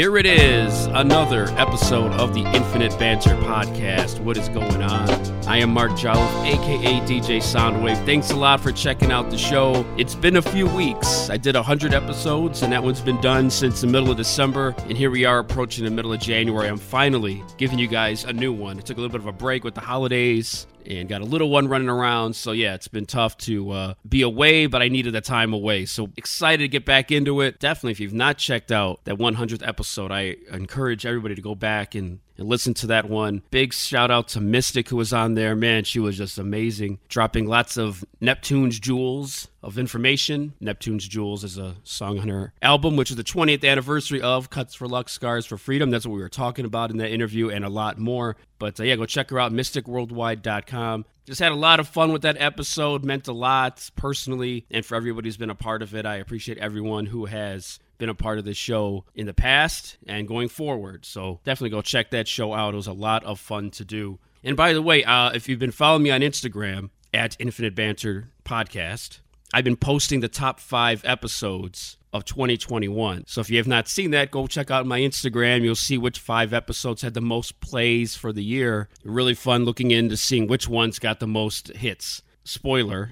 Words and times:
Here 0.00 0.16
it 0.16 0.24
is, 0.24 0.86
another 0.86 1.44
episode 1.58 2.12
of 2.12 2.32
the 2.32 2.40
Infinite 2.40 2.98
Banter 2.98 3.36
Podcast. 3.36 4.18
What 4.20 4.38
is 4.38 4.48
going 4.48 4.80
on? 4.82 5.29
I 5.50 5.56
am 5.56 5.74
Mark 5.74 5.90
Jolliffe, 5.96 6.46
aka 6.46 7.00
DJ 7.00 7.38
Soundwave. 7.38 7.96
Thanks 8.06 8.30
a 8.30 8.36
lot 8.36 8.60
for 8.60 8.70
checking 8.70 9.10
out 9.10 9.30
the 9.30 9.36
show. 9.36 9.84
It's 9.98 10.14
been 10.14 10.36
a 10.36 10.42
few 10.42 10.68
weeks. 10.68 11.28
I 11.28 11.38
did 11.38 11.56
100 11.56 11.92
episodes, 11.92 12.62
and 12.62 12.72
that 12.72 12.80
one's 12.80 13.00
been 13.00 13.20
done 13.20 13.50
since 13.50 13.80
the 13.80 13.88
middle 13.88 14.12
of 14.12 14.16
December. 14.16 14.76
And 14.84 14.96
here 14.96 15.10
we 15.10 15.24
are 15.24 15.40
approaching 15.40 15.84
the 15.84 15.90
middle 15.90 16.12
of 16.12 16.20
January. 16.20 16.68
I'm 16.68 16.78
finally 16.78 17.42
giving 17.58 17.80
you 17.80 17.88
guys 17.88 18.22
a 18.22 18.32
new 18.32 18.52
one. 18.52 18.78
It 18.78 18.86
took 18.86 18.96
a 18.96 19.00
little 19.00 19.10
bit 19.10 19.22
of 19.22 19.26
a 19.26 19.32
break 19.32 19.64
with 19.64 19.74
the 19.74 19.80
holidays 19.80 20.68
and 20.86 21.08
got 21.08 21.20
a 21.20 21.24
little 21.24 21.50
one 21.50 21.66
running 21.66 21.88
around. 21.88 22.34
So 22.34 22.52
yeah, 22.52 22.74
it's 22.74 22.88
been 22.88 23.06
tough 23.06 23.36
to 23.38 23.70
uh, 23.70 23.94
be 24.08 24.22
away, 24.22 24.66
but 24.66 24.82
I 24.82 24.88
needed 24.88 25.14
the 25.14 25.20
time 25.20 25.52
away. 25.52 25.84
So 25.84 26.10
excited 26.16 26.62
to 26.62 26.68
get 26.68 26.84
back 26.84 27.10
into 27.10 27.40
it. 27.40 27.58
Definitely, 27.58 27.92
if 27.92 28.00
you've 28.00 28.14
not 28.14 28.38
checked 28.38 28.70
out 28.70 29.04
that 29.04 29.16
100th 29.16 29.66
episode, 29.66 30.12
I 30.12 30.36
encourage 30.52 31.04
everybody 31.04 31.34
to 31.34 31.42
go 31.42 31.56
back 31.56 31.96
and 31.96 32.20
and 32.40 32.48
listen 32.48 32.74
to 32.74 32.86
that 32.88 33.08
one. 33.08 33.42
Big 33.50 33.72
shout 33.72 34.10
out 34.10 34.28
to 34.28 34.40
Mystic 34.40 34.88
who 34.88 34.96
was 34.96 35.12
on 35.12 35.34
there. 35.34 35.54
Man, 35.54 35.84
she 35.84 36.00
was 36.00 36.16
just 36.16 36.38
amazing, 36.38 36.98
dropping 37.08 37.46
lots 37.46 37.76
of 37.76 38.04
Neptune's 38.20 38.80
jewels 38.80 39.48
of 39.62 39.78
information. 39.78 40.54
Neptune's 40.60 41.06
Jewels 41.06 41.44
is 41.44 41.58
a 41.58 41.76
song 41.84 42.18
on 42.18 42.28
her 42.28 42.52
album, 42.62 42.96
which 42.96 43.10
is 43.10 43.16
the 43.16 43.24
20th 43.24 43.68
anniversary 43.68 44.22
of 44.22 44.48
Cuts 44.48 44.74
for 44.74 44.88
Luck, 44.88 45.08
Scars 45.08 45.44
for 45.44 45.58
Freedom. 45.58 45.90
That's 45.90 46.06
what 46.06 46.14
we 46.14 46.22
were 46.22 46.30
talking 46.30 46.64
about 46.64 46.90
in 46.90 46.96
that 46.96 47.12
interview 47.12 47.50
and 47.50 47.64
a 47.64 47.68
lot 47.68 47.98
more. 47.98 48.36
But 48.58 48.80
uh, 48.80 48.84
yeah, 48.84 48.96
go 48.96 49.04
check 49.04 49.30
her 49.30 49.38
out, 49.38 49.52
mysticworldwide.com. 49.52 51.04
Just 51.26 51.40
had 51.40 51.52
a 51.52 51.56
lot 51.56 51.78
of 51.78 51.88
fun 51.88 52.12
with 52.12 52.22
that 52.22 52.40
episode, 52.40 53.04
meant 53.04 53.28
a 53.28 53.32
lot 53.32 53.88
personally, 53.96 54.66
and 54.70 54.84
for 54.84 54.94
everybody 54.94 55.28
who's 55.28 55.36
been 55.36 55.50
a 55.50 55.54
part 55.54 55.82
of 55.82 55.94
it. 55.94 56.06
I 56.06 56.16
appreciate 56.16 56.58
everyone 56.58 57.06
who 57.06 57.26
has 57.26 57.78
been 58.00 58.08
a 58.08 58.14
part 58.14 58.38
of 58.38 58.44
this 58.44 58.56
show 58.56 59.04
in 59.14 59.26
the 59.26 59.34
past 59.34 59.96
and 60.08 60.26
going 60.26 60.48
forward. 60.48 61.04
So 61.04 61.40
definitely 61.44 61.70
go 61.70 61.82
check 61.82 62.10
that 62.10 62.26
show 62.26 62.52
out. 62.52 62.74
It 62.74 62.78
was 62.78 62.88
a 62.88 62.92
lot 62.92 63.22
of 63.24 63.38
fun 63.38 63.70
to 63.72 63.84
do. 63.84 64.18
And 64.42 64.56
by 64.56 64.72
the 64.72 64.82
way, 64.82 65.04
uh, 65.04 65.30
if 65.30 65.48
you've 65.48 65.58
been 65.58 65.70
following 65.70 66.02
me 66.02 66.10
on 66.10 66.22
Instagram 66.22 66.90
at 67.14 67.36
Infinite 67.38 67.74
Banter 67.74 68.30
Podcast, 68.44 69.20
I've 69.52 69.64
been 69.64 69.76
posting 69.76 70.20
the 70.20 70.28
top 70.28 70.60
five 70.60 71.02
episodes 71.04 71.98
of 72.12 72.24
2021. 72.24 73.24
So 73.26 73.40
if 73.40 73.50
you 73.50 73.58
have 73.58 73.66
not 73.66 73.88
seen 73.88 74.10
that, 74.12 74.30
go 74.30 74.46
check 74.46 74.70
out 74.70 74.86
my 74.86 75.00
Instagram. 75.00 75.62
You'll 75.62 75.74
see 75.74 75.98
which 75.98 76.18
five 76.18 76.52
episodes 76.52 77.02
had 77.02 77.14
the 77.14 77.20
most 77.20 77.60
plays 77.60 78.16
for 78.16 78.32
the 78.32 78.42
year. 78.42 78.88
Really 79.04 79.34
fun 79.34 79.64
looking 79.64 79.90
into 79.90 80.16
seeing 80.16 80.46
which 80.46 80.68
ones 80.68 80.98
got 80.98 81.20
the 81.20 81.26
most 81.26 81.68
hits. 81.68 82.22
Spoiler. 82.44 83.10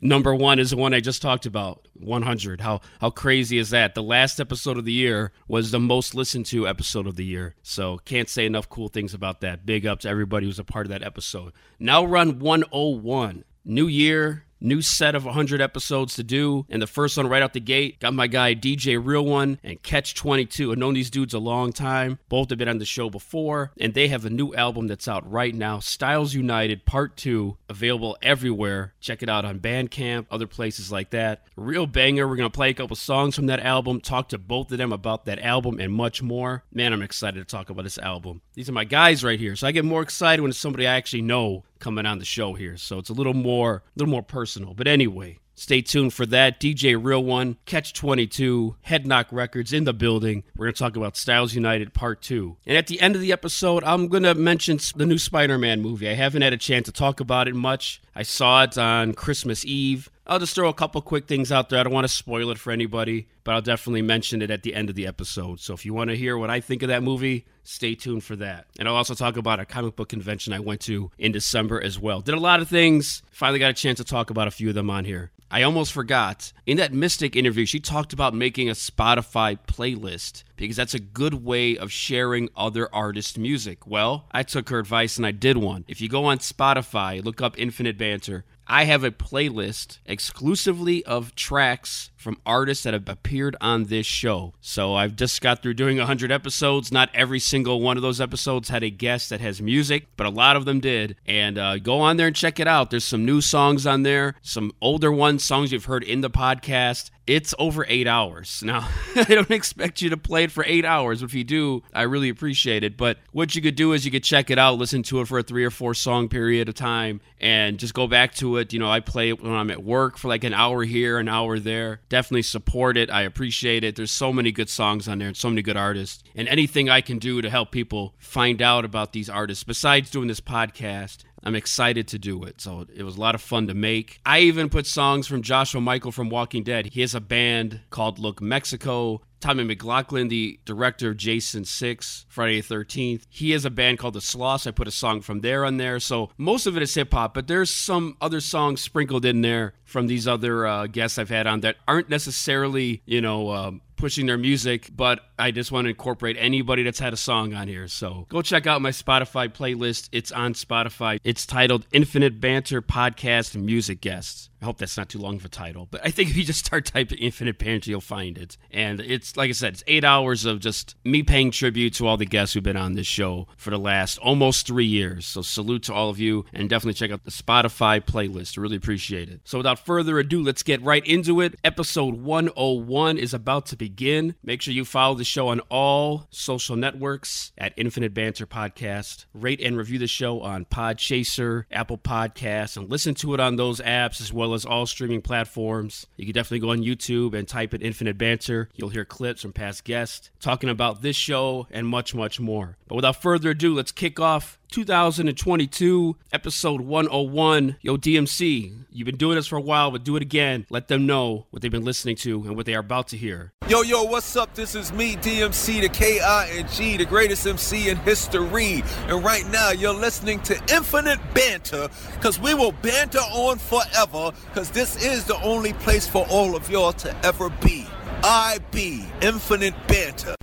Number 0.00 0.34
one 0.34 0.58
is 0.58 0.70
the 0.70 0.76
one 0.76 0.94
I 0.94 1.00
just 1.00 1.22
talked 1.22 1.46
about, 1.46 1.86
100. 1.94 2.60
How 2.60 2.80
how 3.00 3.10
crazy 3.10 3.58
is 3.58 3.70
that? 3.70 3.94
The 3.94 4.02
last 4.02 4.40
episode 4.40 4.78
of 4.78 4.84
the 4.84 4.92
year 4.92 5.32
was 5.48 5.70
the 5.70 5.80
most 5.80 6.14
listened 6.14 6.46
to 6.46 6.68
episode 6.68 7.06
of 7.06 7.16
the 7.16 7.24
year. 7.24 7.54
So 7.62 7.98
can't 8.04 8.28
say 8.28 8.46
enough 8.46 8.68
cool 8.68 8.88
things 8.88 9.14
about 9.14 9.40
that. 9.40 9.66
Big 9.66 9.86
up 9.86 10.00
to 10.00 10.08
everybody 10.08 10.46
who's 10.46 10.58
a 10.58 10.64
part 10.64 10.86
of 10.86 10.90
that 10.90 11.02
episode. 11.02 11.52
Now 11.78 12.04
run 12.04 12.38
101. 12.38 13.44
New 13.66 13.86
year, 13.86 14.44
New 14.64 14.80
set 14.80 15.14
of 15.14 15.26
100 15.26 15.60
episodes 15.60 16.14
to 16.14 16.22
do. 16.22 16.64
And 16.70 16.80
the 16.80 16.86
first 16.86 17.18
one 17.18 17.26
right 17.26 17.42
out 17.42 17.52
the 17.52 17.60
gate, 17.60 18.00
got 18.00 18.14
my 18.14 18.26
guy 18.26 18.54
DJ 18.54 18.98
Real 18.98 19.26
One 19.26 19.58
and 19.62 19.82
Cache 19.82 20.14
22. 20.14 20.72
I've 20.72 20.78
known 20.78 20.94
these 20.94 21.10
dudes 21.10 21.34
a 21.34 21.38
long 21.38 21.70
time. 21.70 22.18
Both 22.30 22.48
have 22.48 22.58
been 22.58 22.68
on 22.70 22.78
the 22.78 22.86
show 22.86 23.10
before. 23.10 23.72
And 23.78 23.92
they 23.92 24.08
have 24.08 24.24
a 24.24 24.30
new 24.30 24.54
album 24.54 24.86
that's 24.86 25.06
out 25.06 25.30
right 25.30 25.54
now 25.54 25.80
Styles 25.80 26.32
United 26.32 26.86
Part 26.86 27.18
2, 27.18 27.58
available 27.68 28.16
everywhere. 28.22 28.94
Check 29.00 29.22
it 29.22 29.28
out 29.28 29.44
on 29.44 29.60
Bandcamp, 29.60 30.28
other 30.30 30.46
places 30.46 30.90
like 30.90 31.10
that. 31.10 31.42
Real 31.56 31.86
banger. 31.86 32.26
We're 32.26 32.36
going 32.36 32.50
to 32.50 32.56
play 32.56 32.70
a 32.70 32.74
couple 32.74 32.96
songs 32.96 33.36
from 33.36 33.44
that 33.46 33.60
album, 33.60 34.00
talk 34.00 34.30
to 34.30 34.38
both 34.38 34.72
of 34.72 34.78
them 34.78 34.94
about 34.94 35.26
that 35.26 35.40
album 35.40 35.78
and 35.78 35.92
much 35.92 36.22
more. 36.22 36.64
Man, 36.72 36.94
I'm 36.94 37.02
excited 37.02 37.38
to 37.38 37.44
talk 37.44 37.68
about 37.68 37.82
this 37.82 37.98
album. 37.98 38.40
These 38.54 38.70
are 38.70 38.72
my 38.72 38.84
guys 38.84 39.22
right 39.22 39.38
here. 39.38 39.56
So 39.56 39.66
I 39.66 39.72
get 39.72 39.84
more 39.84 40.00
excited 40.00 40.40
when 40.40 40.48
it's 40.48 40.58
somebody 40.58 40.86
I 40.86 40.94
actually 40.94 41.20
know 41.20 41.64
coming 41.84 42.06
on 42.06 42.18
the 42.18 42.24
show 42.24 42.54
here. 42.54 42.78
So 42.78 42.98
it's 42.98 43.10
a 43.10 43.12
little 43.12 43.34
more, 43.34 43.76
a 43.76 43.98
little 43.98 44.10
more 44.10 44.22
personal. 44.22 44.72
But 44.72 44.88
anyway, 44.88 45.38
Stay 45.56 45.82
tuned 45.82 46.12
for 46.12 46.26
that. 46.26 46.58
DJ 46.58 46.98
Real 47.00 47.22
One, 47.22 47.58
Cache 47.64 47.92
22, 47.92 48.74
Head 48.82 49.06
Knock 49.06 49.28
Records 49.30 49.72
in 49.72 49.84
the 49.84 49.92
building. 49.92 50.42
We're 50.56 50.66
going 50.66 50.74
to 50.74 50.78
talk 50.78 50.96
about 50.96 51.16
Styles 51.16 51.54
United 51.54 51.94
Part 51.94 52.22
2. 52.22 52.56
And 52.66 52.76
at 52.76 52.88
the 52.88 53.00
end 53.00 53.14
of 53.14 53.20
the 53.20 53.32
episode, 53.32 53.84
I'm 53.84 54.08
going 54.08 54.24
to 54.24 54.34
mention 54.34 54.80
the 54.96 55.06
new 55.06 55.18
Spider 55.18 55.56
Man 55.56 55.80
movie. 55.80 56.08
I 56.08 56.14
haven't 56.14 56.42
had 56.42 56.52
a 56.52 56.56
chance 56.56 56.86
to 56.86 56.92
talk 56.92 57.20
about 57.20 57.46
it 57.46 57.54
much. 57.54 58.02
I 58.16 58.24
saw 58.24 58.64
it 58.64 58.76
on 58.76 59.14
Christmas 59.14 59.64
Eve. 59.64 60.10
I'll 60.26 60.38
just 60.38 60.54
throw 60.54 60.70
a 60.70 60.74
couple 60.74 61.02
quick 61.02 61.26
things 61.26 61.52
out 61.52 61.68
there. 61.68 61.78
I 61.78 61.82
don't 61.82 61.92
want 61.92 62.06
to 62.06 62.12
spoil 62.12 62.50
it 62.50 62.58
for 62.58 62.72
anybody, 62.72 63.28
but 63.44 63.54
I'll 63.54 63.60
definitely 63.60 64.00
mention 64.00 64.40
it 64.40 64.50
at 64.50 64.62
the 64.62 64.74
end 64.74 64.88
of 64.88 64.96
the 64.96 65.06
episode. 65.06 65.60
So 65.60 65.74
if 65.74 65.84
you 65.84 65.92
want 65.92 66.08
to 66.10 66.16
hear 66.16 66.38
what 66.38 66.48
I 66.48 66.60
think 66.60 66.82
of 66.82 66.88
that 66.88 67.02
movie, 67.02 67.44
stay 67.62 67.94
tuned 67.94 68.24
for 68.24 68.34
that. 68.36 68.66
And 68.78 68.88
I'll 68.88 68.96
also 68.96 69.14
talk 69.14 69.36
about 69.36 69.60
a 69.60 69.66
comic 69.66 69.96
book 69.96 70.08
convention 70.08 70.54
I 70.54 70.60
went 70.60 70.80
to 70.82 71.10
in 71.18 71.32
December 71.32 71.78
as 71.78 71.98
well. 71.98 72.22
Did 72.22 72.36
a 72.36 72.40
lot 72.40 72.60
of 72.60 72.68
things. 72.68 73.22
Finally 73.32 73.58
got 73.58 73.70
a 73.70 73.74
chance 73.74 73.98
to 73.98 74.04
talk 74.04 74.30
about 74.30 74.48
a 74.48 74.50
few 74.50 74.70
of 74.70 74.74
them 74.74 74.88
on 74.88 75.04
here. 75.04 75.30
I 75.50 75.62
almost 75.62 75.92
forgot. 75.92 76.52
In 76.66 76.78
that 76.78 76.92
Mystic 76.92 77.36
interview, 77.36 77.66
she 77.66 77.78
talked 77.78 78.12
about 78.12 78.34
making 78.34 78.68
a 78.68 78.72
Spotify 78.72 79.58
playlist 79.68 80.42
because 80.56 80.74
that's 80.74 80.94
a 80.94 80.98
good 80.98 81.44
way 81.44 81.76
of 81.76 81.92
sharing 81.92 82.48
other 82.56 82.92
artists' 82.92 83.38
music. 83.38 83.86
Well, 83.86 84.26
I 84.32 84.42
took 84.42 84.70
her 84.70 84.78
advice 84.78 85.16
and 85.16 85.26
I 85.26 85.30
did 85.32 85.58
one. 85.58 85.84
If 85.86 86.00
you 86.00 86.08
go 86.08 86.24
on 86.24 86.38
Spotify, 86.38 87.24
look 87.24 87.40
up 87.40 87.58
Infinite 87.58 87.98
Banter, 87.98 88.44
I 88.66 88.84
have 88.84 89.04
a 89.04 89.10
playlist 89.10 89.98
exclusively 90.06 91.04
of 91.04 91.34
tracks 91.34 92.10
from 92.16 92.40
artists 92.46 92.84
that 92.84 92.94
have 92.94 93.08
appeared 93.08 93.54
on 93.60 93.84
this 93.84 94.06
show. 94.06 94.54
So 94.60 94.94
I've 94.94 95.14
just 95.14 95.40
got 95.42 95.62
through 95.62 95.74
doing 95.74 95.98
100 95.98 96.32
episodes. 96.32 96.90
Not 96.90 97.10
every 97.12 97.38
single 97.38 97.82
one 97.82 97.98
of 97.98 98.02
those 98.02 98.20
episodes 98.20 98.70
had 98.70 98.82
a 98.82 98.88
guest 98.88 99.28
that 99.30 99.40
has 99.40 99.60
music, 99.60 100.06
but 100.16 100.26
a 100.26 100.30
lot 100.30 100.56
of 100.56 100.64
them 100.64 100.80
did. 100.80 101.16
And 101.26 101.58
uh, 101.58 101.78
go 101.78 102.00
on 102.00 102.16
there 102.16 102.26
and 102.26 102.34
check 102.34 102.58
it 102.58 102.66
out. 102.66 102.90
There's 102.90 103.04
some 103.04 103.26
new 103.26 103.42
songs 103.42 103.86
on 103.86 104.04
there, 104.04 104.36
some 104.40 104.72
older 104.80 105.12
ones, 105.12 105.44
songs 105.44 105.70
you've 105.70 105.84
heard 105.84 106.02
in 106.02 106.22
the 106.22 106.30
podcast. 106.30 107.10
It's 107.26 107.54
over 107.58 107.86
eight 107.88 108.06
hours. 108.06 108.62
Now, 108.64 108.88
I 109.16 109.24
don't 109.24 109.50
expect 109.50 110.02
you 110.02 110.10
to 110.10 110.16
play 110.16 110.44
it 110.44 110.52
for 110.52 110.64
eight 110.66 110.84
hours. 110.84 111.22
If 111.22 111.32
you 111.32 111.42
do, 111.44 111.82
I 111.94 112.02
really 112.02 112.28
appreciate 112.28 112.84
it. 112.84 112.96
But 112.96 113.18
what 113.32 113.54
you 113.54 113.62
could 113.62 113.76
do 113.76 113.92
is 113.92 114.04
you 114.04 114.10
could 114.10 114.24
check 114.24 114.50
it 114.50 114.58
out, 114.58 114.76
listen 114.78 115.02
to 115.04 115.20
it 115.20 115.28
for 115.28 115.38
a 115.38 115.42
three 115.42 115.64
or 115.64 115.70
four 115.70 115.94
song 115.94 116.28
period 116.28 116.68
of 116.68 116.74
time, 116.74 117.20
and 117.40 117.78
just 117.78 117.94
go 117.94 118.06
back 118.06 118.34
to 118.36 118.58
it. 118.58 118.72
You 118.72 118.78
know, 118.78 118.90
I 118.90 119.00
play 119.00 119.30
it 119.30 119.42
when 119.42 119.52
I'm 119.52 119.70
at 119.70 119.82
work 119.82 120.18
for 120.18 120.28
like 120.28 120.44
an 120.44 120.52
hour 120.52 120.84
here, 120.84 121.18
an 121.18 121.28
hour 121.28 121.58
there. 121.58 122.00
Definitely 122.10 122.42
support 122.42 122.96
it. 122.98 123.10
I 123.10 123.22
appreciate 123.22 123.84
it. 123.84 123.96
There's 123.96 124.10
so 124.10 124.32
many 124.32 124.52
good 124.52 124.68
songs 124.68 125.08
on 125.08 125.18
there 125.18 125.28
and 125.28 125.36
so 125.36 125.48
many 125.48 125.62
good 125.62 125.76
artists. 125.76 126.22
And 126.34 126.46
anything 126.48 126.90
I 126.90 127.00
can 127.00 127.18
do 127.18 127.40
to 127.40 127.48
help 127.48 127.70
people 127.70 128.14
find 128.18 128.60
out 128.60 128.84
about 128.84 129.12
these 129.12 129.30
artists, 129.30 129.64
besides 129.64 130.10
doing 130.10 130.28
this 130.28 130.40
podcast, 130.40 131.24
I'm 131.44 131.54
excited 131.54 132.08
to 132.08 132.18
do 132.18 132.42
it. 132.44 132.60
So 132.60 132.86
it 132.94 133.02
was 133.02 133.16
a 133.16 133.20
lot 133.20 133.34
of 133.34 133.42
fun 133.42 133.66
to 133.66 133.74
make. 133.74 134.20
I 134.24 134.40
even 134.40 134.70
put 134.70 134.86
songs 134.86 135.26
from 135.26 135.42
Joshua 135.42 135.80
Mikel 135.80 136.10
from 136.10 136.30
Walking 136.30 136.62
Dead. 136.62 136.86
He 136.86 137.02
has 137.02 137.14
a 137.14 137.20
band 137.20 137.80
called 137.90 138.18
Look 138.18 138.40
Mexico. 138.40 139.20
Tommy 139.44 139.62
McLoughlin, 139.62 140.28
the 140.28 140.58
director 140.64 141.10
of 141.10 141.18
Jason 141.18 141.66
6, 141.66 142.24
Friday 142.30 142.62
the 142.62 142.74
13th, 142.74 143.26
he 143.28 143.50
has 143.50 143.66
a 143.66 143.70
band 143.70 143.98
called 143.98 144.14
The 144.14 144.20
Sloss. 144.20 144.66
I 144.66 144.70
put 144.70 144.88
a 144.88 144.90
song 144.90 145.20
from 145.20 145.42
there 145.42 145.66
on 145.66 145.76
there. 145.76 146.00
So 146.00 146.30
most 146.38 146.64
of 146.66 146.78
it 146.78 146.82
is 146.82 146.94
hip 146.94 147.12
hop, 147.12 147.34
but 147.34 147.46
there's 147.46 147.68
some 147.68 148.16
other 148.22 148.40
songs 148.40 148.80
sprinkled 148.80 149.26
in 149.26 149.42
there 149.42 149.74
from 149.84 150.06
these 150.06 150.26
other 150.26 150.66
uh, 150.66 150.86
guests 150.86 151.18
I've 151.18 151.28
had 151.28 151.46
on 151.46 151.60
that 151.60 151.76
aren't 151.86 152.08
necessarily, 152.08 153.02
you 153.04 153.20
know, 153.20 153.50
um, 153.50 153.82
pushing 154.04 154.26
their 154.26 154.36
music, 154.36 154.90
but 154.94 155.20
I 155.38 155.50
just 155.50 155.72
want 155.72 155.86
to 155.86 155.88
incorporate 155.88 156.36
anybody 156.38 156.82
that's 156.82 156.98
had 156.98 157.14
a 157.14 157.16
song 157.16 157.54
on 157.54 157.68
here. 157.68 157.88
So 157.88 158.26
go 158.28 158.42
check 158.42 158.66
out 158.66 158.82
my 158.82 158.90
Spotify 158.90 159.48
playlist. 159.48 160.10
It's 160.12 160.30
on 160.30 160.52
Spotify. 160.52 161.18
It's 161.24 161.46
titled 161.46 161.86
Infinite 161.90 162.38
Banter 162.38 162.82
Podcast 162.82 163.56
Music 163.56 164.02
Guests. 164.02 164.50
I 164.62 164.64
hope 164.64 164.78
that's 164.78 164.96
not 164.96 165.08
too 165.08 165.18
long 165.18 165.36
of 165.36 165.44
a 165.44 165.48
title, 165.48 165.88
but 165.90 166.00
I 166.04 166.10
think 166.10 166.30
if 166.30 166.36
you 166.36 166.44
just 166.44 166.64
start 166.64 166.86
typing 166.86 167.18
Infinite 167.18 167.58
Banter, 167.58 167.90
you'll 167.90 168.00
find 168.00 168.38
it. 168.38 168.56
And 168.70 169.00
it's, 169.00 169.36
like 169.36 169.50
I 169.50 169.52
said, 169.52 169.74
it's 169.74 169.84
eight 169.86 170.04
hours 170.04 170.44
of 170.44 170.60
just 170.60 170.96
me 171.04 171.22
paying 171.22 171.50
tribute 171.50 171.94
to 171.94 172.06
all 172.06 172.16
the 172.16 172.24
guests 172.24 172.54
who've 172.54 172.62
been 172.62 172.76
on 172.76 172.94
this 172.94 173.06
show 173.06 173.46
for 173.56 173.70
the 173.70 173.78
last 173.78 174.18
almost 174.18 174.66
three 174.66 174.86
years. 174.86 175.26
So 175.26 175.42
salute 175.42 175.82
to 175.84 175.94
all 175.94 176.08
of 176.08 176.18
you 176.18 176.44
and 176.52 176.70
definitely 176.70 176.94
check 176.94 177.10
out 177.10 177.24
the 177.24 177.30
Spotify 177.30 178.00
playlist. 178.00 178.56
Really 178.56 178.76
appreciate 178.76 179.28
it. 179.28 179.40
So 179.44 179.58
without 179.58 179.84
further 179.84 180.18
ado, 180.18 180.42
let's 180.42 180.62
get 180.62 180.82
right 180.82 181.06
into 181.06 181.40
it. 181.40 181.56
Episode 181.62 182.14
101 182.14 183.18
is 183.18 183.34
about 183.34 183.66
to 183.66 183.76
begin. 183.76 184.34
Make 184.42 184.62
sure 184.62 184.72
you 184.72 184.84
follow 184.84 185.14
the 185.14 185.24
show 185.24 185.48
on 185.48 185.60
all 185.68 186.26
social 186.30 186.76
networks 186.76 187.52
at 187.58 187.74
Infinite 187.76 188.14
Banter 188.14 188.46
Podcast. 188.46 189.26
Rate 189.34 189.60
and 189.60 189.76
review 189.76 189.98
the 189.98 190.06
show 190.06 190.40
on 190.40 190.64
Podchaser, 190.64 191.64
Apple 191.70 191.98
Podcasts, 191.98 192.76
and 192.76 192.88
listen 192.88 193.14
to 193.16 193.34
it 193.34 193.40
on 193.40 193.56
those 193.56 193.80
apps 193.80 194.20
as 194.20 194.32
well 194.32 194.53
as 194.54 194.64
all 194.64 194.86
streaming 194.86 195.22
platforms. 195.22 196.06
You 196.16 196.26
can 196.26 196.34
definitely 196.34 196.60
go 196.60 196.70
on 196.70 196.78
YouTube 196.78 197.34
and 197.34 197.46
type 197.46 197.74
in 197.74 197.82
Infinite 197.82 198.18
Banter. 198.18 198.68
You'll 198.74 198.88
hear 198.88 199.04
clips 199.04 199.42
from 199.42 199.52
past 199.52 199.84
guests 199.84 200.30
talking 200.40 200.70
about 200.70 201.02
this 201.02 201.16
show 201.16 201.66
and 201.70 201.86
much, 201.86 202.14
much 202.14 202.40
more. 202.40 202.76
But 202.88 202.96
without 202.96 203.20
further 203.20 203.50
ado, 203.50 203.74
let's 203.74 203.92
kick 203.92 204.18
off 204.18 204.58
2022, 204.70 206.16
episode 206.32 206.80
101. 206.80 207.76
Yo, 207.80 207.96
DMC, 207.96 208.84
you've 208.90 209.06
been 209.06 209.16
doing 209.16 209.36
this 209.36 209.46
for 209.46 209.56
a 209.56 209.60
while, 209.60 209.90
but 209.90 210.04
do 210.04 210.16
it 210.16 210.22
again. 210.22 210.66
Let 210.70 210.88
them 210.88 211.06
know 211.06 211.46
what 211.50 211.62
they've 211.62 211.70
been 211.70 211.84
listening 211.84 212.16
to 212.16 212.42
and 212.42 212.56
what 212.56 212.66
they 212.66 212.74
are 212.74 212.80
about 212.80 213.08
to 213.08 213.16
hear. 213.16 213.52
Yo, 213.68 213.82
Yo, 213.82 214.02
what's 214.02 214.36
up? 214.36 214.54
This 214.54 214.74
is 214.74 214.92
me, 214.92 215.16
DMC, 215.16 215.80
the 215.80 215.88
K-I-N-G, 215.88 216.96
the 216.96 217.04
greatest 217.04 217.46
MC 217.46 217.88
in 217.88 217.96
history. 217.98 218.82
And 219.08 219.24
right 219.24 219.46
now, 219.48 219.70
you're 219.70 219.94
listening 219.94 220.40
to 220.42 220.54
Infinite 220.74 221.18
Banter, 221.34 221.88
because 222.14 222.38
we 222.40 222.54
will 222.54 222.72
banter 222.72 223.18
on 223.18 223.58
forever, 223.58 224.32
because 224.48 224.70
this 224.70 225.02
is 225.04 225.24
the 225.24 225.40
only 225.42 225.72
place 225.74 226.06
for 226.06 226.26
all 226.28 226.56
of 226.56 226.68
y'all 226.70 226.92
to 226.92 227.16
ever 227.24 227.50
be. 227.62 227.86
I 228.22 228.58
be 228.70 229.06
Infinite 229.22 229.74
Banter. 229.86 230.34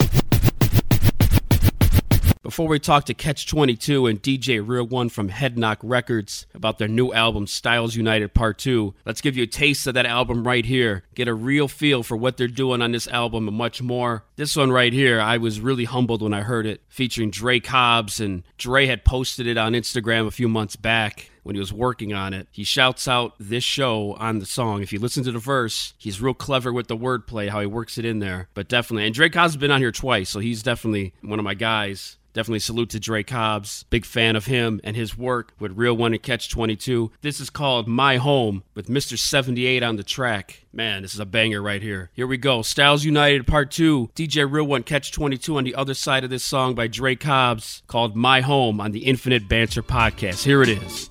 Before 2.51 2.68
we 2.68 2.80
talk 2.80 3.06
to 3.06 3.13
Cache 3.13 3.45
22 3.45 4.07
and 4.07 4.21
DJ 4.21 4.62
Real 4.62 4.86
One 4.86 5.07
from 5.07 5.30
Headknock 5.30 5.77
Records 5.83 6.48
about 6.53 6.80
their 6.80 6.89
new 6.89 7.13
album 7.13 7.48
Styles 7.48 7.95
United 7.95 8.33
Part 8.33 8.57
2, 8.57 8.94
let's 9.06 9.21
give 9.21 9.38
you 9.38 9.44
a 9.44 9.48
taste 9.48 9.88
of 9.88 9.94
that 9.94 10.06
album 10.06 10.45
right 10.45 10.65
here. 10.65 11.06
Get 11.15 11.30
a 11.30 11.33
real 11.33 11.69
feel 11.69 12.03
for 12.03 12.18
what 12.18 12.36
they're 12.36 12.50
doing 12.50 12.81
on 12.81 12.92
this 12.92 13.07
album 13.07 13.48
and 13.48 13.56
much 13.56 13.81
more. 13.81 14.25
This 14.36 14.57
one 14.57 14.69
right 14.69 14.92
here, 14.92 15.21
I 15.21 15.38
was 15.38 15.62
really 15.62 15.86
humbled 15.86 16.21
when 16.21 16.33
I 16.33 16.42
heard 16.42 16.65
it, 16.65 16.81
featuring 16.89 17.31
Dre 17.31 17.62
Cobbs, 17.62 18.19
and 18.19 18.44
Dre 18.57 18.86
had 18.86 19.06
posted 19.06 19.48
it 19.48 19.56
on 19.57 19.71
Instagram 19.71 20.27
a 20.27 20.31
few 20.31 20.50
months 20.50 20.75
back 20.75 21.31
when 21.44 21.56
he 21.56 21.59
was 21.62 21.71
working 21.71 22.12
on 22.12 22.33
it. 22.33 22.50
He 22.51 22.65
shouts 22.65 23.07
out 23.07 23.33
this 23.39 23.63
show 23.63 24.13
on 24.19 24.39
the 24.39 24.45
song. 24.45 24.81
If 24.81 24.92
you 24.92 25.00
listen 25.00 25.24
to 25.24 25.31
the 25.31 25.39
verse, 25.39 25.94
he's 25.98 26.21
real 26.21 26.33
clever 26.33 26.74
with 26.74 26.89
the 26.89 26.98
wordplay, 26.98 27.48
how 27.48 27.62
he 27.62 27.65
works 27.65 27.98
it 27.98 28.03
in 28.03 28.19
there. 28.19 28.50
But 28.53 28.68
definitely, 28.68 29.06
and 29.06 29.15
Dre 29.15 29.30
Cobbs 29.30 29.53
has 29.53 29.57
been 29.57 29.71
on 29.71 29.80
here 29.80 29.94
twice, 29.94 30.30
so 30.30 30.39
he's 30.39 30.62
definitely 30.62 31.13
one 31.21 31.39
of 31.39 31.45
my 31.45 31.53
guys. 31.53 32.18
Definitely 32.33 32.59
salute 32.59 32.89
to 32.91 32.99
Dre 32.99 33.23
Cobbs. 33.23 33.83
Big 33.89 34.05
fan 34.05 34.35
of 34.35 34.45
him 34.45 34.79
and 34.83 34.95
his 34.95 35.17
work 35.17 35.53
with 35.59 35.77
Real 35.77 35.95
One 35.95 36.13
and 36.13 36.23
Cache 36.23 36.47
22. 36.47 37.11
This 37.21 37.39
is 37.39 37.49
called 37.49 37.87
My 37.87 38.17
Home 38.17 38.63
with 38.73 38.87
Mr. 38.87 39.17
78 39.17 39.83
on 39.83 39.97
the 39.97 40.03
track. 40.03 40.65
Man, 40.73 41.01
this 41.01 41.13
is 41.13 41.19
a 41.19 41.25
banger 41.25 41.61
right 41.61 41.81
here. 41.81 42.09
Here 42.13 42.27
we 42.27 42.37
go. 42.37 42.61
Styles 42.61 43.03
United 43.03 43.45
Part 43.45 43.71
2. 43.71 44.11
DJ 44.15 44.49
Real 44.49 44.65
One 44.65 44.83
Cache 44.83 45.11
22 45.11 45.57
on 45.57 45.63
the 45.63 45.75
other 45.75 45.93
side 45.93 46.23
of 46.23 46.29
this 46.29 46.43
song 46.43 46.73
by 46.73 46.87
Dre 46.87 47.15
Cobbs 47.15 47.83
called 47.87 48.15
My 48.15 48.41
Home 48.41 48.79
on 48.79 48.91
the 48.91 49.05
Infinite 49.05 49.47
Banter 49.47 49.83
podcast. 49.83 50.43
Here 50.43 50.63
it 50.63 50.69
is. 50.69 51.10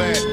Eight, 0.00 0.23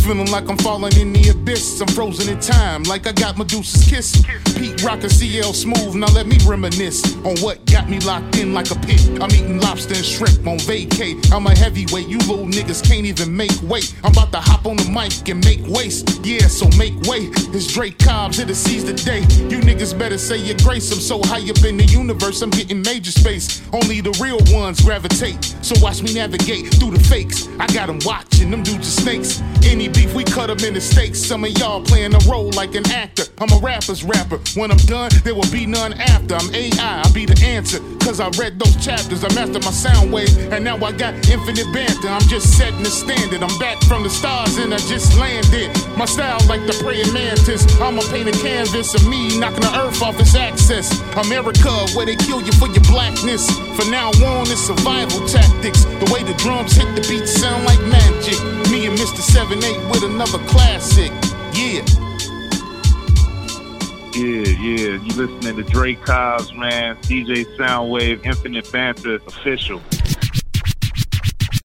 feeling 0.00 0.30
like 0.30 0.48
I'm 0.48 0.56
falling 0.58 0.96
in 0.96 1.12
the 1.12 1.28
abyss. 1.28 1.80
I'm 1.80 1.88
frozen 1.88 2.32
in 2.32 2.40
time, 2.40 2.82
like 2.84 3.06
I 3.06 3.12
got 3.12 3.36
Medusa's 3.36 3.84
kiss. 3.84 4.22
Pete 4.56 4.82
Rock 4.82 5.02
and 5.02 5.12
CL 5.12 5.52
Smooth, 5.52 5.94
now 5.94 6.08
let 6.12 6.26
me 6.26 6.38
reminisce 6.46 7.16
on 7.24 7.36
what 7.38 7.64
got 7.66 7.88
me 7.88 8.00
locked 8.00 8.38
in 8.38 8.54
like 8.54 8.70
a 8.70 8.78
pit. 8.86 9.00
I'm 9.20 9.30
eating 9.30 9.60
lobster 9.60 9.94
and 9.94 10.04
shrimp 10.04 10.46
on 10.46 10.58
vacay. 10.58 11.14
I'm 11.32 11.46
a 11.46 11.54
heavyweight, 11.54 12.08
you 12.08 12.18
little 12.18 12.46
niggas 12.46 12.82
can't 12.86 13.06
even 13.06 13.36
make 13.36 13.52
weight. 13.62 13.94
I'm 14.02 14.12
about 14.12 14.32
to 14.32 14.40
hop 14.40 14.66
on 14.66 14.76
the 14.76 14.88
mic 14.90 15.28
and 15.28 15.44
make 15.44 15.60
waste. 15.66 16.24
Yeah, 16.24 16.46
so 16.48 16.68
make 16.76 16.94
way. 17.02 17.28
It's 17.52 17.72
Dre 17.72 17.90
Cobbs, 17.90 18.38
here 18.38 18.46
to 18.46 18.54
seize 18.54 18.84
the 18.84 18.94
day. 18.94 19.20
You 19.50 19.60
niggas 19.60 19.98
better 19.98 20.18
say 20.18 20.38
your 20.38 20.56
grace. 20.58 20.90
I'm 20.92 21.00
so 21.00 21.20
high 21.22 21.48
up 21.50 21.62
in 21.64 21.76
the 21.76 21.84
universe, 21.84 22.42
I'm 22.42 22.50
getting 22.50 22.82
major 22.82 23.12
space. 23.12 23.62
Only 23.72 24.00
the 24.00 24.16
real 24.20 24.40
ones 24.56 24.80
gravitate. 24.80 25.42
So 25.62 25.74
watch 25.82 26.02
me 26.02 26.14
navigate 26.14 26.74
through 26.74 26.92
the 26.92 27.00
fakes. 27.04 27.48
I 27.58 27.66
got 27.68 27.86
them 27.86 27.98
watching, 28.04 28.50
them 28.50 28.62
dudes 28.62 28.88
are 28.88 29.00
snakes. 29.02 29.42
Any 29.64 29.89
beef, 29.92 30.14
we 30.14 30.24
cut 30.24 30.48
them 30.48 30.58
into 30.66 30.80
steaks. 30.80 31.18
Some 31.18 31.44
of 31.44 31.50
y'all 31.58 31.82
playing 31.82 32.14
a 32.14 32.18
role 32.28 32.50
like 32.52 32.74
an 32.74 32.88
actor. 32.90 33.24
I'm 33.38 33.50
a 33.52 33.58
rapper's 33.58 34.04
rapper. 34.04 34.38
When 34.54 34.70
I'm 34.70 34.82
done, 34.86 35.10
there 35.24 35.34
will 35.34 35.50
be 35.50 35.66
none 35.66 35.92
after. 35.94 36.34
I'm 36.34 36.54
AI, 36.54 37.02
I'll 37.02 37.12
be 37.12 37.26
the 37.26 37.38
answer. 37.44 37.80
Cause 38.00 38.20
I 38.20 38.28
read 38.38 38.58
those 38.58 38.74
chapters, 38.84 39.24
I 39.24 39.32
mastered 39.34 39.64
my 39.64 39.70
sound 39.70 40.12
wave, 40.12 40.34
and 40.52 40.64
now 40.64 40.76
I 40.76 40.92
got 40.92 41.14
infinite 41.28 41.72
banter. 41.72 42.08
I'm 42.08 42.26
just 42.28 42.56
setting 42.56 42.82
the 42.82 42.90
standard. 42.90 43.42
I'm 43.42 43.58
back 43.58 43.80
from 43.84 44.02
the 44.02 44.10
stars 44.10 44.56
and 44.56 44.72
I 44.74 44.78
just 44.78 45.16
landed. 45.18 45.70
My 45.96 46.06
style 46.06 46.40
like 46.48 46.66
the 46.66 46.74
praying 46.82 47.12
mantis. 47.12 47.62
I'ma 47.80 48.02
paint 48.10 48.28
a 48.28 48.32
canvas 48.32 48.94
of 48.94 49.06
me 49.06 49.38
knocking 49.38 49.60
the 49.60 49.72
earth 49.78 50.02
off 50.02 50.18
its 50.18 50.34
axis. 50.34 50.90
America, 51.16 51.70
where 51.94 52.06
they 52.06 52.16
kill 52.16 52.40
you 52.42 52.52
for 52.52 52.68
your 52.68 52.84
blackness. 52.90 53.48
For 53.76 53.88
now 53.90 54.10
on, 54.26 54.50
it's 54.50 54.60
survival 54.66 55.26
tactics. 55.28 55.84
The 55.84 56.10
way 56.12 56.22
the 56.22 56.34
drums 56.34 56.74
hit 56.74 56.88
the 56.94 57.02
beat 57.08 57.26
sound 57.28 57.64
like 57.64 57.80
magic. 57.86 58.38
Me 58.70 58.86
and 58.86 58.96
Mr. 58.96 59.20
7-8 59.20 59.90
with 59.90 60.04
another 60.04 60.38
classic. 60.46 61.10
Yeah. 61.52 61.84
Yeah, 64.14 64.48
yeah. 64.48 65.02
You 65.02 65.26
listening 65.26 65.56
to 65.56 65.64
Dre 65.64 65.96
Cobbs, 65.96 66.54
man. 66.54 66.94
DJ 66.98 67.46
Soundwave, 67.56 68.24
Infinite 68.24 68.70
Banter, 68.70 69.16
official. 69.26 69.82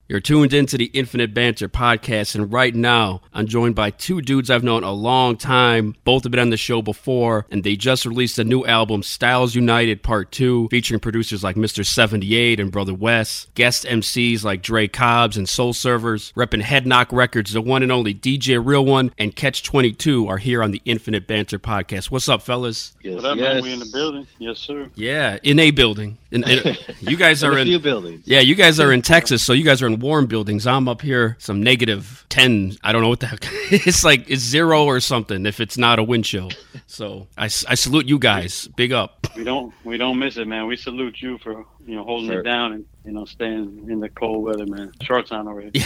You're 0.08 0.20
tuned 0.20 0.54
into 0.54 0.78
the 0.78 0.92
Infinite 0.94 1.34
Banter 1.34 1.68
podcast, 1.68 2.36
and 2.36 2.54
right 2.54 2.76
now 2.76 3.22
I'm 3.34 3.48
joined 3.48 3.74
by 3.74 3.90
two 3.90 4.22
dudes 4.22 4.52
I've 4.52 4.64
known 4.64 4.84
a 4.84 4.92
long 4.92 5.36
time. 5.36 5.96
Both 6.04 6.26
have 6.26 6.32
been 6.32 6.40
on 6.40 6.52
the 6.52 6.58
show 6.58 6.84
before, 6.84 7.48
and 7.50 7.64
they 7.64 7.76
just 7.76 8.06
released 8.06 8.38
a 8.38 8.44
new 8.44 8.64
album, 8.66 9.02
Styles 9.02 9.56
United 9.56 10.04
Part 10.04 10.32
2, 10.32 10.68
featuring 10.70 11.00
producers 11.00 11.44
like 11.44 11.56
Mr. 11.56 11.84
78 11.84 12.60
and 12.60 12.72
Brotha 12.72 12.96
Wes, 12.96 13.48
guest 13.56 13.84
MCs 13.86 14.44
like 14.44 14.62
Dre 14.62 14.88
Cobbs 14.88 15.38
and 15.38 15.50
Soul 15.50 15.74
Servers, 15.74 16.32
repping 16.38 16.62
Headknock 16.62 17.08
Records, 17.12 17.54
the 17.54 17.62
one 17.62 17.82
and 17.82 17.92
only 17.92 18.14
DJ 18.14 18.64
Real 18.64 18.86
One, 18.86 19.12
and 19.18 19.36
Cache 19.36 19.64
22 19.64 20.28
are 20.28 20.38
here 20.38 20.62
on 20.62 20.70
the 20.70 20.84
Infinite 20.86 21.26
Banter 21.26 21.58
podcast. 21.58 22.12
What's 22.12 22.30
up, 22.30 22.44
fellas? 22.44 22.94
Yes, 23.02 23.16
What 23.16 23.26
up, 23.26 23.38
yes. 23.40 23.56
man? 23.56 23.64
We 23.64 23.74
in 23.74 23.80
the 23.80 23.90
building? 23.92 24.28
Yes, 24.38 24.60
sir. 24.60 24.88
Yeah, 24.94 25.40
in 25.42 25.58
a 25.58 25.72
building. 25.72 26.20
In, 26.44 26.44
in- 26.44 26.76
you 27.00 27.16
guys 27.16 27.44
In 27.44 27.50
are 27.50 27.54
a 27.58 27.62
in 27.62 27.68
few 27.68 27.80
buildings. 27.80 28.24
Yeah, 28.26 28.42
you 28.42 28.56
guys 28.56 28.80
are 28.80 28.92
in 28.92 29.02
Texas, 29.02 29.42
so 29.46 29.54
you 29.54 29.64
guys 29.64 29.82
are 29.82 29.88
in 29.88 30.00
warm 30.00 30.26
buildings. 30.26 30.68
I'm 30.68 30.90
up 30.90 31.02
here, 31.02 31.38
some 31.40 31.64
negative 31.64 32.26
10. 32.30 32.78
I 32.84 32.92
don't 32.92 33.02
know 33.02 33.08
what 33.10 33.22
the 33.22 33.28
heck. 33.28 33.46
It's 33.72 34.04
like 34.04 34.30
it's 34.30 34.42
zero 34.44 34.84
or 34.86 35.00
something 35.00 35.46
if 35.46 35.60
it's 35.62 35.78
not 35.78 35.98
a 35.98 36.04
wind 36.04 36.26
chill. 36.26 36.52
So 36.88 37.28
I, 37.38 37.46
I 37.46 37.76
salute 37.76 38.08
you 38.08 38.20
guys. 38.20 38.68
Big 38.76 38.92
up. 38.92 39.28
We 39.36 39.44
don't 39.46 39.74
we 39.86 39.98
don't 39.98 40.20
miss 40.20 40.36
it, 40.38 40.48
man. 40.48 40.68
We 40.68 40.76
salute 40.76 41.22
you 41.22 41.38
for 41.38 41.66
you 41.88 41.96
know 41.96 42.04
holding 42.04 42.30
Sure. 42.30 42.42
it 42.42 42.44
down 42.44 42.74
and 42.74 42.86
you 43.06 43.12
know 43.14 43.26
staying 43.26 43.88
in 43.90 44.00
the 44.02 44.10
cold 44.10 44.44
weather, 44.44 44.66
man. 44.66 44.92
Shorts 45.04 45.32
on 45.32 45.48
already. 45.48 45.82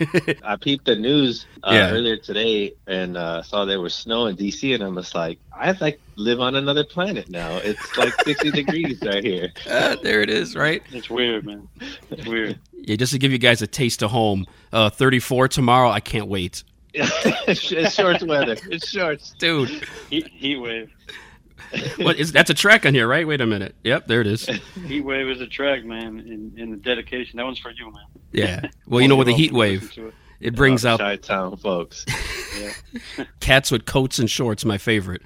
I 0.42 0.56
peeped 0.56 0.84
the 0.86 0.96
news 0.96 1.46
uh, 1.62 1.70
Yeah. 1.72 1.90
earlier 1.90 2.16
today 2.16 2.74
and 2.86 3.16
uh, 3.16 3.42
saw 3.42 3.64
there 3.64 3.80
was 3.80 3.94
snow 3.94 4.26
in 4.26 4.36
DC, 4.36 4.74
and 4.74 4.82
I 4.82 4.88
was 4.88 5.14
like, 5.14 5.38
I 5.52 5.72
like 5.80 6.00
live 6.16 6.40
on 6.40 6.54
another 6.56 6.84
planet 6.84 7.28
now. 7.30 7.56
It's 7.58 7.96
like 7.96 8.12
60 8.24 8.50
degrees 8.50 9.00
right 9.02 9.22
here. 9.24 9.52
Uh, 9.68 9.96
there 10.02 10.20
it 10.22 10.30
is, 10.30 10.54
right? 10.56 10.82
It's 10.92 11.08
weird, 11.10 11.46
man. 11.46 11.68
It's 12.10 12.26
weird. 12.26 12.58
Yeah, 12.86 12.96
just 12.96 13.14
to 13.14 13.18
give 13.18 13.32
you 13.32 13.38
guys 13.38 13.62
a 13.62 13.66
taste 13.66 14.02
of 14.02 14.10
home. 14.10 14.44
Uh, 14.70 14.90
34 14.90 15.48
tomorrow. 15.48 15.88
I 15.88 16.00
can't 16.00 16.26
wait. 16.28 16.64
it's 16.92 17.94
shorts 17.94 18.22
weather. 18.22 18.56
It's 18.70 18.86
shorts. 18.90 19.34
Dude, 19.38 19.70
Heat, 20.10 20.28
heat 20.28 20.56
wave. 20.58 20.90
what 21.98 22.16
is 22.16 22.32
that's 22.32 22.50
a 22.50 22.54
track 22.54 22.86
on 22.86 22.94
here, 22.94 23.06
right? 23.06 23.26
Wait 23.26 23.40
a 23.40 23.46
minute. 23.46 23.74
Yep, 23.84 24.06
there 24.06 24.20
it 24.20 24.26
is. 24.26 24.46
Heat 24.86 25.02
wave 25.02 25.28
is 25.28 25.40
a 25.40 25.46
track, 25.46 25.84
man. 25.84 26.20
In, 26.20 26.52
in 26.56 26.70
the 26.70 26.76
dedication, 26.76 27.36
that 27.36 27.44
one's 27.44 27.58
for 27.58 27.70
you, 27.70 27.86
man. 27.92 28.04
Yeah. 28.32 28.68
Well, 28.86 29.00
you 29.00 29.08
know, 29.08 29.16
with 29.16 29.28
the 29.28 29.34
heat 29.34 29.52
wave, 29.52 29.92
it. 29.96 30.14
it 30.40 30.56
brings 30.56 30.84
out 30.84 31.00
Chi 31.00 31.16
Town 31.16 31.56
folks. 31.56 32.04
cats 33.40 33.70
with 33.70 33.84
coats 33.86 34.18
and 34.18 34.28
shorts. 34.28 34.64
My 34.64 34.78
favorite. 34.78 35.22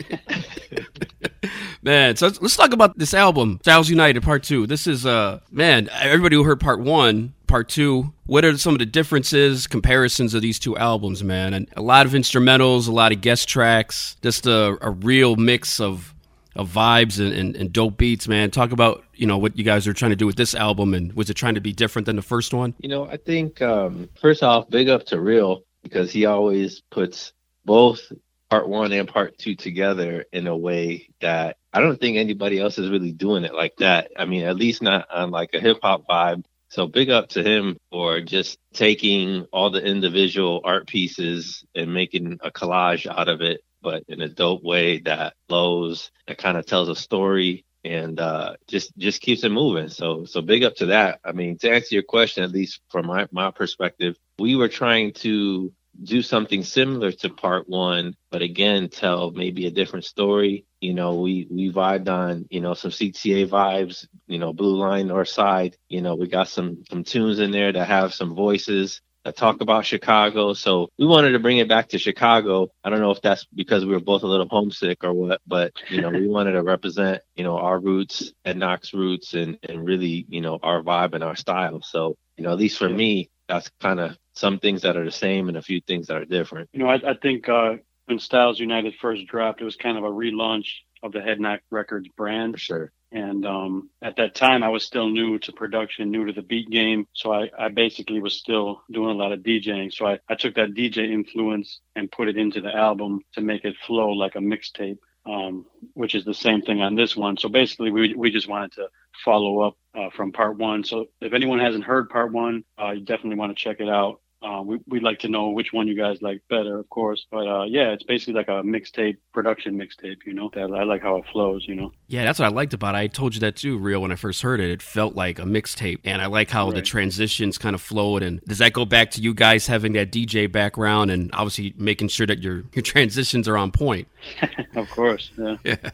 man, 1.82 2.16
so 2.16 2.26
let's, 2.40 2.56
talk 2.56 2.72
about 2.72 2.98
this 2.98 3.14
album, 3.14 3.58
Styles 3.62 3.88
United 3.88 4.22
Part 4.22 4.42
Two. 4.42 4.66
This 4.66 4.86
is 4.86 5.06
uh, 5.06 5.40
man, 5.50 5.88
everybody 5.92 6.36
who 6.36 6.44
heard 6.44 6.60
Part 6.60 6.80
One, 6.80 7.34
Part 7.46 7.68
Two. 7.68 8.12
What 8.26 8.44
are 8.44 8.56
some 8.58 8.74
of 8.74 8.78
the 8.78 8.86
differences, 8.86 9.66
comparisons 9.66 10.34
of 10.34 10.42
these 10.42 10.58
two 10.58 10.76
albums, 10.76 11.22
man? 11.22 11.54
And 11.54 11.68
a 11.76 11.82
lot 11.82 12.06
of 12.06 12.12
instrumentals, 12.12 12.88
a 12.88 12.92
lot 12.92 13.12
of 13.12 13.20
guest 13.20 13.48
tracks, 13.48 14.16
just 14.22 14.46
a, 14.46 14.78
a 14.80 14.90
real 14.90 15.36
mix 15.36 15.80
of 15.80 16.14
of 16.54 16.68
vibes 16.68 17.18
and, 17.18 17.32
and, 17.32 17.56
and 17.56 17.72
dope 17.72 17.96
beats, 17.96 18.28
man. 18.28 18.50
Talk 18.50 18.72
about 18.72 19.04
you 19.14 19.26
know 19.26 19.38
what 19.38 19.56
you 19.56 19.64
guys 19.64 19.86
are 19.86 19.92
trying 19.92 20.10
to 20.10 20.16
do 20.16 20.26
with 20.26 20.36
this 20.36 20.54
album, 20.54 20.94
and 20.94 21.12
was 21.14 21.30
it 21.30 21.34
trying 21.34 21.54
to 21.54 21.60
be 21.60 21.72
different 21.72 22.06
than 22.06 22.16
the 22.16 22.22
first 22.22 22.52
one? 22.52 22.74
You 22.78 22.88
know, 22.88 23.06
I 23.06 23.16
think 23.16 23.62
um, 23.62 24.08
first 24.20 24.42
off, 24.42 24.68
big 24.68 24.88
up 24.88 25.06
to 25.06 25.20
Real 25.20 25.64
because 25.82 26.10
he 26.10 26.26
always 26.26 26.80
puts 26.90 27.32
both 27.64 28.12
part 28.52 28.68
one 28.68 28.92
and 28.92 29.08
part 29.08 29.38
two 29.38 29.54
together 29.54 30.26
in 30.30 30.46
a 30.46 30.54
way 30.54 31.08
that 31.22 31.56
I 31.72 31.80
don't 31.80 31.98
think 31.98 32.18
anybody 32.18 32.60
else 32.60 32.76
is 32.76 32.90
really 32.90 33.10
doing 33.10 33.44
it 33.44 33.54
like 33.54 33.76
that. 33.78 34.10
I 34.14 34.26
mean, 34.26 34.42
at 34.42 34.56
least 34.56 34.82
not 34.82 35.10
on 35.10 35.30
like 35.30 35.54
a 35.54 35.58
hip 35.58 35.78
hop 35.80 36.06
vibe. 36.06 36.44
So 36.68 36.86
big 36.86 37.08
up 37.08 37.30
to 37.30 37.42
him 37.42 37.78
for 37.90 38.20
just 38.20 38.58
taking 38.74 39.46
all 39.54 39.70
the 39.70 39.82
individual 39.82 40.60
art 40.64 40.86
pieces 40.86 41.64
and 41.74 41.94
making 41.94 42.40
a 42.42 42.50
collage 42.50 43.06
out 43.06 43.30
of 43.30 43.40
it, 43.40 43.62
but 43.80 44.04
in 44.06 44.20
a 44.20 44.28
dope 44.28 44.62
way 44.62 44.98
that 44.98 45.32
flows, 45.48 46.10
that 46.26 46.36
kind 46.36 46.58
of 46.58 46.66
tells 46.66 46.90
a 46.90 46.94
story 46.94 47.64
and 47.84 48.20
uh, 48.20 48.56
just 48.68 48.94
just 48.98 49.22
keeps 49.22 49.44
it 49.44 49.48
moving. 49.48 49.88
So 49.88 50.26
so 50.26 50.42
big 50.42 50.62
up 50.62 50.76
to 50.76 50.86
that. 50.86 51.20
I 51.24 51.32
mean, 51.32 51.56
to 51.60 51.70
answer 51.70 51.94
your 51.94 52.02
question, 52.02 52.44
at 52.44 52.52
least 52.52 52.82
from 52.90 53.06
my 53.06 53.28
my 53.32 53.50
perspective, 53.50 54.18
we 54.38 54.56
were 54.56 54.68
trying 54.68 55.14
to 55.24 55.72
do 56.02 56.22
something 56.22 56.62
similar 56.62 57.12
to 57.12 57.30
part 57.30 57.68
one, 57.68 58.14
but 58.30 58.42
again, 58.42 58.88
tell 58.88 59.30
maybe 59.30 59.66
a 59.66 59.70
different 59.70 60.04
story. 60.04 60.64
You 60.80 60.94
know, 60.94 61.14
we 61.20 61.46
we 61.50 61.72
vibed 61.72 62.08
on 62.08 62.46
you 62.50 62.60
know 62.60 62.74
some 62.74 62.90
CTA 62.90 63.48
vibes. 63.48 64.06
You 64.26 64.38
know, 64.38 64.52
Blue 64.52 64.76
Line 64.76 65.10
or 65.10 65.24
Side. 65.24 65.76
You 65.88 66.00
know, 66.00 66.14
we 66.14 66.28
got 66.28 66.48
some 66.48 66.82
some 66.90 67.04
tunes 67.04 67.38
in 67.38 67.50
there 67.50 67.72
that 67.72 67.86
have 67.88 68.14
some 68.14 68.34
voices 68.34 69.00
that 69.24 69.36
talk 69.36 69.60
about 69.60 69.86
Chicago. 69.86 70.52
So 70.52 70.88
we 70.98 71.06
wanted 71.06 71.32
to 71.32 71.38
bring 71.38 71.58
it 71.58 71.68
back 71.68 71.88
to 71.90 71.98
Chicago. 71.98 72.68
I 72.82 72.90
don't 72.90 73.00
know 73.00 73.10
if 73.10 73.22
that's 73.22 73.46
because 73.54 73.84
we 73.84 73.92
were 73.92 74.00
both 74.00 74.22
a 74.22 74.26
little 74.26 74.48
homesick 74.48 75.04
or 75.04 75.12
what, 75.12 75.40
but 75.46 75.72
you 75.90 76.00
know, 76.00 76.10
we 76.10 76.28
wanted 76.28 76.52
to 76.52 76.62
represent, 76.62 77.22
you 77.36 77.44
know, 77.44 77.58
our 77.58 77.78
roots 77.78 78.32
and 78.44 78.58
Knox 78.58 78.92
roots 78.92 79.34
and, 79.34 79.58
and 79.68 79.84
really, 79.84 80.26
you 80.28 80.40
know, 80.40 80.58
our 80.62 80.82
vibe 80.82 81.14
and 81.14 81.22
our 81.22 81.36
style. 81.36 81.82
So, 81.82 82.16
you 82.36 82.44
know, 82.44 82.52
at 82.52 82.58
least 82.58 82.78
for 82.78 82.88
me, 82.88 83.30
that's 83.52 83.70
kind 83.80 84.00
of 84.00 84.16
some 84.34 84.58
things 84.58 84.82
that 84.82 84.96
are 84.96 85.04
the 85.04 85.10
same 85.10 85.48
and 85.48 85.58
a 85.58 85.62
few 85.62 85.80
things 85.80 86.06
that 86.06 86.16
are 86.16 86.24
different. 86.24 86.70
You 86.72 86.80
know, 86.80 86.88
I, 86.88 86.94
I 86.94 87.14
think 87.20 87.48
uh, 87.48 87.74
when 88.06 88.18
Styles 88.18 88.58
United 88.58 88.94
first 89.00 89.26
dropped, 89.26 89.60
it 89.60 89.64
was 89.64 89.76
kind 89.76 89.98
of 89.98 90.04
a 90.04 90.10
relaunch 90.10 90.68
of 91.02 91.12
the 91.12 91.20
Head 91.20 91.38
Knock 91.38 91.60
Records 91.70 92.08
brand. 92.16 92.54
For 92.54 92.58
sure. 92.58 92.92
And 93.10 93.44
um, 93.44 93.90
at 94.00 94.16
that 94.16 94.34
time, 94.34 94.62
I 94.62 94.70
was 94.70 94.84
still 94.84 95.06
new 95.06 95.38
to 95.40 95.52
production, 95.52 96.10
new 96.10 96.24
to 96.24 96.32
the 96.32 96.40
beat 96.40 96.70
game. 96.70 97.06
So 97.12 97.30
I, 97.30 97.50
I 97.58 97.68
basically 97.68 98.20
was 98.20 98.38
still 98.38 98.82
doing 98.90 99.10
a 99.10 99.18
lot 99.18 99.32
of 99.32 99.40
DJing. 99.40 99.92
So 99.92 100.06
I, 100.06 100.18
I 100.30 100.34
took 100.34 100.54
that 100.54 100.72
DJ 100.72 101.12
influence 101.12 101.80
and 101.94 102.10
put 102.10 102.28
it 102.28 102.38
into 102.38 102.62
the 102.62 102.74
album 102.74 103.20
to 103.34 103.42
make 103.42 103.66
it 103.66 103.76
flow 103.86 104.12
like 104.12 104.34
a 104.34 104.38
mixtape, 104.38 104.96
um, 105.26 105.66
which 105.92 106.14
is 106.14 106.24
the 106.24 106.32
same 106.32 106.62
thing 106.62 106.80
on 106.80 106.94
this 106.94 107.14
one. 107.14 107.36
So 107.36 107.50
basically, 107.50 107.90
we, 107.90 108.14
we 108.14 108.30
just 108.30 108.48
wanted 108.48 108.72
to 108.72 108.88
follow 109.24 109.60
up 109.60 109.76
uh, 109.94 110.10
from 110.16 110.32
part 110.32 110.58
one. 110.58 110.84
So 110.84 111.06
if 111.20 111.32
anyone 111.32 111.58
hasn't 111.58 111.84
heard 111.84 112.08
part 112.08 112.32
one, 112.32 112.64
uh, 112.80 112.90
you 112.92 113.00
definitely 113.00 113.36
want 113.36 113.56
to 113.56 113.62
check 113.62 113.80
it 113.80 113.88
out. 113.88 114.20
Uh, 114.42 114.60
we, 114.60 114.78
we'd 114.88 115.04
like 115.04 115.20
to 115.20 115.28
know 115.28 115.50
which 115.50 115.72
one 115.72 115.86
you 115.86 115.96
guys 115.96 116.20
like 116.20 116.42
better, 116.50 116.78
of 116.78 116.88
course. 116.90 117.26
But 117.30 117.46
uh, 117.46 117.64
yeah, 117.64 117.92
it's 117.92 118.02
basically 118.02 118.34
like 118.34 118.48
a 118.48 118.62
mixtape, 118.62 119.18
production 119.32 119.76
mixtape, 119.76 120.16
you 120.26 120.34
know. 120.34 120.50
That 120.52 120.72
I 120.72 120.82
like 120.82 121.00
how 121.00 121.16
it 121.18 121.24
flows, 121.30 121.64
you 121.68 121.76
know. 121.76 121.92
Yeah, 122.08 122.24
that's 122.24 122.40
what 122.40 122.46
I 122.46 122.48
liked 122.48 122.74
about 122.74 122.96
it. 122.96 122.98
I 122.98 123.06
told 123.06 123.34
you 123.34 123.40
that 123.40 123.54
too, 123.54 123.78
Real, 123.78 124.02
when 124.02 124.10
I 124.10 124.16
first 124.16 124.42
heard 124.42 124.58
it. 124.58 124.70
It 124.70 124.82
felt 124.82 125.14
like 125.14 125.38
a 125.38 125.42
mixtape. 125.42 126.00
And 126.04 126.20
I 126.20 126.26
like 126.26 126.50
how 126.50 126.72
the 126.72 126.82
transitions 126.82 127.56
kind 127.56 127.74
of 127.74 127.80
flowed. 127.80 128.24
And 128.24 128.40
does 128.42 128.58
that 128.58 128.72
go 128.72 128.84
back 128.84 129.12
to 129.12 129.20
you 129.20 129.32
guys 129.32 129.68
having 129.68 129.92
that 129.92 130.10
DJ 130.10 130.50
background 130.50 131.12
and 131.12 131.30
obviously 131.34 131.74
making 131.76 132.08
sure 132.08 132.26
that 132.26 132.42
your, 132.42 132.64
your 132.74 132.82
transitions 132.82 133.46
are 133.46 133.56
on 133.56 133.70
point? 133.70 134.08
Of 134.74 134.88
course, 134.90 135.30
yeah. 135.38 135.56
Yeah, 135.64 135.90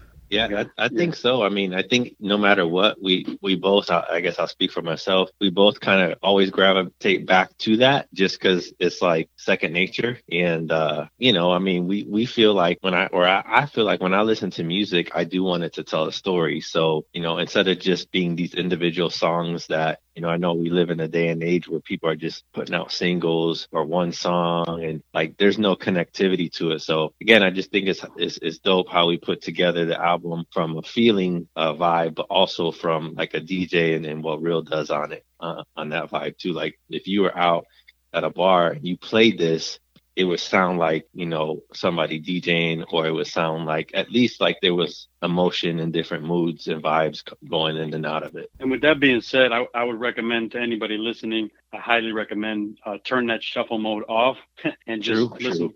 I, 0.79 0.85
I 0.85 0.89
think 0.89 1.15
so. 1.17 1.43
I 1.43 1.49
mean, 1.49 1.75
I 1.75 1.83
think 1.83 2.17
no 2.21 2.37
matter 2.37 2.67
what, 2.67 3.03
we 3.03 3.39
we 3.41 3.57
both. 3.57 3.91
I 3.91 4.05
I 4.11 4.21
guess 4.21 4.39
I'll 4.39 4.49
speak 4.49 4.73
for 4.73 4.83
myself. 4.83 5.31
We 5.41 5.51
both 5.51 5.81
kind 5.81 6.13
of 6.13 6.19
always 6.23 6.51
gravitate 6.51 7.27
back 7.27 7.57
to 7.59 7.79
that, 7.79 8.13
just 8.13 8.39
because 8.39 8.73
it's 8.79 9.01
like 9.01 9.31
second 9.37 9.73
nature. 9.73 10.19
And 10.31 10.71
uh, 10.71 11.07
you 11.19 11.33
know, 11.33 11.53
I 11.53 11.59
mean, 11.59 11.87
we 11.87 12.05
we 12.05 12.27
feel 12.27 12.55
like 12.55 12.79
when 12.83 12.95
I 12.95 13.07
or 13.07 13.27
I, 13.27 13.43
I 13.47 13.67
feel 13.67 13.85
like 13.85 14.01
when 14.01 14.15
I 14.15 14.23
listen 14.23 14.51
to 14.53 14.65
music, 14.65 15.13
I 15.15 15.25
do 15.25 15.43
want 15.43 15.65
it 15.65 15.75
to 15.75 15.85
tell 15.85 16.07
a 16.07 16.13
story. 16.13 16.61
So 16.61 17.07
you 17.13 17.23
know, 17.23 17.39
instead 17.39 17.69
of 17.69 17.79
just 17.79 18.11
being 18.11 18.37
these 18.37 18.55
individual 18.55 19.11
songs 19.11 19.69
that 19.69 20.01
you 20.19 20.23
know, 20.23 20.31
I 20.31 20.37
know 20.37 20.55
we 20.55 20.69
live 20.69 20.91
in 20.91 20.99
a 20.99 21.07
day 21.07 21.29
and 21.29 21.45
age 21.45 21.69
where 21.69 21.79
people 21.79 22.09
are 22.09 22.17
just 22.17 22.43
putting 22.53 22.75
out 22.75 22.91
singles 22.91 23.69
or 23.71 23.85
one 23.85 24.11
song 24.11 24.83
and 24.83 25.01
like 25.15 25.37
there's 25.37 25.61
no 25.61 25.77
connectivity 25.77 26.51
to 26.55 26.73
it. 26.73 26.81
So 26.81 27.15
again, 27.21 27.45
I 27.45 27.51
just 27.51 27.71
think 27.71 27.87
it's 27.87 28.05
it's, 28.17 28.37
it's 28.43 28.59
dope 28.59 28.89
how 28.89 29.07
we 29.07 29.17
put 29.17 29.43
together 29.43 29.87
the 29.87 29.97
album 29.97 30.45
from 30.51 30.77
a 30.77 30.83
feeling 30.83 31.47
uh, 31.55 31.73
vibe, 31.75 32.17
but 32.17 32.27
also 32.31 32.73
from 32.73 33.15
like 33.15 33.35
a 33.35 33.41
DJ 33.41 33.95
and, 33.95 34.05
and 34.07 34.25
what 34.25 34.43
Real 34.43 34.61
does 34.61 34.91
on 34.91 35.13
it 35.13 35.25
uh, 35.39 35.63
on 35.77 35.91
that 35.91 36.11
vibe 36.11 36.37
too. 36.37 36.53
Like 36.53 36.81
if 36.91 37.07
you 37.07 37.23
were 37.23 37.39
out 37.39 37.67
at 38.13 38.25
a 38.25 38.31
bar 38.31 38.73
and 38.73 38.85
you 38.85 38.99
played 38.99 39.39
this, 39.39 39.79
it 40.19 40.25
would 40.25 40.41
sound 40.41 40.81
like 40.81 41.07
you 41.15 41.27
know 41.27 41.63
somebody 41.73 42.21
DJing, 42.21 42.85
or 42.93 43.07
it 43.07 43.13
would 43.13 43.29
sound 43.29 43.67
like 43.67 43.93
at 43.95 44.11
least 44.11 44.41
like 44.41 44.59
there 44.61 44.75
was 44.75 45.07
emotion 45.23 45.79
and 45.79 45.93
different 45.93 46.25
moods 46.25 46.67
and 46.67 46.83
vibes 46.83 47.23
going 47.49 47.77
in 47.77 47.95
and 47.95 48.05
out 48.05 48.25
of 48.25 48.35
it. 48.35 48.51
And 48.59 48.69
with 48.69 48.81
that 48.81 48.99
being 48.99 49.21
said, 49.21 49.53
I, 49.53 49.67
I 49.77 49.85
would 49.85 50.01
recommend 50.01 50.51
to 50.53 50.61
anybody 50.61 50.99
listening, 50.99 51.51
I 51.73 51.77
highly 51.77 52.11
recommend 52.11 52.79
uh, 52.85 52.99
turn 53.05 53.29
that 53.29 53.45
shuffle 53.45 53.79
mode 53.79 54.03
off 54.09 54.39
and 54.89 55.01
just 55.01 55.21
True, 55.21 55.37
listen, 55.41 55.73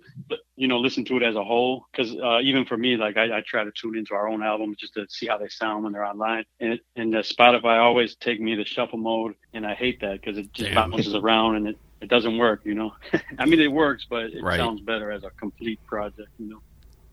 you 0.57 0.67
know, 0.67 0.79
listen 0.81 1.05
to 1.05 1.17
it 1.19 1.23
as 1.23 1.37
a 1.37 1.45
whole. 1.45 1.87
Because 1.93 2.17
uh, 2.17 2.41
even 2.43 2.65
for 2.65 2.77
me, 2.77 2.97
like 2.97 3.17
I, 3.17 3.39
I 3.39 3.43
try 3.47 3.63
to 3.63 3.71
tune 3.71 3.97
into 3.97 4.15
our 4.15 4.27
own 4.27 4.43
albums 4.43 4.79
just 4.81 4.95
to 4.95 5.07
see 5.09 5.29
how 5.29 5.39
they 5.39 5.49
sound 5.51 5.85
when 5.85 5.93
they're 5.93 6.05
online. 6.05 6.45
And 6.59 6.81
and 6.97 7.15
uh, 7.15 7.23
Spotify 7.23 7.79
always 7.79 8.17
take 8.17 8.41
me 8.41 8.57
to 8.57 8.65
shuffle 8.65 8.99
mode, 8.99 9.35
and 9.53 9.65
I 9.65 9.75
hate 9.75 10.01
that 10.01 10.21
because 10.21 10.37
it 10.37 10.53
just 10.53 10.75
Damn. 10.75 10.91
bounces 10.91 11.15
around 11.15 11.55
and 11.55 11.69
it. 11.69 11.79
It 12.03 12.11
doesn't 12.11 12.39
work, 12.39 12.63
you 12.65 12.75
know. 12.75 12.93
I 13.39 13.47
mean, 13.47 13.61
it 13.61 13.73
works, 13.73 14.07
but 14.11 14.25
it 14.27 14.43
Right. 14.43 14.59
sounds 14.59 14.83
better 14.83 15.13
as 15.13 15.25
a 15.25 15.31
complete 15.39 15.81
project, 15.87 16.31
you 16.39 16.49
know. 16.49 16.61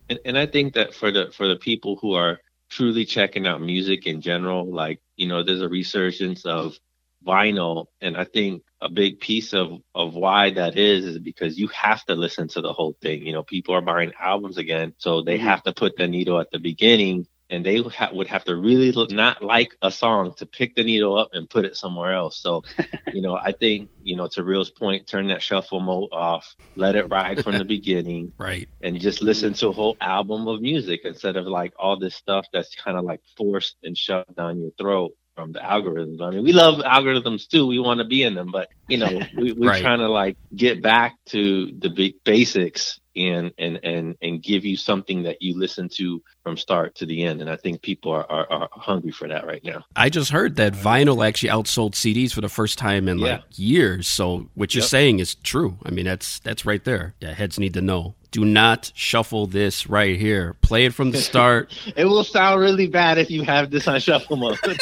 and, 0.09 0.19
and 0.25 0.37
I 0.37 0.47
think 0.47 0.73
that 0.75 0.93
for 0.93 1.11
the 1.11 1.31
for 1.31 1.47
the 1.47 1.55
people 1.57 1.97
who 2.01 2.13
are 2.13 2.39
truly 2.69 3.05
checking 3.05 3.47
out 3.47 3.61
music 3.61 4.07
in 4.07 4.21
general, 4.21 4.71
like 4.73 4.99
you 5.17 5.27
know, 5.27 5.43
there's 5.43 5.61
a 5.61 5.69
resurgence 5.69 6.45
of 6.45 6.77
vinyl, 7.25 7.87
and 8.01 8.17
I 8.17 8.25
think 8.25 8.63
a 8.81 8.89
big 8.89 9.19
piece 9.19 9.53
of 9.53 9.81
of 9.95 10.15
why 10.15 10.51
that 10.51 10.77
is 10.77 11.05
is 11.05 11.19
because 11.19 11.59
you 11.59 11.67
have 11.69 12.03
to 12.05 12.15
listen 12.15 12.47
to 12.49 12.61
the 12.61 12.73
whole 12.73 12.95
thing. 13.01 13.25
You 13.25 13.33
know, 13.33 13.43
people 13.43 13.75
are 13.75 13.81
buying 13.81 14.13
albums 14.19 14.57
again, 14.57 14.93
so 14.97 15.21
they 15.21 15.37
Mhm. 15.37 15.39
have 15.39 15.63
to 15.63 15.73
put 15.73 15.95
the 15.97 16.07
needle 16.07 16.39
at 16.39 16.51
the 16.51 16.59
beginning. 16.59 17.27
And 17.51 17.65
they 17.65 17.81
ha- 17.81 18.11
would 18.13 18.27
have 18.27 18.43
to 18.45 18.55
really 18.55 18.91
look, 18.91 19.11
not 19.11 19.43
like 19.43 19.75
a 19.81 19.89
song 19.91 20.33
to 20.37 20.45
pick 20.45 20.75
the 20.75 20.83
needle 20.83 21.17
up 21.17 21.29
and 21.33 21.49
put 21.49 21.65
it 21.65 21.75
somewhere 21.75 22.13
else. 22.13 22.39
So, 22.41 22.61
you 23.13 23.21
know, 23.21 23.35
I 23.35 23.51
think, 23.53 23.89
you 24.03 24.15
know, 24.15 24.27
to 24.33 24.43
Real's 24.43 24.69
point, 24.71 25.07
turn 25.07 25.27
that 25.29 25.41
shuffle 25.41 25.79
mode 25.79 26.09
off, 26.11 26.55
let 26.75 26.95
it 26.95 27.09
ride 27.09 27.43
from 27.43 27.57
the 27.57 27.65
beginning, 27.75 28.33
Right. 28.37 28.69
and 28.81 28.99
just 28.99 29.21
listen 29.23 29.53
to 29.55 29.69
a 29.69 29.71
whole 29.73 29.97
album 30.01 30.47
of 30.47 30.61
music 30.61 31.01
instead 31.05 31.37
of 31.37 31.45
like 31.47 31.73
all 31.79 31.97
this 31.99 32.15
stuff 32.15 32.45
that's 32.53 32.75
kind 32.75 32.97
of 32.97 33.03
like 33.03 33.21
forced 33.35 33.77
and 33.83 33.97
shoved 33.97 34.35
down 34.35 34.59
your 34.61 34.71
throat 34.77 35.11
from 35.35 35.51
the 35.51 35.59
algorithms. 35.59 36.21
I 36.21 36.29
mean, 36.31 36.43
we 36.43 36.53
love 36.53 36.79
algorithms 36.83 37.47
too. 37.47 37.65
We 37.65 37.79
want 37.79 37.99
to 37.99 38.05
be 38.05 38.23
in 38.23 38.35
them, 38.35 38.51
but 38.51 38.69
you 38.89 38.97
know, 38.97 39.21
we, 39.37 39.53
we're 39.53 39.69
Right. 39.69 39.81
trying 39.81 39.99
to 39.99 40.09
like 40.09 40.37
get 40.55 40.81
back 40.81 41.15
to 41.27 41.71
the 41.79 41.89
big 41.89 42.15
basics 42.25 42.99
and 43.15 43.51
and 43.57 43.79
and 43.83 44.15
and 44.21 44.41
give 44.41 44.63
you 44.65 44.77
something 44.77 45.23
that 45.23 45.41
you 45.41 45.57
listen 45.57 45.89
to 45.89 46.21
from 46.43 46.55
start 46.57 46.95
to 46.95 47.05
the 47.05 47.23
end. 47.23 47.41
And 47.41 47.49
I 47.49 47.55
think 47.57 47.81
people 47.81 48.11
are 48.11 48.29
are, 48.31 48.49
are 48.51 48.69
hungry 48.71 49.11
for 49.11 49.27
that 49.27 49.45
right 49.45 49.63
now. 49.63 49.83
I 49.95 50.09
just 50.09 50.31
heard 50.31 50.55
that 50.57 50.73
vinyl 50.73 51.25
actually 51.27 51.49
outsold 51.49 51.91
CDs 51.93 52.31
for 52.33 52.41
the 52.41 52.49
first 52.49 52.77
time 52.77 53.07
in 53.07 53.17
like 53.17 53.41
years. 53.55 54.07
So 54.07 54.49
what 54.55 54.73
you're 54.73 54.81
Yep. 54.81 54.89
saying 54.89 55.19
is 55.19 55.35
true. 55.35 55.77
I 55.83 55.91
mean, 55.91 56.05
that's 56.05 56.39
that's 56.39 56.65
right 56.65 56.83
there. 56.83 57.13
Yeah, 57.19 57.33
heads 57.33 57.59
need 57.59 57.73
to 57.73 57.81
know. 57.81 58.15
Do 58.31 58.45
not 58.45 58.91
shuffle 58.93 59.47
this 59.47 59.89
right 59.89 60.17
here. 60.17 60.53
Play 60.61 60.85
it 60.85 60.93
from 60.93 61.11
the 61.11 61.17
start. 61.31 61.73
It 61.95 62.05
will 62.05 62.23
sound 62.23 62.61
really 62.61 62.87
bad 62.87 63.17
if 63.17 63.29
you 63.31 63.41
have 63.43 63.71
this 63.71 63.87
on 63.87 63.99
shuffle 63.99 64.37
mode. 64.37 64.59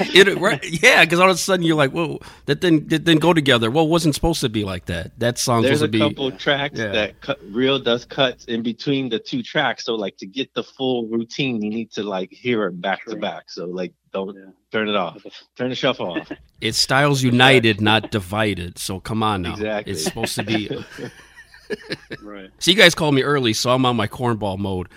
it, 0.00 0.38
right, 0.38 0.64
yeah, 0.82 1.04
because 1.04 1.18
all 1.20 1.28
of 1.30 1.34
a 1.34 1.38
sudden 1.38 1.64
you're 1.64 1.76
like, 1.76 1.90
whoa, 1.92 2.18
that 2.46 2.60
didn't 2.60 2.88
that 2.90 3.04
didn't 3.04 3.20
go 3.20 3.32
together. 3.32 3.70
Well, 3.70 3.84
it 3.84 3.88
wasn't 3.90 4.14
supposed 4.14 4.40
to 4.40 4.48
be 4.48 4.64
like 4.64 4.86
that. 4.86 5.18
That 5.18 5.38
song's 5.38 5.66
There's 5.66 5.82
a 5.82 5.86
to 5.86 5.90
be. 5.92 5.98
couple 5.98 6.30
tracks 6.32 6.78
Yeah. 6.78 6.88
that 6.92 7.20
cut, 7.20 7.38
real 7.50 7.78
does 7.78 8.04
cuts 8.04 8.44
in 8.46 8.62
between 8.62 9.08
the 9.08 9.18
two 9.18 9.42
tracks. 9.42 9.84
So 9.84 9.94
like 9.94 10.16
to 10.18 10.26
get 10.26 10.52
the 10.54 10.62
full 10.62 11.06
routine, 11.08 11.62
you 11.62 11.70
need 11.70 11.90
to 11.92 12.02
like 12.02 12.30
hear 12.32 12.66
it 12.66 12.80
back 12.80 13.04
to 13.06 13.16
back. 13.16 13.50
So 13.50 13.66
like 13.66 13.92
don't 14.12 14.34
Yeah. 14.36 14.50
turn 14.70 14.88
it 14.88 14.96
off. 14.96 15.24
Turn 15.56 15.70
the 15.70 15.74
shuffle 15.76 16.12
off. 16.18 16.30
It's 16.60 16.78
Styles 16.78 17.22
United, 17.22 17.80
not 17.80 18.10
divided. 18.10 18.78
So 18.78 19.00
come 19.00 19.22
on 19.22 19.42
now. 19.42 19.52
Exactly. 19.54 19.92
It's 19.92 20.04
supposed 20.04 20.34
to 20.36 20.42
be. 20.42 20.68
Right. 22.22 22.50
So 22.58 22.70
you 22.70 22.76
guys 22.76 22.94
called 22.94 23.14
me 23.14 23.22
early, 23.22 23.54
so 23.54 23.70
I'm 23.70 23.86
on 23.86 23.96
my 23.96 24.06
cornball 24.06 24.58
mode. 24.58 24.88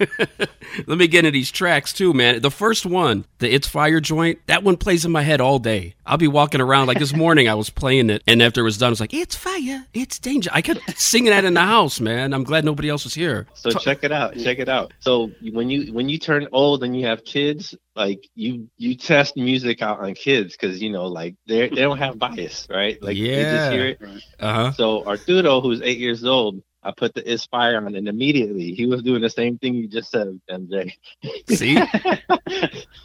Let 0.86 0.98
me 0.98 1.06
get 1.08 1.20
into 1.24 1.30
these 1.32 1.50
tracks 1.50 1.92
too, 1.92 2.12
man. 2.12 2.40
The 2.40 2.50
first 2.50 2.86
one, 2.86 3.24
the 3.38 3.52
It's 3.52 3.68
Fire 3.68 4.00
joint, 4.00 4.38
that 4.46 4.62
one 4.62 4.76
plays 4.76 5.04
in 5.04 5.12
my 5.12 5.22
head 5.22 5.40
all 5.40 5.58
day. 5.58 5.94
I'll 6.06 6.16
be 6.16 6.28
walking 6.28 6.60
around 6.60 6.86
like 6.86 6.98
this 6.98 7.14
morning. 7.14 7.48
I 7.48 7.54
was 7.54 7.70
playing 7.70 8.10
it, 8.10 8.22
and 8.26 8.42
after 8.42 8.60
it 8.62 8.64
was 8.64 8.78
done, 8.78 8.88
I 8.88 8.90
was 8.90 9.00
like, 9.00 9.14
"It's 9.14 9.36
fire, 9.36 9.86
it's 9.94 10.18
danger." 10.18 10.50
I 10.52 10.62
kept 10.62 10.80
singing 10.98 11.30
that 11.30 11.44
in 11.44 11.54
the 11.54 11.60
house, 11.60 12.00
man. 12.00 12.32
I'm 12.34 12.44
glad 12.44 12.64
nobody 12.64 12.88
else 12.88 13.04
was 13.04 13.14
here. 13.14 13.46
So 13.54 13.70
check 13.72 14.02
it 14.02 14.12
out. 14.12 14.36
Check 14.38 14.58
it 14.58 14.68
out. 14.68 14.92
So 15.00 15.30
when 15.52 15.70
you 15.70 15.92
when 15.92 16.08
you 16.08 16.18
turn 16.18 16.48
old 16.52 16.82
and 16.82 16.98
you 16.98 17.06
have 17.06 17.24
kids, 17.24 17.74
like 17.94 18.28
you 18.34 18.68
you 18.78 18.96
test 18.96 19.36
music 19.36 19.82
out 19.82 20.00
on 20.00 20.14
kids 20.14 20.56
because 20.56 20.80
you 20.82 20.90
know 20.90 21.06
like 21.06 21.34
they 21.46 21.68
they 21.68 21.76
don't 21.82 21.98
have 21.98 22.18
bias, 22.18 22.66
right? 22.70 23.00
Like 23.02 23.16
they 23.16 23.42
Yeah. 23.42 23.58
just 23.58 23.70
hear 23.70 23.86
it. 23.86 24.00
Uh 24.40 24.52
huh. 24.54 24.72
So 24.72 25.04
Arturo, 25.06 25.60
who's 25.60 25.80
eight 25.82 25.98
years 25.98 26.24
old, 26.24 26.62
I 26.82 26.92
put 26.96 27.12
the 27.14 27.30
Inspire 27.30 27.76
on, 27.76 27.94
and 27.94 28.08
immediately 28.08 28.72
he 28.72 28.86
was 28.86 29.02
doing 29.02 29.20
the 29.20 29.28
same 29.30 29.58
thing 29.58 29.74
you 29.74 29.86
just 29.86 30.10
said, 30.10 30.40
MJ. 30.50 30.92
See, 31.48 31.76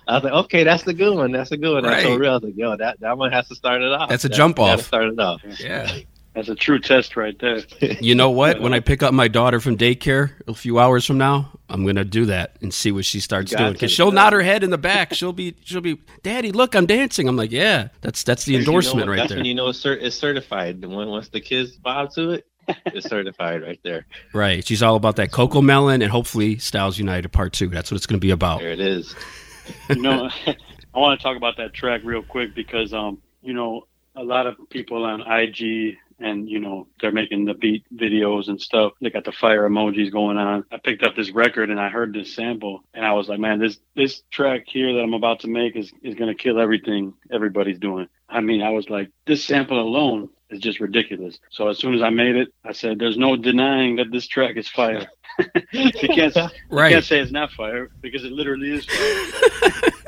I 0.07 0.15
was 0.15 0.23
like, 0.23 0.33
okay, 0.33 0.63
that's 0.63 0.83
the 0.83 0.93
good 0.93 1.15
one. 1.15 1.31
That's 1.31 1.51
a 1.51 1.57
good 1.57 1.73
one. 1.73 1.85
I 1.85 1.89
Right. 1.89 2.03
told 2.03 2.19
Real, 2.19 2.31
I 2.31 2.33
was 2.35 2.43
like, 2.43 2.57
yo, 2.57 2.77
that, 2.77 2.99
that 3.01 3.17
one 3.17 3.31
has 3.31 3.47
to 3.49 3.55
start 3.55 3.81
it 3.81 3.91
off. 3.91 4.09
That's 4.09 4.25
a 4.25 4.29
That- 4.29 4.35
jump 4.35 4.59
off. 4.59 4.81
Start 4.81 5.05
it 5.05 5.19
off. 5.19 5.41
yeah. 5.59 5.91
That's 6.33 6.49
a 6.49 6.55
true 6.55 6.79
test 6.79 7.15
right 7.15 7.37
there. 7.39 7.61
You 8.01 8.13
know 8.13 8.29
what? 8.29 8.59
When 8.65 8.73
I 8.73 8.81
pick 8.81 9.01
up 9.01 9.13
my 9.13 9.29
daughter 9.29 9.61
from 9.61 9.77
daycare 9.77 10.31
a 10.49 10.53
few 10.53 10.79
hours 10.79 11.05
from 11.05 11.17
now, 11.17 11.49
I'm 11.69 11.85
gonna 11.85 12.03
do 12.03 12.25
that 12.25 12.57
and 12.61 12.73
see 12.73 12.91
what 12.91 13.05
she 13.05 13.21
starts 13.21 13.53
doing. 13.55 13.71
Because 13.71 13.89
she'll 13.89 14.11
nod 14.11 14.33
her 14.33 14.41
head 14.41 14.61
in 14.61 14.69
the 14.69 14.77
back. 14.77 15.13
She'll 15.13 15.31
be, 15.31 15.55
she'll 15.63 15.79
be, 15.79 15.97
Daddy, 16.23 16.51
look, 16.51 16.75
I'm 16.75 16.87
dancing. 16.87 17.29
I'm 17.29 17.37
like, 17.37 17.53
yeah, 17.53 17.87
that's 18.01 18.23
that's 18.23 18.43
the 18.43 18.51
You 18.51 18.57
know 18.57 18.63
endorsement 18.65 19.07
what? 19.07 19.11
right 19.11 19.15
That's 19.19 19.29
there. 19.29 19.37
when 19.37 19.45
you 19.45 19.53
know 19.55 19.69
it's, 19.69 19.79
cer- 19.79 19.93
it's 19.97 20.17
certified. 20.17 20.83
When 20.83 21.07
once 21.07 21.29
the 21.29 21.39
kids 21.39 21.77
bob 21.77 22.11
to 22.15 22.31
it, 22.31 22.45
it's 22.85 23.07
certified 23.07 23.61
right 23.61 23.79
there. 23.83 24.05
Right. 24.33 24.65
She's 24.65 24.83
all 24.83 24.95
about 24.95 25.15
that 25.17 25.31
Cocomelon 25.31 26.01
and 26.01 26.11
hopefully 26.11 26.57
Styles 26.57 26.97
United 26.97 27.29
Part 27.31 27.53
Two. 27.53 27.67
That's 27.67 27.91
what 27.91 27.97
it's 27.97 28.05
going 28.05 28.19
to 28.19 28.25
be 28.25 28.31
about. 28.31 28.59
There 28.59 28.71
it 28.71 28.79
is. 28.79 29.15
you 29.89 30.01
know, 30.01 30.29
I 30.47 30.99
want 30.99 31.19
to 31.19 31.23
talk 31.23 31.37
about 31.37 31.57
that 31.57 31.73
track 31.73 32.01
real 32.03 32.23
quick 32.23 32.55
because, 32.55 32.93
um, 32.93 33.21
you 33.41 33.53
know, 33.53 33.87
a 34.15 34.23
lot 34.23 34.47
of 34.47 34.55
people 34.69 35.03
on 35.03 35.21
IG 35.21 35.97
and 36.19 36.49
you 36.49 36.59
know 36.59 36.87
they're 37.01 37.11
making 37.11 37.45
the 37.45 37.53
beat 37.53 37.83
videos 37.93 38.47
and 38.47 38.61
stuff. 38.61 38.93
They 39.01 39.09
got 39.09 39.25
the 39.25 39.31
fire 39.31 39.67
emojis 39.67 40.11
going 40.11 40.37
on. 40.37 40.63
I 40.71 40.77
picked 40.77 41.03
up 41.03 41.15
this 41.15 41.31
record 41.31 41.69
and 41.69 41.79
I 41.79 41.89
heard 41.89 42.13
this 42.13 42.33
sample 42.33 42.83
and 42.93 43.05
I 43.05 43.13
was 43.13 43.27
like, 43.27 43.39
man, 43.39 43.59
this 43.59 43.79
this 43.95 44.23
track 44.31 44.63
here 44.65 44.93
that 44.93 45.01
I'm 45.01 45.13
about 45.13 45.41
to 45.41 45.47
make 45.47 45.75
is 45.75 45.91
is 46.03 46.15
gonna 46.15 46.35
kill 46.35 46.59
everything 46.59 47.13
everybody's 47.31 47.79
doing. 47.79 48.07
I 48.29 48.41
mean, 48.41 48.61
I 48.61 48.69
was 48.69 48.89
like, 48.89 49.11
this 49.25 49.43
sample 49.43 49.79
alone 49.79 50.29
is 50.49 50.59
just 50.59 50.79
ridiculous. 50.79 51.39
So 51.49 51.67
as 51.67 51.77
soon 51.77 51.93
as 51.93 52.01
I 52.01 52.09
made 52.09 52.35
it, 52.35 52.49
I 52.63 52.71
said, 52.71 52.99
there's 52.99 53.17
no 53.17 53.35
denying 53.35 53.95
that 53.97 54.11
this 54.11 54.27
track 54.27 54.57
is 54.57 54.67
fire. 54.67 55.07
you 55.71 55.91
can't 55.91 56.35
Right. 56.69 56.89
you 56.89 56.95
can't 56.95 57.05
say 57.05 57.19
it's 57.19 57.31
not 57.31 57.51
fire 57.51 57.89
because 58.01 58.23
it 58.23 58.31
literally 58.31 58.71
is 58.71 58.85
fire. 58.85 59.91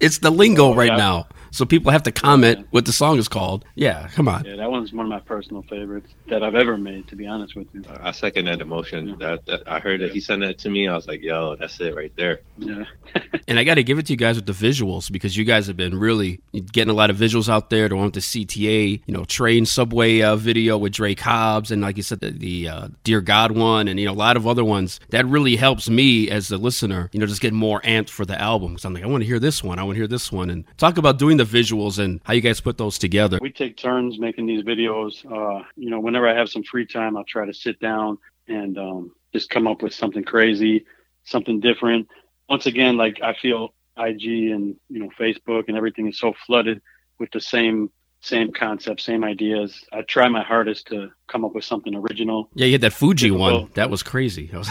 It's 0.00 0.18
the 0.18 0.30
lingo 0.30 0.74
right 0.74 0.92
yeah. 0.92 0.96
now. 0.96 1.26
So 1.50 1.64
people 1.64 1.90
have 1.92 2.02
to 2.04 2.12
comment 2.12 2.66
what 2.70 2.84
the 2.84 2.92
song 2.92 3.18
is 3.18 3.28
called. 3.28 3.64
Yeah, 3.74 4.08
come 4.08 4.28
on. 4.28 4.44
Yeah, 4.44 4.56
that 4.56 4.70
one's 4.70 4.92
one 4.92 5.06
of 5.06 5.10
my 5.10 5.20
personal 5.20 5.62
favorites 5.62 6.12
that 6.28 6.42
I've 6.42 6.54
ever 6.54 6.76
made, 6.76 7.08
to 7.08 7.16
be 7.16 7.26
honest 7.26 7.56
with 7.56 7.68
you. 7.72 7.84
I 8.00 8.12
second 8.12 8.46
that 8.46 8.60
emotion. 8.60 9.16
That, 9.18 9.46
that 9.46 9.62
I 9.66 9.80
heard 9.80 10.00
that 10.00 10.12
he 10.12 10.20
sent 10.20 10.42
that 10.42 10.58
to 10.58 10.70
me. 10.70 10.88
I 10.88 10.94
was 10.94 11.06
like, 11.06 11.22
yo, 11.22 11.56
that's 11.56 11.80
it 11.80 11.94
right 11.94 12.12
there. 12.16 12.40
Yeah. 12.58 12.84
And 13.46 13.58
I 13.58 13.64
got 13.64 13.76
to 13.76 13.82
give 13.82 13.98
it 13.98 14.04
to 14.06 14.12
you 14.12 14.18
guys 14.18 14.36
with 14.36 14.44
the 14.44 14.52
visuals 14.52 15.10
because 15.10 15.34
you 15.34 15.42
guys 15.42 15.66
have 15.68 15.76
been 15.76 15.98
really 15.98 16.38
getting 16.70 16.90
a 16.90 16.94
lot 16.94 17.08
of 17.08 17.16
visuals 17.16 17.48
out 17.48 17.70
there. 17.70 17.88
The 17.88 17.96
one 17.96 18.04
with 18.04 18.14
the 18.14 18.20
CTA, 18.20 19.00
you 19.06 19.14
know, 19.14 19.24
train 19.24 19.64
subway 19.64 20.20
uh, 20.20 20.36
video 20.36 20.76
with 20.76 20.92
Dre 20.92 21.14
Cobbs, 21.14 21.70
and 21.70 21.80
like 21.80 21.96
you 21.96 22.02
said, 22.02 22.20
the, 22.20 22.30
the 22.30 22.68
uh, 22.68 22.88
Dear 23.04 23.22
God 23.22 23.52
one, 23.52 23.88
and 23.88 23.98
you 23.98 24.04
know, 24.04 24.12
a 24.12 24.14
lot 24.14 24.36
of 24.36 24.46
other 24.46 24.64
ones. 24.64 25.00
That 25.08 25.24
really 25.26 25.56
helps 25.56 25.88
me 25.88 26.28
as 26.28 26.48
the 26.48 26.58
listener, 26.58 27.08
you 27.14 27.20
know, 27.20 27.26
just 27.26 27.40
get 27.40 27.54
more 27.54 27.80
amped 27.80 28.10
for 28.10 28.26
the 28.26 28.38
album 28.38 28.72
because 28.72 28.84
I'm 28.84 28.92
like, 28.92 29.02
I 29.02 29.06
want 29.06 29.22
to 29.22 29.26
hear 29.26 29.38
this 29.38 29.64
one, 29.64 29.78
I 29.78 29.82
want 29.82 29.94
to 29.94 30.00
hear 30.00 30.06
this 30.06 30.30
one, 30.30 30.50
and 30.50 30.64
talk 30.76 30.98
about 30.98 31.18
doing 31.18 31.37
the 31.38 31.44
visuals 31.44 31.98
and 31.98 32.20
how 32.24 32.34
you 32.34 32.40
guys 32.42 32.60
put 32.60 32.76
those 32.78 32.98
together. 32.98 33.38
we 33.40 33.50
take 33.50 33.76
turns 33.76 34.18
making 34.18 34.46
these 34.46 34.62
videos. 34.62 35.24
Uh, 35.24 35.64
you 35.76 35.88
know, 35.90 35.98
whenever 36.00 36.28
I 36.28 36.34
have 36.36 36.48
some 36.50 36.62
free 36.62 36.86
time, 36.86 37.16
I'll 37.16 37.24
try 37.24 37.46
to 37.46 37.54
sit 37.54 37.80
down 37.80 38.18
and 38.46 38.76
um, 38.78 39.12
just 39.32 39.48
come 39.50 39.66
up 39.66 39.82
with 39.82 39.94
something 39.94 40.24
crazy, 40.24 40.84
something 41.24 41.60
different. 41.60 42.08
Once 42.48 42.66
again, 42.66 42.96
like 42.96 43.20
I 43.22 43.34
feel 43.34 43.74
IG 43.96 44.24
and 44.52 44.76
you 44.88 45.00
know 45.00 45.08
Facebook 45.18 45.64
and 45.68 45.76
everything 45.76 46.06
is 46.08 46.18
so 46.18 46.32
flooded 46.46 46.80
with 47.18 47.30
the 47.32 47.40
same 47.40 47.90
same 48.20 48.52
concept, 48.52 49.00
same 49.00 49.22
ideas. 49.24 49.84
I 49.92 50.02
try 50.02 50.28
my 50.28 50.42
hardest 50.42 50.86
to 50.88 51.10
come 51.28 51.44
up 51.44 51.54
with 51.54 51.64
something 51.64 51.94
original. 51.94 52.48
Yeah, 52.54 52.66
you 52.66 52.72
had 52.72 52.80
that 52.82 52.92
Fuji 52.92 53.30
one. 53.30 53.70
That 53.74 53.90
was 53.90 54.02
crazy. 54.02 54.50
Was- 54.52 54.68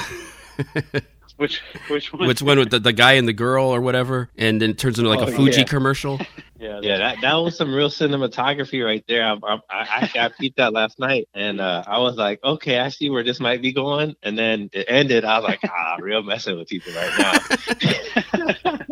Which 1.38 1.62
which 1.88 2.12
one? 2.12 2.28
Which 2.28 2.42
one 2.42 2.58
with 2.58 2.72
the, 2.72 2.80
the 2.80 2.94
guy 2.94 3.14
and 3.14 3.28
the 3.28 3.34
girl 3.34 3.66
or 3.68 3.80
whatever, 3.80 4.30
and 4.38 4.60
then 4.60 4.72
it 4.72 4.80
turns 4.80 4.98
into 4.98 5.10
like 5.12 5.20
a 5.20 5.32
Oh, 5.32 5.36
Fuji 5.36 5.60
yeah. 5.60 5.66
commercial. 5.66 6.20
yeah, 6.60 6.80
Yeah, 6.82 6.98
that 6.98 7.18
that 7.22 7.34
was 7.36 7.56
some 7.58 7.74
real 7.74 7.90
cinematography 7.90 8.84
right 8.84 9.04
there. 9.08 9.24
I 9.24 9.34
I, 9.44 9.60
I 9.70 10.12
I 10.20 10.30
peeped 10.30 10.58
that 10.58 10.74
last 10.74 11.00
night, 11.00 11.28
and 11.34 11.60
uh, 11.62 11.84
I 11.88 12.00
was 12.00 12.16
like, 12.16 12.44
okay, 12.44 12.80
I 12.80 12.90
see 12.90 13.10
where 13.10 13.24
this 13.24 13.40
might 13.40 13.62
be 13.62 13.72
going. 13.74 14.16
And 14.24 14.38
then 14.38 14.70
it 14.74 14.86
ended. 14.90 15.26
I 15.26 15.40
was 15.40 15.48
like, 15.48 15.60
ah, 15.66 15.98
real 16.00 16.24
messing 16.24 16.58
with 16.58 16.68
people 16.68 16.94
right 16.94 17.14
now. 17.20 18.78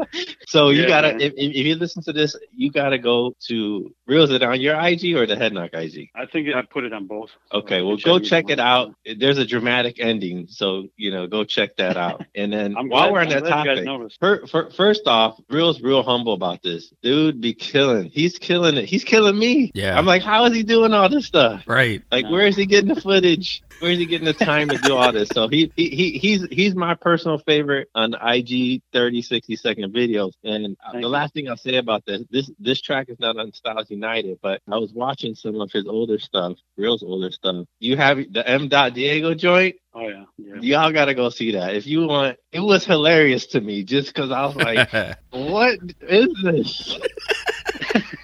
so 0.48 0.70
you 0.70 0.84
Yeah, 0.84 0.88
gotta, 0.88 1.16
if, 1.24 1.34
if 1.38 1.66
you 1.66 1.76
listen 1.76 2.04
to 2.04 2.14
this, 2.14 2.36
you 2.56 2.72
gotta 2.72 2.98
go 2.98 3.36
to 3.48 3.94
real. 4.08 4.24
Is 4.24 4.32
it 4.32 4.44
on 4.44 4.60
your 4.62 4.80
IG 4.80 5.16
or 5.16 5.26
the 5.26 5.36
Head 5.36 5.54
Knock 5.54 5.72
IG? 5.74 6.10
I 6.16 6.26
think 6.26 6.48
I 6.54 6.62
put 6.62 6.84
it 6.84 6.94
on 6.94 7.08
both. 7.08 7.30
So 7.52 7.60
Okay, 7.60 7.82
well, 7.82 7.98
go 7.98 8.20
check 8.20 8.50
it 8.50 8.60
out. 8.60 8.94
There's 9.18 9.38
a 9.38 9.46
dramatic 9.46 9.98
ending, 10.00 10.48
so 10.50 10.88
you 10.98 11.12
know, 11.12 11.28
go 11.28 11.44
check 11.44 11.76
that 11.78 11.98
out. 11.98 12.24
And 12.36 12.52
then 12.52 12.76
I'm 12.78 12.90
while 12.90 13.04
glad- 13.10 13.14
we're 13.14 13.20
on 13.20 13.28
I'm 13.28 13.30
that 13.34 13.44
glad 13.44 13.60
you 13.60 13.66
guys 13.66 13.76
topic, 13.78 13.86
noticed. 13.86 14.20
fir- 14.20 14.46
fir- 14.48 14.70
first 14.72 15.08
off, 15.08 15.40
Real's 15.50 15.82
real 15.82 16.04
humble 16.04 16.34
about 16.34 16.62
this. 16.62 16.92
Dude 17.02 17.40
be 17.42 17.54
killing. 17.56 18.10
He's 18.10 18.38
killing 18.38 18.78
it. 18.78 18.86
He's 18.86 19.04
killing 19.04 19.38
me. 19.38 19.72
Yeah. 19.74 19.98
I'm 19.98 20.06
like, 20.06 20.22
how 20.22 20.46
is 20.46 20.54
he 20.54 20.64
doing 20.64 20.94
all 20.94 21.10
this 21.10 21.26
stuff? 21.26 21.64
Right. 21.68 22.04
Like, 22.12 22.30
where 22.30 22.46
is 22.48 22.56
he 22.56 22.66
getting 22.66 22.94
the 22.94 23.02
footage? 23.02 23.64
Where 23.80 23.92
is 23.92 24.00
he 24.00 24.06
getting 24.06 24.26
the 24.26 24.34
time 24.34 24.70
to 24.70 24.78
do 24.78 24.96
all 24.96 25.12
this? 25.12 25.30
So 25.30 25.48
he, 25.48 25.72
he, 25.76 25.90
he 25.90 26.12
he's 26.18 26.48
he's 26.50 26.76
my 26.76 26.96
personal 26.96 27.40
favorite 27.40 27.90
on 27.96 28.14
IG 28.14 28.82
30, 28.94 29.22
60 29.22 29.56
second 29.56 29.94
videos. 29.94 30.34
And 30.44 30.78
Thank 30.82 30.94
the 30.94 31.00
you. 31.02 31.08
last 31.08 31.34
thing 31.34 31.50
I'll 31.50 31.58
say 31.58 31.76
about 31.76 32.06
this, 32.06 32.22
this 32.30 32.52
this 32.60 32.82
track 32.82 33.10
is 33.10 33.20
not 33.20 33.38
on 33.38 33.52
Styles 33.54 33.90
United, 33.90 34.40
but 34.42 34.62
I 34.72 34.78
was 34.78 34.94
watching 34.94 35.36
some 35.36 35.60
of 35.60 35.72
his 35.72 35.88
older 35.88 36.20
stuff, 36.20 36.58
Real's 36.78 37.04
older 37.04 37.32
stuff. 37.32 37.66
You 37.80 37.98
have 37.98 38.18
the 38.32 38.48
M. 38.48 38.70
Dot 38.70 38.94
Diego 38.94 39.34
joint. 39.34 39.76
Oh 39.98 40.08
yeah, 40.10 40.26
yeah. 40.38 40.56
Y'all 40.60 40.92
gotta 40.92 41.14
go 41.14 41.30
see 41.30 41.54
that. 41.54 41.74
If 41.74 41.88
you 41.88 42.06
want, 42.06 42.38
it 42.52 42.60
was 42.60 42.86
hilarious 42.86 43.46
to 43.48 43.62
me 43.62 43.84
just 43.84 44.08
because 44.14 44.30
I 44.30 44.46
was 44.46 44.56
like, 44.58 44.90
what 45.32 45.80
is 46.02 46.28
this? 46.44 47.00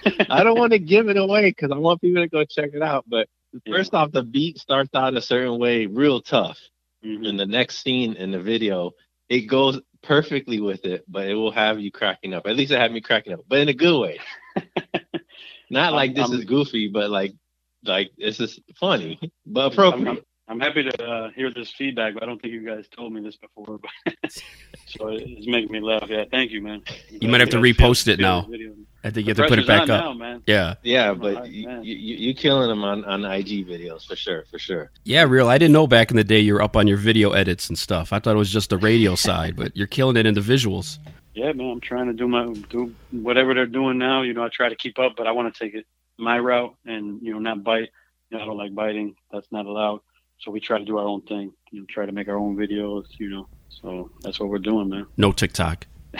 I 0.29 0.43
don't 0.43 0.57
want 0.59 0.73
to 0.73 0.79
give 0.79 1.07
it 1.07 1.15
away 1.17 1.49
because 1.49 1.71
I 1.71 1.77
want 1.77 2.01
people 2.01 2.21
to 2.21 2.27
go 2.27 2.43
check 2.43 2.71
it 2.73 2.81
out. 2.81 3.05
But 3.07 3.27
Yeah. 3.65 3.75
first 3.77 3.93
off, 3.93 4.11
the 4.11 4.23
beat 4.23 4.57
starts 4.59 4.89
out 4.93 5.15
a 5.15 5.21
certain 5.21 5.59
way, 5.59 5.85
real 5.85 6.21
tough. 6.21 6.57
Mhm. 7.05 7.27
And 7.27 7.39
the 7.39 7.45
next 7.45 7.79
scene 7.83 8.13
in 8.15 8.31
the 8.31 8.39
video, 8.39 8.91
it 9.29 9.41
goes 9.47 9.79
perfectly 10.03 10.59
with 10.59 10.83
it, 10.85 11.03
but 11.07 11.27
it 11.27 11.35
will 11.35 11.51
have 11.51 11.79
you 11.79 11.89
cracking 11.91 12.33
up. 12.33 12.47
At 12.47 12.55
least 12.57 12.71
it 12.73 12.79
had 12.79 12.91
me 12.91 12.99
cracking 13.01 13.33
up, 13.33 13.41
but 13.47 13.59
in 13.59 13.69
a 13.69 13.73
good 13.73 13.97
way. 13.99 14.19
Not 15.69 15.93
like 15.93 16.15
this 16.15 16.29
I'm- 16.29 16.37
is 16.39 16.45
goofy, 16.45 16.89
but 16.89 17.09
like 17.09 17.33
like 17.83 18.11
this 18.17 18.39
is 18.39 18.59
funny, 18.79 19.19
but 19.45 19.67
I'm, 19.67 19.71
appropriate. 19.71 20.07
I'm, 20.09 20.19
I'm 20.51 20.59
happy 20.59 20.83
to 20.83 21.03
uh, 21.05 21.29
hear 21.31 21.49
this 21.53 21.71
feedback, 21.71 22.13
but 22.13 22.23
I 22.23 22.25
don't 22.25 22.41
think 22.41 22.53
you 22.53 22.65
guys 22.65 22.85
told 22.89 23.13
me 23.13 23.21
this 23.21 23.37
before. 23.37 23.79
But 23.79 24.31
so 24.85 25.07
it's 25.07 25.47
making 25.47 25.71
me 25.71 25.79
laugh. 25.79 26.07
Yeah, 26.09 26.25
thank 26.29 26.51
you, 26.51 26.61
man. 26.61 26.83
You 27.09 27.29
might 27.29 27.39
have 27.39 27.49
to 27.51 27.57
repost 27.57 28.09
it 28.09 28.19
now. 28.19 28.41
video. 28.41 28.73
I 29.03 29.11
think 29.11 29.27
you 29.27 29.33
The 29.33 29.43
have 29.43 29.49
to 29.49 29.55
put 29.55 29.59
it 29.59 29.67
back 29.67 29.83
on 29.83 29.91
up. 29.91 30.03
now, 30.03 30.13
man. 30.13 30.43
Yeah. 30.45 30.75
Yeah, 30.83 31.13
but 31.13 31.37
I- 31.37 31.45
you, 31.45 31.67
man. 31.67 31.83
you 31.85 31.95
you 31.95 32.33
killing 32.35 32.67
them 32.67 32.83
on 32.83 33.05
on 33.05 33.23
IG 33.23 33.65
videos 33.65 34.05
for 34.05 34.17
sure, 34.17 34.43
for 34.51 34.59
sure. 34.59 34.91
Yeah, 35.05 35.23
real. 35.23 35.47
I 35.47 35.57
didn't 35.57 35.71
know 35.71 35.87
back 35.87 36.11
in 36.11 36.17
the 36.17 36.23
day 36.25 36.39
you 36.41 36.53
were 36.53 36.61
up 36.61 36.75
on 36.75 36.85
your 36.85 36.97
video 36.97 37.31
edits 37.31 37.69
and 37.69 37.79
stuff. 37.79 38.11
I 38.11 38.19
thought 38.19 38.35
it 38.35 38.37
was 38.37 38.51
just 38.51 38.69
the 38.69 38.77
radio 38.77 39.15
side, 39.27 39.55
but 39.55 39.75
you're 39.77 39.87
killing 39.87 40.17
it 40.17 40.25
in 40.25 40.33
the 40.33 40.41
visuals. 40.41 40.99
Yeah, 41.33 41.53
man. 41.53 41.71
I'm 41.71 41.79
trying 41.79 42.07
to 42.07 42.13
do 42.13 42.27
my 42.27 42.45
do 42.69 42.93
whatever 43.11 43.53
they're 43.53 43.65
doing 43.65 43.97
now. 43.97 44.21
You 44.21 44.33
know, 44.33 44.43
I 44.43 44.49
try 44.49 44.67
to 44.67 44.75
keep 44.75 44.99
up, 44.99 45.13
but 45.15 45.27
I 45.27 45.31
want 45.31 45.53
to 45.53 45.63
take 45.63 45.75
it 45.75 45.85
my 46.17 46.37
route 46.39 46.75
and 46.85 47.21
you 47.21 47.31
know 47.31 47.39
not 47.39 47.63
bite. 47.63 47.89
You 48.29 48.37
know, 48.37 48.43
I 48.43 48.45
don't 48.47 48.57
like 48.57 48.75
biting. 48.75 49.15
That's 49.31 49.47
not 49.51 49.65
allowed. 49.65 50.01
So 50.41 50.51
we 50.51 50.59
try 50.59 50.79
to 50.79 50.85
do 50.85 50.97
our 50.97 51.05
own 51.05 51.21
thing. 51.21 51.53
You 51.71 51.81
know, 51.81 51.85
try 51.89 52.05
to 52.05 52.11
make 52.11 52.27
our 52.27 52.37
own 52.37 52.55
videos. 52.55 53.05
You 53.19 53.29
know, 53.29 53.47
so 53.69 54.11
that's 54.21 54.39
what 54.39 54.49
we're 54.49 54.59
doing, 54.59 54.89
man. 54.89 55.05
No 55.17 55.31
TikTok. 55.31 55.85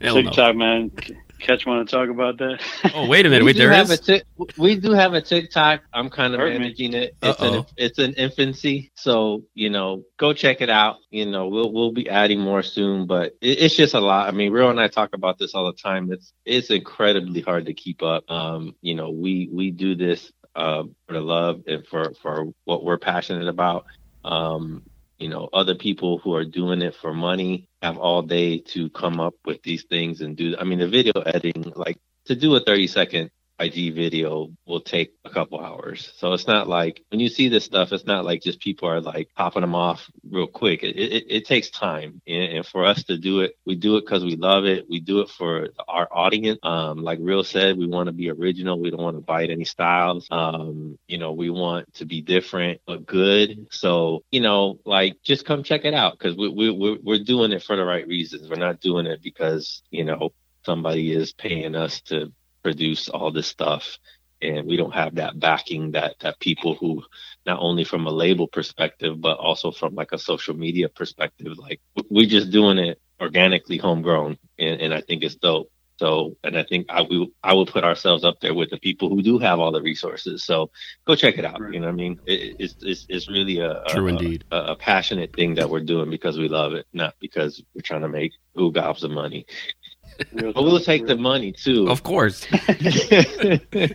Hell 0.00 0.16
no. 0.16 0.22
TikTok, 0.22 0.56
man. 0.56 0.90
Cache 1.38 1.66
want 1.66 1.86
to 1.88 1.94
talk 1.94 2.08
about 2.08 2.38
that? 2.38 2.60
Oh, 2.94 3.06
wait 3.06 3.26
a 3.26 3.28
minute. 3.28 3.44
we 3.44 3.50
Wait, 3.50 3.52
do 3.52 3.58
there 3.58 3.72
have 3.72 3.90
is? 3.90 4.08
a 4.08 4.22
we 4.56 4.74
do 4.76 4.92
have 4.92 5.12
a 5.12 5.20
TikTok. 5.20 5.82
I'm 5.92 6.08
kind 6.08 6.32
of 6.34 6.40
Heard 6.40 6.58
me. 6.58 6.68
it. 6.70 7.14
It's 7.22 7.40
Uh-oh. 7.40 7.58
an 7.60 7.64
it's 7.76 7.98
an 7.98 8.14
infancy, 8.14 8.90
so 8.94 9.42
you 9.54 9.68
know, 9.68 10.02
go 10.16 10.32
check 10.32 10.60
it 10.62 10.70
out. 10.70 10.96
You 11.10 11.26
know, 11.26 11.48
we'll 11.48 11.72
we'll 11.72 11.92
be 11.92 12.08
adding 12.08 12.40
more 12.40 12.62
soon, 12.62 13.06
but 13.06 13.34
it, 13.42 13.60
it's 13.60 13.76
just 13.76 13.92
a 13.94 14.00
lot. 14.00 14.28
I 14.28 14.30
mean, 14.32 14.50
Real 14.50 14.70
and 14.70 14.80
I 14.80 14.88
talk 14.88 15.10
about 15.12 15.38
this 15.38 15.54
all 15.54 15.66
the 15.66 15.74
time. 15.78 16.10
It's 16.10 16.32
it's 16.46 16.70
incredibly 16.70 17.42
hard 17.42 17.66
to 17.66 17.74
keep 17.74 18.02
up. 18.02 18.28
Um, 18.30 18.74
you 18.80 18.94
know, 18.94 19.10
we 19.10 19.50
we 19.52 19.70
do 19.70 19.94
this 19.94 20.32
uh 20.56 20.84
for 21.06 21.12
the 21.12 21.20
love 21.20 21.62
and 21.66 21.86
for 21.86 22.12
for 22.22 22.46
what 22.64 22.84
we're 22.84 22.98
passionate 22.98 23.48
about. 23.48 23.86
Um, 24.24 24.82
you 25.18 25.28
know, 25.28 25.48
other 25.52 25.74
people 25.74 26.18
who 26.18 26.34
are 26.34 26.44
doing 26.44 26.82
it 26.82 26.94
for 26.94 27.14
money 27.14 27.68
have 27.80 27.96
all 27.96 28.22
day 28.22 28.58
to 28.58 28.90
come 28.90 29.20
up 29.20 29.34
with 29.44 29.62
these 29.62 29.84
things 29.84 30.20
and 30.20 30.36
do. 30.36 30.56
I 30.58 30.64
mean, 30.64 30.78
the 30.78 30.88
video 30.88 31.12
editing, 31.22 31.72
like 31.74 31.98
to 32.26 32.34
do 32.34 32.54
a 32.56 32.60
30 32.60 32.86
second 32.86 33.30
IG 33.58 33.94
video 33.94 34.50
will 34.66 34.80
take 34.80 35.14
a 35.24 35.30
couple 35.30 35.60
hours. 35.60 36.12
So 36.16 36.32
it's 36.32 36.46
not 36.46 36.68
like 36.68 37.02
when 37.10 37.20
you 37.20 37.28
see 37.28 37.48
this 37.48 37.64
stuff, 37.64 37.92
it's 37.92 38.04
not 38.06 38.24
like 38.24 38.42
just 38.42 38.60
people 38.60 38.88
are 38.88 39.00
like 39.00 39.28
popping 39.34 39.62
them 39.62 39.74
off 39.74 40.10
real 40.28 40.46
quick. 40.46 40.82
It, 40.82 40.96
it, 40.96 41.24
it 41.28 41.46
takes 41.46 41.70
time. 41.70 42.20
And, 42.26 42.56
and 42.56 42.66
for 42.66 42.84
us 42.84 43.04
to 43.04 43.16
do 43.16 43.40
it, 43.40 43.56
we 43.64 43.74
do 43.74 43.96
it 43.96 44.02
because 44.04 44.24
we 44.24 44.36
love 44.36 44.64
it. 44.64 44.86
We 44.88 45.00
do 45.00 45.20
it 45.20 45.28
for 45.30 45.68
our 45.88 46.08
audience. 46.10 46.58
Um, 46.62 47.02
like 47.02 47.18
Real 47.20 47.44
said, 47.44 47.78
we 47.78 47.86
want 47.86 48.08
to 48.08 48.12
be 48.12 48.30
original. 48.30 48.78
We 48.78 48.90
don't 48.90 49.02
want 49.02 49.16
to 49.16 49.22
bite 49.22 49.50
any 49.50 49.64
styles. 49.64 50.28
Um, 50.30 50.98
you 51.08 51.18
know, 51.18 51.32
we 51.32 51.50
want 51.50 51.92
to 51.94 52.04
be 52.04 52.20
different 52.20 52.80
but 52.86 53.06
good. 53.06 53.68
So, 53.70 54.24
you 54.30 54.40
know, 54.40 54.80
like 54.84 55.22
just 55.22 55.46
come 55.46 55.62
check 55.62 55.84
it 55.84 55.94
out 55.94 56.18
because 56.18 56.36
we, 56.36 56.48
we, 56.48 56.70
we're, 56.70 56.98
we're 57.02 57.24
doing 57.24 57.52
it 57.52 57.62
for 57.62 57.76
the 57.76 57.84
right 57.84 58.06
reasons. 58.06 58.48
We're 58.48 58.56
not 58.56 58.80
doing 58.80 59.06
it 59.06 59.22
because, 59.22 59.82
you 59.90 60.04
know, 60.04 60.32
somebody 60.64 61.12
is 61.12 61.32
paying 61.32 61.74
us 61.74 62.00
to 62.02 62.32
produce 62.66 63.02
all 63.16 63.30
this 63.32 63.48
stuff 63.56 63.84
and 64.48 64.60
we 64.68 64.76
don't 64.80 64.98
have 65.02 65.12
that 65.14 65.32
backing 65.46 65.82
that 65.96 66.12
that 66.22 66.40
people 66.48 66.72
who 66.80 66.90
not 67.50 67.58
only 67.66 67.84
from 67.90 68.02
a 68.06 68.16
label 68.24 68.46
perspective 68.58 69.14
but 69.26 69.36
also 69.46 69.68
from 69.70 69.90
like 70.00 70.12
a 70.12 70.18
social 70.30 70.56
media 70.64 70.88
perspective 71.00 71.52
like 71.66 71.80
we're 72.14 72.34
just 72.36 72.50
doing 72.58 72.78
it 72.88 72.96
organically 73.26 73.78
homegrown 73.86 74.32
and, 74.64 74.76
and 74.82 74.90
i 74.98 75.00
think 75.06 75.18
it's 75.26 75.40
dope 75.46 75.70
So, 75.98 76.36
and 76.44 76.54
I 76.58 76.64
think 76.70 76.82
I 76.98 77.02
will 77.10 77.28
I 77.42 77.52
will 77.56 77.66
put 77.74 77.84
ourselves 77.90 78.22
up 78.28 78.36
there 78.40 78.54
with 78.60 78.70
the 78.70 78.80
people 78.88 79.08
who 79.08 79.22
do 79.22 79.34
have 79.46 79.58
all 79.60 79.72
the 79.72 79.80
resources. 79.92 80.44
So, 80.44 80.56
go 81.06 81.14
check 81.22 81.38
it 81.40 81.44
out. 81.50 81.60
Right. 81.60 81.72
You 81.74 81.80
know 81.80 81.88
what 81.88 82.00
I 82.00 82.04
mean? 82.04 82.14
It, 82.26 82.56
it's, 82.62 82.74
it's 82.90 83.02
it's 83.08 83.28
really 83.36 83.58
a 83.60 83.72
True 83.88 84.08
a, 84.08 84.10
indeed. 84.14 84.44
a, 84.50 84.58
a 84.74 84.76
passionate 84.76 85.30
thing 85.38 85.54
that 85.56 85.68
we're 85.70 85.86
doing 85.92 86.10
because 86.10 86.36
we 86.42 86.48
love 86.48 86.72
it, 86.80 86.86
not 86.92 87.12
because 87.26 87.52
we're 87.72 87.88
trying 87.90 88.04
to 88.06 88.12
make 88.20 88.32
who 88.54 88.72
gobs 88.72 89.00
the 89.00 89.08
money. 89.08 89.46
Real 90.32 90.52
But 90.52 90.62
we'll 90.62 90.78
talk, 90.78 90.86
take 90.86 91.06
the 91.06 91.16
money 91.16 91.52
too. 91.52 91.88
Of 91.88 92.02
course. 92.02 92.46
Yeah. 92.80 93.56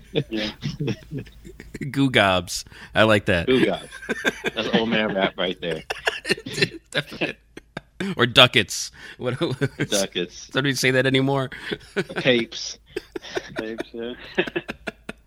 Goo 1.91 2.09
gobs. 2.11 2.65
I 2.93 3.03
like 3.03 3.25
that. 3.25 3.47
who 3.49 3.65
gobs? 3.65 3.87
That's 4.55 4.67
old 4.75 4.89
man 4.89 5.13
rap 5.15 5.33
right 5.37 5.59
there. 5.61 5.83
Or 8.17 8.25
ducats. 8.25 8.91
What, 9.19 9.37
Ducats, 9.77 10.49
Somebody 10.51 10.73
say 10.73 10.89
that 10.89 11.05
anymore? 11.05 11.51
tapes. 12.17 12.79
Tapes, 13.57 13.83
yeah. 13.93 14.13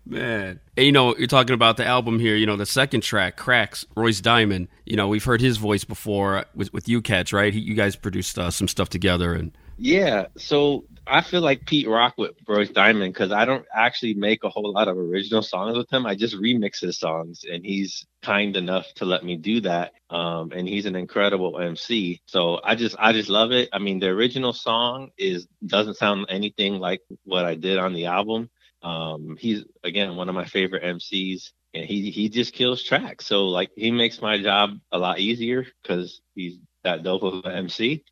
Man. 0.05 0.59
And, 0.75 0.85
you 0.85 0.91
know, 0.91 1.15
you're 1.15 1.27
talking 1.27 1.53
about 1.53 1.77
the 1.77 1.85
album 1.85 2.19
here, 2.19 2.35
you 2.35 2.45
know, 2.45 2.57
the 2.57 2.65
second 2.65 2.99
track, 3.01 3.37
Cracks, 3.37 3.85
Royce 3.95 4.19
Diamond. 4.19 4.67
You 4.85 4.97
know, 4.97 5.07
we've 5.07 5.23
heard 5.23 5.39
his 5.39 5.55
voice 5.55 5.85
before 5.85 6.43
with, 6.53 6.73
with 6.73 6.89
you, 6.89 7.01
Cache, 7.01 7.31
right? 7.31 7.53
He, 7.53 7.61
you 7.61 7.75
guys 7.75 7.95
produced 7.95 8.37
uh, 8.37 8.51
some 8.51 8.67
stuff 8.67 8.89
together. 8.89 9.33
and 9.33 9.53
Yeah, 9.77 10.27
so 10.37 10.85
I 11.05 11.19
feel 11.21 11.41
like 11.41 11.65
Pete 11.65 11.87
Rock 11.87 12.13
with 12.17 12.31
Royce 12.47 12.69
Diamond 12.69 13.13
because 13.13 13.33
I 13.33 13.43
don't 13.43 13.65
actually 13.73 14.13
make 14.13 14.45
a 14.45 14.49
whole 14.49 14.71
lot 14.71 14.87
of 14.87 14.97
original 14.97 15.41
songs 15.41 15.75
with 15.77 15.91
him. 15.91 16.05
I 16.05 16.15
just 16.15 16.35
remix 16.35 16.79
his 16.79 16.97
songs, 16.97 17.43
and 17.49 17.65
he's 17.65 18.05
kind 18.23 18.55
enough 18.55 18.93
to 18.95 19.05
let 19.05 19.25
me 19.25 19.35
do 19.35 19.59
that. 19.61 19.91
Um, 20.09 20.51
and 20.53 20.67
he's 20.67 20.85
an 20.85 20.95
incredible 20.95 21.59
MC. 21.59 22.21
So 22.25 22.61
I 22.63 22.75
just 22.75 22.95
I 22.97 23.11
just 23.11 23.27
love 23.29 23.51
it. 23.51 23.67
I 23.73 23.79
mean, 23.79 23.99
the 23.99 24.07
original 24.07 24.53
song 24.53 25.09
is 25.17 25.45
doesn't 25.65 25.97
sound 25.97 26.27
anything 26.29 26.79
like 26.79 27.01
what 27.25 27.43
I 27.43 27.55
did 27.55 27.77
on 27.77 27.93
the 27.93 28.05
album. 28.05 28.49
Um, 28.81 29.35
he's 29.37 29.65
again 29.83 30.15
one 30.15 30.29
of 30.29 30.35
my 30.35 30.45
favorite 30.45 30.83
MCs. 30.83 31.51
And 31.73 31.83
he 31.83 32.11
he 32.11 32.29
just 32.29 32.53
kills 32.53 32.81
tracks. 32.81 33.25
So 33.27 33.47
like 33.47 33.71
he 33.75 33.91
makes 33.91 34.21
my 34.21 34.41
job 34.41 34.79
a 34.93 34.97
lot 34.97 35.19
easier 35.19 35.67
because 35.83 36.21
he's 36.33 36.59
that 36.85 37.03
dope 37.03 37.23
of 37.23 37.43
an 37.43 37.51
MC. 37.51 38.05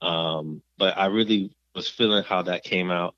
Um, 0.00 0.62
but 0.78 0.96
I 0.96 1.06
really 1.06 1.56
was 1.74 1.88
feeling 1.88 2.24
how 2.24 2.42
that 2.42 2.64
came 2.64 2.90
out, 2.90 3.14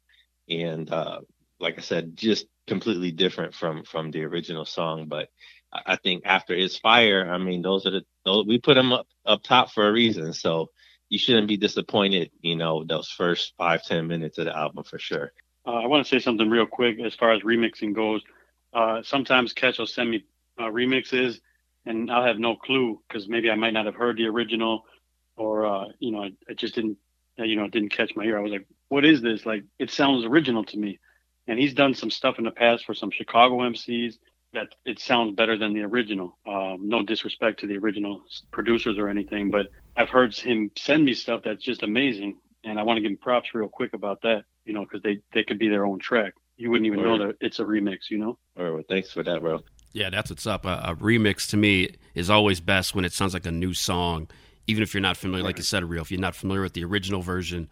and 0.48 0.90
uh, 0.90 1.20
like 1.60 1.78
I 1.78 1.82
said, 1.82 2.16
just 2.16 2.46
completely 2.66 3.10
different 3.10 3.54
from 3.54 3.84
from 3.84 4.10
the 4.10 4.24
original 4.24 4.64
song. 4.64 5.06
But 5.08 5.28
I 5.72 5.96
think 5.96 6.22
after 6.24 6.54
it's 6.54 6.78
fire, 6.78 7.30
I 7.30 7.38
mean, 7.38 7.62
those 7.62 7.86
are 7.86 7.90
the 7.90 8.02
those, 8.24 8.46
we 8.46 8.58
put 8.58 8.74
them 8.74 8.92
up 8.92 9.06
up 9.26 9.42
top 9.42 9.70
for 9.72 9.88
a 9.88 9.92
reason. 9.92 10.32
So 10.32 10.70
you 11.08 11.18
shouldn't 11.18 11.48
be 11.48 11.56
disappointed. 11.56 12.30
You 12.40 12.56
know, 12.56 12.84
those 12.84 13.08
first 13.08 13.54
five 13.58 13.82
ten 13.82 14.06
minutes 14.06 14.38
of 14.38 14.46
the 14.46 14.56
album 14.56 14.84
for 14.84 14.98
sure. 14.98 15.32
Uh, 15.66 15.72
I 15.82 15.86
want 15.86 16.06
to 16.06 16.08
say 16.08 16.18
something 16.18 16.48
real 16.48 16.66
quick 16.66 16.98
as 17.00 17.14
far 17.14 17.32
as 17.32 17.42
remixing 17.42 17.94
goes. 17.94 18.22
Uh, 18.72 19.02
sometimes 19.02 19.52
Cache 19.52 19.78
will 19.78 19.86
send 19.86 20.10
me 20.10 20.24
uh, 20.58 20.64
remixes, 20.64 21.40
and 21.84 22.10
I'll 22.10 22.24
have 22.24 22.38
no 22.38 22.56
clue 22.56 23.00
because 23.06 23.28
maybe 23.28 23.50
I 23.50 23.54
might 23.54 23.72
not 23.72 23.86
have 23.86 23.94
heard 23.94 24.16
the 24.16 24.26
original, 24.26 24.84
or 25.38 25.66
uh, 25.66 25.84
you 25.98 26.10
know, 26.10 26.22
I, 26.24 26.32
I 26.48 26.54
just 26.54 26.74
didn't, 26.74 26.98
uh, 27.38 27.44
you 27.44 27.56
know, 27.56 27.64
it 27.64 27.72
didn't 27.72 27.90
catch 27.90 28.14
my 28.16 28.24
ear. 28.24 28.38
I 28.38 28.42
was 28.42 28.52
like, 28.52 28.66
"What 28.88 29.04
is 29.04 29.22
this?" 29.22 29.46
Like, 29.46 29.64
it 29.78 29.90
sounds 29.90 30.24
original 30.24 30.64
to 30.64 30.76
me. 30.78 30.98
And 31.46 31.58
he's 31.58 31.72
done 31.72 31.94
some 31.94 32.10
stuff 32.10 32.38
in 32.38 32.44
the 32.44 32.50
past 32.50 32.84
for 32.84 32.92
some 32.92 33.10
Chicago 33.10 33.60
MCs 33.60 34.18
that 34.52 34.68
it 34.84 34.98
sounds 34.98 35.34
better 35.34 35.56
than 35.56 35.72
the 35.72 35.82
original. 35.82 36.38
Um, 36.46 36.88
no 36.88 37.02
disrespect 37.02 37.60
to 37.60 37.66
the 37.66 37.76
original 37.78 38.22
producers 38.50 38.98
or 38.98 39.08
anything, 39.08 39.50
but 39.50 39.68
I've 39.96 40.08
heard 40.08 40.34
him 40.34 40.70
send 40.76 41.04
me 41.04 41.14
stuff 41.14 41.42
that's 41.44 41.62
just 41.62 41.82
amazing, 41.82 42.36
and 42.64 42.78
I 42.78 42.82
want 42.82 42.98
to 42.98 43.00
give 43.02 43.10
him 43.10 43.18
props 43.18 43.54
real 43.54 43.68
quick 43.68 43.94
about 43.94 44.22
that. 44.22 44.44
You 44.64 44.74
know, 44.74 44.82
because 44.82 45.02
they 45.02 45.20
they 45.32 45.44
could 45.44 45.58
be 45.58 45.68
their 45.68 45.86
own 45.86 45.98
track. 45.98 46.34
You 46.56 46.70
wouldn't 46.70 46.86
even 46.86 47.02
know 47.02 47.16
Word. 47.16 47.36
that 47.40 47.46
it's 47.46 47.60
a 47.60 47.64
remix. 47.64 48.10
You 48.10 48.18
know. 48.18 48.38
Or 48.56 48.74
well, 48.74 48.84
thanks 48.88 49.10
for 49.10 49.22
that, 49.22 49.40
bro. 49.40 49.60
Yeah, 49.92 50.10
that's 50.10 50.30
what's 50.30 50.46
up. 50.46 50.66
A, 50.66 50.82
a 50.84 50.96
remix 50.96 51.48
to 51.50 51.56
me 51.56 51.96
is 52.14 52.28
always 52.28 52.60
best 52.60 52.94
when 52.94 53.04
it 53.04 53.12
sounds 53.12 53.32
like 53.32 53.46
a 53.46 53.50
new 53.50 53.72
song, 53.72 54.28
even 54.68 54.84
if 54.84 54.94
you're 54.94 55.00
not 55.00 55.16
familiar. 55.16 55.44
Like 55.44 55.56
you 55.56 55.64
said, 55.64 55.82
real. 55.84 56.02
If 56.02 56.12
you're 56.12 56.20
not 56.20 56.36
familiar 56.36 56.62
with 56.62 56.74
the 56.74 56.84
original 56.84 57.20
version, 57.22 57.68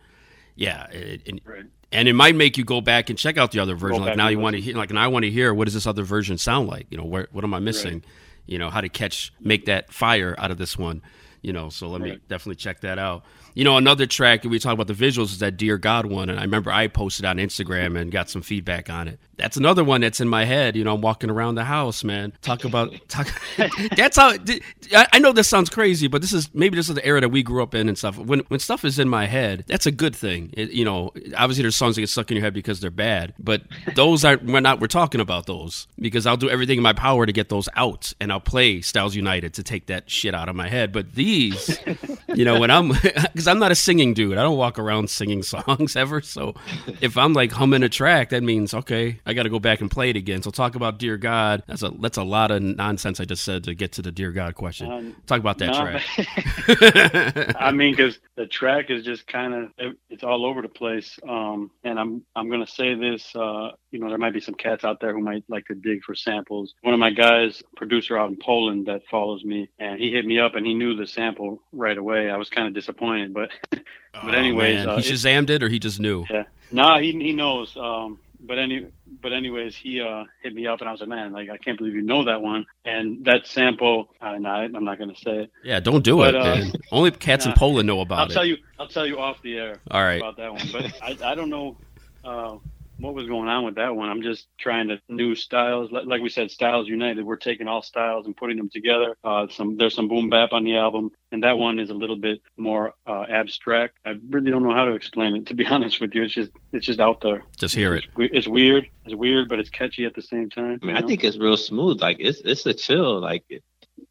yeah, 0.56 0.88
it, 0.90 1.22
it- 1.24 1.40
Right. 1.44 1.64
and 1.92 2.08
it 2.08 2.14
might 2.14 2.34
make 2.34 2.56
you 2.58 2.64
go 2.64 2.80
back 2.80 3.08
and 3.10 3.18
check 3.18 3.36
out 3.38 3.52
the 3.52 3.60
other 3.60 3.76
version. 3.76 4.02
Like 4.02 4.16
now 4.16 4.26
and 4.26 4.32
you 4.32 4.40
want 4.40 4.56
to 4.56 4.62
hear, 4.62 4.74
like 4.74 4.90
now 4.90 5.04
I 5.04 5.06
want 5.06 5.24
to 5.24 5.30
hear 5.30 5.54
what 5.54 5.66
does 5.66 5.74
this 5.74 5.86
other 5.86 6.02
version 6.02 6.38
sound 6.38 6.68
like? 6.68 6.86
You 6.90 6.96
know, 6.98 7.04
where 7.04 7.28
what 7.30 7.44
am 7.44 7.54
I 7.54 7.60
missing? 7.60 8.02
You 8.46 8.58
know, 8.58 8.70
how 8.70 8.80
to 8.80 8.88
Cache 8.88 9.32
make 9.40 9.66
that 9.66 9.92
fire 9.92 10.34
out 10.38 10.50
of 10.50 10.58
this 10.58 10.76
one. 10.78 11.02
You 11.42 11.52
know, 11.52 11.68
so 11.68 11.88
let 11.88 12.00
me 12.00 12.18
definitely 12.28 12.56
check 12.56 12.80
that 12.80 12.98
out. 12.98 13.24
You 13.56 13.64
know, 13.64 13.78
another 13.78 14.04
track 14.04 14.42
that 14.42 14.50
we 14.50 14.58
talk 14.58 14.74
about 14.74 14.86
the 14.86 14.92
visuals 14.92 15.32
is 15.32 15.38
that 15.38 15.56
Dear 15.56 15.78
God 15.78 16.04
one, 16.04 16.28
and 16.28 16.38
I 16.38 16.42
remember 16.42 16.70
I 16.70 16.88
posted 16.88 17.24
on 17.24 17.38
Instagram 17.38 17.98
and 17.98 18.12
got 18.12 18.28
some 18.28 18.42
feedback 18.42 18.90
on 18.90 19.08
it. 19.08 19.18
That's 19.38 19.56
another 19.56 19.82
one 19.82 20.02
that's 20.02 20.20
in 20.20 20.28
my 20.28 20.44
head. 20.44 20.76
You 20.76 20.84
know, 20.84 20.94
I'm 20.94 21.00
walking 21.00 21.30
around 21.30 21.54
the 21.54 21.64
house, 21.64 22.04
man. 22.04 22.34
Talk 22.42 22.64
about 22.64 22.92
talk. 23.08 23.28
that's 23.96 24.18
how. 24.18 24.34
I 24.94 25.18
know 25.18 25.32
this 25.32 25.48
sounds 25.48 25.70
crazy, 25.70 26.06
but 26.06 26.20
this 26.20 26.34
is 26.34 26.54
maybe 26.54 26.76
this 26.76 26.90
is 26.90 26.96
the 26.96 27.06
era 27.06 27.22
that 27.22 27.30
we 27.30 27.42
grew 27.42 27.62
up 27.62 27.74
in 27.74 27.88
and 27.88 27.96
stuff. 27.96 28.18
When 28.18 28.40
when 28.48 28.60
stuff 28.60 28.84
is 28.84 28.98
in 28.98 29.08
my 29.08 29.24
head, 29.24 29.64
that's 29.66 29.86
a 29.86 29.90
good 29.90 30.14
thing. 30.14 30.50
It, 30.52 30.72
you 30.72 30.84
know, 30.84 31.12
obviously 31.36 31.62
there's 31.62 31.76
songs 31.76 31.94
that 31.94 32.02
get 32.02 32.10
stuck 32.10 32.30
in 32.30 32.36
your 32.36 32.44
head 32.44 32.52
because 32.52 32.80
they're 32.80 32.90
bad, 32.90 33.32
but 33.38 33.62
those 33.94 34.22
are 34.26 34.36
we're 34.36 34.60
not 34.60 34.80
we're 34.80 34.86
talking 34.86 35.22
about 35.22 35.46
those 35.46 35.86
because 35.98 36.26
I'll 36.26 36.36
do 36.36 36.50
everything 36.50 36.76
in 36.76 36.82
my 36.82 36.92
power 36.92 37.24
to 37.24 37.32
get 37.32 37.48
those 37.48 37.70
out, 37.74 38.12
and 38.20 38.30
I'll 38.30 38.40
play 38.40 38.82
Styles 38.82 39.16
United 39.16 39.54
to 39.54 39.62
take 39.62 39.86
that 39.86 40.10
shit 40.10 40.34
out 40.34 40.50
of 40.50 40.56
my 40.56 40.68
head. 40.68 40.92
But 40.92 41.14
these, 41.14 41.78
you 42.34 42.44
know, 42.44 42.60
when 42.60 42.70
I'm 42.70 42.88
because 43.02 43.45
I'm 43.48 43.58
not 43.58 43.72
a 43.72 43.74
singing 43.74 44.14
dude, 44.14 44.38
I 44.38 44.42
don't 44.42 44.56
walk 44.56 44.78
around 44.78 45.10
singing 45.10 45.42
songs 45.44 45.96
ever. 45.96 46.20
So 46.20 46.54
if 47.00 47.16
I'm 47.16 47.32
like 47.32 47.52
humming 47.52 47.82
a 47.82 47.88
track, 47.88 48.30
that 48.30 48.42
means 48.42 48.74
okay, 48.74 49.20
I 49.26 49.34
got 49.34 49.44
to 49.44 49.50
go 49.50 49.58
back 49.58 49.80
and 49.80 49.90
play 49.90 50.10
it 50.10 50.16
again. 50.16 50.42
So 50.42 50.50
talk 50.50 50.74
about 50.74 50.98
Dear 50.98 51.16
God. 51.16 51.62
That's 51.66 51.82
a 51.82 51.90
that's 52.00 52.18
a 52.18 52.22
lot 52.24 52.50
of 52.50 52.62
nonsense 52.62 53.20
I 53.20 53.24
just 53.24 53.44
said 53.44 53.64
to 53.64 53.74
get 53.74 53.92
to 53.92 54.02
the 54.02 54.12
Dear 54.12 54.32
God 54.32 54.54
question. 54.54 54.90
Um, 54.90 55.16
talk 55.26 55.40
about 55.40 55.58
that 55.58 55.66
Nah, 55.66 55.82
track. 55.82 57.56
I 57.60 57.72
mean, 57.74 57.92
because 57.92 58.18
the 58.36 58.46
track 58.46 58.90
is 58.90 59.04
just 59.04 59.26
kind 59.26 59.54
of 59.54 59.94
it's 60.10 60.24
all 60.24 60.44
over 60.46 60.62
the 60.62 60.68
place. 60.68 61.18
Um, 61.28 61.70
and 61.84 61.98
I'm 61.98 62.22
I'm 62.34 62.50
gonna 62.50 62.66
say 62.66 62.94
this. 62.94 63.34
Uh, 63.34 63.70
you 63.90 64.00
know, 64.00 64.08
there 64.08 64.18
might 64.18 64.34
be 64.34 64.40
some 64.40 64.54
cats 64.54 64.84
out 64.84 65.00
there 65.00 65.12
who 65.14 65.20
might 65.20 65.44
like 65.48 65.66
to 65.66 65.74
dig 65.74 66.02
for 66.04 66.14
samples. 66.14 66.74
One 66.82 66.92
of 66.94 67.00
my 67.00 67.10
guys, 67.10 67.62
producer 67.76 68.18
out 68.18 68.28
in 68.30 68.36
Poland, 68.36 68.86
that 68.86 69.02
follows 69.10 69.44
me, 69.44 69.68
and 69.78 69.98
he 69.98 70.10
hit 70.10 70.26
me 70.26 70.38
up 70.38 70.54
and 70.54 70.66
he 70.66 70.74
knew 70.74 70.94
the 70.94 71.06
sample 71.06 71.62
right 71.72 71.96
away. 71.96 72.30
I 72.30 72.36
was 72.36 72.50
kind 72.50 72.68
of 72.68 72.74
disappointed, 72.74 73.32
but 73.36 73.50
but 74.24 74.34
anyways, 74.34 74.86
Oh, 74.86 74.90
uh, 74.92 74.98
he 75.00 75.08
it- 75.08 75.12
Shazammed 75.14 75.50
it, 75.50 75.62
or 75.62 75.68
he 75.68 75.78
just 75.78 76.00
knew. 76.00 76.24
yeah. 76.30 76.44
Nah, 76.72 76.98
he 76.98 77.12
he 77.12 77.32
knows. 77.32 77.76
Um, 77.76 78.18
but 78.48 78.58
any 78.58 78.86
but 79.22 79.32
anyways, 79.32 79.74
he 79.76 80.00
uh 80.00 80.24
hit 80.42 80.52
me 80.54 80.66
up 80.66 80.80
and 80.80 80.88
I 80.88 80.92
was 80.92 81.00
like, 81.00 81.08
man, 81.08 81.32
like 81.32 81.48
I 81.50 81.56
can't 81.58 81.78
believe 81.78 81.94
you 81.94 82.02
know 82.02 82.24
that 82.24 82.40
one. 82.42 82.66
And 82.84 83.24
that 83.24 83.46
sample, 83.46 84.08
uh, 84.20 84.36
nah, 84.38 84.62
I'm 84.76 84.84
not 84.84 84.98
gonna 84.98 85.14
say 85.26 85.36
it. 85.44 85.50
Yeah, 85.64 85.80
don't 85.80 86.02
do 86.10 86.16
But, 86.18 86.34
it. 86.34 86.40
uh, 86.40 86.44
man. 86.56 86.72
Only 86.92 87.10
cats 87.12 87.46
in. 87.46 87.52
Poland 87.52 87.86
know 87.86 88.00
about 88.00 88.18
I'll 88.18 88.24
about 88.24 88.34
tell 88.34 88.42
it. 88.42 88.48
you. 88.48 88.56
I'll 88.80 88.88
tell 88.96 89.06
you 89.06 89.18
off 89.18 89.40
the 89.42 89.56
air 89.58 89.74
All 89.90 90.02
right. 90.02 90.20
about 90.20 90.36
that 90.38 90.52
one. 90.52 90.68
But 90.72 90.84
I, 91.02 91.30
I 91.32 91.34
don't 91.34 91.50
know 91.50 91.76
uh, 92.24 92.56
what 92.98 93.14
was 93.14 93.26
going 93.26 93.48
on 93.48 93.64
with 93.64 93.76
that 93.76 93.94
one. 93.94 94.08
I'm 94.08 94.22
just 94.22 94.46
trying 94.58 94.88
to 94.88 95.00
new 95.08 95.34
styles. 95.34 95.90
Like, 95.92 96.06
like 96.06 96.22
we 96.22 96.28
said, 96.28 96.50
Styles 96.50 96.88
United. 96.88 97.24
We're 97.24 97.36
taking 97.36 97.68
all 97.68 97.82
styles 97.82 98.26
and 98.26 98.36
putting 98.36 98.56
them 98.56 98.70
together. 98.70 99.16
Uh, 99.22 99.46
some 99.48 99.76
there's 99.76 99.94
some 99.94 100.08
boom 100.08 100.30
bap 100.30 100.52
on 100.52 100.64
the 100.64 100.76
album, 100.76 101.10
and 101.32 101.42
that 101.44 101.58
one 101.58 101.78
is 101.78 101.90
a 101.90 101.94
little 101.94 102.16
bit 102.16 102.40
more 102.56 102.94
uh, 103.06 103.24
abstract. 103.28 103.98
I 104.04 104.14
really 104.30 104.50
don't 104.50 104.62
know 104.62 104.74
how 104.74 104.86
to 104.86 104.92
explain 104.92 105.36
it. 105.36 105.46
To 105.46 105.54
be 105.54 105.66
honest 105.70 106.00
with 106.00 106.14
you, 106.14 106.22
it's 106.22 106.34
just 106.34 106.50
it's 106.72 106.86
just 106.86 107.00
out 107.00 107.20
there. 107.20 107.42
Just 107.56 107.74
hear 107.74 107.94
it. 107.94 108.04
It's, 108.16 108.34
it's 108.34 108.48
weird. 108.48 108.86
It's 109.04 109.14
weird, 109.14 109.48
but 109.48 109.58
it's 109.58 109.70
catchy 109.70 110.04
at 110.04 110.14
the 110.14 110.22
same 110.22 110.50
time. 110.50 110.78
I 110.82 110.86
mean, 110.86 110.90
you 110.90 110.96
I 110.96 111.00
know? 111.00 111.08
think 111.08 111.24
it's 111.24 111.38
real 111.38 111.56
smooth. 111.56 112.00
Like 112.00 112.16
it's 112.20 112.40
it's 112.44 112.66
a 112.66 112.74
chill. 112.74 113.20
Like, 113.20 113.44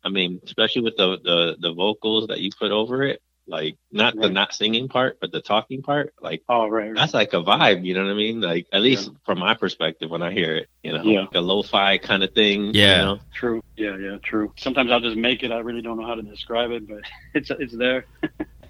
I 0.04 0.10
mean, 0.10 0.40
especially 0.46 0.84
with 0.84 0.98
the 0.98 1.18
the 1.24 1.56
the 1.60 1.74
vocals 1.74 2.28
that 2.28 2.40
you 2.40 2.52
put 2.58 2.72
over 2.72 3.04
it. 3.04 3.22
Like 3.48 3.78
not 3.92 4.16
the 4.16 4.30
not 4.30 4.54
singing 4.54 4.88
part, 4.88 5.20
but 5.22 5.32
the 5.32 5.42
talking 5.42 5.82
part. 5.84 6.14
Like 6.20 6.42
Oh 6.50 6.68
right, 6.68 6.88
right. 6.88 6.96
that's 6.96 7.14
like 7.14 7.34
a 7.34 7.44
vibe. 7.44 7.86
You 7.86 7.94
know 7.94 8.04
what 8.04 8.12
I 8.12 8.16
mean? 8.16 8.42
Like 8.42 8.68
at 8.74 8.82
least 8.82 9.08
Yeah. 9.08 9.14
from 9.26 9.40
my 9.40 9.54
perspective 9.54 10.10
when 10.10 10.24
I 10.24 10.32
hear 10.32 10.56
it. 10.56 10.70
You 10.84 10.94
know, 10.94 11.04
Yeah. 11.04 11.20
like 11.22 11.36
a 11.36 11.42
lo-fi 11.42 11.98
kind 12.00 12.24
of 12.24 12.34
thing. 12.34 12.74
Yeah. 12.74 12.98
You 13.00 13.06
know? 13.06 13.20
True. 13.34 13.64
Yeah, 13.78 13.98
yeah, 13.98 14.18
true. 14.24 14.52
Sometimes 14.58 14.92
I'll 14.92 15.00
just 15.00 15.16
make 15.18 15.44
it. 15.44 15.52
I 15.52 15.60
really 15.60 15.82
don't 15.82 16.00
know 16.00 16.08
how 16.08 16.16
to 16.16 16.24
describe 16.24 16.72
it, 16.72 16.88
but 16.88 17.02
it's 17.36 17.52
it's 17.52 17.76
there. 17.78 18.06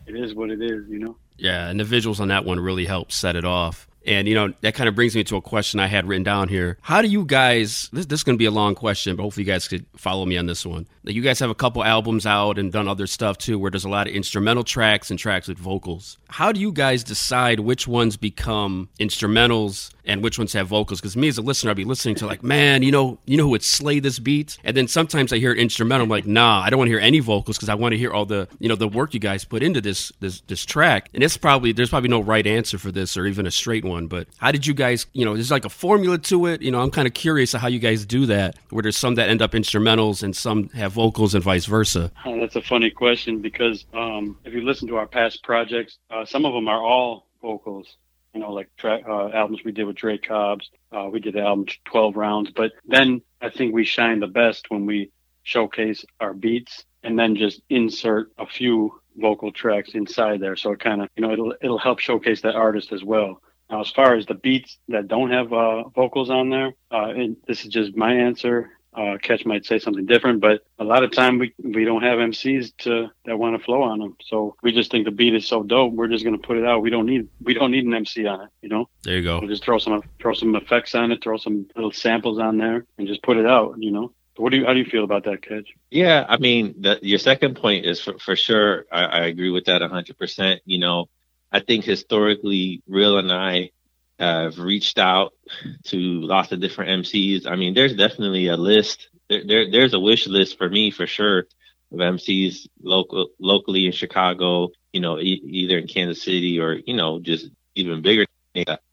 it 0.08 0.16
is 0.16 0.34
what 0.36 0.50
it 0.50 0.62
is, 0.62 0.88
you 0.90 1.00
know. 1.00 1.16
Yeah, 1.38 1.68
and 1.70 1.80
the 1.80 1.84
visuals 1.84 2.20
on 2.20 2.28
that 2.30 2.44
one 2.46 2.60
really 2.60 2.86
help 2.86 3.12
set 3.12 3.36
it 3.36 3.46
off. 3.46 3.88
And 4.06 4.28
you 4.28 4.36
know 4.36 4.54
that 4.62 4.76
kind 4.76 4.88
of 4.88 4.96
brings 4.96 5.16
me 5.16 5.24
to 5.26 5.36
a 5.36 5.42
question 5.42 5.80
I 5.80 5.88
had 5.88 6.08
written 6.08 6.24
down 6.24 6.48
here. 6.48 6.78
How 6.82 7.02
do 7.02 7.08
you 7.08 7.26
guys? 7.26 7.90
This, 7.92 8.06
this 8.06 8.20
is 8.20 8.24
going 8.24 8.36
to 8.36 8.40
be 8.40 8.46
a 8.46 8.52
long 8.52 8.76
question, 8.76 9.16
but 9.16 9.24
hopefully 9.24 9.46
you 9.46 9.52
guys 9.52 9.68
could 9.68 9.86
follow 9.96 10.26
me 10.26 10.38
on 10.38 10.46
this 10.46 10.66
one. 10.66 10.88
You 11.04 11.22
guys 11.22 11.40
have 11.40 11.50
a 11.50 11.56
couple 11.56 11.84
albums 11.84 12.26
out 12.26 12.58
and 12.60 12.72
done 12.72 12.88
other 12.88 13.08
stuff 13.08 13.38
too, 13.38 13.58
where 13.58 13.72
there's 13.72 13.86
a 13.86 13.90
lot 13.90 14.08
of 14.08 14.14
instrumental 14.14 14.64
tracks 14.64 15.10
and 15.10 15.20
tracks 15.20 15.48
with 15.48 15.58
vocals. 15.58 16.18
How 16.30 16.52
do 16.52 16.60
you 16.60 16.72
guys 16.72 17.04
decide 17.04 17.60
which 17.62 17.88
ones 17.88 18.18
become 18.18 18.90
instrumentals 19.00 19.92
and 20.06 20.24
which 20.24 20.38
ones 20.38 20.54
have 20.54 20.68
vocals. 20.68 21.02
Because 21.02 21.16
me 21.18 21.28
as 21.28 21.38
a 21.38 21.42
listener, 21.42 21.72
I'd 21.72 21.78
be 21.78 21.86
listening 21.86 22.16
to 22.16 22.26
like, 22.26 22.44
man, 22.44 22.84
you 22.84 22.92
know, 22.92 23.20
you 23.26 23.38
know 23.38 23.44
who 23.44 23.50
would 23.50 23.64
slay 23.64 24.00
this 24.00 24.20
beat, 24.20 24.58
and 24.64 24.76
then 24.76 24.88
sometimes 24.88 25.34
I 25.34 25.38
hear 25.38 25.54
instrumental. 25.54 26.04
I'm 26.04 26.10
like, 26.10 26.28
nah, 26.28 26.62
I 26.62 26.70
don't 26.70 26.78
want 26.78 26.88
to 26.88 26.92
hear 26.92 27.00
any 27.00 27.20
vocals 27.20 27.58
because 27.58 27.70
I 27.70 27.76
want 27.76 27.94
to 27.94 27.98
hear 27.98 28.12
all 28.12 28.26
the 28.26 28.48
you 28.60 28.70
know 28.70 28.76
the 28.76 28.88
work 28.88 29.14
you 29.14 29.20
guys 29.20 29.46
put 29.46 29.64
into 29.64 29.82
this 29.82 30.12
this 30.20 30.42
this 30.42 30.66
track. 30.66 31.10
And 31.14 31.24
it's 31.24 31.38
probably 31.38 31.72
there's 31.72 31.90
probably 31.90 32.10
no 32.10 32.22
right 32.22 32.46
answer 32.46 32.78
for 32.78 32.92
this 32.92 33.18
or 33.18 33.26
even 33.26 33.46
a 33.46 33.52
straight 33.52 33.86
one. 33.86 34.08
But 34.08 34.28
how 34.38 34.52
did 34.52 34.66
you 34.68 34.74
guys, 34.74 35.06
you 35.14 35.26
know, 35.26 35.34
there's 35.34 35.52
like 35.52 35.66
a 35.66 35.70
formula 35.70 36.18
to 36.20 36.46
it. 36.48 36.62
You 36.62 36.72
know, 36.72 36.82
I'm 36.82 36.92
kind 36.92 37.08
of 37.08 37.14
curious 37.14 37.54
how 37.54 37.68
you 37.68 37.80
guys 37.80 38.06
do 38.06 38.26
that. 38.28 38.56
Where 38.70 38.84
there's 38.84 38.98
some 38.98 39.16
that 39.16 39.30
end 39.30 39.42
up 39.42 39.52
instrumentals 39.52 40.24
and 40.24 40.36
some 40.36 40.70
have 40.70 40.94
vocals 40.94 41.36
and 41.36 41.44
vice 41.44 41.66
versa. 41.66 42.12
Uh, 42.26 42.38
that's 42.38 42.56
a 42.56 42.62
funny 42.62 42.90
question 42.90 43.42
because 43.42 43.86
um, 43.94 44.38
if 44.44 44.54
you 44.54 44.62
listen 44.62 44.88
to 44.88 44.98
our 44.98 45.08
past 45.08 45.44
projects, 45.44 45.98
uh, 46.12 46.26
some 46.26 46.46
of 46.46 46.54
them 46.54 46.68
are 46.68 46.84
all 46.84 47.28
vocals. 47.42 47.98
You 48.36 48.42
know, 48.42 48.52
like 48.52 48.70
track 48.76 49.04
uh, 49.08 49.30
albums 49.30 49.62
we 49.64 49.72
did 49.72 49.86
with 49.86 49.96
Dre 49.96 50.18
Cobbs. 50.18 50.70
Uh, 50.92 51.08
we 51.10 51.22
did 51.22 51.36
the 51.36 51.42
album 51.42 51.68
12 51.86 52.18
rounds, 52.18 52.52
but 52.54 52.74
then 52.86 53.22
I 53.42 53.50
think 53.50 53.74
we 53.74 53.86
shine 53.86 54.20
the 54.20 54.28
best 54.28 54.66
when 54.70 54.86
we 54.86 55.10
showcase 55.44 56.04
our 56.20 56.34
beats 56.34 56.84
and 57.02 57.18
then 57.18 57.38
just 57.38 57.62
insert 57.70 58.32
a 58.38 58.46
few 58.46 59.00
vocal 59.16 59.54
tracks 59.54 59.92
inside 59.94 60.42
there. 60.42 60.58
So 60.58 60.74
it 60.74 60.82
kind 60.82 61.02
of, 61.02 61.10
you 61.16 61.26
know, 61.26 61.32
it'll 61.32 61.56
it'll 61.62 61.78
help 61.78 62.00
showcase 62.00 62.42
that 62.42 62.56
artist 62.56 62.92
as 62.92 63.06
well. 63.06 63.42
Now, 63.70 63.80
as 63.80 63.90
far 63.92 64.16
as 64.16 64.26
the 64.26 64.34
beats 64.34 64.80
that 64.90 65.08
don't 65.08 65.32
have 65.32 65.54
uh, 65.54 65.88
vocals 65.90 66.30
on 66.30 66.50
there, 66.50 66.74
uh, 66.92 67.14
this 67.48 67.64
is 67.64 67.72
just 67.72 67.96
my 67.96 68.14
answer. 68.14 68.70
Uh, 68.96 69.18
Cache 69.22 69.46
might 69.46 69.66
say 69.66 69.78
something 69.78 70.06
different, 70.06 70.40
but 70.40 70.64
a 70.80 70.84
lot 70.84 71.04
of 71.04 71.12
time 71.12 71.38
we 71.38 71.54
we 71.62 71.84
don't 71.84 72.04
have 72.04 72.20
MCs 72.20 72.78
to 72.80 73.08
that 73.26 73.38
want 73.38 73.58
to 73.58 73.64
flow 73.64 73.84
on 73.84 74.00
them. 74.00 74.16
So 74.26 74.56
we 74.64 74.72
just 74.72 74.90
think 74.90 75.06
the 75.06 75.12
beat 75.12 75.36
is 75.36 75.48
so 75.48 75.64
dope. 75.64 75.94
We're 75.94 76.08
just 76.08 76.24
gonna 76.24 76.38
put 76.38 76.58
it 76.58 76.66
out. 76.66 76.82
We 76.82 76.90
don't 76.90 77.06
need 77.06 77.28
we 77.42 77.54
don't 77.54 77.72
need 77.72 77.86
an 77.86 77.94
MC 77.94 78.26
on 78.26 78.42
it. 78.42 78.50
You 78.62 78.70
know. 78.70 78.90
There 79.04 79.18
you 79.18 79.24
go. 79.24 79.40
We'll 79.40 79.50
just 79.50 79.64
throw 79.64 79.80
some 79.80 80.02
throw 80.22 80.34
some 80.34 80.56
effects 80.56 80.96
on 80.96 81.12
it, 81.12 81.22
throw 81.22 81.38
some 81.38 81.68
little 81.76 81.92
samples 81.92 82.40
on 82.40 82.58
there, 82.58 82.86
and 82.98 83.08
just 83.08 83.22
put 83.24 83.38
it 83.38 83.46
out. 83.46 83.76
You 83.80 83.92
know. 83.92 84.14
What 84.38 84.52
do 84.52 84.58
you 84.58 84.66
how 84.66 84.74
do 84.74 84.80
you 84.80 84.86
feel 84.86 85.04
about 85.04 85.26
that, 85.26 85.42
Cache? 85.42 85.74
Yeah, 85.90 86.26
I 86.28 86.38
mean, 86.38 86.76
the, 86.80 87.00
your 87.02 87.20
second 87.20 87.56
point 87.56 87.86
is 87.86 88.02
for, 88.02 88.18
for 88.20 88.36
sure. 88.36 88.86
I, 88.92 89.06
I 89.06 89.20
agree 89.28 89.50
with 89.50 89.66
that 89.66 89.82
100%. 89.82 90.60
You 90.66 90.80
know, 90.80 91.06
I 91.52 91.62
think 91.62 91.86
historically, 91.86 92.82
Real 92.88 93.18
and 93.18 93.32
I 93.32 93.72
have 94.20 94.60
reached 94.60 94.98
out 94.98 95.34
to 95.86 95.98
lots 95.98 96.52
of 96.52 96.60
different 96.60 97.06
MCs. 97.06 97.46
I 97.48 97.56
mean, 97.56 97.74
there's 97.74 97.96
definitely 97.96 98.48
a 98.48 98.58
list. 98.58 99.10
There, 99.30 99.44
there 99.46 99.72
there's 99.72 99.94
a 99.94 100.00
wish 100.00 100.28
list 100.28 100.58
for 100.58 100.70
me 100.70 100.92
for 100.92 101.08
sure 101.08 101.40
of 101.92 102.00
MCs 102.00 102.68
local 102.82 103.28
locally 103.40 103.86
in 103.86 103.92
Chicago. 103.92 104.70
You 104.94 105.02
know, 105.02 105.20
e- 105.20 105.44
either 105.46 105.78
in 105.78 105.88
Kansas 105.88 106.24
City 106.24 106.60
or 106.60 106.74
you 106.74 106.96
know 106.96 107.20
just 107.20 107.50
even 107.76 108.02
bigger. 108.02 108.26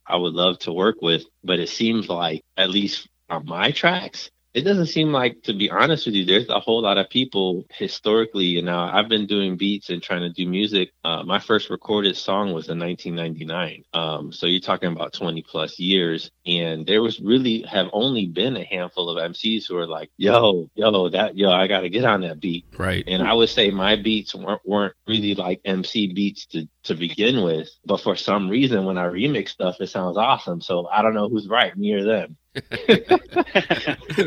I 0.05 0.17
would 0.17 0.35
love 0.35 0.59
to 0.61 0.73
work 0.73 0.97
with, 1.01 1.25
but 1.45 1.61
it 1.61 1.69
seems 1.69 2.09
like 2.09 2.43
at 2.57 2.71
least 2.71 3.09
on 3.31 3.47
my 3.47 3.71
tracks, 3.71 4.31
it 4.55 4.63
doesn't 4.63 4.87
seem 4.87 5.13
like, 5.13 5.43
to 5.45 5.55
be 5.55 5.71
honest 5.71 6.07
with 6.07 6.15
you, 6.15 6.25
there's 6.25 6.49
a 6.49 6.61
whole 6.61 6.83
lot 6.83 6.99
of 6.99 7.09
people 7.09 7.65
historically. 7.71 8.45
You 8.45 8.63
know, 8.63 8.79
I've 8.79 9.09
been 9.09 9.27
doing 9.27 9.57
beats 9.57 9.89
and 9.89 10.03
trying 10.03 10.21
to 10.23 10.31
do 10.31 10.47
music. 10.47 10.93
Uh, 11.05 11.23
my 11.23 11.39
first 11.39 11.71
recorded 11.71 12.17
song 12.17 12.53
was 12.53 12.69
in 12.69 12.79
1999. 12.79 13.85
Um, 13.95 14.31
so 14.33 14.47
you're 14.47 14.61
talking 14.61 14.93
about 14.93 15.15
20 15.15 15.43
plus 15.43 15.79
years. 15.79 16.31
And 16.45 16.87
there 16.87 17.01
was 17.01 17.19
really 17.19 17.63
have 17.63 17.89
only 17.93 18.27
been 18.27 18.57
a 18.57 18.65
handful 18.65 19.09
of 19.09 19.31
MCs 19.31 19.67
who 19.67 19.79
are 19.79 19.87
like, 19.87 20.11
yo, 20.19 20.69
yo, 20.75 21.09
that, 21.09 21.37
yo, 21.37 21.51
I 21.51 21.67
got 21.67 21.81
to 21.81 21.91
get 21.91 22.05
on 22.05 22.21
that 22.21 22.41
beat. 22.41 22.67
Right. 22.77 23.05
And 23.07 23.23
I 23.23 23.33
would 23.33 23.49
say 23.49 23.71
my 23.71 23.97
beats 23.97 24.35
weren't, 24.35 24.61
weren't 24.67 24.95
really 25.07 25.35
like 25.35 25.63
MC 25.65 26.13
beats 26.13 26.45
to, 26.47 26.69
to 26.85 26.95
begin 26.95 27.43
with. 27.43 27.71
But 27.87 28.03
for 28.03 28.17
some 28.17 28.51
reason, 28.51 28.85
when 28.85 28.99
I 28.99 29.07
remix 29.07 29.49
stuff, 29.49 29.81
it 29.81 29.89
sounds 29.89 30.19
awesome. 30.19 30.61
So 30.61 30.89
I 30.89 31.01
don't 31.01 31.15
know 31.15 31.31
who's 31.31 31.49
right, 31.49 31.75
me 31.77 31.95
or 31.95 32.05
them. 32.05 32.37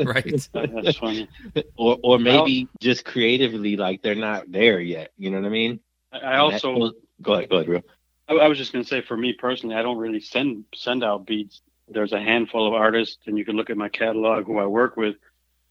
right. 0.04 0.50
That's 0.54 0.98
funny. 0.98 1.28
or 1.78 2.00
or 2.02 2.20
maybe 2.20 2.68
just 2.80 3.06
creatively 3.06 3.78
like 3.78 4.02
they're 4.02 4.16
not 4.16 4.52
there 4.52 4.80
yet. 4.80 5.12
You 5.18 5.30
know 5.30 5.40
what 5.40 5.46
I 5.48 5.50
mean? 5.50 5.80
I 6.12 6.38
also 6.38 6.94
go 7.22 7.34
ahead, 7.34 7.50
go 7.50 7.58
ahead, 7.58 7.68
real. 7.68 7.82
I, 8.28 8.34
I 8.34 8.48
was 8.48 8.58
just 8.58 8.74
gonna 8.74 8.84
say 8.84 9.02
for 9.02 9.16
me 9.16 9.34
personally, 9.34 9.76
I 9.76 9.84
don't 9.84 9.98
really 9.98 10.22
send 10.22 10.66
send 10.74 11.04
out 11.04 11.26
beats. 11.28 11.62
There's 11.88 12.14
a 12.14 12.20
handful 12.20 12.68
of 12.68 12.74
artists, 12.74 13.20
and 13.28 13.38
you 13.38 13.46
can 13.46 13.56
look 13.56 13.70
at 13.70 13.78
my 13.78 13.90
catalog 13.90 14.46
who 14.48 14.58
I 14.58 14.66
work 14.66 14.98
with, 14.98 15.18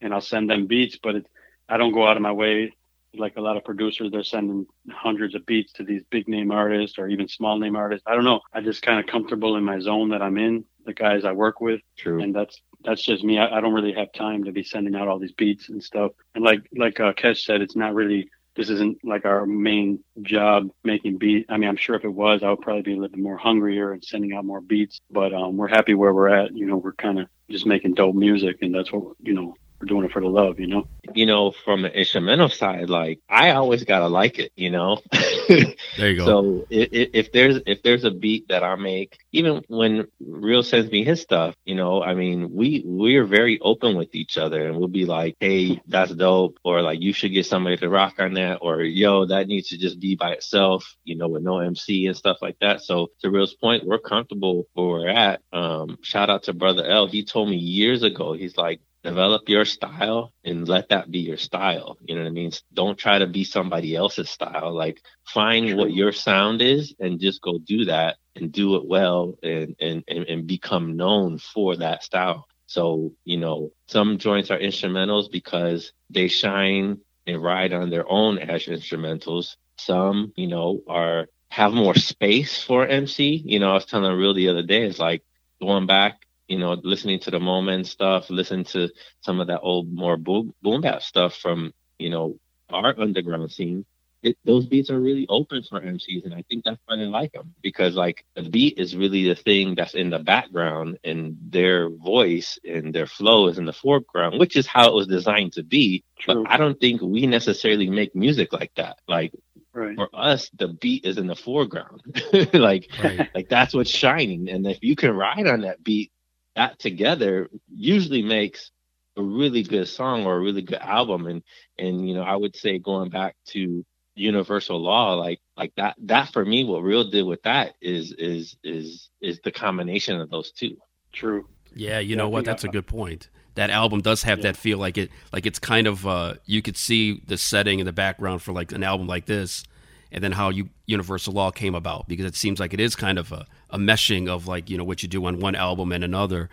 and 0.00 0.14
I'll 0.14 0.20
send 0.20 0.48
them 0.48 0.66
beats. 0.66 0.96
But 1.02 1.16
it, 1.16 1.26
I 1.68 1.76
don't 1.76 1.92
go 1.92 2.06
out 2.06 2.16
of 2.16 2.22
my 2.22 2.32
way 2.32 2.72
like 3.16 3.36
a 3.36 3.40
lot 3.40 3.56
of 3.56 3.64
producers. 3.64 4.10
They're 4.10 4.22
sending 4.24 4.66
hundreds 4.90 5.34
of 5.34 5.46
beats 5.46 5.72
to 5.74 5.84
these 5.84 6.02
big 6.10 6.28
name 6.28 6.50
artists 6.50 6.98
or 6.98 7.08
even 7.08 7.28
small 7.28 7.58
name 7.58 7.76
artists. 7.76 8.04
I 8.06 8.14
don't 8.14 8.24
know. 8.24 8.40
I 8.52 8.60
just 8.60 8.82
kind 8.82 9.00
of 9.00 9.06
comfortable 9.06 9.56
in 9.56 9.64
my 9.64 9.80
zone 9.80 10.10
that 10.10 10.22
I'm 10.22 10.38
in. 10.38 10.64
The 10.84 10.94
guys 10.94 11.24
I 11.24 11.32
work 11.32 11.60
with, 11.60 11.80
True. 11.96 12.22
and 12.22 12.34
that's 12.34 12.60
that's 12.84 13.02
just 13.02 13.24
me. 13.24 13.38
I, 13.38 13.58
I 13.58 13.60
don't 13.60 13.72
really 13.72 13.94
have 13.94 14.12
time 14.12 14.44
to 14.44 14.52
be 14.52 14.62
sending 14.62 14.94
out 14.94 15.08
all 15.08 15.18
these 15.18 15.32
beats 15.32 15.68
and 15.68 15.82
stuff. 15.82 16.12
And 16.34 16.44
like 16.44 16.60
like 16.76 17.00
uh, 17.00 17.12
Cache 17.14 17.44
said, 17.44 17.60
it's 17.62 17.76
not 17.76 17.94
really 17.94 18.30
this 18.56 18.70
isn't 18.70 18.98
like 19.04 19.24
our 19.24 19.46
main 19.46 19.98
job 20.22 20.68
making 20.84 21.18
beat. 21.18 21.46
I 21.48 21.56
mean, 21.56 21.68
I'm 21.68 21.76
sure 21.76 21.96
if 21.96 22.04
it 22.04 22.08
was, 22.08 22.42
I 22.42 22.50
would 22.50 22.60
probably 22.60 22.82
be 22.82 22.92
a 22.92 22.96
little 22.96 23.08
bit 23.08 23.22
more 23.22 23.36
hungrier 23.36 23.92
and 23.92 24.04
sending 24.04 24.32
out 24.32 24.44
more 24.44 24.60
beats. 24.60 25.00
But 25.10 25.34
um, 25.34 25.56
we're 25.56 25.68
happy 25.68 25.94
where 25.94 26.14
we're 26.14 26.28
at. 26.28 26.56
You 26.56 26.66
know, 26.66 26.76
we're 26.76 26.92
kind 26.92 27.18
of 27.18 27.28
just 27.50 27.66
making 27.66 27.94
dope 27.94 28.14
music, 28.14 28.58
and 28.62 28.74
that's 28.74 28.92
what 28.92 29.16
you 29.20 29.34
know 29.34 29.54
we're 29.80 29.86
doing 29.86 30.04
it 30.04 30.12
for 30.12 30.20
the 30.20 30.28
love. 30.28 30.60
You 30.60 30.66
know. 30.66 30.88
You 31.14 31.26
know, 31.26 31.52
from 31.64 31.82
the 31.82 31.92
instrumental 31.92 32.48
side, 32.48 32.88
like 32.88 33.20
I 33.28 33.50
always 33.50 33.84
gotta 33.84 34.08
like 34.08 34.38
it. 34.38 34.52
You 34.56 34.70
know. 34.70 35.00
There 35.96 36.10
you 36.10 36.16
go. 36.16 36.24
So 36.24 36.66
if, 36.70 37.10
if 37.12 37.32
there's 37.32 37.60
if 37.66 37.82
there's 37.82 38.04
a 38.04 38.10
beat 38.10 38.48
that 38.48 38.64
I 38.64 38.74
make, 38.76 39.18
even 39.32 39.62
when 39.68 40.06
Real 40.20 40.62
sends 40.62 40.90
me 40.90 41.04
his 41.04 41.20
stuff, 41.20 41.54
you 41.64 41.74
know, 41.74 42.02
I 42.02 42.14
mean, 42.14 42.52
we 42.52 42.82
we're 42.84 43.26
very 43.26 43.60
open 43.60 43.96
with 43.96 44.14
each 44.14 44.38
other, 44.38 44.66
and 44.66 44.76
we'll 44.76 44.88
be 44.88 45.04
like, 45.04 45.36
"Hey, 45.40 45.80
that's 45.86 46.14
dope," 46.14 46.58
or 46.64 46.82
like, 46.82 47.00
"You 47.00 47.12
should 47.12 47.32
get 47.32 47.46
somebody 47.46 47.76
to 47.76 47.88
rock 47.88 48.14
on 48.18 48.34
that," 48.34 48.58
or 48.62 48.80
"Yo, 48.82 49.26
that 49.26 49.46
needs 49.46 49.68
to 49.68 49.78
just 49.78 50.00
be 50.00 50.16
by 50.16 50.32
itself," 50.32 50.96
you 51.04 51.16
know, 51.16 51.28
with 51.28 51.42
no 51.42 51.58
MC 51.58 52.06
and 52.06 52.16
stuff 52.16 52.38
like 52.40 52.58
that. 52.60 52.80
So 52.80 53.08
to 53.20 53.30
Real's 53.30 53.54
point, 53.54 53.84
we're 53.84 53.98
comfortable 53.98 54.66
where 54.72 54.86
we're 54.86 55.08
at. 55.08 55.42
Um, 55.52 55.98
shout 56.02 56.30
out 56.30 56.44
to 56.44 56.54
Brother 56.54 56.86
L. 56.86 57.06
He 57.06 57.24
told 57.24 57.50
me 57.50 57.56
years 57.56 58.02
ago, 58.02 58.32
he's 58.32 58.56
like, 58.56 58.80
develop 59.04 59.48
your 59.48 59.66
style 59.66 60.32
and 60.44 60.66
let 60.66 60.88
that 60.88 61.10
be 61.10 61.18
your 61.20 61.36
style. 61.36 61.98
You 62.04 62.16
know 62.16 62.22
what 62.22 62.28
I 62.28 62.32
mean? 62.32 62.52
Don't 62.72 62.98
try 62.98 63.18
to 63.18 63.26
be 63.26 63.44
somebody 63.44 63.94
else's 63.94 64.30
style. 64.30 64.74
Like 64.74 65.00
find 65.24 65.76
what 65.76 65.92
your 65.92 66.10
sound 66.12 66.62
is 66.62 66.94
and 66.98 67.20
just 67.20 67.42
go 67.42 67.58
do 67.58 67.84
that 67.84 68.16
and 68.34 68.50
do 68.50 68.76
it 68.76 68.86
well 68.86 69.36
and, 69.42 69.76
and, 69.78 70.02
and, 70.08 70.24
and 70.26 70.46
become 70.46 70.96
known 70.96 71.38
for 71.38 71.76
that 71.76 72.02
style. 72.02 72.46
So, 72.66 73.12
you 73.24 73.36
know, 73.36 73.72
some 73.88 74.16
joints 74.16 74.50
are 74.50 74.58
instrumentals 74.58 75.30
because 75.30 75.92
they 76.08 76.28
shine 76.28 76.98
and 77.26 77.42
ride 77.42 77.74
on 77.74 77.90
their 77.90 78.10
own 78.10 78.38
as 78.38 78.64
instrumentals. 78.64 79.56
Some, 79.78 80.32
you 80.34 80.48
know, 80.48 80.80
are 80.88 81.26
have 81.50 81.72
more 81.72 81.94
space 81.94 82.62
for 82.62 82.86
MC. 82.86 83.42
You 83.44 83.58
know, 83.60 83.70
I 83.70 83.74
was 83.74 83.84
telling 83.84 84.10
a 84.10 84.16
Real 84.16 84.34
the 84.34 84.48
other 84.48 84.62
day, 84.62 84.82
it's 84.82 84.98
like 84.98 85.22
going 85.60 85.86
back 85.86 86.23
you 86.54 86.62
know, 86.62 86.88
listening 86.94 87.20
to 87.20 87.30
the 87.30 87.40
moment 87.40 87.86
stuff, 87.86 88.30
listen 88.30 88.64
to 88.74 88.88
some 89.22 89.40
of 89.40 89.48
that 89.48 89.60
old 89.62 89.92
more 89.92 90.16
boom 90.16 90.54
boom 90.62 90.82
bap 90.82 91.02
stuff 91.02 91.34
from, 91.36 91.72
you 91.98 92.10
know, 92.10 92.36
our 92.70 92.94
underground 93.00 93.50
scene. 93.52 93.84
It, 94.22 94.36
those 94.44 94.66
beats 94.66 94.90
are 94.90 95.00
really 95.00 95.26
open 95.28 95.62
for 95.70 95.80
MCs, 95.80 96.24
and 96.24 96.34
I 96.34 96.42
think 96.50 96.64
that's 96.64 96.80
why 96.86 96.96
they 96.96 97.06
like 97.06 97.32
them 97.32 97.54
because 97.62 97.96
like 97.96 98.24
the 98.36 98.42
beat 98.42 98.78
is 98.78 98.96
really 98.96 99.28
the 99.28 99.34
thing 99.36 99.74
that's 99.76 99.94
in 99.94 100.10
the 100.10 100.18
background, 100.20 100.98
and 101.04 101.36
their 101.50 101.90
voice 101.90 102.58
and 102.64 102.94
their 102.94 103.06
flow 103.06 103.48
is 103.48 103.58
in 103.58 103.66
the 103.66 103.72
foreground, 103.72 104.38
which 104.40 104.56
is 104.56 104.66
how 104.66 104.88
it 104.88 104.94
was 104.94 105.06
designed 105.08 105.52
to 105.54 105.62
be. 105.64 106.04
True. 106.18 106.44
But 106.44 106.52
I 106.52 106.56
don't 106.58 106.80
think 106.80 107.02
we 107.02 107.26
necessarily 107.26 107.90
make 107.90 108.14
music 108.14 108.52
like 108.52 108.72
that. 108.76 108.98
Like 109.08 109.34
Right. 109.74 109.96
for 109.96 110.08
us, 110.14 110.50
the 110.58 110.68
beat 110.68 111.04
is 111.06 111.18
in 111.18 111.26
the 111.28 111.36
foreground, 111.36 112.02
like 112.54 112.88
Right. 112.98 113.28
like 113.34 113.48
that's 113.48 113.74
what's 113.74 113.90
shining, 113.90 114.48
and 114.50 114.66
if 114.66 114.78
you 114.82 114.96
can 114.96 115.12
ride 115.12 115.46
on 115.46 115.62
that 115.62 115.82
beat, 115.84 116.10
that 116.56 116.78
together 116.78 117.48
usually 117.68 118.22
makes 118.22 118.70
a 119.16 119.22
really 119.22 119.62
good 119.62 119.86
song 119.88 120.26
or 120.26 120.36
a 120.36 120.40
really 120.40 120.62
good 120.62 120.78
album 120.80 121.26
and 121.26 121.42
and 121.78 122.08
you 122.08 122.14
know 122.14 122.22
i 122.22 122.34
would 122.34 122.56
say 122.56 122.78
going 122.78 123.10
back 123.10 123.36
to 123.46 123.84
universal 124.16 124.80
law 124.80 125.14
like 125.14 125.40
like 125.56 125.72
that 125.76 125.96
that 125.98 126.32
for 126.32 126.44
me 126.44 126.64
what 126.64 126.82
real 126.82 127.04
did 127.10 127.22
with 127.24 127.42
that 127.42 127.74
is 127.80 128.12
is 128.18 128.56
is 128.64 129.10
is 129.20 129.40
the 129.44 129.52
combination 129.52 130.20
of 130.20 130.30
those 130.30 130.52
two 130.52 130.76
True. 131.12 131.46
Yeah, 131.72 131.98
you 131.98 132.16
Yeah, 132.16 132.16
know 132.16 132.28
what? 132.28 132.44
That's 132.44 132.64
I- 132.64 132.68
a 132.68 132.68
good 132.68 132.86
point. 132.86 133.28
That 133.54 133.70
album 133.70 134.00
does 134.00 134.24
have 134.24 134.38
Yeah. 134.38 134.42
that 134.42 134.56
feel 134.56 134.78
like 134.78 134.98
it 134.98 135.10
like 135.32 135.46
it's 135.46 135.58
kind 135.60 135.86
of 135.86 136.06
uh 136.06 136.34
you 136.44 136.60
could 136.60 136.76
see 136.76 137.22
the 137.26 137.36
setting 137.38 137.78
in 137.78 137.86
the 137.86 137.92
background 137.92 138.42
for 138.42 138.52
like 138.52 138.72
an 138.72 138.82
album 138.82 139.06
like 139.06 139.26
this 139.26 139.64
and 140.10 140.22
then 140.24 140.32
how 140.32 140.48
you 140.50 140.70
Universal 140.86 141.32
Law 141.34 141.50
came 141.52 141.74
about 141.74 142.08
because 142.08 142.26
it 142.26 142.34
seems 142.34 142.58
like 142.60 142.74
it 142.74 142.80
is 142.80 142.96
kind 142.96 143.18
of 143.18 143.30
a, 143.32 143.46
a 143.74 143.78
meshing 143.78 144.28
of 144.28 144.46
like, 144.46 144.70
you 144.70 144.78
know, 144.78 144.84
what 144.84 145.02
you 145.02 145.08
do 145.08 145.24
on 145.26 145.40
one 145.40 145.54
album 145.54 145.92
and 145.92 146.04
another. 146.04 146.48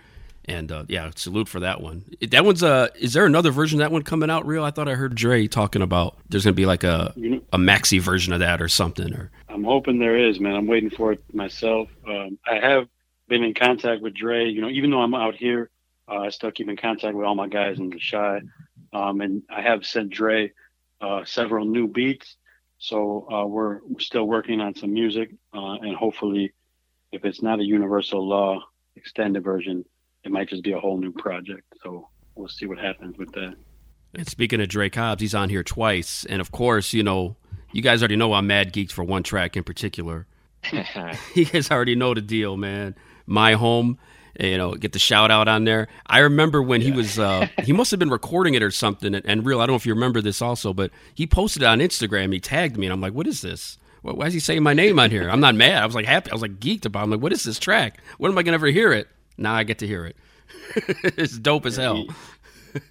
And 0.45 0.71
uh, 0.71 0.85
yeah, 0.87 1.11
salute 1.15 1.47
for 1.47 1.59
that 1.59 1.81
one. 1.81 2.03
That 2.31 2.43
one's 2.43 2.63
uh 2.63 2.87
is 2.99 3.13
there 3.13 3.25
another 3.25 3.51
version 3.51 3.79
of 3.79 3.85
that 3.85 3.91
one 3.91 4.01
coming 4.01 4.29
out 4.31 4.45
real? 4.45 4.63
I 4.63 4.71
thought 4.71 4.87
I 4.89 4.95
heard 4.95 5.13
Dre 5.13 5.47
talking 5.47 5.83
about 5.83 6.17
there's 6.29 6.43
gonna 6.43 6.55
be 6.55 6.65
like 6.65 6.83
a 6.83 7.13
a 7.53 7.57
maxi 7.57 8.01
version 8.01 8.33
of 8.33 8.39
that 8.39 8.59
or 8.59 8.67
something 8.67 9.13
or 9.13 9.29
I'm 9.47 9.63
hoping 9.63 9.99
there 9.99 10.17
is, 10.17 10.39
man. 10.39 10.55
I'm 10.55 10.65
waiting 10.65 10.89
for 10.89 11.11
it 11.11 11.23
myself. 11.31 11.89
Um, 12.07 12.39
I 12.45 12.55
have 12.55 12.87
been 13.27 13.43
in 13.43 13.53
contact 13.53 14.01
with 14.01 14.15
Dre. 14.15 14.49
You 14.49 14.61
know, 14.61 14.69
even 14.69 14.89
though 14.89 15.01
I'm 15.01 15.13
out 15.13 15.35
here, 15.35 15.69
uh, 16.07 16.21
I 16.21 16.29
still 16.29 16.51
keep 16.51 16.67
in 16.67 16.77
contact 16.77 17.15
with 17.15 17.25
all 17.25 17.35
my 17.35 17.47
guys 17.47 17.77
in 17.77 17.89
the 17.89 17.99
Chi. 17.99 18.41
Um, 18.93 19.21
and 19.21 19.43
I 19.49 19.61
have 19.61 19.85
sent 19.85 20.09
Dre 20.09 20.51
uh, 20.99 21.23
several 21.25 21.65
new 21.65 21.87
beats. 21.87 22.35
So 22.77 23.27
uh, 23.31 23.45
we're, 23.45 23.79
we're 23.87 23.99
still 23.99 24.25
working 24.25 24.59
on 24.59 24.73
some 24.75 24.91
music, 24.91 25.29
uh, 25.53 25.73
and 25.73 25.95
hopefully, 25.95 26.51
if 27.11 27.25
it's 27.25 27.41
not 27.41 27.59
a 27.59 27.63
universal 27.63 28.27
law 28.27 28.63
extended 28.95 29.43
version, 29.43 29.85
it 30.23 30.31
might 30.31 30.49
just 30.49 30.63
be 30.63 30.71
a 30.71 30.79
whole 30.79 30.97
new 30.97 31.11
project. 31.11 31.63
So 31.83 32.07
we'll 32.35 32.47
see 32.47 32.65
what 32.65 32.77
happens 32.77 33.17
with 33.17 33.31
that. 33.33 33.55
And 34.13 34.27
speaking 34.27 34.59
of 34.61 34.67
Dre 34.67 34.89
Cobbs, 34.89 35.21
he's 35.21 35.35
on 35.35 35.49
here 35.49 35.63
twice, 35.63 36.25
and 36.25 36.41
of 36.41 36.51
course, 36.51 36.91
you 36.91 37.01
know, 37.01 37.37
you 37.71 37.81
guys 37.81 38.01
already 38.01 38.17
know 38.17 38.33
I'm 38.33 38.47
mad 38.47 38.73
geeked 38.73 38.91
for 38.91 39.03
one 39.03 39.23
track 39.23 39.55
in 39.55 39.63
particular. 39.63 40.27
you 41.35 41.45
guys 41.45 41.71
already 41.71 41.95
know 41.95 42.13
the 42.13 42.21
deal, 42.21 42.57
man. 42.57 42.95
My 43.25 43.53
home, 43.53 43.97
you 44.37 44.57
know, 44.57 44.73
get 44.73 44.91
the 44.91 44.99
shout 44.99 45.31
out 45.31 45.47
on 45.47 45.63
there. 45.63 45.87
I 46.05 46.19
remember 46.19 46.61
when 46.61 46.81
he 46.81 46.91
was, 46.91 47.17
uh, 47.17 47.47
he 47.63 47.71
must 47.71 47.91
have 47.91 47.99
been 47.99 48.09
recording 48.09 48.53
it 48.53 48.63
or 48.63 48.71
something. 48.71 49.15
And, 49.15 49.25
and, 49.25 49.45
real, 49.45 49.61
I 49.61 49.65
don't 49.65 49.73
know 49.73 49.77
if 49.77 49.85
you 49.85 49.93
remember 49.93 50.21
this 50.21 50.41
also, 50.41 50.73
but 50.73 50.91
he 51.15 51.25
posted 51.25 51.63
it 51.63 51.65
on 51.65 51.79
Instagram. 51.79 52.33
He 52.33 52.39
tagged 52.39 52.77
me, 52.77 52.87
and 52.87 52.93
I'm 52.93 53.01
like, 53.01 53.13
what 53.13 53.27
is 53.27 53.41
this? 53.41 53.77
Why 54.01 54.25
is 54.27 54.33
he 54.33 54.39
saying 54.39 54.63
my 54.63 54.73
name 54.73 54.99
on 54.99 55.11
here? 55.11 55.29
I'm 55.29 55.39
not 55.39 55.55
mad. 55.55 55.81
I 55.81 55.85
was 55.85 55.95
like 55.95 56.05
happy. 56.05 56.31
I 56.31 56.33
was 56.33 56.41
like 56.41 56.59
geeked 56.59 56.85
about. 56.85 57.01
It. 57.01 57.03
I'm 57.03 57.11
like, 57.11 57.21
what 57.21 57.31
is 57.31 57.43
this 57.43 57.59
track? 57.59 58.01
When 58.17 58.31
am 58.31 58.37
I 58.37 58.43
gonna 58.43 58.55
ever 58.55 58.67
hear 58.67 58.91
it? 58.91 59.07
Now 59.37 59.53
I 59.53 59.63
get 59.63 59.79
to 59.79 59.87
hear 59.87 60.05
it. 60.05 60.15
it's 60.75 61.37
dope 61.37 61.65
as 61.65 61.75
hell. 61.75 62.05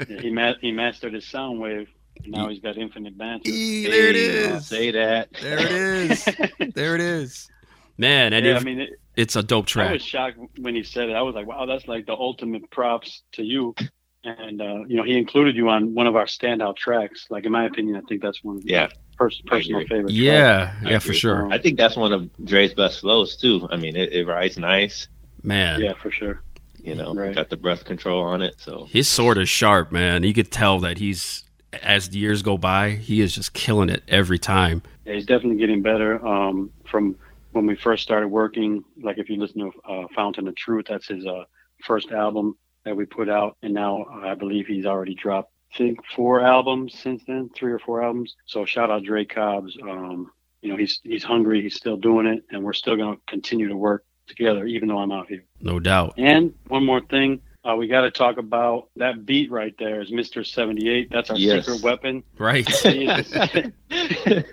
He, 0.07 0.17
he, 0.19 0.31
ma- 0.31 0.55
he 0.61 0.73
mastered 0.73 1.15
his 1.15 1.27
sound 1.27 1.61
wave. 1.61 1.89
Now 2.27 2.49
he's 2.49 2.61
got 2.61 2.77
infinite 2.77 3.17
banter. 3.17 3.49
E, 3.49 3.87
there 3.87 4.09
it 4.09 4.17
is. 4.17 4.67
Say 4.67 4.91
that. 4.91 5.31
There 5.41 5.59
it 5.59 5.71
is. 6.11 6.25
there 6.75 6.95
it 6.95 7.01
is. 7.01 7.49
Man, 7.97 8.33
and 8.33 8.47
yeah, 8.47 8.57
I 8.57 8.61
mean, 8.61 8.81
it, 8.81 8.91
it's 9.17 9.37
a 9.37 9.43
dope 9.43 9.67
track. 9.67 9.91
I 9.91 9.93
was 9.93 10.03
shocked 10.03 10.39
when 10.59 10.75
he 10.75 10.83
said 10.83 11.11
it. 11.11 11.13
I 11.15 11.23
was 11.23 11.35
like, 11.35 11.47
wow, 11.47 11.67
that's 11.67 11.87
like 11.87 12.07
the 12.07 12.15
ultimate 12.15 12.71
props 12.71 13.23
to 13.33 13.43
you. 13.43 13.75
And 14.25 14.61
uh, 14.61 14.85
you 14.87 14.97
know, 14.97 15.03
he 15.03 15.17
included 15.17 15.57
you 15.57 15.69
on 15.71 15.95
one 15.95 16.07
of 16.07 16.15
our 16.17 16.27
standout 16.27 16.77
tracks. 16.77 17.27
Like 17.31 17.45
in 17.47 17.53
my 17.53 17.65
opinion, 17.65 17.97
I 17.97 18.01
think 18.09 18.21
that's 18.23 18.45
one 18.45 18.57
of 18.57 18.63
the 18.65 18.69
Yeah. 18.71 18.89
pers- 19.17 19.41
personal 19.47 19.81
agree. 19.81 19.89
favorites. 19.89 20.15
Yeah, 20.15 20.75
I 20.85 20.91
yeah, 20.91 20.99
for 20.99 21.15
sure, 21.15 21.51
I 21.51 21.59
think 21.59 21.79
that's 21.79 21.97
one 21.97 22.13
of 22.13 22.29
Dre's 22.45 22.75
best 22.75 23.01
flows 23.01 23.37
too. 23.37 23.67
I 23.71 23.77
mean, 23.77 23.97
it, 23.97 24.13
it 24.13 24.27
rides 24.27 24.59
nice. 24.59 25.09
man. 25.43 25.81
Yeah, 25.81 25.95
for 25.95 26.11
sure. 26.11 26.43
You 26.83 26.95
know, 26.95 27.15
Right. 27.15 27.35
got 27.35 27.49
the 27.51 27.57
breath 27.57 27.85
control 27.85 28.23
on 28.23 28.43
it. 28.43 28.55
So 28.59 28.87
His 28.91 29.09
sword 29.09 29.39
is 29.39 29.49
sharp, 29.49 29.91
man. 29.93 30.23
You 30.23 30.33
could 30.35 30.51
tell 30.51 30.79
that 30.81 30.99
he's 30.99 31.45
as 31.83 32.09
the 32.11 32.19
years 32.19 32.43
go 32.43 32.59
by, 32.59 32.91
he 32.91 33.21
is 33.21 33.35
just 33.35 33.53
killing 33.55 33.89
it 33.91 34.03
every 34.09 34.39
time. 34.39 34.83
Yeah, 35.07 35.15
he's 35.15 35.25
definitely 35.27 35.59
getting 35.59 35.81
better. 35.83 36.25
Um, 36.27 36.71
from 36.91 37.17
when 37.53 37.65
we 37.67 37.75
first 37.77 38.03
started 38.03 38.29
working, 38.29 38.83
like 39.03 39.19
if 39.19 39.29
you 39.31 39.37
listen 39.37 39.61
to 39.61 39.91
uh, 39.91 40.07
Fountain 40.15 40.47
of 40.49 40.57
Truth, 40.57 40.87
that's 40.89 41.07
his 41.09 41.25
uh, 41.27 41.45
first 41.85 42.11
album 42.13 42.57
that 42.85 42.97
we 42.97 43.05
put 43.05 43.29
out, 43.29 43.57
and 43.63 43.75
now 43.75 44.05
I 44.25 44.35
believe 44.35 44.67
he's 44.67 44.87
already 44.87 45.15
dropped, 45.15 45.53
I 45.75 45.79
think, 45.79 45.99
four 46.17 46.41
albums 46.41 46.99
since 46.99 47.23
then, 47.27 47.51
three 47.55 47.73
or 47.73 47.79
four 47.79 48.03
albums. 48.03 48.35
So 48.47 48.65
shout 48.65 48.91
out 48.91 49.05
Dre 49.05 49.25
Cobbs. 49.25 49.77
Um, 49.83 50.31
you 50.63 50.71
know, 50.71 50.77
he's 50.77 51.01
he's 51.03 51.25
hungry, 51.25 51.63
he's 51.63 51.75
still 51.75 51.97
doing 51.97 52.27
it, 52.27 52.45
and 52.51 52.63
we're 52.63 52.73
still 52.73 52.97
going 52.97 53.17
to 53.17 53.23
continue 53.27 53.69
to 53.69 53.77
work 53.77 54.05
together, 54.27 54.65
even 54.67 54.89
though 54.89 54.99
I'm 54.99 55.13
out 55.13 55.29
here. 55.29 55.45
No 55.61 55.81
doubt. 55.81 56.15
And 56.19 56.55
one 56.69 56.85
more 56.87 57.01
thing. 57.01 57.41
Uh, 57.63 57.77
we 57.77 57.89
got 57.89 58.03
to 58.03 58.11
talk 58.11 58.39
about 58.39 58.89
that 58.97 59.27
beat 59.27 59.51
right 59.51 59.75
there 59.79 60.01
is 60.01 60.11
Mr. 60.11 60.47
78. 60.47 61.11
That's 61.11 61.29
our 61.29 61.37
Yes. 61.37 61.67
secret 61.67 61.83
weapon. 61.83 62.23
Right. 62.39 62.67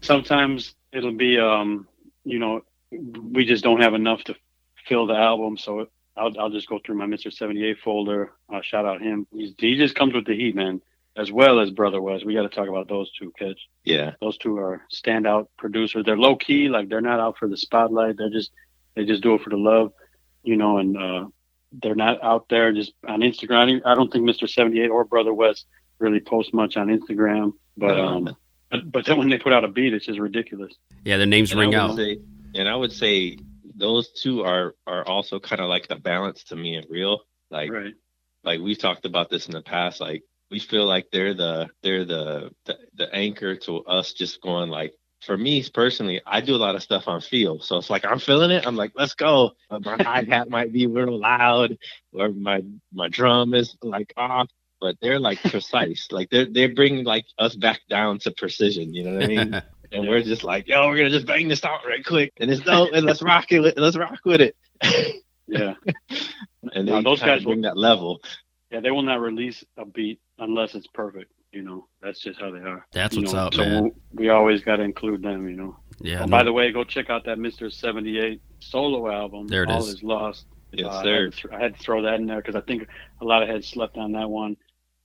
Sometimes 0.00 0.74
it'll 0.92 1.12
be 1.16 1.38
um 1.38 1.86
you 2.24 2.38
know 2.38 2.62
we 2.90 3.44
just 3.44 3.62
don't 3.62 3.80
have 3.82 3.94
enough 3.94 4.22
to 4.24 4.34
fill 4.86 5.06
the 5.06 5.14
album 5.14 5.56
so 5.56 5.86
i'll, 6.16 6.32
I'll 6.38 6.50
just 6.50 6.68
go 6.68 6.78
through 6.84 6.96
my 6.96 7.06
mr 7.06 7.32
78 7.32 7.78
folder. 7.84 8.32
Uh, 8.52 8.60
shout 8.62 8.86
out 8.86 9.00
him. 9.00 9.26
He's, 9.32 9.54
he 9.58 9.76
just 9.76 9.94
comes 9.94 10.14
with 10.14 10.26
the 10.26 10.34
heat 10.36 10.54
man 10.54 10.80
as 11.16 11.32
well 11.32 11.58
as 11.60 11.70
Brotha 11.70 12.00
Wes 12.00 12.24
we 12.24 12.34
got 12.34 12.42
to 12.42 12.48
talk 12.48 12.68
about 12.68 12.88
those 12.88 13.10
two 13.12 13.32
kids 13.38 13.58
yeah, 13.84 14.12
those 14.20 14.38
two 14.38 14.56
are 14.58 14.82
standout 14.92 15.46
producers. 15.58 16.04
They're 16.04 16.16
low 16.16 16.36
key 16.36 16.68
like 16.68 16.88
they're 16.88 17.00
not 17.00 17.18
out 17.20 17.36
for 17.38 17.48
the 17.48 17.56
spotlight. 17.56 18.16
They're 18.18 18.30
just 18.30 18.50
they 18.94 19.04
just 19.04 19.22
do 19.22 19.34
it 19.34 19.42
for 19.42 19.50
the 19.50 19.56
love 19.56 19.92
you 20.42 20.56
know 20.56 20.78
and 20.78 20.96
uh 20.96 21.26
they're 21.82 21.94
not 21.94 22.22
out 22.22 22.48
there 22.48 22.72
just 22.72 22.92
on 23.06 23.20
instagram. 23.20 23.80
I 23.84 23.94
don't 23.94 24.10
think 24.12 24.24
mr 24.28 24.48
78 24.48 24.88
or 24.88 25.04
Brotha 25.04 25.34
Wes 25.34 25.64
really 25.98 26.20
post 26.20 26.52
much 26.54 26.76
on 26.76 26.88
instagram 26.88 27.52
but 27.76 27.96
No. 27.96 28.06
um 28.06 28.36
but, 28.70 28.92
but 28.92 29.04
then 29.06 29.18
when 29.18 29.28
they 29.28 29.38
put 29.38 29.52
out 29.52 29.64
a 29.64 29.68
beat 29.68 29.92
it's 29.94 30.06
just 30.06 30.18
ridiculous. 30.20 30.72
Yeah, 31.04 31.16
their 31.16 31.26
names 31.26 31.50
And 31.50 31.60
ring 31.60 31.74
out. 31.74 31.96
Say, 31.96 32.18
and 32.54 32.68
I 32.68 32.76
would 32.76 32.92
say 32.92 33.36
those 33.80 34.10
two 34.12 34.44
are 34.44 34.74
are 34.86 35.06
also 35.06 35.40
kind 35.40 35.60
of 35.60 35.68
like 35.68 35.88
the 35.88 35.96
balance 35.96 36.44
to 36.44 36.56
me 36.56 36.76
and 36.76 36.86
real. 36.90 37.20
Like 37.50 37.70
right 37.70 37.94
like 38.44 38.60
we've 38.60 38.78
talked 38.78 39.04
about 39.04 39.30
this 39.30 39.46
in 39.46 39.52
the 39.52 39.62
past. 39.62 40.00
Like 40.00 40.22
we 40.50 40.58
feel 40.58 40.86
like 40.86 41.06
they're 41.12 41.34
the 41.34 41.68
they're 41.82 42.04
the 42.04 42.50
the, 42.66 42.78
the 42.94 43.14
anchor 43.14 43.56
to 43.56 43.84
us 43.84 44.12
just 44.12 44.40
going 44.40 44.70
like. 44.70 44.92
For 45.26 45.36
me 45.36 45.62
personally, 45.74 46.22
I 46.26 46.40
do 46.40 46.54
a 46.54 46.56
lot 46.56 46.76
of 46.76 46.82
stuff 46.82 47.06
on 47.06 47.20
feel, 47.20 47.60
so 47.60 47.76
it's 47.76 47.90
like 47.90 48.06
I'm 48.06 48.18
feeling 48.18 48.50
it. 48.50 48.66
I'm 48.66 48.74
like, 48.74 48.92
let's 48.94 49.12
go. 49.12 49.50
But 49.68 49.84
my 49.84 49.96
hi 50.02 50.22
hat 50.22 50.48
might 50.48 50.72
be 50.72 50.84
a 50.84 50.88
little 50.88 51.20
loud, 51.20 51.76
or 52.14 52.30
my 52.30 52.62
my 52.90 53.08
drum 53.08 53.52
is 53.52 53.76
like 53.82 54.14
off, 54.16 54.48
but 54.80 54.96
they're 55.02 55.20
like 55.20 55.38
precise. 55.42 56.08
like 56.10 56.30
they're 56.30 56.46
they're 56.50 56.74
bringing 56.74 57.04
like 57.04 57.26
us 57.36 57.54
back 57.54 57.80
down 57.90 58.18
to 58.20 58.30
precision. 58.30 58.94
You 58.94 59.04
know 59.04 59.12
what 59.16 59.24
I 59.24 59.26
mean? 59.26 59.62
and 59.92 60.08
we're 60.08 60.22
just 60.22 60.44
like, 60.44 60.68
yo, 60.68 60.88
we're 60.88 60.96
gonna 60.96 61.10
just 61.10 61.26
bang 61.26 61.48
this 61.48 61.64
out 61.64 61.80
right 61.86 62.04
quick, 62.04 62.32
and 62.38 62.50
it's 62.50 62.60
dope, 62.62 62.90
and 62.92 63.04
let's 63.06 63.22
rock 63.22 63.50
it. 63.52 63.76
Let's 63.76 63.96
rock 63.96 64.18
with 64.24 64.40
it. 64.40 64.56
yeah 65.46 65.74
and 66.74 66.86
No, 66.86 67.02
those 67.02 67.18
kinda 67.20 67.36
guys 67.36 67.44
will- 67.44 67.52
bring 67.54 67.62
that 67.62 67.76
level. 67.76 68.20
yeah 68.70 68.78
they 68.80 68.90
will 68.92 69.02
not 69.02 69.20
release 69.20 69.64
a 69.76 69.84
beat 69.84 70.20
unless 70.38 70.74
it's 70.76 70.86
perfect 70.86 71.32
you 71.52 71.60
know 71.62 71.88
that's 72.00 72.20
just 72.20 72.40
how 72.40 72.50
they 72.52 72.60
are 72.60 72.86
That's 72.92 73.16
You 73.16 73.22
what's 73.22 73.32
know, 73.32 73.38
up, 73.46 73.54
so 73.54 73.62
man. 73.64 73.82
we, 73.84 73.90
we 74.12 74.28
always 74.28 74.62
got 74.62 74.76
to 74.76 74.84
include 74.84 75.22
them 75.22 75.48
you 75.48 75.56
know 75.56 75.76
Yeah. 76.00 76.20
Oh, 76.20 76.26
no- 76.26 76.30
by 76.30 76.44
the 76.44 76.52
way, 76.52 76.70
go 76.72 76.84
check 76.84 77.10
out 77.10 77.24
that 77.24 77.38
Mr. 77.38 77.70
78 77.72 78.40
solo 78.60 79.10
album. 79.10 79.48
There 79.48 79.64
it 79.64 79.70
All 79.70 79.80
is. 79.80 79.88
is 79.94 80.02
lost. 80.04 80.46
Yes, 80.72 80.86
Uh, 80.86 80.90
I, 80.90 80.94
had 80.98 81.04
to 81.04 81.30
th- 81.32 81.46
I 81.54 81.58
had 81.60 81.74
to 81.76 81.82
throw 81.82 82.02
that 82.02 82.14
in 82.20 82.26
there 82.26 82.36
because 82.40 82.54
I 82.54 82.60
think 82.60 82.86
a 83.20 83.24
lot 83.24 83.42
of 83.42 83.48
heads 83.48 83.66
slept 83.66 83.96
on 83.98 84.12
that 84.12 84.30
one. 84.30 84.56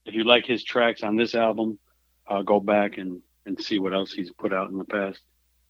If 0.04 0.14
you 0.14 0.22
like 0.22 0.46
his 0.46 0.62
tracks 0.62 1.02
on 1.02 1.16
this 1.16 1.34
album, 1.34 1.78
uh, 2.28 2.42
go 2.42 2.60
back 2.60 2.98
and, 2.98 3.20
and 3.46 3.60
see 3.60 3.78
what 3.78 3.94
else 3.94 4.12
he's 4.12 4.30
put 4.32 4.52
out 4.52 4.70
in 4.70 4.78
the 4.78 4.84
past. 4.84 5.20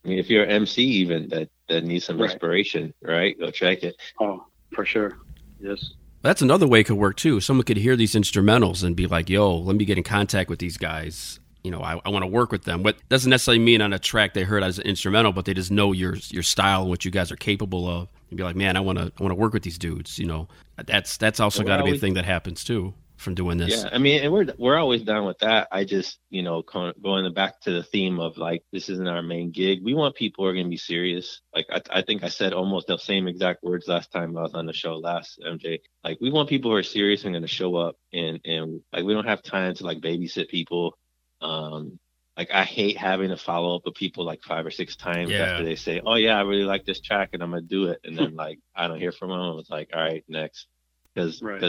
I 0.05 0.09
mean, 0.09 0.19
if 0.19 0.29
you're 0.31 0.45
an 0.45 0.51
MC 0.51 0.83
even 0.83 1.29
that 1.29 1.49
that 1.69 1.85
needs 1.85 2.05
some 2.05 2.19
Right. 2.19 2.31
inspiration, 2.31 2.95
right? 3.03 3.39
Go 3.39 3.51
check 3.51 3.83
it. 3.83 3.97
Oh, 4.21 4.47
for 4.73 4.85
sure. 4.85 5.19
Yes. 5.61 5.93
That's 6.23 6.43
another 6.43 6.67
way 6.67 6.81
it 6.81 6.85
could 6.85 6.97
work 6.97 7.17
too. 7.17 7.41
Someone 7.41 7.65
could 7.65 7.77
hear 7.77 7.97
these 7.97 8.15
instrumentals 8.15 8.83
and 8.83 8.97
be 8.97 9.07
like, 9.07 9.29
"Yo, 9.29 9.57
let 9.57 9.77
me 9.77 9.85
get 9.85 9.99
in 9.99 10.05
contact 10.05 10.49
with 10.51 10.59
these 10.59 10.77
guys. 10.77 11.39
You 11.63 11.71
know, 11.73 11.83
I, 11.83 12.01
I 12.05 12.09
want 12.11 12.23
to 12.23 12.29
work 12.29 12.53
with 12.53 12.65
them." 12.65 12.83
What 12.83 12.97
doesn't 13.09 13.31
necessarily 13.31 13.63
mean 13.63 13.81
on 13.83 13.93
a 13.93 13.99
track 13.99 14.35
they 14.35 14.45
heard 14.45 14.63
as 14.63 14.79
an 14.79 14.87
instrumental, 14.87 15.33
but 15.33 15.45
they 15.45 15.55
just 15.55 15.71
know 15.71 15.93
your 15.93 16.17
your 16.31 16.43
style 16.43 16.83
and 16.83 16.91
what 16.91 17.05
you 17.05 17.11
guys 17.11 17.31
are 17.33 17.37
capable 17.37 17.89
of, 17.89 18.09
and 18.31 18.37
be 18.37 18.45
like, 18.45 18.57
"Man, 18.57 18.77
I 18.77 18.81
want 18.81 18.99
to 18.99 19.13
I 19.19 19.23
want 19.23 19.33
to 19.33 19.37
work 19.37 19.53
with 19.53 19.63
these 19.65 19.79
dudes." 19.79 20.19
You 20.19 20.27
know, 20.27 20.49
that's 20.85 21.17
that's 21.17 21.41
also 21.41 21.61
Well, 21.63 21.69
got 21.69 21.77
to 21.79 21.85
be 21.85 21.97
a 21.97 22.01
thing 22.01 22.15
that 22.15 22.25
happens 22.25 22.63
too 22.65 22.95
from 23.17 23.35
doing 23.35 23.59
this. 23.59 23.83
Yeah, 23.83 23.91
I 23.93 23.99
mean, 23.99 24.23
and 24.23 24.33
we're 24.33 24.47
we're 24.59 24.77
always 24.77 25.03
down 25.03 25.27
with 25.27 25.39
that. 25.39 25.69
I 25.73 25.85
just, 25.85 26.19
you 26.31 26.43
know, 26.43 26.63
going 26.63 27.33
back 27.33 27.61
to 27.63 27.73
the 27.73 27.83
theme 27.83 28.21
of 28.21 28.37
like 28.37 28.63
this 28.73 28.89
isn't 28.89 29.09
our 29.09 29.23
main 29.23 29.51
gig. 29.51 29.81
We 29.83 29.95
want 29.95 30.15
people 30.15 30.45
who 30.45 30.51
are 30.51 30.55
going 30.55 30.67
to 30.67 30.71
be 30.71 30.77
serious. 30.77 31.41
Like 31.55 31.67
I, 31.71 31.81
I 31.91 32.03
think 32.03 32.23
I 32.23 32.29
said 32.29 32.53
almost 32.53 32.87
the 32.87 32.99
same 32.99 33.27
exact 33.29 33.63
words 33.63 33.89
last 33.89 34.13
time 34.13 34.37
I 34.37 34.43
was 34.43 34.55
on 34.55 34.67
the 34.67 34.73
show 34.73 34.97
last 34.97 35.41
MJ. 35.45 35.81
Like 36.05 36.19
we 36.21 36.31
want 36.31 36.49
people 36.49 36.71
who 36.71 36.77
are 36.77 36.83
serious 36.83 37.25
and 37.25 37.33
going 37.33 37.43
to 37.43 37.49
show 37.49 37.75
up, 37.77 37.97
and 38.13 38.41
and 38.45 38.81
like 38.93 39.05
we 39.05 39.15
don't 39.15 39.27
have 39.27 39.43
time 39.43 39.75
to 39.75 39.85
like 39.85 39.99
babysit 40.01 40.49
people. 40.49 40.97
Um, 41.41 41.99
like 42.37 42.51
I 42.53 42.65
hate 42.65 42.99
having 42.99 43.31
to 43.31 43.37
follow 43.37 43.77
up 43.77 43.83
with 43.87 43.95
people 43.95 44.25
like 44.25 44.43
five 44.43 44.67
or 44.67 44.71
six 44.71 44.95
times 44.95 45.31
Yeah. 45.31 45.45
after 45.45 45.65
they 45.65 45.77
say, 45.77 46.01
"Oh 46.05 46.17
yeah, 46.17 46.39
I 46.39 46.43
really 46.43 46.65
like 46.65 46.85
this 46.85 47.01
track 47.01 47.31
and 47.33 47.43
I'm 47.43 47.51
gonna 47.51 47.63
do 47.63 47.87
it," 47.87 48.01
and 48.05 48.17
then 48.17 48.35
like 48.35 48.59
I 48.75 48.89
don't 48.89 49.01
hear 49.01 49.13
from 49.13 49.31
them. 49.31 49.59
It's 49.59 49.71
like, 49.71 49.91
all 49.95 50.01
right, 50.03 50.23
next, 50.29 50.67
because 51.15 51.41
Right. 51.43 51.61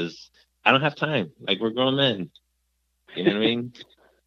Because 0.68 0.70
I 0.70 0.72
don't 0.72 0.82
have 0.82 0.96
time. 0.96 1.32
Like 1.40 1.60
we're 1.60 1.70
grown 1.72 1.96
men. 1.96 2.30
You 3.16 3.24
know 3.24 3.32
what 3.32 3.38
I 3.38 3.40
mean? 3.40 3.74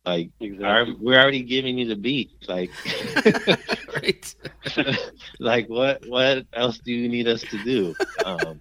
Like 0.06 0.30
Exactly. 0.40 0.64
our, 0.66 0.86
we're 0.98 1.20
already 1.20 1.42
giving 1.42 1.76
you 1.76 1.86
the 1.86 1.94
beat. 1.94 2.30
Like 2.48 2.70
right. 3.94 4.34
like 5.38 5.68
what 5.68 6.02
what 6.08 6.46
else 6.54 6.78
do 6.78 6.90
you 6.90 7.06
need 7.06 7.28
us 7.28 7.42
to 7.42 7.62
do? 7.64 7.94
Um 8.24 8.60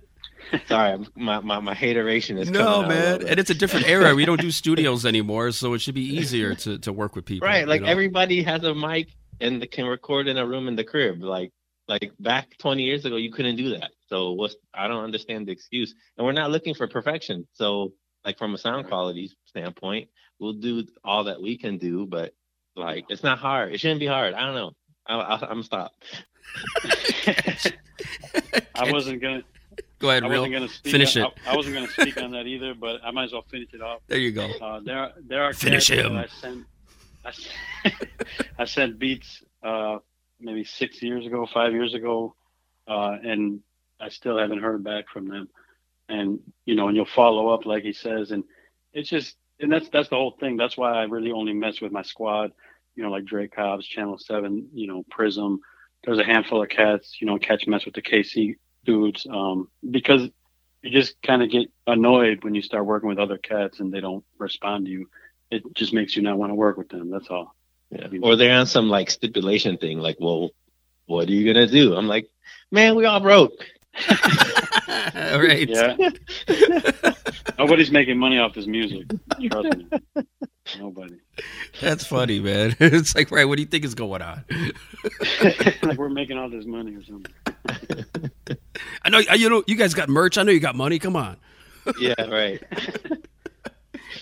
sorry, 0.67 1.05
my, 1.15 1.39
my 1.39 1.59
my 1.61 1.73
hateration 1.73 2.37
is 2.37 2.49
No, 2.49 2.81
coming 2.81 2.83
out 2.83 2.87
man, 2.89 3.27
and 3.29 3.39
it's 3.39 3.49
a 3.49 3.55
different 3.55 3.87
era. 3.87 4.13
We 4.13 4.25
don't 4.25 4.41
do 4.41 4.51
studios 4.51 5.05
anymore, 5.05 5.51
so 5.51 5.73
it 5.75 5.79
should 5.79 5.95
be 5.95 6.03
easier 6.17 6.55
to, 6.55 6.77
to 6.79 6.91
work 6.91 7.15
with 7.15 7.23
people. 7.23 7.47
right. 7.47 7.65
Like 7.65 7.79
you 7.81 7.85
know? 7.85 7.91
everybody 7.91 8.43
has 8.43 8.63
a 8.65 8.75
mic 8.75 9.07
and 9.39 9.65
can 9.71 9.85
record 9.85 10.27
in 10.27 10.37
a 10.37 10.45
room 10.45 10.67
in 10.67 10.75
the 10.75 10.83
crib. 10.83 11.23
Like 11.23 11.53
like 11.87 12.11
back 12.19 12.57
20 12.59 12.83
years 12.83 13.05
ago, 13.05 13.15
you 13.15 13.31
couldn't 13.31 13.55
do 13.55 13.69
that. 13.79 13.91
So 14.09 14.33
what's 14.33 14.55
I 14.73 14.87
don't 14.87 15.03
understand 15.03 15.47
the 15.47 15.51
excuse. 15.51 15.93
And 16.17 16.25
we're 16.25 16.33
not 16.33 16.51
looking 16.51 16.73
for 16.73 16.87
perfection. 16.87 17.47
So 17.53 17.93
like 18.25 18.37
from 18.37 18.53
a 18.53 18.57
sound 18.57 18.87
quality 18.87 19.31
standpoint, 19.45 20.09
we'll 20.39 20.53
do 20.53 20.85
all 21.03 21.25
that 21.25 21.41
we 21.41 21.57
can 21.57 21.77
do, 21.77 22.05
but 22.05 22.33
like 22.75 23.05
it's 23.09 23.23
not 23.23 23.39
hard. 23.39 23.73
It 23.73 23.79
shouldn't 23.79 23.99
be 23.99 24.07
hard. 24.07 24.33
I 24.33 24.45
don't 24.45 24.55
know. 24.55 24.71
I, 25.05 25.15
I, 25.15 25.33
I'm 25.35 25.49
gonna 25.49 25.63
stop. 25.63 25.91
I 28.75 28.91
wasn't 28.91 29.21
gonna. 29.21 29.43
Go 29.99 30.09
ahead, 30.09 30.23
I 30.23 30.27
real. 30.27 30.41
wasn't 30.41 30.53
gonna 30.53 30.69
speak. 30.69 30.91
Finish 30.91 31.17
I, 31.17 31.25
it. 31.25 31.33
I, 31.47 31.55
wasn't 31.55 31.75
gonna 31.75 31.87
speak 31.89 32.21
on 32.21 32.31
that 32.31 32.47
either, 32.47 32.73
but 32.73 33.01
I 33.03 33.11
might 33.11 33.25
as 33.25 33.33
well 33.33 33.45
finish 33.49 33.73
it 33.73 33.81
off. 33.81 34.01
There 34.07 34.17
you 34.17 34.31
go. 34.31 34.49
Uh, 34.61 34.79
there, 34.79 35.11
there 35.27 35.43
are 35.43 35.53
Finish 35.53 35.89
cats 35.89 36.07
him. 36.07 36.17
I 36.17 36.27
sent. 36.27 36.65
I, 37.25 37.31
sent- 37.31 37.95
I 38.59 38.65
sent 38.65 38.99
beats 38.99 39.43
uh, 39.61 39.97
maybe 40.39 40.63
six 40.63 41.01
years 41.01 41.25
ago, 41.25 41.47
five 41.53 41.73
years 41.73 41.93
ago, 41.93 42.35
uh, 42.87 43.17
and 43.23 43.61
I 43.99 44.09
still 44.09 44.37
haven't 44.37 44.61
heard 44.61 44.83
back 44.83 45.09
from 45.09 45.27
them. 45.27 45.49
And 46.07 46.39
you 46.65 46.75
know, 46.75 46.87
and 46.87 46.95
you'll 46.95 47.05
follow 47.05 47.49
up 47.49 47.65
like 47.65 47.83
he 47.83 47.93
says, 47.93 48.31
and 48.31 48.43
it's 48.93 49.09
just, 49.09 49.35
and 49.59 49.71
that's 49.71 49.89
that's 49.89 50.09
the 50.09 50.15
whole 50.15 50.35
thing. 50.39 50.57
That's 50.57 50.77
why 50.77 50.93
I 50.93 51.03
really 51.03 51.31
only 51.31 51.53
mess 51.53 51.81
with 51.81 51.91
my 51.91 52.01
squad. 52.01 52.51
You 52.95 53.03
know, 53.03 53.11
like 53.11 53.25
Dre 53.25 53.47
Cobbs, 53.47 53.85
Channel 53.85 54.17
Seven, 54.17 54.69
you 54.73 54.87
know, 54.87 55.03
Prism. 55.09 55.59
There's 56.03 56.19
a 56.19 56.23
handful 56.23 56.63
of 56.63 56.69
cats. 56.69 57.17
You 57.21 57.27
know, 57.27 57.37
catch 57.37 57.67
mess 57.67 57.85
with 57.85 57.93
the 57.93 58.01
KC 58.01 58.55
dudes 58.85 59.27
um, 59.29 59.67
because 59.89 60.29
you 60.81 60.91
just 60.91 61.21
kind 61.21 61.43
of 61.43 61.51
get 61.51 61.69
annoyed 61.85 62.43
when 62.43 62.55
you 62.55 62.61
start 62.61 62.85
working 62.85 63.09
with 63.09 63.19
other 63.19 63.37
cats 63.37 63.79
and 63.79 63.93
they 63.93 63.99
don't 63.99 64.23
respond 64.37 64.85
to 64.85 64.91
you. 64.91 65.09
It 65.51 65.63
just 65.75 65.93
makes 65.93 66.15
you 66.15 66.21
not 66.21 66.37
want 66.37 66.51
to 66.51 66.55
work 66.55 66.77
with 66.77 66.89
them. 66.89 67.09
That's 67.09 67.27
all. 67.27 67.55
Yeah. 67.91 68.07
Or 68.21 68.35
they're 68.35 68.57
on 68.57 68.67
some 68.67 68.89
like 68.89 69.09
stipulation 69.09 69.77
thing, 69.77 69.99
like, 69.99 70.17
well, 70.19 70.51
what 71.05 71.27
are 71.27 71.31
you 71.31 71.51
gonna 71.51 71.67
do? 71.67 71.95
I'm 71.95 72.07
like, 72.07 72.29
man, 72.71 72.95
we 72.95 73.05
all 73.05 73.19
broke. 73.19 73.65
All 75.15 75.41
right. 75.41 75.67
Yeah. 75.67 75.95
Nobody's 77.57 77.91
making 77.91 78.17
money 78.17 78.37
off 78.39 78.53
this 78.53 78.67
music. 78.67 79.07
Trust 79.49 79.77
me. 79.77 79.87
Nobody. 80.77 81.15
That's 81.81 82.05
funny, 82.05 82.39
man. 82.39 82.75
It's 82.79 83.15
like, 83.15 83.31
right, 83.31 83.45
what 83.45 83.55
do 83.57 83.61
you 83.61 83.67
think 83.67 83.85
is 83.85 83.95
going 83.95 84.21
on? 84.21 84.45
like 85.83 85.97
we're 85.97 86.09
making 86.09 86.37
all 86.37 86.49
this 86.49 86.65
money 86.65 86.95
or 86.95 87.03
something. 87.03 87.33
I 89.03 89.09
know, 89.09 89.19
you 89.19 89.49
know, 89.49 89.63
you 89.67 89.75
guys 89.75 89.93
got 89.93 90.09
merch. 90.09 90.37
I 90.37 90.43
know 90.43 90.51
you 90.51 90.59
got 90.59 90.75
money. 90.75 90.99
Come 90.99 91.15
on. 91.15 91.37
Yeah, 91.99 92.21
right. 92.25 92.61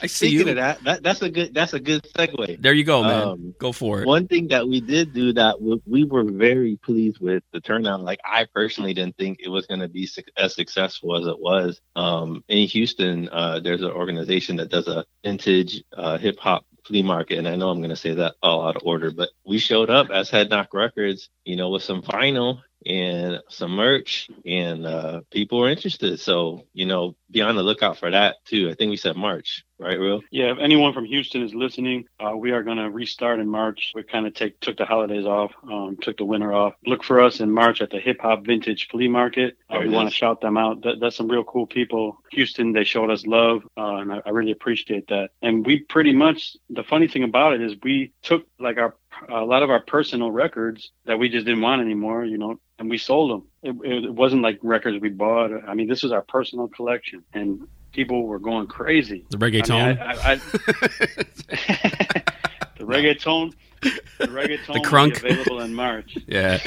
I 0.02 0.08
see 0.08 0.28
Speaking 0.28 0.48
you. 0.48 0.52
of 0.52 0.56
that, 0.58 0.84
that, 0.84 1.04
that's 1.04 1.22
a 1.22 1.30
good 1.30 1.54
that's 1.54 1.74
a 1.74 1.80
good 1.80 2.04
segue. 2.16 2.62
There 2.62 2.74
you 2.74 2.84
go, 2.84 3.04
man. 3.04 3.28
Um, 3.28 3.56
go 3.60 3.72
for 3.72 4.02
it. 4.02 4.08
One 4.08 4.28
thing 4.28 4.48
that 4.50 4.68
we 4.68 4.82
did 4.82 5.14
do 5.14 5.34
that 5.34 5.54
w- 5.60 5.82
we 5.86 6.04
were 6.04 6.24
very 6.24 6.78
pleased 6.78 7.20
with 7.20 7.44
the 7.54 7.62
turnout. 7.62 8.02
Like 8.02 8.20
I 8.24 8.46
personally 8.54 8.94
didn't 8.94 9.18
think 9.18 9.40
it 9.42 9.50
was 9.50 9.66
going 9.66 9.80
to 9.80 9.88
be 9.88 10.06
suc 10.06 10.26
as 10.38 10.56
successful 10.56 11.18
as 11.18 11.26
it 11.26 11.40
was. 11.40 11.82
Um, 11.96 12.44
in 12.48 12.68
Houston, 12.68 13.30
uh, 13.30 13.60
there's 13.60 13.82
an 13.82 13.92
organization 13.92 14.58
that 14.58 14.70
does 14.70 14.88
a 14.88 15.06
vintage 15.24 15.84
uh, 15.96 16.18
hip 16.18 16.40
hop 16.40 16.66
flea 16.86 17.04
market, 17.04 17.38
and 17.38 17.48
I 17.48 17.56
know 17.56 17.70
I'm 17.70 17.80
going 17.80 17.90
to 17.90 17.96
say 17.96 18.14
that 18.14 18.36
all 18.42 18.68
out 18.68 18.78
of 18.78 18.84
order, 18.86 19.12
but 19.12 19.30
we 19.46 19.58
showed 19.58 19.90
up 19.90 20.10
as 20.10 20.30
Head 20.30 20.50
Knock 20.50 20.74
Records, 20.74 21.30
you 21.44 21.56
know, 21.56 21.70
with 21.70 21.84
some 21.84 22.02
vinyl 22.02 22.62
and 22.86 23.40
some 23.50 23.72
merch, 23.72 24.30
and 24.46 24.86
uh, 24.86 25.22
people 25.32 25.64
are 25.64 25.70
interested. 25.70 26.20
So 26.20 26.66
you 26.74 26.86
know, 26.86 27.16
be 27.32 27.42
on 27.42 27.56
the 27.56 27.64
lookout 27.64 27.98
for 27.98 28.12
that 28.12 28.38
too. 28.46 28.70
I 28.70 28.76
think 28.76 28.90
we 28.90 28.98
said 28.98 29.16
March, 29.16 29.64
right, 29.80 30.00
Real? 30.00 30.22
Yeah, 30.32 30.52
if 30.52 30.60
anyone 30.60 30.94
from 30.94 31.06
Houston 31.06 31.44
is 31.44 31.54
listening, 31.54 32.06
uh, 32.20 32.36
we 32.36 32.52
are 32.52 32.64
going 32.64 32.78
to 32.78 32.90
restart 32.90 33.40
in 33.40 33.50
March. 33.50 33.92
We 33.96 34.04
kind 34.04 34.28
of 34.28 34.34
take 34.34 34.60
took 34.60 34.78
the 34.78 34.86
holidays 34.86 35.26
off, 35.26 35.52
um, 35.64 35.98
took 36.02 36.18
the 36.18 36.26
winter 36.26 36.54
off. 36.54 36.74
Look 36.86 37.04
for 37.04 37.20
us 37.22 37.40
in 37.40 37.52
March 37.52 37.82
at 37.82 37.90
the 37.90 38.00
Hip 38.00 38.22
Hop 38.22 38.46
Vintage 38.46 38.88
Flea 38.90 39.08
Market. 39.08 39.58
Uh, 39.70 39.80
we 39.82 39.90
want 39.90 40.10
to 40.10 40.16
shout 40.16 40.42
them 40.42 40.58
out. 40.58 40.84
That, 40.84 41.00
that's 41.00 41.16
some 41.16 41.28
real 41.28 41.44
cool 41.44 41.68
people. 41.68 42.22
Houston, 42.32 42.74
they 42.74 42.84
showed 42.84 43.10
us 43.10 43.26
love, 43.26 43.64
uh, 43.78 43.96
and 43.96 44.14
I, 44.14 44.22
I 44.26 44.30
really 44.30 44.52
appreciate 44.52 45.08
that. 45.08 45.32
And 45.42 45.66
we 45.66 45.80
pretty 45.80 46.14
much 46.14 46.56
the 46.70 46.84
funny 46.84 47.08
thing 47.08 47.24
about 47.24 47.54
it 47.54 47.62
is 47.62 47.76
we 47.84 48.14
took 48.22 48.46
like 48.60 48.78
our 48.78 48.96
a 49.30 49.44
lot 49.44 49.64
of 49.64 49.70
our 49.70 49.80
personal 49.82 50.32
records 50.32 50.92
that 51.06 51.18
we 51.20 51.30
just 51.30 51.46
didn't 51.46 51.62
want 51.62 51.82
anymore, 51.82 52.26
you 52.26 52.38
know, 52.38 52.60
and 52.80 52.90
we 52.90 52.98
sold 52.98 53.32
them. 53.32 53.44
It, 53.64 54.04
it 54.06 54.14
wasn't 54.14 54.42
like 54.42 54.60
records 54.62 55.00
we 55.02 55.10
bought. 55.10 55.52
I 55.68 55.74
mean, 55.74 55.88
this 55.88 56.04
was 56.04 56.12
our 56.12 56.22
personal 56.22 56.68
collection, 56.68 57.24
and 57.34 57.68
people 57.92 58.24
were 58.28 58.40
going 58.40 58.68
crazy. 58.68 59.26
the 59.30 59.38
I 59.38 59.50
mean, 59.50 59.62
reggaeton. 59.64 60.00
I, 60.02 60.14
I, 60.14 60.32
I, 60.34 60.36
the 62.78 62.84
reggaeton, 62.84 63.54
the 63.82 64.26
reggaeton 64.28 64.68
The 64.68 64.74
will 64.80 64.82
crunk. 64.86 65.22
be 65.24 65.30
available 65.30 65.62
in 65.62 65.74
March. 65.74 66.18
yeah. 66.28 66.60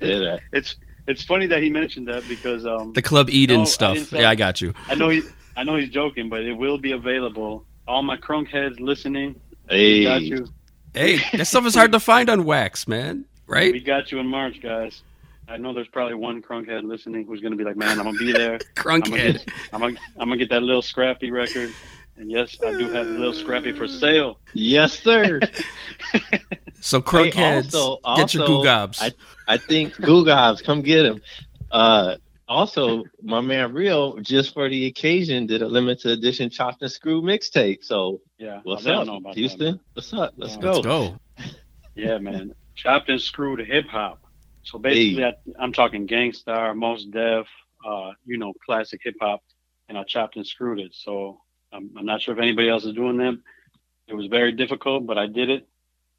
yeah. 0.00 0.38
It's 0.52 0.76
it's 1.06 1.22
funny 1.22 1.46
that 1.48 1.62
he 1.62 1.68
mentioned 1.70 2.08
that 2.08 2.26
because 2.28 2.64
um 2.66 2.92
The 2.94 3.02
Club 3.02 3.28
Eden 3.30 3.58
No, 3.60 3.64
stuff. 3.66 3.94
didn't 3.94 4.08
say- 4.08 4.20
yeah, 4.22 4.30
I 4.30 4.34
got 4.34 4.60
you. 4.60 4.72
I 4.88 4.94
know 4.94 5.08
he 5.10 5.22
I 5.56 5.64
know 5.64 5.76
he's 5.76 5.90
joking, 5.90 6.28
but 6.28 6.42
it 6.42 6.54
will 6.54 6.78
be 6.78 6.92
available. 6.92 7.64
All 7.86 8.02
my 8.02 8.16
crunk 8.16 8.48
heads 8.48 8.80
listening, 8.80 9.38
Hey. 9.68 10.04
got 10.04 10.22
you. 10.22 10.46
Hey, 10.94 11.18
that 11.36 11.46
stuff 11.46 11.66
is 11.66 11.74
hard 11.74 11.92
to 11.92 12.00
find 12.00 12.30
on 12.30 12.44
wax, 12.44 12.86
man. 12.86 13.24
Right? 13.46 13.72
We 13.72 13.80
got 13.80 14.10
you 14.12 14.20
in 14.20 14.26
March, 14.26 14.60
guys. 14.62 15.02
I 15.48 15.58
know 15.58 15.74
there's 15.74 15.88
probably 15.88 16.14
one 16.14 16.40
crunkhead 16.40 16.84
listening 16.84 17.26
who's 17.26 17.40
gonna 17.40 17.56
be 17.56 17.64
like, 17.64 17.76
man, 17.76 17.98
I'm 17.98 18.04
gonna 18.06 18.18
be 18.18 18.32
there. 18.32 18.58
I'm 18.78 19.00
gonna 19.00 19.32
get, 19.32 19.48
I'm 19.72 19.80
gonna, 19.80 19.98
I'm 20.18 20.28
gonna 20.28 20.36
get 20.38 20.48
that 20.50 20.62
little 20.62 20.80
scrappy 20.82 21.30
record. 21.30 21.70
And 22.16 22.30
yes, 22.30 22.56
I 22.64 22.70
do 22.72 22.88
have 22.90 23.06
a 23.06 23.10
little 23.10 23.32
scrappy 23.34 23.72
for 23.72 23.88
sale. 23.88 24.38
Yes, 24.54 24.98
sir. 24.98 25.40
So 26.80 27.00
crunk 27.00 27.32
Hey, 27.32 27.40
heads, 27.40 27.74
also- 27.74 28.00
get 28.16 28.34
your 28.34 28.42
also, 28.42 28.58
goo 28.58 28.62
gobs. 28.64 29.00
I, 29.00 29.10
I 29.48 29.56
think 29.56 29.94
Googobs, 29.94 30.62
come 30.62 30.82
get 30.82 31.06
him. 31.06 31.22
Uh, 31.70 32.16
also, 32.54 33.04
my 33.22 33.40
man 33.40 33.72
Real 33.72 34.16
just 34.18 34.54
for 34.54 34.68
the 34.68 34.86
occasion, 34.86 35.46
did 35.46 35.62
a 35.62 35.68
limited 35.68 36.12
edition 36.12 36.50
chopped 36.50 36.82
and 36.82 36.90
screw 36.90 37.20
mixtape. 37.22 37.82
So, 37.82 38.20
Yeah, 38.38 38.60
what's 38.64 38.86
up, 38.86 39.02
about 39.02 39.22
that, 39.24 39.34
Houston? 39.34 39.80
What's 39.94 40.12
up? 40.12 40.34
Let's 40.36 40.54
Yeah. 40.54 40.60
go. 40.60 40.72
Let's 40.72 40.86
go. 40.86 41.18
Yeah, 41.96 42.18
man. 42.18 42.54
Chopped 42.76 43.08
and 43.08 43.20
screwed 43.20 43.60
hip 43.60 43.86
hop. 43.88 44.20
So 44.62 44.78
basically, 44.78 45.24
I, 45.24 45.34
I'm 45.58 45.72
talking 45.72 46.06
Gangstar, 46.06 46.74
Mos 46.74 47.04
Def, 47.04 47.46
uh, 47.86 48.12
you 48.24 48.38
know, 48.38 48.52
classic 48.64 49.00
hip 49.04 49.16
hop, 49.20 49.42
and 49.88 49.98
I 49.98 50.04
chopped 50.04 50.36
and 50.36 50.46
screwed 50.46 50.80
it. 50.80 50.94
So 50.94 51.40
I'm, 51.72 51.90
I'm 51.96 52.06
not 52.06 52.22
sure 52.22 52.34
if 52.34 52.40
anybody 52.40 52.68
else 52.68 52.84
is 52.84 52.94
doing 52.94 53.18
them. 53.18 53.42
It 54.08 54.14
was 54.14 54.26
very 54.26 54.52
difficult, 54.52 55.06
but 55.06 55.18
I 55.18 55.26
did 55.26 55.50
it. 55.50 55.68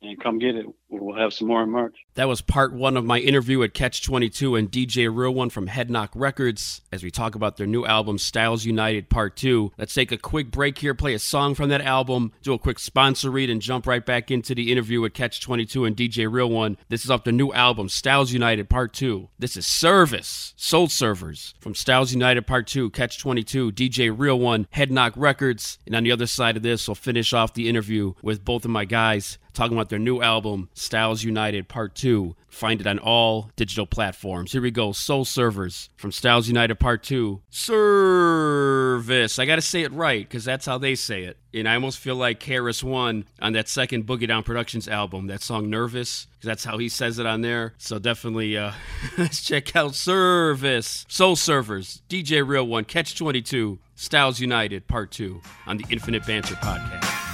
And 0.06 0.22
come 0.22 0.38
get 0.38 0.56
it. 0.56 0.68
We'll 0.90 1.18
have 1.18 1.34
some 1.34 1.48
more 1.48 1.64
in 1.64 1.72
March. 1.72 1.96
That 2.14 2.28
was 2.28 2.40
part 2.40 2.74
one 2.74 2.96
of 2.96 3.04
my 3.04 3.18
interview 3.18 3.64
at 3.64 3.74
Cache 3.74 4.02
22 4.02 4.56
and 4.56 4.72
DJ 4.72 5.14
Real 5.14 5.34
One 5.34 5.50
from 5.50 5.66
Head 5.66 5.90
Knock 5.90 6.12
Records 6.14 6.82
as 6.92 7.04
we 7.04 7.10
talk 7.10 7.34
about 7.34 7.58
their 7.58 7.66
new 7.66 7.86
album, 7.86 8.20
Styles 8.20 8.66
United 8.66 9.10
Part 9.10 9.36
2. 9.36 9.72
Let's 9.80 9.96
take 9.96 10.12
a 10.12 10.18
quick 10.18 10.52
break 10.52 10.78
here, 10.78 10.94
play 10.94 11.16
a 11.16 11.20
song 11.20 11.56
from 11.56 11.70
that 11.70 11.82
album, 11.82 12.34
do 12.44 12.54
a 12.54 12.60
quick 12.60 12.78
sponsor 12.78 13.32
read, 13.32 13.50
and 13.50 13.62
jump 13.62 13.88
right 13.88 14.06
back 14.06 14.30
into 14.30 14.54
the 14.54 14.72
interview 14.72 15.02
with 15.02 15.14
Cache 15.14 15.40
22 15.40 15.86
and 15.86 15.98
DJ 15.98 16.32
Real 16.32 16.50
One. 16.50 16.78
This 16.88 17.04
is 17.04 17.10
off 17.10 17.24
their 17.24 17.34
new 17.34 17.52
album, 17.52 17.90
Styles 17.90 18.32
United 18.32 18.70
Part 18.70 18.94
2. 18.94 19.28
This 19.40 19.58
is 19.58 19.66
Service, 19.66 20.54
Soul 20.56 20.88
Servers 20.88 21.56
from 21.60 21.74
Styles 21.74 22.14
United 22.14 22.46
Part 22.46 22.68
2, 22.68 22.92
Cache 22.92 23.18
22, 23.18 23.72
DJ 23.72 24.14
Real 24.16 24.40
One, 24.40 24.68
Head 24.70 24.92
Knock 24.92 25.14
Records. 25.16 25.80
And 25.88 25.96
on 25.96 26.04
the 26.04 26.12
other 26.12 26.28
side 26.28 26.58
of 26.58 26.64
this, 26.64 26.88
we'll 26.88 26.96
finish 26.96 27.34
off 27.34 27.56
the 27.56 27.68
interview 27.68 28.14
with 28.22 28.46
both 28.46 28.66
of 28.66 28.72
my 28.72 28.86
guys 28.86 29.40
talking 29.56 29.76
about 29.76 29.90
their 29.90 30.00
new 30.00 30.22
album, 30.22 30.70
Styles 30.74 31.24
United 31.24 31.68
Part 31.68 31.96
2. 31.96 32.36
Find 32.50 32.80
it 32.80 32.88
on 32.88 33.00
all 33.00 33.50
digital 33.56 33.86
platforms. 33.86 34.52
Here 34.52 34.62
we 34.62 34.72
go 34.72 34.92
Soul 34.92 35.26
Servers 35.26 35.90
from 35.98 36.12
Styles 36.12 36.48
United 36.48 36.76
Part 36.76 37.04
2. 37.04 37.42
Service. 37.50 39.40
I 39.40 39.46
got 39.46 39.56
to 39.56 39.62
say 39.62 39.82
it 39.82 39.92
right 39.92 40.28
because 40.28 40.46
that's 40.46 40.66
how 40.66 40.78
they 40.78 40.96
say 40.96 41.24
it. 41.24 41.38
And 41.54 41.68
I 41.68 41.76
almost 41.76 42.00
feel 42.00 42.16
like 42.16 42.40
KRS-One 42.40 43.26
on 43.42 43.54
that 43.54 43.68
second 43.68 44.06
Boogie 44.06 44.28
Down 44.28 44.44
Productions 44.44 44.88
album, 44.88 45.28
that 45.28 45.42
song 45.42 45.70
Nervous, 45.70 46.28
because 46.34 46.48
that's 46.48 46.66
how 46.66 46.78
he 46.78 46.90
says 46.90 47.18
it 47.18 47.26
on 47.26 47.42
there. 47.42 47.74
So 47.78 47.98
definitely 47.98 48.58
uh, 48.58 48.74
let's 49.18 49.44
check 49.44 49.76
out 49.76 49.96
Service. 49.96 51.06
Soul 51.08 51.36
Servers, 51.36 52.04
DJ 52.10 52.48
Real 52.48 52.68
One, 52.68 52.86
Cache 52.86 53.16
22, 53.16 53.80
Styles 53.96 54.40
United 54.40 54.88
Part 54.88 55.12
2 55.12 55.42
on 55.68 55.78
the 55.78 55.86
Infinite 55.90 56.26
Banter 56.26 56.56
Podcast. 56.56 57.25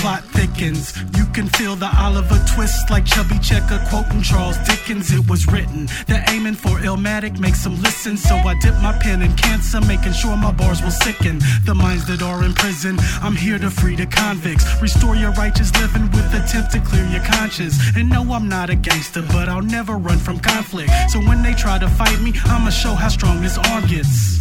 Plot 0.00 0.24
thickens, 0.32 0.96
you 1.14 1.26
can 1.34 1.46
feel 1.46 1.76
the 1.76 1.90
Oliver 2.00 2.42
twist 2.54 2.88
like 2.90 3.04
Chubby 3.04 3.38
Checker 3.38 3.78
quoting 3.90 4.22
Charles 4.22 4.56
Dickens. 4.66 5.12
It 5.12 5.28
was 5.28 5.46
written 5.46 5.86
that 6.08 6.30
aiming 6.30 6.54
for 6.54 6.80
Illmatic 6.80 7.38
makes 7.38 7.62
them 7.62 7.76
listen. 7.82 8.16
So 8.16 8.34
I 8.34 8.54
dip 8.60 8.74
my 8.80 8.96
pen 8.98 9.20
in 9.20 9.36
cancer, 9.36 9.78
making 9.82 10.12
sure 10.12 10.36
my 10.38 10.52
bars 10.52 10.80
will 10.82 10.90
sicken. 10.90 11.38
The 11.66 11.74
minds 11.74 12.06
that 12.06 12.22
are 12.22 12.42
in 12.44 12.54
prison, 12.54 12.96
I'm 13.20 13.36
here 13.36 13.58
to 13.58 13.70
free 13.70 13.94
the 13.94 14.06
convicts. 14.06 14.64
Restore 14.80 15.16
your 15.16 15.32
righteous 15.32 15.70
living 15.76 16.10
with 16.12 16.32
attempt 16.32 16.72
to 16.72 16.80
clear 16.80 17.06
your 17.06 17.24
conscience. 17.24 17.76
And 17.94 18.08
no, 18.08 18.22
I'm 18.32 18.48
not 18.48 18.70
a 18.70 18.76
gangster, 18.76 19.22
but 19.22 19.50
I'll 19.50 19.68
never 19.78 19.98
run 19.98 20.18
from 20.18 20.40
conflict. 20.40 20.90
So 21.10 21.18
when 21.20 21.42
they 21.42 21.52
try 21.52 21.78
to 21.78 21.88
fight 21.88 22.20
me, 22.22 22.32
I'ma 22.46 22.70
show 22.70 22.94
how 22.94 23.08
strong 23.08 23.42
this 23.42 23.58
arm 23.58 23.86
gets. 23.86 24.40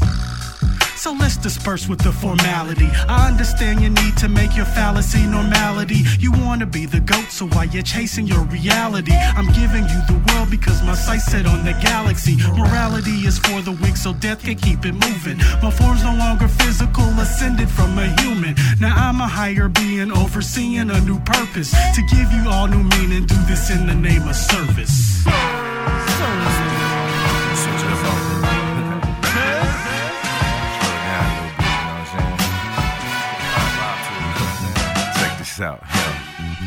So 0.99 1.13
let's 1.13 1.37
disperse 1.37 1.87
with 1.87 1.99
the 1.99 2.11
formality. 2.11 2.89
I 3.07 3.29
understand 3.29 3.79
your 3.79 3.91
need 3.91 4.17
to 4.17 4.27
make 4.27 4.57
your 4.57 4.65
fallacy 4.65 5.25
normality. 5.25 6.03
You 6.19 6.33
wanna 6.33 6.65
be 6.65 6.85
the 6.85 6.99
goat, 6.99 7.31
so 7.31 7.47
while 7.47 7.63
you're 7.63 7.83
chasing 7.83 8.27
your 8.27 8.43
reality, 8.43 9.13
I'm 9.15 9.47
giving 9.53 9.83
you 9.87 9.99
the 10.11 10.21
world 10.27 10.49
because 10.51 10.83
my 10.83 10.95
sights 10.95 11.31
set 11.31 11.45
on 11.45 11.63
the 11.63 11.71
galaxy. 11.81 12.35
Morality 12.51 13.25
is 13.25 13.39
for 13.39 13.61
the 13.61 13.71
weak, 13.71 13.95
so 13.95 14.11
death 14.11 14.43
can 14.43 14.55
keep 14.55 14.85
it 14.85 14.91
moving. 14.91 15.37
My 15.63 15.71
form's 15.71 16.03
no 16.03 16.13
longer 16.15 16.49
physical, 16.49 17.05
ascended 17.17 17.69
from 17.69 17.97
a 17.97 18.07
human. 18.21 18.55
Now 18.81 18.93
I'm 18.93 19.21
a 19.21 19.27
higher 19.27 19.69
being, 19.69 20.11
overseeing 20.11 20.89
a 20.91 20.99
new 20.99 21.19
purpose 21.21 21.71
to 21.95 22.01
give 22.11 22.29
you 22.33 22.49
all 22.49 22.67
new 22.67 22.83
meaning. 22.99 23.25
Do 23.25 23.37
this 23.47 23.71
in 23.71 23.87
the 23.87 23.95
name 23.95 24.27
of 24.27 24.35
service. 24.35 25.23
Check 25.23 26.58
this 35.59 35.65
out. 35.65 35.81
Uh-huh. 35.81 36.19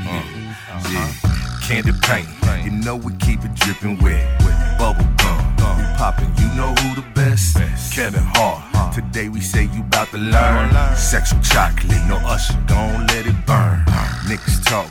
Yeah. 0.04 0.54
Uh-huh. 0.70 0.92
Yeah. 0.92 1.66
Candy 1.66 1.92
paint. 2.02 2.28
You 2.64 2.70
know 2.70 2.96
we 2.96 3.12
keep 3.16 3.44
it 3.44 3.54
dripping 3.54 3.98
wet. 4.02 4.24
With 4.44 4.56
Bubble 4.78 5.04
gum. 5.16 5.38
Uh-huh. 5.58 5.76
We 5.78 5.84
poppin'. 5.96 6.32
You 6.38 6.48
know 6.56 6.74
who 6.74 7.00
the 7.00 7.06
best? 7.14 7.56
Kevin 7.94 8.22
Hart. 8.22 8.94
Today 8.94 9.28
we 9.28 9.40
say 9.40 9.64
you 9.64 9.82
bout 9.84 10.08
to 10.08 10.18
learn. 10.18 10.96
Sexual 10.96 11.40
chocolate. 11.42 12.04
No 12.08 12.16
usher. 12.24 12.56
Gon' 12.66 13.06
let 13.08 13.26
it 13.26 13.46
burn. 13.46 13.84
Niggas 14.28 14.64
talk. 14.64 14.90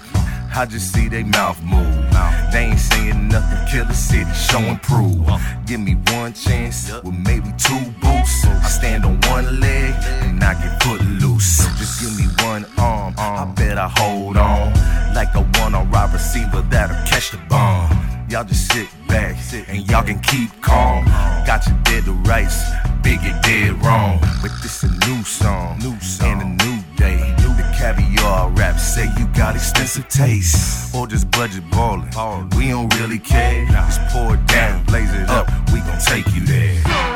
I 0.53 0.65
just 0.65 0.93
see 0.93 1.07
they 1.07 1.23
mouth 1.23 1.61
move. 1.63 2.11
They 2.51 2.65
ain't 2.65 2.79
saying 2.79 3.29
nothing, 3.29 3.71
kill 3.71 3.85
the 3.85 3.93
city, 3.93 4.29
show 4.33 4.59
and 4.59 4.81
prove. 4.83 5.25
Give 5.65 5.79
me 5.79 5.95
one 6.11 6.33
chance 6.33 6.91
with 6.91 7.15
maybe 7.25 7.53
two 7.57 7.79
boosts. 8.01 8.43
I 8.45 8.67
stand 8.67 9.05
on 9.05 9.17
one 9.31 9.61
leg 9.61 9.93
and 10.25 10.43
I 10.43 10.53
get 10.61 10.81
put 10.81 10.99
loose. 10.99 11.20
Just 11.41 11.99
give 11.99 12.15
me 12.15 12.25
one 12.45 12.65
arm, 12.77 13.15
I 13.17 13.45
bet 13.55 13.79
I 13.79 13.89
hold 13.97 14.37
on. 14.37 14.73
Like 15.15 15.33
a 15.33 15.41
one 15.59 15.73
on 15.73 15.89
wide 15.89 16.13
receiver 16.13 16.61
that'll 16.69 16.95
catch 17.07 17.31
the 17.31 17.37
bomb. 17.49 17.89
Y'all 18.29 18.43
just 18.43 18.71
sit 18.71 18.87
back 19.07 19.35
and 19.67 19.89
y'all 19.89 20.03
can 20.03 20.19
keep 20.19 20.49
calm. 20.61 21.03
Got 21.47 21.65
you 21.65 21.73
dead 21.83 22.05
to 22.05 22.11
rights, 22.29 22.61
big 23.01 23.19
it 23.23 23.41
dead 23.41 23.83
wrong. 23.83 24.19
But 24.43 24.51
this 24.61 24.83
a 24.83 24.91
new 25.07 25.23
song, 25.23 25.79
new 25.79 25.99
song, 25.99 26.41
and 26.41 26.61
a 26.61 26.65
new 26.65 26.83
day. 26.95 27.17
The 27.37 27.75
caviar 27.77 28.49
rap 28.51 28.79
say 28.79 29.07
you 29.17 29.25
got 29.33 29.55
extensive 29.55 30.07
taste, 30.09 30.93
or 30.95 31.07
just 31.07 31.29
budget 31.31 31.67
ballin'. 31.71 32.07
We 32.55 32.69
don't 32.69 32.93
really 32.99 33.19
care. 33.19 33.65
Just 33.65 33.99
pour 34.13 34.35
it 34.35 34.45
down, 34.45 34.85
blaze 34.85 35.11
it 35.13 35.27
up. 35.27 35.47
We 35.73 35.79
gon' 35.79 35.99
take 35.99 36.31
you 36.35 36.45
there. 36.45 37.10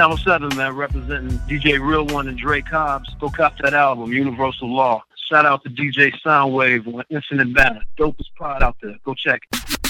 Channel 0.00 0.16
7, 0.16 0.56
man, 0.56 0.74
representing 0.76 1.36
DJ 1.40 1.78
Real 1.78 2.06
One 2.06 2.26
and 2.26 2.38
Dre 2.38 2.62
Cobbs. 2.62 3.14
Go 3.20 3.28
cop 3.28 3.58
that 3.58 3.74
album, 3.74 4.10
Universal 4.10 4.74
Law. 4.74 5.04
Shout 5.28 5.44
out 5.44 5.62
to 5.64 5.68
DJ 5.68 6.10
Soundwave 6.24 6.86
on 6.86 7.04
Infinite 7.10 7.52
Banter. 7.52 7.82
Dopest 7.98 8.30
pod 8.38 8.62
out 8.62 8.78
there. 8.80 8.96
Go 9.04 9.12
check 9.12 9.42
it. 9.52 9.89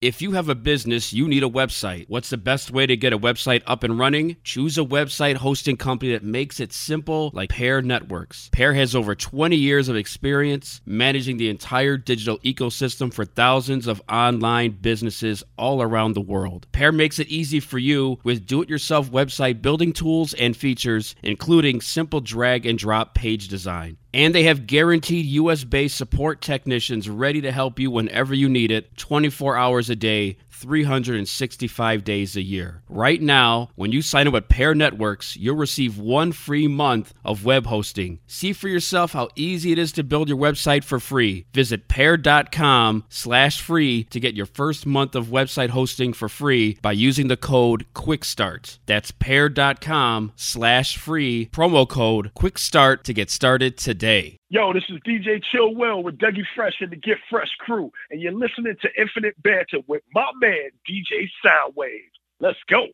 If 0.00 0.22
you 0.22 0.32
have 0.32 0.48
a 0.48 0.54
business, 0.54 1.12
you 1.12 1.28
need 1.28 1.42
a 1.42 1.48
website. 1.50 2.06
What's 2.08 2.30
the 2.30 2.38
best 2.38 2.70
way 2.70 2.86
to 2.86 2.96
get 2.96 3.12
a 3.12 3.18
website 3.18 3.62
up 3.66 3.84
and 3.84 3.98
running? 3.98 4.38
Choose 4.42 4.78
a 4.78 4.82
website 4.82 5.36
hosting 5.36 5.76
company 5.76 6.12
that 6.12 6.24
makes 6.24 6.58
it 6.58 6.72
simple, 6.72 7.30
like 7.34 7.50
Pair 7.50 7.82
Networks. 7.82 8.48
Pair 8.50 8.72
has 8.72 8.96
over 8.96 9.14
20 9.14 9.56
years 9.56 9.90
of 9.90 9.96
experience 9.96 10.80
managing 10.86 11.36
the 11.36 11.50
entire 11.50 11.98
digital 11.98 12.38
ecosystem 12.38 13.12
for 13.12 13.26
thousands 13.26 13.86
of 13.86 14.00
online 14.08 14.78
businesses 14.80 15.44
all 15.58 15.82
around 15.82 16.14
the 16.14 16.22
world. 16.22 16.66
Pair 16.72 16.92
makes 16.92 17.18
it 17.18 17.28
easy 17.28 17.60
for 17.60 17.78
you 17.78 18.18
with 18.24 18.46
do 18.46 18.62
it 18.62 18.70
yourself 18.70 19.10
website 19.10 19.60
building 19.60 19.92
tools 19.92 20.32
and 20.32 20.56
features, 20.56 21.14
including 21.22 21.82
simple 21.82 22.22
drag 22.22 22.64
and 22.64 22.78
drop 22.78 23.14
page 23.14 23.48
design. 23.48 23.98
And 24.12 24.34
they 24.34 24.42
have 24.44 24.66
guaranteed 24.66 25.26
US 25.26 25.62
based 25.64 25.96
support 25.96 26.40
technicians 26.40 27.08
ready 27.08 27.40
to 27.42 27.52
help 27.52 27.78
you 27.78 27.90
whenever 27.90 28.34
you 28.34 28.48
need 28.48 28.70
it 28.70 28.96
24 28.96 29.56
hours 29.56 29.88
a 29.88 29.96
day, 29.96 30.36
365 30.60 32.04
days 32.04 32.36
a 32.36 32.42
year. 32.42 32.82
Right 32.88 33.20
now, 33.20 33.70
when 33.76 33.92
you 33.92 34.02
sign 34.02 34.26
up 34.26 34.34
with 34.34 34.48
Pair 34.48 34.74
Networks, 34.74 35.36
you'll 35.36 35.56
receive 35.56 35.98
one 35.98 36.32
free 36.32 36.68
month 36.68 37.14
of 37.24 37.44
web 37.44 37.66
hosting. 37.66 38.20
See 38.26 38.52
for 38.52 38.68
yourself 38.68 39.12
how 39.12 39.28
easy 39.36 39.72
it 39.72 39.78
is 39.78 39.92
to 39.92 40.04
build 40.04 40.28
your 40.28 40.38
website 40.38 40.84
for 40.84 41.00
free. 41.00 41.46
Visit 41.54 41.88
pair.com 41.88 43.04
slash 43.08 43.60
free 43.60 44.04
to 44.04 44.20
get 44.20 44.34
your 44.34 44.46
first 44.46 44.84
month 44.86 45.14
of 45.14 45.28
website 45.28 45.70
hosting 45.70 46.12
for 46.12 46.28
free 46.28 46.78
by 46.82 46.92
using 46.92 47.28
the 47.28 47.36
code 47.36 47.86
QUICKSTART. 47.94 48.78
That's 48.86 49.10
pair.com 49.10 50.32
slash 50.36 50.96
free, 50.98 51.48
promo 51.52 51.88
code 51.88 52.32
QUICKSTART 52.36 53.02
to 53.04 53.12
get 53.14 53.30
started 53.30 53.78
today. 53.78 54.36
Yo, 54.52 54.72
this 54.72 54.82
is 54.88 54.98
DJ 55.06 55.40
Chill 55.52 55.76
Will 55.76 56.02
with 56.02 56.18
Dougie 56.18 56.42
Fresh 56.56 56.74
and 56.80 56.90
the 56.90 56.96
Get 56.96 57.18
Fresh 57.30 57.50
crew, 57.60 57.92
and 58.10 58.20
you're 58.20 58.32
listening 58.32 58.74
to 58.82 58.88
Infinite 59.00 59.40
Banter 59.40 59.78
with 59.86 60.02
my 60.12 60.28
man, 60.40 60.49
DJ 60.88 61.28
Soundwave. 61.44 62.10
Let's 62.40 62.58
go. 62.68 62.86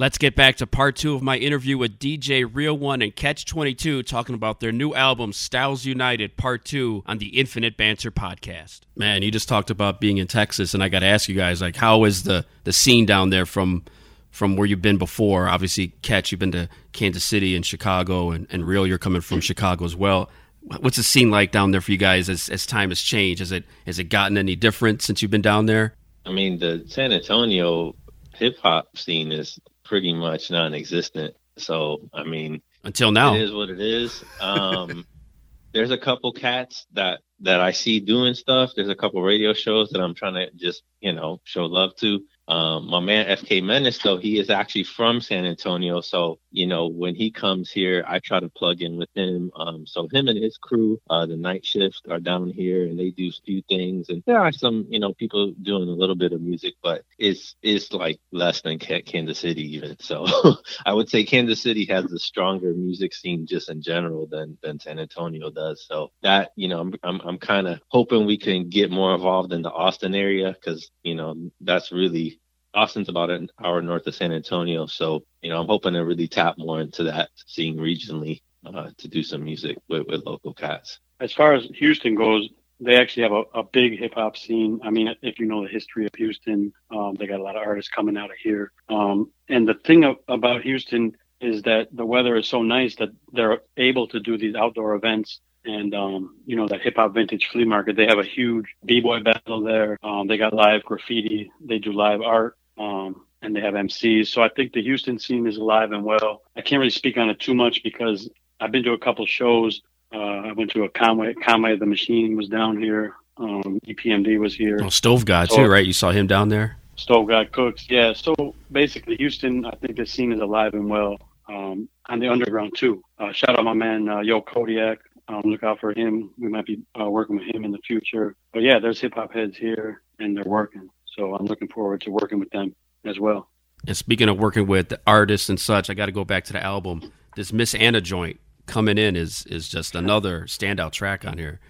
Let's 0.00 0.16
get 0.16 0.34
back 0.34 0.56
to 0.56 0.66
part 0.66 0.96
two 0.96 1.14
of 1.14 1.20
my 1.20 1.36
interview 1.36 1.76
with 1.76 1.98
DJ 1.98 2.48
Real 2.50 2.74
One 2.74 3.02
and 3.02 3.14
Cache 3.14 3.44
22 3.44 4.02
talking 4.04 4.34
about 4.34 4.60
their 4.60 4.72
new 4.72 4.94
album, 4.94 5.34
Styles 5.34 5.84
United 5.84 6.38
Part 6.38 6.64
2 6.64 7.02
on 7.04 7.18
the 7.18 7.38
Infinite 7.38 7.76
Banter 7.76 8.10
podcast. 8.10 8.80
Man, 8.96 9.20
you 9.20 9.30
just 9.30 9.46
talked 9.46 9.68
about 9.68 10.00
being 10.00 10.16
in 10.16 10.26
Texas, 10.26 10.72
and 10.72 10.82
I 10.82 10.88
got 10.88 11.00
to 11.00 11.06
ask 11.06 11.28
you 11.28 11.34
guys, 11.34 11.60
like, 11.60 11.76
how 11.76 12.04
is 12.04 12.22
the, 12.22 12.46
the 12.64 12.72
scene 12.72 13.04
down 13.04 13.28
there 13.28 13.44
from 13.44 13.84
from 14.30 14.56
where 14.56 14.66
you've 14.66 14.80
been 14.80 14.96
before? 14.96 15.48
Obviously, 15.48 15.88
Cache, 16.00 16.32
you've 16.32 16.38
been 16.38 16.52
to 16.52 16.70
Kansas 16.92 17.22
City 17.22 17.54
and 17.54 17.66
Chicago, 17.66 18.30
and, 18.30 18.46
and 18.48 18.66
Real, 18.66 18.86
you're 18.86 18.96
coming 18.96 19.20
from 19.20 19.42
Chicago 19.42 19.84
as 19.84 19.94
well. 19.94 20.30
What's 20.62 20.96
the 20.96 21.02
scene 21.02 21.30
like 21.30 21.52
down 21.52 21.70
there 21.70 21.80
for 21.80 21.90
you 21.90 21.98
guys 21.98 22.28
as, 22.28 22.48
as 22.48 22.66
time 22.66 22.90
has 22.90 23.00
changed? 23.00 23.40
Has 23.40 23.52
it 23.52 23.64
has 23.86 23.98
it 23.98 24.04
gotten 24.04 24.36
any 24.36 24.56
different 24.56 25.02
since 25.02 25.22
you've 25.22 25.30
been 25.30 25.42
down 25.42 25.66
there? 25.66 25.94
I 26.26 26.32
mean, 26.32 26.58
the 26.58 26.84
San 26.86 27.12
Antonio 27.12 27.94
hip 28.34 28.58
hop 28.58 28.96
scene 28.96 29.32
is 29.32 29.58
pretty 29.84 30.12
much 30.12 30.50
non-existent. 30.50 31.34
So, 31.56 32.08
I 32.12 32.24
mean, 32.24 32.62
until 32.84 33.10
now, 33.10 33.34
it 33.34 33.42
is 33.42 33.52
what 33.52 33.70
it 33.70 33.80
is. 33.80 34.22
Um, 34.40 35.06
there's 35.72 35.90
a 35.90 35.98
couple 35.98 36.32
cats 36.32 36.86
that 36.92 37.20
that 37.40 37.60
I 37.60 37.72
see 37.72 38.00
doing 38.00 38.34
stuff. 38.34 38.72
There's 38.76 38.88
a 38.88 38.94
couple 38.94 39.22
radio 39.22 39.52
shows 39.52 39.90
that 39.90 40.00
I'm 40.00 40.14
trying 40.14 40.34
to 40.34 40.50
just 40.56 40.82
you 41.00 41.12
know 41.12 41.40
show 41.44 41.64
love 41.64 41.94
to. 41.96 42.20
Um, 42.50 42.90
my 42.90 42.98
man 42.98 43.26
FK 43.26 43.62
Menace, 43.62 43.98
though, 43.98 44.16
he 44.16 44.40
is 44.40 44.50
actually 44.50 44.82
from 44.82 45.20
San 45.20 45.46
Antonio. 45.46 46.00
So, 46.00 46.40
you 46.50 46.66
know, 46.66 46.88
when 46.88 47.14
he 47.14 47.30
comes 47.30 47.70
here, 47.70 48.04
I 48.08 48.18
try 48.18 48.40
to 48.40 48.48
plug 48.48 48.82
in 48.82 48.96
with 48.96 49.08
him. 49.14 49.52
Um, 49.54 49.86
so 49.86 50.08
him 50.10 50.26
and 50.26 50.36
his 50.36 50.58
crew, 50.58 51.00
uh, 51.08 51.26
the 51.26 51.36
night 51.36 51.64
shift 51.64 52.08
are 52.10 52.18
down 52.18 52.50
here 52.50 52.86
and 52.86 52.98
they 52.98 53.10
do 53.10 53.28
a 53.28 53.44
few 53.46 53.62
things. 53.68 54.08
And 54.08 54.24
there 54.26 54.40
are 54.40 54.50
some, 54.50 54.84
you 54.88 54.98
know, 54.98 55.14
people 55.14 55.52
doing 55.62 55.88
a 55.88 55.92
little 55.92 56.16
bit 56.16 56.32
of 56.32 56.40
music, 56.40 56.74
but 56.82 57.04
it's, 57.20 57.54
it's 57.62 57.92
like 57.92 58.18
less 58.32 58.62
than 58.62 58.80
Kansas 58.80 59.38
City 59.38 59.76
even. 59.76 59.96
So 60.00 60.26
I 60.84 60.92
would 60.92 61.08
say 61.08 61.22
Kansas 61.22 61.62
City 61.62 61.84
has 61.84 62.10
a 62.10 62.18
stronger 62.18 62.74
music 62.74 63.14
scene 63.14 63.46
just 63.46 63.70
in 63.70 63.80
general 63.80 64.26
than, 64.26 64.58
than 64.60 64.80
San 64.80 64.98
Antonio 64.98 65.50
does. 65.50 65.86
So 65.86 66.10
that, 66.24 66.50
you 66.56 66.66
know, 66.66 66.80
I'm, 66.80 66.94
I'm, 67.04 67.20
I'm 67.20 67.38
kind 67.38 67.68
of 67.68 67.80
hoping 67.86 68.26
we 68.26 68.38
can 68.38 68.70
get 68.70 68.90
more 68.90 69.14
involved 69.14 69.52
in 69.52 69.62
the 69.62 69.70
Austin 69.70 70.16
area 70.16 70.52
because, 70.52 70.90
you 71.04 71.14
know, 71.14 71.36
that's 71.60 71.92
really 71.92 72.39
Austin's 72.74 73.08
about 73.08 73.30
an 73.30 73.48
hour 73.62 73.82
north 73.82 74.06
of 74.06 74.14
San 74.14 74.32
Antonio, 74.32 74.86
so 74.86 75.24
you 75.42 75.50
know 75.50 75.60
I'm 75.60 75.66
hoping 75.66 75.94
to 75.94 76.04
really 76.04 76.28
tap 76.28 76.56
more 76.58 76.80
into 76.80 77.04
that 77.04 77.30
scene 77.46 77.76
regionally 77.76 78.42
uh, 78.64 78.90
to 78.98 79.08
do 79.08 79.22
some 79.22 79.44
music 79.44 79.78
with, 79.88 80.06
with 80.06 80.24
local 80.24 80.54
cats. 80.54 80.98
As 81.20 81.32
far 81.32 81.54
as 81.54 81.64
Houston 81.74 82.14
goes, 82.14 82.48
they 82.78 82.96
actually 82.96 83.24
have 83.24 83.32
a, 83.32 83.42
a 83.54 83.62
big 83.62 83.98
hip 83.98 84.14
hop 84.14 84.36
scene. 84.36 84.80
I 84.82 84.90
mean, 84.90 85.14
if 85.22 85.38
you 85.38 85.46
know 85.46 85.62
the 85.62 85.68
history 85.68 86.06
of 86.06 86.14
Houston, 86.16 86.72
um, 86.90 87.16
they 87.18 87.26
got 87.26 87.40
a 87.40 87.42
lot 87.42 87.56
of 87.56 87.62
artists 87.62 87.90
coming 87.90 88.16
out 88.16 88.30
of 88.30 88.36
here. 88.42 88.72
Um, 88.88 89.30
and 89.48 89.68
the 89.68 89.74
thing 89.74 90.04
of, 90.04 90.16
about 90.28 90.62
Houston 90.62 91.16
is 91.40 91.62
that 91.62 91.88
the 91.92 92.04
weather 92.04 92.36
is 92.36 92.48
so 92.48 92.62
nice 92.62 92.96
that 92.96 93.10
they're 93.32 93.60
able 93.76 94.06
to 94.08 94.20
do 94.20 94.36
these 94.38 94.54
outdoor 94.54 94.94
events 94.94 95.40
and 95.64 95.94
um, 95.94 96.36
you 96.46 96.56
know 96.56 96.66
that 96.68 96.80
hip 96.80 96.94
hop 96.96 97.14
vintage 97.14 97.48
flea 97.52 97.64
market. 97.64 97.96
They 97.96 98.06
have 98.06 98.18
a 98.18 98.24
huge 98.24 98.66
b 98.84 99.00
boy 99.00 99.20
battle 99.20 99.62
there. 99.62 99.98
Um, 100.02 100.26
they 100.26 100.38
got 100.38 100.54
live 100.54 100.82
graffiti. 100.84 101.50
They 101.62 101.78
do 101.78 101.92
live 101.92 102.22
art. 102.22 102.56
Um, 102.80 103.26
and 103.42 103.54
they 103.54 103.60
have 103.60 103.74
MCs. 103.74 104.28
So 104.28 104.42
I 104.42 104.48
think 104.48 104.72
the 104.72 104.82
Houston 104.82 105.18
scene 105.18 105.46
is 105.46 105.56
alive 105.56 105.92
and 105.92 106.04
well. 106.04 106.42
I 106.56 106.60
can't 106.62 106.78
really 106.78 106.90
speak 106.90 107.16
on 107.16 107.30
it 107.30 107.38
too 107.38 107.54
much 107.54 107.82
because 107.82 108.28
I've 108.60 108.72
been 108.72 108.82
to 108.84 108.92
a 108.92 108.98
couple 108.98 109.24
shows. 109.26 109.82
Uh, 110.12 110.18
I 110.18 110.52
went 110.52 110.70
to 110.72 110.84
a 110.84 110.88
Conway, 110.88 111.34
Conway 111.34 111.76
the 111.76 111.86
Machine 111.86 112.36
was 112.36 112.48
down 112.48 112.80
here. 112.80 113.14
Um, 113.36 113.80
EPMD 113.86 114.38
was 114.38 114.54
here. 114.54 114.80
Oh, 114.82 114.88
Stove 114.88 115.24
God 115.24 115.48
so, 115.48 115.56
too, 115.56 115.66
right? 115.66 115.86
You 115.86 115.92
saw 115.92 116.10
him 116.10 116.26
down 116.26 116.48
there. 116.48 116.76
Stove 116.96 117.28
God 117.28 117.52
Cooks, 117.52 117.86
yeah. 117.88 118.12
So 118.12 118.54
basically, 118.70 119.16
Houston, 119.16 119.64
I 119.64 119.70
think 119.76 119.96
the 119.96 120.04
scene 120.04 120.32
is 120.32 120.40
alive 120.40 120.74
and 120.74 120.90
well. 120.90 121.16
Um, 121.48 121.88
on 122.08 122.20
the 122.20 122.28
underground 122.28 122.72
too. 122.76 123.02
Uh, 123.18 123.32
shout 123.32 123.58
out 123.58 123.64
my 123.64 123.72
man 123.72 124.08
uh, 124.08 124.20
Yo 124.20 124.40
Kodiak. 124.40 124.98
Um, 125.26 125.42
look 125.44 125.62
out 125.62 125.80
for 125.80 125.92
him. 125.92 126.30
We 126.38 126.48
might 126.48 126.66
be 126.66 126.82
uh, 127.00 127.08
working 127.08 127.36
with 127.36 127.54
him 127.54 127.64
in 127.64 127.70
the 127.70 127.78
future. 127.78 128.36
But 128.52 128.62
yeah, 128.62 128.78
there's 128.78 129.00
hip 129.00 129.14
hop 129.14 129.32
heads 129.32 129.56
here, 129.56 130.02
and 130.18 130.36
they're 130.36 130.44
working. 130.44 130.90
So 131.20 131.34
I'm 131.34 131.44
looking 131.44 131.68
forward 131.68 132.00
to 132.02 132.10
working 132.10 132.40
with 132.40 132.48
them 132.48 132.74
as 133.04 133.20
well. 133.20 133.50
And 133.86 133.94
speaking 133.94 134.30
of 134.30 134.38
working 134.38 134.66
with 134.66 134.94
artists 135.06 135.50
and 135.50 135.60
such, 135.60 135.90
I 135.90 135.94
got 135.94 136.06
to 136.06 136.12
go 136.12 136.24
back 136.24 136.44
to 136.44 136.54
the 136.54 136.62
album. 136.62 137.12
This 137.36 137.52
Miss 137.52 137.74
Anna 137.74 138.00
joint 138.00 138.40
coming 138.64 138.96
in 138.96 139.16
is 139.16 139.44
is 139.44 139.68
just 139.68 139.94
another 139.94 140.42
standout 140.46 140.92
track 140.92 141.26
on 141.26 141.36
here. 141.36 141.60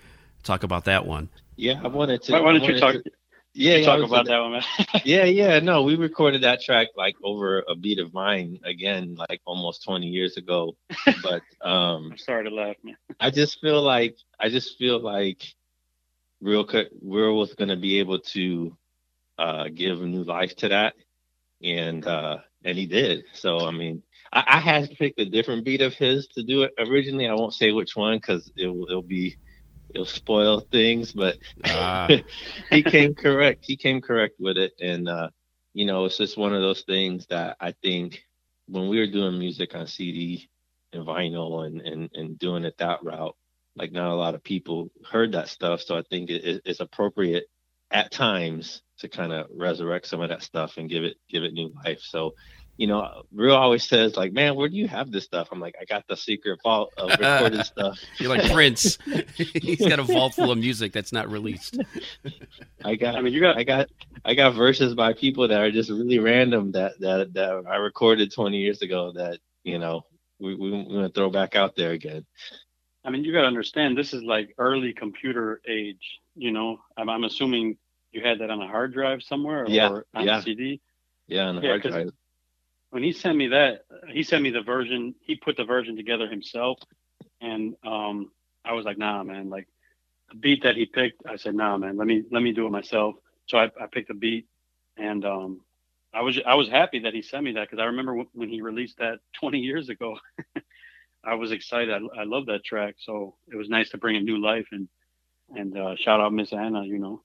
Talk 0.44 0.62
about 0.62 0.84
that 0.84 1.04
one. 1.04 1.30
Yeah, 1.56 1.80
I 1.82 1.88
wanted 1.88 2.22
to. 2.22 2.32
Why, 2.32 2.40
why 2.42 2.52
don't 2.52 2.62
you 2.62 2.78
talk? 2.78 2.94
To, 2.94 3.02
yeah, 3.52 3.78
you 3.78 3.84
talk 3.84 4.04
about 4.04 4.26
that 4.26 4.38
one, 4.38 4.52
man. 4.52 4.62
yeah, 5.04 5.24
yeah. 5.24 5.58
No, 5.58 5.82
we 5.82 5.96
recorded 5.96 6.42
that 6.44 6.62
track 6.62 6.86
like 6.96 7.16
over 7.24 7.64
a 7.68 7.74
beat 7.74 7.98
of 7.98 8.14
mine 8.14 8.60
again, 8.64 9.16
like 9.16 9.40
almost 9.46 9.82
20 9.82 10.06
years 10.06 10.36
ago. 10.36 10.76
But 11.24 11.42
um 11.60 12.10
I'm 12.12 12.18
sorry 12.18 12.44
to 12.44 12.54
laugh, 12.54 12.76
man. 12.84 12.96
I 13.18 13.30
just 13.30 13.60
feel 13.60 13.82
like 13.82 14.16
I 14.38 14.48
just 14.48 14.78
feel 14.78 15.00
like 15.00 15.42
Real 16.40 16.64
Real 17.02 17.36
was 17.36 17.52
gonna 17.54 17.76
be 17.76 17.98
able 17.98 18.20
to 18.20 18.76
uh, 19.40 19.68
give 19.74 20.00
new 20.00 20.22
life 20.22 20.54
to 20.56 20.68
that 20.68 20.94
and 21.62 22.06
uh, 22.06 22.38
and 22.64 22.76
he 22.76 22.86
did. 22.86 23.24
So 23.32 23.66
I 23.66 23.70
mean, 23.70 24.02
I, 24.32 24.44
I 24.46 24.60
had 24.60 24.90
pick 24.98 25.14
a 25.18 25.24
different 25.24 25.64
beat 25.64 25.80
of 25.82 25.94
his 25.94 26.26
to 26.28 26.42
do 26.42 26.62
it 26.62 26.72
originally. 26.78 27.28
I 27.28 27.34
won't 27.34 27.54
say 27.54 27.72
which 27.72 27.96
one 27.96 28.18
because 28.18 28.50
it 28.56 28.66
will 28.66 28.86
it'll 28.88 29.02
be 29.02 29.36
it'll 29.90 30.06
spoil 30.06 30.60
things, 30.60 31.12
but 31.12 31.38
ah. 31.64 32.08
he 32.70 32.82
came 32.82 33.14
correct. 33.14 33.64
He 33.66 33.76
came 33.76 34.00
correct 34.00 34.34
with 34.38 34.56
it, 34.56 34.72
and 34.80 35.08
uh, 35.08 35.30
you 35.74 35.86
know, 35.86 36.04
it's 36.04 36.18
just 36.18 36.36
one 36.36 36.54
of 36.54 36.62
those 36.62 36.82
things 36.82 37.26
that 37.26 37.56
I 37.60 37.72
think 37.82 38.22
when 38.68 38.88
we 38.88 38.98
were 38.98 39.06
doing 39.06 39.38
music 39.38 39.74
on 39.74 39.86
CD 39.86 40.48
and 40.92 41.06
vinyl 41.06 41.66
and 41.66 41.80
and 41.80 42.10
and 42.14 42.38
doing 42.38 42.64
it 42.64 42.78
that 42.78 43.02
route, 43.02 43.36
like 43.76 43.92
not 43.92 44.12
a 44.12 44.14
lot 44.14 44.34
of 44.34 44.42
people 44.42 44.90
heard 45.10 45.32
that 45.32 45.48
stuff. 45.48 45.82
So 45.82 45.96
I 45.96 46.02
think 46.08 46.30
it, 46.30 46.62
it's 46.64 46.80
appropriate 46.80 47.44
at 47.90 48.12
times 48.12 48.82
to 49.00 49.08
kind 49.08 49.32
of 49.32 49.46
resurrect 49.54 50.06
some 50.06 50.20
of 50.20 50.28
that 50.28 50.42
stuff 50.42 50.76
and 50.76 50.88
give 50.88 51.04
it 51.04 51.16
give 51.28 51.42
it 51.42 51.52
new 51.52 51.72
life. 51.84 52.00
So, 52.00 52.34
you 52.76 52.86
know, 52.86 53.22
Real 53.32 53.54
always 53.54 53.86
says 53.86 54.16
like, 54.16 54.32
"Man, 54.32 54.54
where 54.54 54.68
do 54.68 54.76
you 54.76 54.88
have 54.88 55.10
this 55.10 55.24
stuff?" 55.24 55.48
I'm 55.52 55.60
like, 55.60 55.74
"I 55.80 55.84
got 55.84 56.06
the 56.08 56.16
secret 56.16 56.60
vault 56.62 56.92
of 56.96 57.10
recorded 57.18 57.64
stuff." 57.64 57.98
You're 58.18 58.30
like 58.30 58.50
Prince. 58.52 58.98
He's 59.34 59.86
got 59.86 59.98
a 59.98 60.02
vault 60.02 60.34
full 60.34 60.50
of 60.50 60.58
music 60.58 60.92
that's 60.92 61.12
not 61.12 61.30
released. 61.30 61.78
I 62.84 62.94
got. 62.94 63.16
I 63.16 63.20
mean, 63.20 63.32
you 63.32 63.40
got. 63.40 63.56
I 63.56 63.64
got. 63.64 63.88
I 64.24 64.34
got 64.34 64.54
verses 64.54 64.94
by 64.94 65.12
people 65.12 65.48
that 65.48 65.60
are 65.60 65.70
just 65.70 65.90
really 65.90 66.18
random 66.18 66.72
that 66.72 66.98
that 67.00 67.32
that 67.34 67.64
I 67.68 67.76
recorded 67.76 68.32
20 68.32 68.58
years 68.58 68.82
ago 68.82 69.12
that 69.12 69.38
you 69.64 69.78
know 69.78 70.02
we 70.38 70.54
we 70.54 70.72
are 70.72 70.84
gonna 70.84 71.08
throw 71.10 71.30
back 71.30 71.56
out 71.56 71.76
there 71.76 71.92
again. 71.92 72.24
I 73.04 73.10
mean, 73.10 73.24
you 73.24 73.32
got 73.32 73.42
to 73.42 73.46
understand 73.46 73.96
this 73.96 74.12
is 74.12 74.22
like 74.22 74.54
early 74.58 74.92
computer 74.92 75.60
age. 75.66 76.20
You 76.34 76.52
know, 76.52 76.80
I'm, 76.96 77.08
I'm 77.08 77.24
assuming 77.24 77.78
you 78.12 78.20
had 78.22 78.38
that 78.40 78.50
on 78.50 78.60
a 78.60 78.66
hard 78.66 78.92
drive 78.92 79.22
somewhere 79.22 79.66
yeah, 79.66 79.88
or 79.88 80.06
on 80.14 80.26
yeah. 80.26 80.40
CD? 80.40 80.80
Yeah, 81.26 81.44
on 81.44 81.56
the 81.56 81.62
yeah, 81.62 81.68
hard 81.68 81.82
drive. 81.82 82.10
When 82.90 83.02
he 83.02 83.12
sent 83.12 83.36
me 83.36 83.48
that, 83.48 83.84
he 84.08 84.22
sent 84.22 84.42
me 84.42 84.50
the 84.50 84.62
version. 84.62 85.14
He 85.20 85.36
put 85.36 85.56
the 85.56 85.64
version 85.64 85.96
together 85.96 86.28
himself, 86.28 86.78
and 87.40 87.74
um, 87.84 88.32
I 88.64 88.72
was 88.72 88.84
like, 88.84 88.98
"Nah, 88.98 89.22
man." 89.22 89.48
Like 89.48 89.68
the 90.30 90.36
beat 90.36 90.62
that 90.64 90.76
he 90.76 90.86
picked, 90.86 91.22
I 91.26 91.36
said, 91.36 91.54
"Nah, 91.54 91.76
man. 91.78 91.96
Let 91.96 92.06
me 92.06 92.24
let 92.30 92.42
me 92.42 92.52
do 92.52 92.66
it 92.66 92.70
myself." 92.70 93.14
So 93.46 93.58
I, 93.58 93.64
I 93.80 93.86
picked 93.90 94.10
a 94.10 94.14
beat, 94.14 94.46
and 94.96 95.24
um, 95.24 95.60
I 96.12 96.22
was 96.22 96.40
I 96.44 96.54
was 96.54 96.68
happy 96.68 97.00
that 97.00 97.14
he 97.14 97.22
sent 97.22 97.44
me 97.44 97.52
that 97.52 97.70
because 97.70 97.80
I 97.80 97.86
remember 97.86 98.12
w- 98.12 98.30
when 98.34 98.48
he 98.48 98.60
released 98.60 98.98
that 98.98 99.20
20 99.40 99.58
years 99.58 99.88
ago. 99.88 100.16
I 101.24 101.34
was 101.34 101.52
excited. 101.52 101.90
I, 101.90 102.20
I 102.20 102.24
love 102.24 102.46
that 102.46 102.64
track, 102.64 102.96
so 102.98 103.36
it 103.52 103.56
was 103.56 103.68
nice 103.68 103.90
to 103.90 103.98
bring 103.98 104.16
a 104.16 104.20
new 104.20 104.38
life 104.40 104.66
and 104.72 104.88
and 105.54 105.76
uh, 105.76 105.94
shout 105.96 106.20
out 106.20 106.32
Miss 106.32 106.52
Anna. 106.52 106.84
You 106.84 106.98
know, 106.98 107.22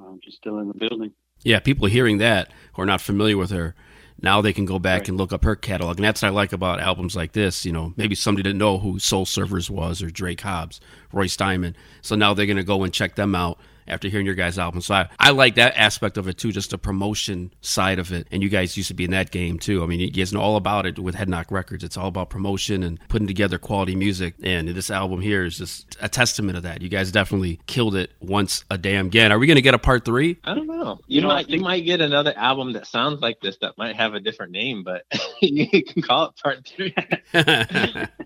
um, 0.00 0.20
she's 0.22 0.34
still 0.34 0.58
in 0.58 0.68
the 0.68 0.74
building. 0.74 1.12
Yeah, 1.42 1.60
people 1.60 1.86
hearing 1.86 2.18
that 2.18 2.50
who 2.74 2.82
are 2.82 2.86
not 2.86 3.00
familiar 3.00 3.36
with 3.36 3.50
her, 3.50 3.74
now 4.22 4.40
they 4.40 4.52
can 4.52 4.66
go 4.66 4.78
back 4.78 5.00
right. 5.00 5.08
and 5.08 5.18
look 5.18 5.32
up 5.32 5.44
her 5.44 5.56
catalog. 5.56 5.96
And 5.96 6.04
that's 6.04 6.22
what 6.22 6.28
I 6.28 6.30
like 6.30 6.52
about 6.52 6.80
albums 6.80 7.16
like 7.16 7.32
this. 7.32 7.64
You 7.64 7.72
know, 7.72 7.94
maybe 7.96 8.14
somebody 8.14 8.42
didn't 8.42 8.58
know 8.58 8.78
who 8.78 8.98
Soul 8.98 9.24
Servers 9.24 9.70
was 9.70 10.02
or 10.02 10.10
Dre 10.10 10.34
Cobbs, 10.34 10.80
Royce 11.12 11.36
Diamond. 11.36 11.76
So 12.02 12.16
now 12.16 12.34
they're 12.34 12.46
going 12.46 12.56
to 12.56 12.64
go 12.64 12.82
and 12.82 12.92
check 12.92 13.14
them 13.14 13.34
out 13.34 13.58
after 13.90 14.08
hearing 14.08 14.26
your 14.26 14.34
guys' 14.34 14.58
album. 14.58 14.80
So 14.80 14.94
I, 14.94 15.08
I 15.18 15.30
like 15.30 15.56
that 15.56 15.76
aspect 15.76 16.16
of 16.16 16.28
it 16.28 16.38
too, 16.38 16.52
just 16.52 16.70
the 16.70 16.78
promotion 16.78 17.52
side 17.60 17.98
of 17.98 18.12
it. 18.12 18.26
And 18.30 18.42
you 18.42 18.48
guys 18.48 18.76
used 18.76 18.88
to 18.88 18.94
be 18.94 19.04
in 19.04 19.10
that 19.10 19.30
game 19.30 19.58
too. 19.58 19.82
I 19.82 19.86
mean, 19.86 20.00
you 20.00 20.10
guys 20.10 20.32
know 20.32 20.40
all 20.40 20.56
about 20.56 20.86
it 20.86 20.98
with 20.98 21.14
Head 21.14 21.28
Knock 21.28 21.50
Records. 21.50 21.84
It's 21.84 21.96
all 21.96 22.08
about 22.08 22.30
promotion 22.30 22.82
and 22.82 22.98
putting 23.08 23.26
together 23.26 23.58
quality 23.58 23.96
music. 23.96 24.34
And 24.42 24.68
this 24.68 24.90
album 24.90 25.20
here 25.20 25.44
is 25.44 25.58
just 25.58 25.96
a 26.00 26.08
testament 26.08 26.56
of 26.56 26.62
that. 26.62 26.80
You 26.80 26.88
guys 26.88 27.12
definitely 27.12 27.60
killed 27.66 27.94
it 27.94 28.12
once 28.20 28.64
a 28.70 28.78
damn 28.78 29.10
again. 29.10 29.32
Are 29.32 29.38
we 29.40 29.48
going 29.48 29.56
to 29.56 29.62
get 29.62 29.74
a 29.74 29.78
part 29.78 30.04
three? 30.04 30.38
I 30.44 30.54
don't 30.54 30.68
know. 30.68 31.00
You, 31.08 31.20
you 31.20 31.26
might 31.26 31.50
you 31.50 31.60
might 31.60 31.80
get 31.80 32.00
another 32.00 32.32
album 32.36 32.72
that 32.74 32.86
sounds 32.86 33.20
like 33.20 33.40
this 33.40 33.56
that 33.60 33.76
might 33.76 33.96
have 33.96 34.14
a 34.14 34.20
different 34.20 34.52
name, 34.52 34.84
but 34.84 35.04
you 35.42 35.82
can 35.82 36.02
call 36.02 36.26
it 36.26 36.36
part 36.40 36.64
three. 36.66 36.94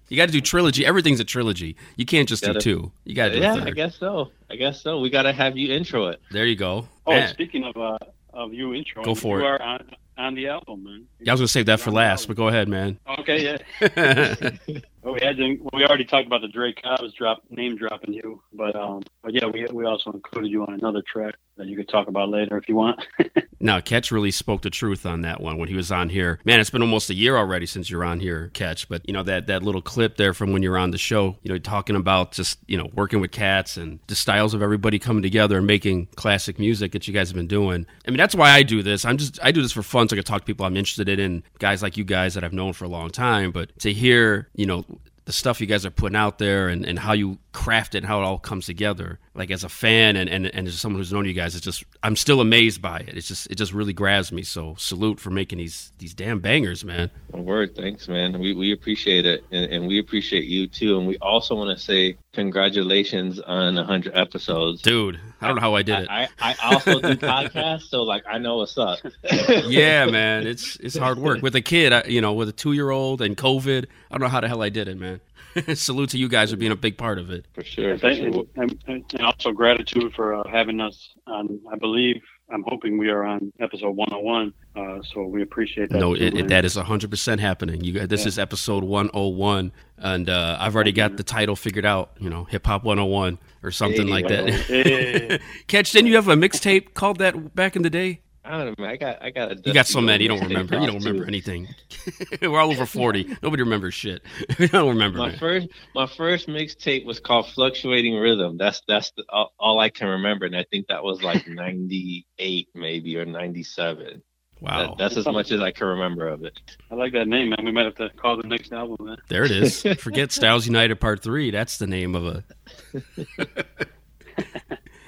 you 0.09 0.17
got 0.17 0.27
to 0.27 0.33
do 0.33 0.41
trilogy. 0.43 0.85
Everything's 0.85 1.21
a 1.21 1.25
trilogy. 1.25 1.77
You 1.97 2.05
can't 2.05 2.29
just 2.29 2.43
gotta, 2.43 2.59
do 2.59 2.61
two. 2.61 2.93
You 3.05 3.15
got 3.15 3.31
to 3.31 3.39
yeah, 3.39 3.55
I 3.55 3.71
guess 3.71 3.97
so. 3.97 4.31
I 4.51 4.57
guess 4.57 4.83
so. 4.83 5.01
We 5.01 5.11
got 5.11 5.23
to 5.23 5.33
have 5.33 5.57
you 5.57 5.73
intro 5.73 6.09
it. 6.09 6.21
There 6.31 6.47
you 6.47 6.57
go. 6.57 6.89
Oh, 7.07 7.13
Man. 7.13 7.29
speaking 7.29 7.65
of 7.65 7.77
uh, 7.77 7.99
of 8.33 8.53
you 8.53 8.75
intro, 8.75 9.03
go 9.05 9.15
for 9.15 9.41
you 9.41 9.47
it. 9.47 9.49
Are 9.49 9.63
on, 9.63 9.91
on 10.17 10.35
the 10.35 10.49
album, 10.49 10.85
man. 10.85 11.07
Yeah, 11.21 11.33
I 11.33 11.35
was 11.35 11.41
gonna 11.41 11.49
save 11.49 11.67
that 11.67 11.81
for 11.81 11.91
last, 11.91 12.27
but 12.27 12.37
go 12.37 12.49
ahead, 12.49 12.69
man. 12.69 12.99
Okay, 13.19 13.45
yeah. 13.45 13.59
well, 15.03 15.15
we 15.15 15.21
had 15.21 15.37
to, 15.37 15.57
we 15.73 15.85
already 15.85 16.05
talked 16.05 16.27
about 16.27 16.41
the 16.43 16.49
Dre 16.49 16.73
Cobbs 16.73 17.15
drop 17.15 17.43
name 17.51 17.77
dropping 17.77 18.15
you, 18.15 18.43
but 18.53 18.77
um, 18.77 19.03
but 19.23 19.35
yeah, 19.35 19.47
we 19.47 19.67
we 19.73 19.85
also 19.85 20.13
included 20.13 20.51
you 20.51 20.63
on 20.67 20.75
another 20.75 21.03
track 21.07 21.35
that 21.57 21.67
you 21.67 21.77
could 21.77 21.89
talk 21.89 22.09
about 22.09 22.29
later 22.29 22.57
if 22.57 22.69
you 22.69 22.77
want. 22.77 23.05
now, 23.61 23.81
Cache 23.81 24.11
really 24.11 24.31
spoke 24.31 24.63
the 24.63 24.71
truth 24.71 25.07
on 25.07 25.23
that 25.23 25.41
one 25.41 25.59
when 25.59 25.69
he 25.69 25.75
was 25.75 25.93
on 25.93 26.09
here. 26.09 26.41
Man, 26.45 26.61
it's 26.61 26.71
been 26.71 26.83
almost 26.83 27.11
a 27.11 27.15
year 27.15 27.37
already 27.37 27.67
since 27.67 27.89
you're 27.89 28.05
on 28.05 28.21
here, 28.21 28.51
Cache. 28.55 28.87
But 28.87 29.07
you 29.07 29.13
know 29.13 29.23
that 29.23 29.47
that 29.47 29.63
little 29.63 29.83
clip 29.83 30.17
there 30.17 30.35
from 30.35 30.53
when 30.53 30.63
you're 30.63 30.79
on 30.79 30.91
the 30.91 30.99
show, 30.99 31.37
you 31.43 31.53
know, 31.53 31.59
talking 31.59 31.97
about 31.97 32.33
just 32.33 32.59
you 32.67 32.77
know 32.77 32.91
working 32.95 33.21
with 33.21 33.31
cats 33.31 33.77
and 33.77 34.01
the 34.07 34.15
styles 34.15 34.55
of 34.55 34.63
everybody 34.63 34.99
coming 34.99 35.23
together 35.23 35.59
and 35.59 35.67
making 35.67 36.07
classic 36.17 36.59
music 36.59 36.93
that 36.93 37.07
you 37.07 37.15
guys 37.15 37.29
have 37.29 37.37
been 37.37 37.47
doing. 37.47 37.87
I 38.07 38.11
mean, 38.11 38.19
that's 38.19 38.35
why 38.35 38.51
I 38.51 38.63
do 38.63 38.83
this. 38.83 39.05
I'm 39.05 39.17
just 39.17 39.39
I 39.43 39.53
do 39.53 39.63
this 39.63 39.73
for 39.73 39.83
fun, 39.83 40.09
so 40.09 40.15
I 40.15 40.19
can 40.19 40.25
talk 40.25 40.41
to 40.41 40.47
people 40.47 40.67
I'm 40.67 40.77
interested 40.77 41.09
in, 41.09 41.43
guys 41.59 41.83
like 41.83 41.97
you 41.97 42.05
guys 42.05 42.35
that 42.35 42.45
I've 42.45 42.53
known 42.53 42.73
for 42.73 42.85
a 42.85 42.89
long 42.89 43.11
time. 43.11 43.53
But 43.53 43.79
to 43.81 43.93
hear, 43.93 44.49
you 44.55 44.67
know 44.67 44.85
the 45.25 45.33
stuff 45.33 45.61
you 45.61 45.67
guys 45.67 45.87
are 45.87 45.91
putting 45.91 46.17
out 46.17 46.39
there 46.39 46.69
and, 46.69 46.85
and 46.85 46.99
how 46.99 47.13
you 47.13 47.39
craft 47.55 47.95
it 47.95 47.99
and 47.99 48.07
how 48.07 48.21
it 48.21 48.25
all 48.25 48.39
comes 48.39 48.67
together. 48.67 49.19
Like 49.35 49.51
as 49.51 49.65
a 49.65 49.69
fan 49.69 50.17
and, 50.17 50.29
and, 50.29 50.47
and 50.47 50.69
as 50.69 50.79
someone 50.79 51.01
who's 51.01 51.13
known 51.13 51.25
you 51.25 51.33
guys, 51.33 51.55
it's 51.55 51.65
just 51.65 51.85
I'm 52.03 52.17
still 52.17 52.41
amazed 52.41 52.83
by 52.83 52.99
it. 52.99 53.17
It's 53.17 53.29
just 53.29 53.51
it 53.51 53.55
just 53.55 53.73
really 53.73 53.93
grabs 53.95 54.31
me. 54.31 54.43
So 54.43 54.75
salute 54.77 55.19
for 55.19 55.31
making 55.31 55.59
these 55.59 55.93
these 55.99 56.13
damn 56.13 56.41
bangers, 56.41 56.85
man. 56.85 57.11
word, 57.33 57.75
thanks, 57.75 58.09
man. 58.09 58.39
We 58.39 58.53
we 58.53 58.73
appreciate 58.73 59.25
it 59.25 59.45
and, 59.51 59.73
and 59.73 59.87
we 59.87 59.99
appreciate 59.99 60.45
you 60.45 60.67
too. 60.67 60.99
And 60.99 61.07
we 61.07 61.17
also 61.19 61.55
want 61.55 61.77
to 61.77 61.83
say 61.83 62.17
congratulations 62.33 63.41
on 63.41 63.77
hundred 63.77 64.15
episodes. 64.15 64.83
Dude, 64.83 65.19
I 65.41 65.47
don't 65.47 65.57
know 65.57 65.63
how 65.63 65.75
I 65.75 65.83
did 65.83 66.01
it. 66.01 66.09
I, 66.11 66.29
I, 66.41 66.57
I 66.63 66.75
also 66.75 67.01
do 67.01 67.15
podcasts, 67.17 67.89
so 67.89 68.03
like 68.03 68.25
I 68.29 68.39
know 68.39 68.59
what's 68.59 68.77
up. 68.77 68.99
yeah, 69.67 70.07
man. 70.07 70.47
It's 70.47 70.77
it's 70.77 70.97
hard 70.97 71.19
work. 71.19 71.41
With 71.43 71.55
a 71.55 71.63
kid, 71.63 72.09
you 72.09 72.21
know, 72.21 72.33
with 72.33 72.49
a 72.49 72.53
two 72.53 72.73
year 72.73 72.91
old 72.91 73.23
and 73.23 73.37
COVID, 73.37 73.87
I 74.11 74.15
don't 74.15 74.21
know 74.21 74.29
how 74.29 74.41
the 74.41 74.49
hell 74.49 74.63
I 74.63 74.69
did 74.69 74.89
it, 74.89 74.99
man. 74.99 75.21
salute 75.75 76.11
to 76.11 76.19
you 76.19 76.29
guys 76.29 76.51
for 76.51 76.57
being 76.57 76.73
a 76.73 76.77
big 76.77 76.99
part 76.99 77.19
of 77.19 77.31
it. 77.31 77.47
For 77.55 77.65
sure. 77.65 77.99
For 77.99 78.15
sure. 78.15 78.45
And, 78.57 78.83
and, 78.87 79.21
also 79.21 79.53
gratitude 79.53 80.13
for 80.15 80.35
uh, 80.35 80.49
having 80.49 80.81
us 80.81 81.11
on, 81.27 81.61
I 81.73 81.77
believe, 81.77 82.23
I'm 82.51 82.65
hoping 82.67 82.99
we 82.99 83.09
are 83.09 83.25
on 83.25 83.53
episode 83.59 83.97
101. 83.97 84.53
Uh, 84.77 85.03
so 85.03 85.23
we 85.23 85.43
appreciate 85.43 85.91
that. 85.91 85.99
No, 85.99 86.15
it, 86.15 86.37
it, 86.37 86.49
that 86.49 86.65
is 86.65 86.77
100% 86.77 87.39
happening. 87.39 87.83
You 87.83 88.07
This 88.07 88.23
yeah. 88.23 88.29
is 88.29 88.39
episode 88.39 88.85
101. 88.85 89.73
And 89.99 90.29
uh, 90.29 90.57
I've 90.61 90.75
already 90.75 90.93
got 90.93 91.17
the 91.17 91.23
title 91.23 91.57
figured 91.57 91.87
out, 91.87 92.13
you 92.19 92.29
know, 92.29 92.45
Hip 92.45 92.67
Hop 92.67 92.85
101 92.85 93.39
or 93.63 93.71
something 93.71 94.07
hey, 94.07 94.13
like 94.13 94.29
that. 94.29 94.49
Hey. 94.51 95.41
Cache, 95.69 95.93
didn't 95.93 96.09
you 96.09 96.17
have 96.17 96.29
a 96.29 96.37
mixtape 96.37 96.95
called 96.95 97.19
that 97.19 97.55
back 97.55 97.77
in 97.77 97.83
the 97.83 97.91
day? 97.91 98.21
I 98.45 98.65
don't 98.65 98.79
know. 98.79 98.85
I 98.85 98.97
got 98.97 99.23
I 99.23 99.31
got 99.31 99.53
a. 99.53 99.57
You 99.65 99.73
got 99.73 99.87
so 99.87 100.03
mad. 100.03 100.21
You 100.21 100.29
don't 100.29 100.43
remember. 100.43 100.79
You 100.79 100.87
don't 100.87 101.03
remember 101.03 101.27
anything. 101.27 101.69
We're 102.43 102.61
all 102.61 102.71
over 102.71 102.85
forty. 102.85 103.35
Nobody 103.43 103.63
remembers 103.63 103.95
shit. 103.95 104.23
we 104.59 104.69
don't 104.69 104.91
remember. 104.91 105.19
My 105.19 105.29
man. 105.29 105.39
first 105.39 105.69
my 105.95 106.07
first 106.07 106.49
mixtape 106.49 107.07
was 107.07 107.21
called 107.21 107.49
Fluctuating 107.49 108.15
Rhythm. 108.15 108.59
That's 108.59 108.83
that's 108.87 109.13
the, 109.17 109.25
all, 109.31 109.55
all 109.59 109.81
I 109.81 109.89
can 109.89 110.09
remember, 110.09 110.45
and 110.45 110.55
I 110.55 110.65
think 110.71 110.89
that 110.89 111.03
was 111.03 111.23
like 111.23 111.49
'98 111.49 112.69
maybe 112.75 113.17
or 113.17 113.25
'97. 113.25 114.23
Wow. 114.61 114.89
That, 114.89 114.99
that's 114.99 115.17
as 115.17 115.27
much 115.27 115.51
as 115.51 115.61
I 115.61 115.73
can 115.73 115.87
remember 115.87 116.29
of 116.29 116.45
it. 116.45 116.59
I 116.91 116.95
like 116.95 117.13
that 117.13 117.27
name, 117.29 117.51
man. 117.51 117.65
We 117.65 117.73
might 117.73 117.87
have 117.87 117.97
to 117.97 118.11
call 118.11 118.37
the 118.37 118.47
next 118.47 118.73
album 118.73 119.07
that. 119.07 119.19
There 119.29 119.45
it 119.45 119.51
is. 119.51 119.83
Forget 119.99 120.33
Styles 120.33 120.67
United 120.67 121.01
Part 121.01 121.23
Three. 121.23 121.51
That's 121.51 121.79
the 121.79 121.87
name 121.87 122.15
of 122.15 122.27
a. 122.27 122.45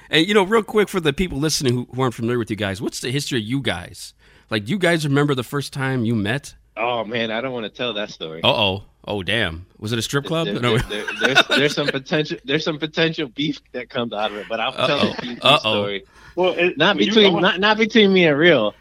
and 0.09 0.27
you 0.27 0.33
know, 0.33 0.43
real 0.43 0.63
quick 0.63 0.89
for 0.89 0.99
the 0.99 1.13
people 1.13 1.37
listening 1.39 1.73
who, 1.73 1.87
who 1.93 2.01
aren't 2.01 2.13
familiar 2.15 2.39
with 2.39 2.49
you 2.49 2.55
guys, 2.55 2.81
what's 2.81 2.99
the 3.01 3.11
history 3.11 3.39
of 3.39 3.45
you 3.45 3.61
guys? 3.61 4.13
Like, 4.49 4.65
do 4.65 4.71
you 4.71 4.77
guys 4.79 5.05
remember 5.05 5.35
the 5.35 5.43
first 5.43 5.73
time 5.73 6.05
you 6.05 6.15
met? 6.15 6.55
Oh 6.75 7.03
man, 7.03 7.31
I 7.31 7.41
don't 7.41 7.53
want 7.53 7.65
to 7.65 7.69
tell 7.69 7.93
that 7.93 8.09
story. 8.11 8.41
Uh 8.43 8.47
oh. 8.53 8.83
Oh 9.09 9.23
damn. 9.23 9.65
Was 9.79 9.93
it 9.93 9.99
a 9.99 10.01
strip 10.01 10.25
club? 10.25 10.45
There- 10.47 10.59
No. 10.59 10.77
there- 10.77 11.05
there- 11.05 11.05
there's, 11.33 11.47
there's 11.47 11.75
some 11.75 11.87
potential 11.87 12.37
there's 12.45 12.63
some 12.63 12.77
potential 12.77 13.27
beef 13.29 13.59
that 13.71 13.89
comes 13.89 14.13
out 14.13 14.31
of 14.31 14.37
it, 14.37 14.45
but 14.49 14.59
I'll 14.59 14.73
tell 14.73 14.99
Uh-oh. 14.99 15.09
the 15.13 15.21
PG 15.21 15.39
Uh-oh. 15.41 15.57
story. 15.59 16.03
Well, 16.35 16.53
it, 16.53 16.77
Not 16.77 16.97
you- 16.97 17.03
I 17.03 17.05
between 17.07 17.33
want- 17.33 17.41
not 17.43 17.59
not 17.59 17.77
between 17.77 18.13
me 18.13 18.25
and 18.27 18.37
Real. 18.37 18.75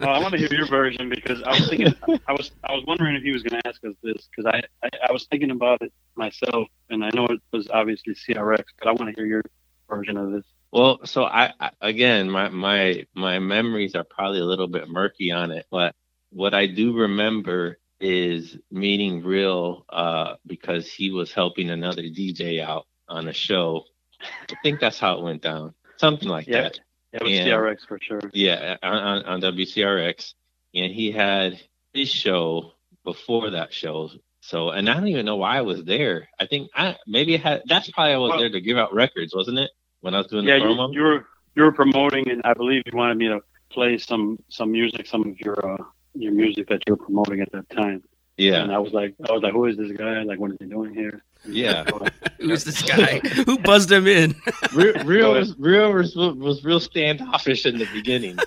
Uh, 0.00 0.04
I 0.06 0.18
want 0.20 0.32
to 0.32 0.38
hear 0.38 0.52
your 0.52 0.66
version 0.66 1.08
because 1.10 1.42
I 1.42 1.50
was 1.50 1.68
thinking, 1.68 1.94
I 2.26 2.32
was, 2.32 2.50
I 2.64 2.72
was 2.72 2.84
wondering 2.86 3.16
if 3.16 3.22
he 3.22 3.32
was 3.32 3.42
going 3.42 3.60
to 3.60 3.68
ask 3.68 3.82
us 3.84 3.94
this 4.02 4.28
because 4.34 4.46
I, 4.46 4.62
I, 4.86 4.88
I 5.08 5.12
was 5.12 5.26
thinking 5.30 5.50
about 5.50 5.82
it 5.82 5.92
myself, 6.16 6.68
and 6.88 7.04
I 7.04 7.10
know 7.14 7.26
it 7.26 7.40
was 7.52 7.68
obviously 7.70 8.14
CRX, 8.14 8.64
but 8.78 8.88
I 8.88 8.92
want 8.92 9.14
to 9.14 9.20
hear 9.20 9.26
your 9.26 9.42
version 9.90 10.16
of 10.16 10.32
this. 10.32 10.44
Well, 10.72 11.00
so 11.04 11.24
I, 11.24 11.52
I 11.60 11.70
again, 11.80 12.30
my 12.30 12.48
my 12.48 13.04
my 13.14 13.38
memories 13.40 13.94
are 13.94 14.04
probably 14.04 14.38
a 14.40 14.44
little 14.44 14.68
bit 14.68 14.88
murky 14.88 15.30
on 15.32 15.50
it, 15.50 15.66
but 15.70 15.94
what 16.30 16.54
I 16.54 16.66
do 16.66 16.94
remember 16.96 17.78
is 18.00 18.56
meeting 18.70 19.22
Real 19.22 19.84
uh, 19.90 20.36
because 20.46 20.90
he 20.90 21.10
was 21.10 21.32
helping 21.32 21.70
another 21.70 22.02
DJ 22.02 22.62
out 22.62 22.86
on 23.08 23.28
a 23.28 23.32
show. 23.32 23.84
I 24.22 24.54
think 24.62 24.80
that's 24.80 24.98
how 24.98 25.18
it 25.18 25.22
went 25.24 25.42
down, 25.42 25.74
something 25.96 26.28
like 26.28 26.46
Yeah. 26.46 26.62
that. 26.62 26.80
Yeah, 27.12 27.18
it 27.20 27.22
was 27.24 27.32
And- 27.32 27.48
CRX 27.48 27.86
for 27.88 27.98
sure. 28.00 28.20
Yeah, 28.32 28.76
on, 28.82 29.24
on, 29.24 29.40
WCRX, 29.42 30.34
and 30.74 30.92
he 30.92 31.10
had 31.10 31.60
his 31.92 32.08
show 32.08 32.72
before 33.04 33.50
that 33.50 33.72
show. 33.72 34.10
So, 34.40 34.70
and 34.70 34.88
I 34.88 34.94
don't 34.94 35.08
even 35.08 35.26
know 35.26 35.36
why 35.36 35.58
I 35.58 35.62
was 35.62 35.82
there. 35.84 36.28
I 36.38 36.46
think 36.46 36.70
I 36.74 36.96
maybe 37.06 37.36
had. 37.36 37.62
That's 37.66 37.90
probably 37.90 38.12
I 38.14 38.18
was 38.18 38.30
Well- 38.30 38.38
there 38.38 38.50
to 38.50 38.60
give 38.60 38.78
out 38.78 38.94
records, 38.94 39.34
wasn't 39.34 39.58
it? 39.58 39.70
When 40.00 40.14
I 40.14 40.18
was 40.18 40.26
doing 40.28 40.44
Yeah, 40.46 40.58
the 40.58 40.64
you, 40.64 40.70
promo. 40.70 40.92
you 40.94 41.02
were 41.02 41.26
you 41.56 41.62
were 41.64 41.72
promoting, 41.72 42.30
and 42.30 42.40
I 42.44 42.54
believe 42.54 42.82
you 42.86 42.96
wanted 42.96 43.16
me 43.18 43.28
to 43.28 43.40
play 43.70 43.98
some 43.98 44.38
some 44.48 44.72
music, 44.72 45.06
some 45.06 45.22
of 45.28 45.38
your 45.40 45.74
uh, 45.74 45.82
your 46.14 46.32
music 46.32 46.68
that 46.68 46.82
you 46.86 46.94
were 46.94 47.04
promoting 47.04 47.40
at 47.40 47.52
that 47.52 47.68
time. 47.70 48.02
yeah, 48.36 48.62
And 48.62 48.72
I 48.72 48.78
was 48.78 48.92
like, 48.92 49.14
I 49.28 49.32
was 49.32 49.42
like, 49.42 49.52
who 49.52 49.66
is 49.66 49.76
this 49.76 49.92
guy? 49.92 50.22
Like, 50.22 50.38
what 50.40 50.50
is 50.52 50.56
he 50.60 50.66
doing 50.66 50.94
here? 50.94 51.22
yeah. 51.46 51.84
Who's 52.40 52.64
this 52.64 52.82
guy? 52.82 53.18
Who 53.46 53.58
buzzed 53.58 53.92
him 53.92 54.06
in? 54.06 54.34
Real, 54.74 55.04
real 55.04 55.32
was 55.34 55.54
real 55.58 55.92
was, 55.92 56.16
was 56.16 56.64
real 56.64 56.80
standoffish 56.80 57.66
in 57.66 57.78
the 57.78 57.86
beginning. 57.92 58.38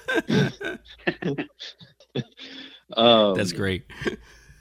um, 2.96 3.36
That's 3.36 3.52
great. 3.52 3.86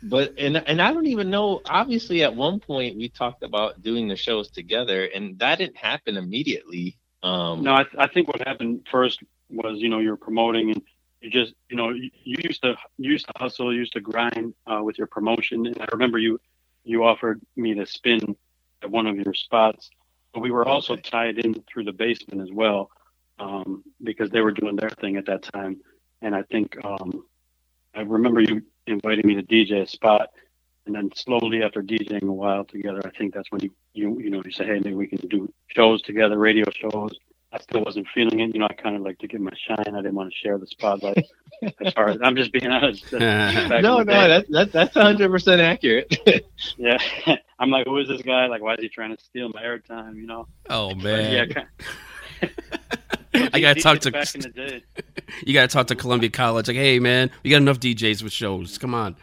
But 0.03 0.35
and 0.39 0.57
and 0.57 0.83
I 0.83 0.93
don't 0.93 1.07
even 1.07 1.31
know. 1.31 1.63
Obviously, 1.67 2.23
at 2.25 2.35
one 2.35 2.61
point 2.61 2.97
we 2.97 3.09
talked 3.09 3.43
about 3.43 3.83
doing 3.83 4.09
the 4.09 4.17
shows 4.17 4.51
together, 4.51 5.07
and 5.07 5.39
that 5.41 5.59
didn't 5.59 5.77
happen 5.79 6.17
immediately. 6.17 6.99
Um, 7.23 7.63
No, 7.63 7.73
I, 7.75 7.85
I 7.99 8.09
think 8.09 8.29
what 8.29 8.47
happened 8.47 8.87
first 8.91 9.21
was, 9.51 9.79
you 9.81 9.89
know, 9.89 10.01
you're 10.01 10.17
promoting 10.17 10.71
and 10.71 10.83
you 11.21 11.31
just, 11.31 11.55
you 11.71 11.77
know, 11.77 11.91
you, 11.91 12.11
you 12.25 12.37
used 12.45 12.63
to 12.63 12.77
you 12.99 13.11
used 13.13 13.27
to 13.27 13.33
hustle, 13.37 13.73
you 13.73 13.81
used 13.81 13.93
to 13.95 14.01
grind 14.01 14.55
uh, 14.67 14.81
with 14.83 14.99
your 14.99 15.07
promotion. 15.07 15.67
And 15.67 15.81
I 15.81 15.87
remember 15.93 16.19
you 16.19 16.39
you 16.85 17.05
offered 17.05 17.41
me 17.57 17.75
to 17.75 17.87
spin 17.87 18.37
at 18.83 18.91
one 18.91 19.07
of 19.07 19.17
your 19.17 19.35
spots, 19.35 19.91
but 20.33 20.41
we 20.41 20.51
were 20.51 20.67
also 20.67 20.95
Okay. 20.95 21.03
tied 21.03 21.39
in 21.39 21.55
through 21.73 21.85
the 21.85 21.93
basement 21.93 22.43
as 22.43 22.51
well 22.53 22.91
um, 23.39 23.85
because 24.03 24.31
they 24.31 24.41
were 24.41 24.53
doing 24.53 24.77
their 24.77 24.91
thing 24.91 25.17
at 25.17 25.27
that 25.27 25.43
time. 25.43 25.81
And 26.23 26.35
I 26.35 26.43
think 26.43 26.77
um, 26.85 27.25
I 27.95 28.01
remember 28.03 28.41
you 28.41 28.63
inviting 28.87 29.27
me 29.27 29.35
to 29.35 29.43
DJ 29.43 29.83
a 29.83 29.87
spot. 29.87 30.31
And 30.85 30.95
then 30.97 31.11
slowly 31.15 31.63
after 31.63 31.81
DJing 31.83 32.25
a 32.29 32.33
while 32.33 32.65
together, 32.65 33.01
I 33.05 33.11
think 33.17 33.33
that's 33.35 33.51
when 33.53 33.61
you, 33.63 33.71
you, 33.95 34.19
you 34.21 34.31
know, 34.31 34.43
you 34.45 34.51
say, 34.51 34.65
hey, 34.67 34.81
maybe 34.83 34.95
we 34.95 35.07
can 35.07 35.29
do 35.29 35.53
shows 35.69 36.03
together, 36.03 36.37
radio 36.39 36.65
shows. 36.73 37.13
I 37.53 37.59
still 37.61 37.83
wasn't 37.85 38.09
feeling 38.15 38.41
it. 38.41 38.55
You 38.55 38.61
know, 38.61 38.67
I 38.69 38.73
kind 38.73 38.97
of 38.97 39.03
like 39.03 39.19
to 39.19 39.29
get 39.29 39.41
my 39.41 39.53
shine. 39.69 39.95
I 39.95 39.99
didn't 39.99 40.15
want 40.15 40.31
to 40.33 40.37
share 40.37 40.57
the 40.59 40.67
spotlight. 40.67 41.25
as 41.85 41.93
far 41.93 42.09
as 42.09 42.19
I'm 42.25 42.35
just 42.35 42.51
being 42.51 42.67
honest. 42.67 43.05
No, 43.13 43.19
no, 43.81 43.99
the 43.99 44.05
day. 44.07 44.29
that, 44.29 44.47
that 44.51 44.73
that's 44.73 44.95
hundred 44.95 45.31
percent 45.31 45.61
accurate. 45.61 46.17
yeah. 46.79 46.97
I'm 47.59 47.71
like, 47.71 47.87
who 47.87 47.99
is 47.99 48.09
this 48.09 48.23
guy? 48.23 48.47
Like, 48.47 48.63
why 48.63 48.75
is 48.75 48.81
he 48.81 48.89
trying 48.89 49.15
to 49.15 49.23
steal 49.23 49.51
my 49.55 49.63
airtime? 49.63 50.17
You 50.17 50.27
know? 50.27 50.49
Oh 50.71 50.89
But 50.95 51.03
man. 51.05 51.33
yeah. 51.33 51.45
Kind 51.55 51.69
I 53.53 53.61
gotta 53.61 53.81
talk 53.81 54.01
to 54.01 54.11
back 54.11 54.35
in 54.35 54.43
the 54.43 54.49
day. 54.55 54.85
you 55.47 55.55
gotta 55.55 55.69
talk 55.69 55.87
to 55.89 55.95
Columbia 55.95 56.31
College. 56.31 56.69
Like, 56.69 56.77
hey 56.77 56.99
man, 56.99 57.31
we 57.43 57.51
got 57.51 57.59
enough 57.59 57.81
DJs 57.81 58.23
with 58.23 58.33
shows. 58.33 58.79
Come 58.79 58.95
on. 58.95 59.17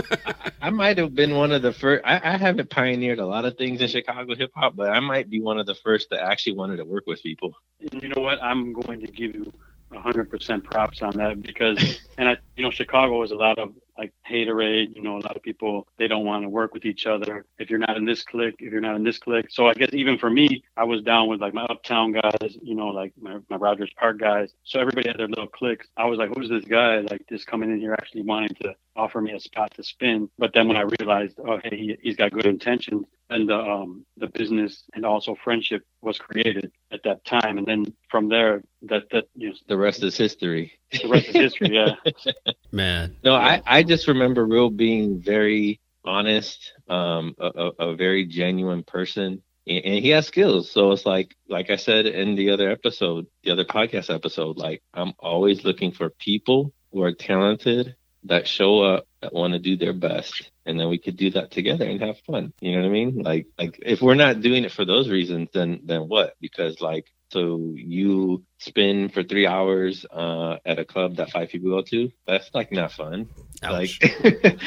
I 0.62 0.70
might 0.70 0.96
have 0.98 1.14
been 1.14 1.34
one 1.34 1.52
of 1.52 1.62
the 1.62 1.72
first. 1.72 2.02
I, 2.04 2.20
I 2.22 2.36
haven't 2.36 2.70
pioneered 2.70 3.18
a 3.18 3.26
lot 3.26 3.44
of 3.44 3.58
things 3.58 3.80
in 3.80 3.88
Chicago 3.88 4.34
hip 4.34 4.52
hop, 4.54 4.74
but 4.76 4.90
I 4.90 5.00
might 5.00 5.28
be 5.28 5.40
one 5.40 5.58
of 5.58 5.66
the 5.66 5.74
first 5.74 6.08
that 6.10 6.20
actually 6.20 6.54
wanted 6.54 6.78
to 6.78 6.84
work 6.84 7.04
with 7.06 7.22
people. 7.22 7.54
you 7.78 8.08
know 8.08 8.22
what? 8.22 8.42
I'm 8.42 8.72
going 8.72 9.00
to 9.00 9.06
give 9.06 9.34
you 9.34 9.52
hundred 10.00 10.30
percent 10.30 10.64
props 10.64 11.02
on 11.02 11.16
that 11.18 11.42
because, 11.42 12.00
and 12.16 12.28
I, 12.28 12.36
you 12.56 12.62
know, 12.62 12.70
Chicago 12.70 13.22
is 13.22 13.30
a 13.30 13.34
lot 13.36 13.58
of 13.58 13.74
like 14.02 14.12
haterade. 14.28 14.94
You 14.96 15.02
know, 15.02 15.16
a 15.16 15.24
lot 15.28 15.36
of 15.36 15.42
people 15.42 15.86
they 15.98 16.08
don't 16.08 16.24
want 16.24 16.42
to 16.42 16.48
work 16.48 16.74
with 16.74 16.84
each 16.84 17.06
other. 17.06 17.46
If 17.58 17.70
you're 17.70 17.78
not 17.78 17.96
in 17.96 18.04
this 18.04 18.24
clique, 18.24 18.56
if 18.58 18.72
you're 18.72 18.80
not 18.80 18.96
in 18.96 19.04
this 19.04 19.18
clique, 19.18 19.46
so 19.50 19.68
I 19.68 19.74
guess 19.74 19.90
even 19.92 20.18
for 20.18 20.30
me, 20.30 20.64
I 20.76 20.84
was 20.84 21.02
down 21.02 21.28
with 21.28 21.40
like 21.40 21.54
my 21.54 21.64
uptown 21.64 22.12
guys. 22.12 22.56
You 22.62 22.74
know, 22.74 22.88
like 22.88 23.12
my, 23.20 23.38
my 23.48 23.56
Rogers 23.56 23.92
Park 23.96 24.18
guys. 24.18 24.52
So 24.64 24.80
everybody 24.80 25.08
had 25.08 25.18
their 25.18 25.28
little 25.28 25.46
cliques. 25.46 25.86
I 25.96 26.06
was 26.06 26.18
like, 26.18 26.30
who's 26.34 26.48
this 26.48 26.64
guy? 26.64 26.98
Like 27.00 27.26
just 27.28 27.46
coming 27.46 27.70
in 27.70 27.80
here 27.80 27.92
actually 27.92 28.22
wanting 28.22 28.54
to 28.62 28.74
offer 28.96 29.20
me 29.20 29.32
a 29.32 29.40
spot 29.40 29.72
to 29.74 29.82
spin. 29.82 30.28
But 30.38 30.52
then 30.54 30.68
when 30.68 30.76
I 30.76 30.82
realized, 30.98 31.38
oh 31.46 31.58
hey, 31.62 31.76
he, 31.76 31.96
he's 32.02 32.16
got 32.16 32.32
good 32.32 32.46
intentions, 32.46 33.06
and 33.30 33.48
the 33.48 33.56
um 33.58 34.04
the 34.16 34.26
business 34.28 34.84
and 34.94 35.04
also 35.04 35.34
friendship 35.42 35.82
was 36.02 36.18
created 36.18 36.70
at 36.92 37.02
that 37.04 37.24
time. 37.24 37.58
And 37.58 37.66
then 37.66 37.86
from 38.10 38.28
there, 38.28 38.62
that 38.82 39.04
that 39.12 39.24
you 39.34 39.48
know, 39.50 39.54
The 39.68 39.76
rest 39.76 40.02
is 40.02 40.16
history. 40.16 40.72
the 40.92 41.08
rest 41.08 41.28
is 41.28 41.34
history. 41.34 41.70
Yeah. 41.74 41.94
Man. 42.72 43.16
No, 43.24 43.34
I, 43.34 43.62
I 43.66 43.82
just 43.82 44.08
remember 44.08 44.44
Real 44.46 44.70
being 44.70 45.20
very 45.20 45.80
honest, 46.04 46.72
um, 46.88 47.34
a, 47.38 47.46
a, 47.46 47.68
a 47.90 47.94
very 47.96 48.26
genuine 48.26 48.82
person, 48.82 49.42
and, 49.66 49.84
and 49.84 50.04
he 50.04 50.08
has 50.10 50.26
skills. 50.26 50.70
So 50.70 50.90
it's 50.92 51.06
like, 51.06 51.34
like 51.48 51.70
I 51.70 51.76
said 51.76 52.06
in 52.06 52.34
the 52.34 52.50
other 52.50 52.70
episode, 52.70 53.26
the 53.44 53.52
other 53.52 53.64
podcast 53.64 54.12
episode, 54.12 54.56
like 54.58 54.82
I'm 54.94 55.12
always 55.18 55.64
looking 55.64 55.92
for 55.92 56.10
people 56.10 56.72
who 56.92 57.02
are 57.02 57.12
talented 57.12 57.94
that 58.24 58.48
show 58.48 58.82
up 58.82 59.06
that 59.22 59.32
want 59.32 59.52
to 59.54 59.58
do 59.58 59.76
their 59.76 59.92
best, 59.92 60.50
and 60.66 60.78
then 60.78 60.88
we 60.88 60.98
could 60.98 61.16
do 61.16 61.30
that 61.32 61.50
together 61.50 61.84
and 61.86 62.00
have 62.00 62.18
fun. 62.26 62.52
You 62.60 62.72
know 62.72 62.82
what 62.82 62.88
I 62.88 62.92
mean? 62.92 63.22
Like, 63.22 63.46
like 63.58 63.78
if 63.82 64.02
we're 64.02 64.14
not 64.14 64.40
doing 64.40 64.64
it 64.64 64.72
for 64.72 64.84
those 64.84 65.08
reasons, 65.08 65.48
then 65.54 65.80
then 65.84 66.02
what? 66.08 66.34
Because 66.40 66.80
like 66.80 67.06
so 67.32 67.72
you 67.76 68.44
spin 68.58 69.08
for 69.08 69.22
three 69.22 69.46
hours 69.46 70.04
uh, 70.10 70.58
at 70.66 70.78
a 70.78 70.84
club 70.84 71.16
that 71.16 71.30
five 71.30 71.48
people 71.48 71.70
go 71.70 71.82
to. 71.82 72.12
That's 72.26 72.50
like 72.54 72.72
not 72.72 72.92
fun. 72.92 73.30
Ouch. 73.62 73.98
Like, 74.02 74.60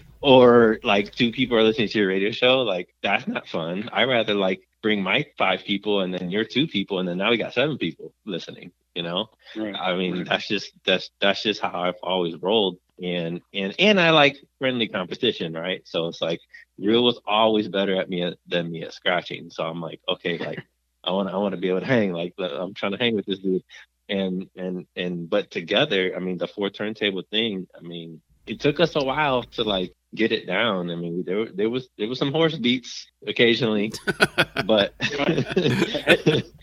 or 0.22 0.78
like 0.82 1.14
two 1.14 1.32
people 1.32 1.58
are 1.58 1.62
listening 1.62 1.88
to 1.88 1.98
your 1.98 2.08
radio 2.08 2.30
show. 2.30 2.62
Like 2.62 2.88
that's 3.02 3.26
not 3.28 3.48
fun. 3.48 3.90
I 3.92 4.04
rather 4.04 4.34
like 4.34 4.60
bring 4.82 5.02
my 5.02 5.26
five 5.36 5.64
people 5.64 6.00
and 6.00 6.14
then 6.14 6.30
your 6.30 6.44
two 6.44 6.66
people 6.66 6.98
and 6.98 7.08
then 7.08 7.18
now 7.18 7.30
we 7.30 7.36
got 7.36 7.54
seven 7.54 7.78
people 7.78 8.14
listening. 8.24 8.72
You 8.94 9.02
know, 9.04 9.28
Right. 9.56 9.76
I 9.76 9.94
mean 9.96 10.24
that's 10.24 10.48
just 10.48 10.72
that's 10.84 11.10
that's 11.20 11.42
just 11.42 11.60
how 11.60 11.82
I've 11.82 12.00
always 12.02 12.36
rolled. 12.42 12.78
And 13.02 13.40
and 13.54 13.74
and 13.78 14.00
I 14.00 14.10
like 14.10 14.36
friendly 14.58 14.88
competition, 14.88 15.52
right? 15.52 15.82
So 15.84 16.08
it's 16.08 16.20
like 16.20 16.40
Real 16.78 17.04
was 17.04 17.20
always 17.26 17.68
better 17.68 17.96
at 18.00 18.08
me 18.08 18.22
at, 18.22 18.38
than 18.46 18.70
me 18.70 18.82
at 18.82 18.92
scratching. 18.92 19.50
So 19.50 19.64
I'm 19.64 19.80
like, 19.80 20.00
okay, 20.08 20.38
like 20.46 20.60
I 21.04 21.12
want 21.12 21.28
I 21.28 21.36
want 21.36 21.54
to 21.54 21.60
be 21.60 21.68
able 21.68 21.80
to 21.80 21.86
hang. 21.86 22.12
Like 22.12 22.34
I'm 22.38 22.74
trying 22.74 22.92
to 22.92 22.98
hang 22.98 23.14
with 23.14 23.26
this 23.26 23.38
dude. 23.38 23.62
And 24.08 24.48
and 24.56 24.86
and 24.96 25.28
but 25.28 25.50
together, 25.50 26.12
I 26.16 26.18
mean, 26.18 26.38
the 26.38 26.48
four 26.48 26.70
turntable 26.70 27.22
thing. 27.30 27.66
I 27.76 27.82
mean, 27.82 28.22
it 28.46 28.60
took 28.60 28.80
us 28.80 28.96
a 28.96 29.04
while 29.04 29.42
to 29.42 29.64
like 29.64 29.92
get 30.14 30.32
it 30.32 30.46
down. 30.46 30.90
I 30.90 30.96
mean, 30.96 31.24
there 31.24 31.46
there 31.46 31.70
was 31.70 31.88
there 31.98 32.08
was 32.08 32.18
some 32.18 32.32
horse 32.32 32.56
beats 32.56 33.06
occasionally, 33.26 33.92
but 34.66 34.94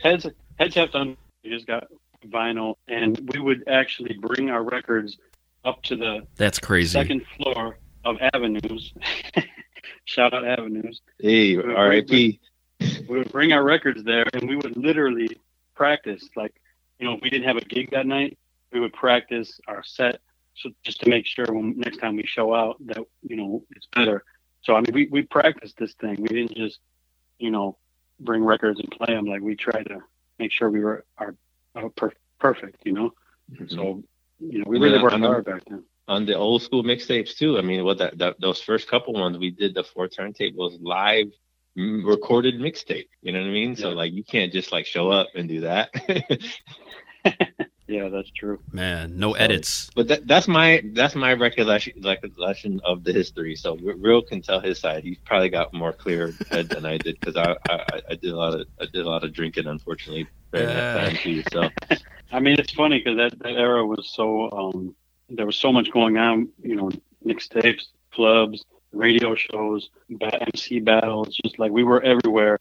Heads 0.02 0.28
heads 0.58 0.76
have 0.76 0.92
done. 0.92 1.18
We 1.44 1.52
just 1.52 1.68
got 1.68 1.88
vinyl, 2.28 2.76
and 2.88 3.32
we 3.34 3.40
would 3.40 3.68
actually 3.68 4.18
bring 4.20 4.50
our 4.50 4.64
records 4.64 5.18
up 5.66 5.82
to 5.84 5.96
the 5.96 6.28
That's 6.36 6.60
crazy. 6.60 6.92
second 6.92 7.26
floor 7.38 7.78
of 8.04 8.18
Avenues. 8.34 8.94
Shout 10.06 10.34
out 10.34 10.46
Avenues. 10.46 11.02
hey, 11.20 11.58
R.I.P. 11.58 12.40
We 12.80 13.18
would 13.18 13.32
bring 13.32 13.52
our 13.52 13.64
records 13.64 14.04
there, 14.04 14.26
and 14.34 14.48
we 14.48 14.56
would 14.56 14.78
literally 14.78 15.38
practice. 15.76 16.30
Like, 16.36 16.54
you 17.00 17.08
know, 17.08 17.14
if 17.14 17.22
we 17.22 17.30
didn't 17.30 17.48
have 17.48 17.58
a 17.58 17.62
gig 17.62 17.92
that 17.92 18.06
night, 18.06 18.38
we 18.72 18.80
would 18.80 18.94
practice 18.94 19.60
our 19.68 19.84
set 19.84 20.22
so 20.56 20.70
just 20.84 21.02
to 21.02 21.10
make 21.10 21.26
sure 21.26 21.46
when 21.50 21.78
next 21.78 21.98
time 21.98 22.16
we 22.16 22.26
show 22.26 22.54
out 22.56 22.78
that 22.88 23.00
you 23.22 23.36
know 23.36 23.64
it's 23.72 23.88
better. 23.94 24.24
So 24.62 24.76
I 24.76 24.82
mean, 24.82 24.94
we 24.94 25.08
we 25.08 25.22
practiced 25.22 25.78
this 25.78 25.94
thing. 25.94 26.18
We 26.20 26.30
didn't 26.30 26.56
just 26.56 26.80
you 27.38 27.52
know 27.52 27.78
bring 28.20 28.44
records 28.44 28.80
and 28.80 28.90
play 28.90 29.14
them. 29.14 29.26
Like 29.26 29.42
we 29.42 29.56
tried 29.56 29.88
to 29.88 30.00
make 30.40 30.52
sure 30.52 30.70
we 30.70 30.80
were 30.80 31.06
our, 31.18 31.36
our 31.76 31.90
per- 31.90 32.14
perfect. 32.40 32.82
You 32.86 32.94
know, 32.94 33.14
mm-hmm. 33.52 33.68
so 33.68 34.04
you 34.40 34.60
know 34.60 34.66
we 34.68 34.80
really 34.80 35.02
worked 35.02 35.16
hard 35.16 35.46
back 35.46 35.64
then. 35.68 35.84
On 36.08 36.26
the 36.26 36.36
old 36.36 36.62
school 36.62 36.84
mixtapes 36.84 37.36
too. 37.36 37.58
I 37.58 37.62
mean, 37.62 37.84
what 37.84 37.98
that, 37.98 38.18
that 38.20 38.40
those 38.40 38.62
first 38.62 38.88
couple 38.88 39.14
ones 39.14 39.38
we 39.38 39.50
did 39.50 39.74
the 39.74 39.84
four 39.84 40.08
turntables 40.08 40.78
live 40.82 41.28
recorded 41.76 42.56
mixtape. 42.56 43.08
You 43.22 43.32
know 43.34 43.40
what 43.40 43.48
I 43.48 43.52
mean? 43.52 43.72
Yeah. 43.72 43.76
So 43.76 43.90
like 43.90 44.14
you 44.14 44.24
can't 44.24 44.54
just 44.54 44.72
like 44.72 44.86
show 44.86 45.10
up 45.10 45.28
and 45.36 45.50
do 45.50 45.62
that. 45.62 45.90
Yeah, 47.88 48.10
that's 48.10 48.32
true. 48.32 48.60
Man, 48.72 49.18
no 49.18 49.34
so, 49.34 49.40
edits. 49.40 49.92
But 49.96 50.08
that, 50.08 50.28
that's 50.28 50.48
my 50.48 50.82
that's 50.94 51.14
my 51.14 51.34
recollection 51.34 51.94
recollection 52.04 52.82
of 52.84 53.04
the 53.04 53.14
history. 53.14 53.56
So 53.56 53.78
Real 53.78 54.24
can 54.24 54.42
tell 54.42 54.60
his 54.60 54.80
side. 54.80 55.04
He's 55.04 55.20
probably 55.20 55.50
got 55.50 55.72
more 55.72 55.94
clear 55.94 56.34
head 56.50 56.70
than 56.70 56.86
I 56.86 56.98
did 56.98 57.20
because 57.20 57.36
I, 57.36 57.56
I, 57.70 58.02
I 58.10 58.16
did 58.16 58.32
a 58.32 58.36
lot 58.36 58.60
of 58.60 58.68
I 58.82 58.86
did 58.92 59.06
a 59.06 59.10
lot 59.10 59.24
of 59.24 59.34
drinking, 59.34 59.68
unfortunately, 59.68 60.28
during 60.52 60.68
that 60.70 61.06
time 61.06 61.18
too. 61.18 61.44
So 61.52 61.70
I 62.32 62.40
mean, 62.40 62.56
it's 62.60 62.74
funny 62.74 63.00
because 63.00 63.18
that, 63.18 63.40
that 63.40 63.54
era 63.54 63.86
was 63.86 64.10
so 64.14 64.50
um 64.52 64.96
there 65.30 65.46
was 65.46 65.58
so 65.58 65.72
much 65.72 65.92
going 65.92 66.18
on. 66.18 66.50
You 66.62 66.76
know, 66.76 66.92
mixtapes, 67.26 67.88
clubs, 68.12 68.64
radio 68.92 69.36
shows, 69.36 69.90
MC 70.10 70.80
battles. 70.80 71.36
Just 71.44 71.60
like 71.60 71.72
we 71.72 71.84
were 71.84 72.02
everywhere. 72.02 72.58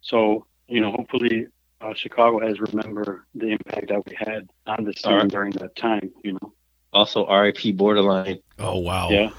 So 0.00 0.46
you 0.68 0.80
know, 0.80 0.92
hopefully 0.92 1.46
uh, 1.80 1.94
Chicago 1.94 2.40
has 2.40 2.60
remember 2.60 3.26
the 3.34 3.48
impact 3.48 3.88
that 3.88 4.04
we 4.06 4.16
had 4.16 4.48
on 4.66 4.84
the 4.84 4.92
scene 4.92 5.12
right. 5.12 5.28
during 5.28 5.52
that 5.52 5.76
time. 5.76 6.10
You 6.24 6.32
know. 6.32 6.52
Also, 6.92 7.26
RIP 7.28 7.76
Borderline. 7.76 8.40
Oh 8.58 8.78
wow. 8.78 9.10
Yeah, 9.10 9.30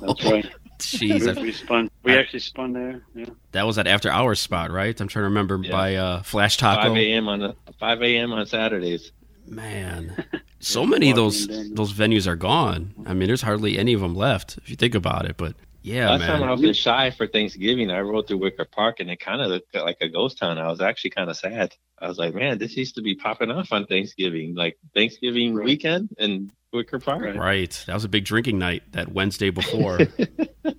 that's 0.00 0.24
right. 0.24 0.48
Jeez, 0.78 1.40
we, 1.40 1.52
spun. 1.52 1.90
We 2.02 2.16
actually 2.16 2.40
spun 2.40 2.72
there. 2.72 3.02
Yeah. 3.14 3.26
That 3.52 3.66
was 3.66 3.76
that 3.76 3.86
after 3.86 4.10
hours 4.10 4.40
spot, 4.40 4.70
right? 4.70 4.98
I'm 5.00 5.08
trying 5.08 5.22
to 5.22 5.28
remember 5.28 5.60
yeah. 5.62 5.70
by 5.70 5.94
uh, 5.96 6.22
Flash 6.22 6.56
Taco. 6.56 6.88
5 6.88 6.96
a.m. 6.96 7.28
on 7.28 7.40
the 7.40 7.56
5 7.78 8.02
a.m. 8.02 8.32
on 8.32 8.46
Saturdays. 8.46 9.12
Man, 9.46 10.24
so 10.58 10.86
many 10.86 11.10
of 11.10 11.16
those 11.16 11.46
those 11.74 11.92
venues 11.92 12.26
are 12.26 12.36
gone. 12.36 12.94
I 13.06 13.14
mean, 13.14 13.26
there's 13.26 13.42
hardly 13.42 13.78
any 13.78 13.92
of 13.92 14.00
them 14.00 14.14
left 14.14 14.58
if 14.58 14.70
you 14.70 14.76
think 14.76 14.94
about 14.94 15.26
it. 15.26 15.36
But 15.36 15.54
yeah, 15.84 16.08
Last 16.08 16.20
man. 16.20 16.28
time 16.40 16.42
I 16.44 16.52
was 16.52 16.62
in 16.62 16.72
Chi 16.72 17.10
for 17.10 17.26
Thanksgiving, 17.26 17.90
I 17.90 18.00
rode 18.00 18.26
through 18.26 18.38
Wicker 18.38 18.64
Park 18.64 19.00
and 19.00 19.10
it 19.10 19.20
kind 19.20 19.42
of 19.42 19.48
looked 19.48 19.74
like 19.74 19.98
a 20.00 20.08
ghost 20.08 20.38
town. 20.38 20.56
I 20.56 20.68
was 20.68 20.80
actually 20.80 21.10
kind 21.10 21.28
of 21.28 21.36
sad. 21.36 21.74
I 22.00 22.08
was 22.08 22.16
like, 22.16 22.34
man, 22.34 22.56
this 22.56 22.74
used 22.74 22.94
to 22.94 23.02
be 23.02 23.14
popping 23.14 23.50
off 23.50 23.70
on 23.70 23.84
Thanksgiving, 23.84 24.54
like 24.54 24.78
Thanksgiving 24.94 25.54
right. 25.54 25.66
weekend 25.66 26.08
in 26.16 26.50
Wicker 26.72 26.98
Park. 26.98 27.20
Right. 27.20 27.36
right. 27.36 27.84
That 27.86 27.92
was 27.92 28.04
a 28.04 28.08
big 28.08 28.24
drinking 28.24 28.58
night 28.58 28.82
that 28.92 29.12
Wednesday 29.12 29.50
before. 29.50 29.98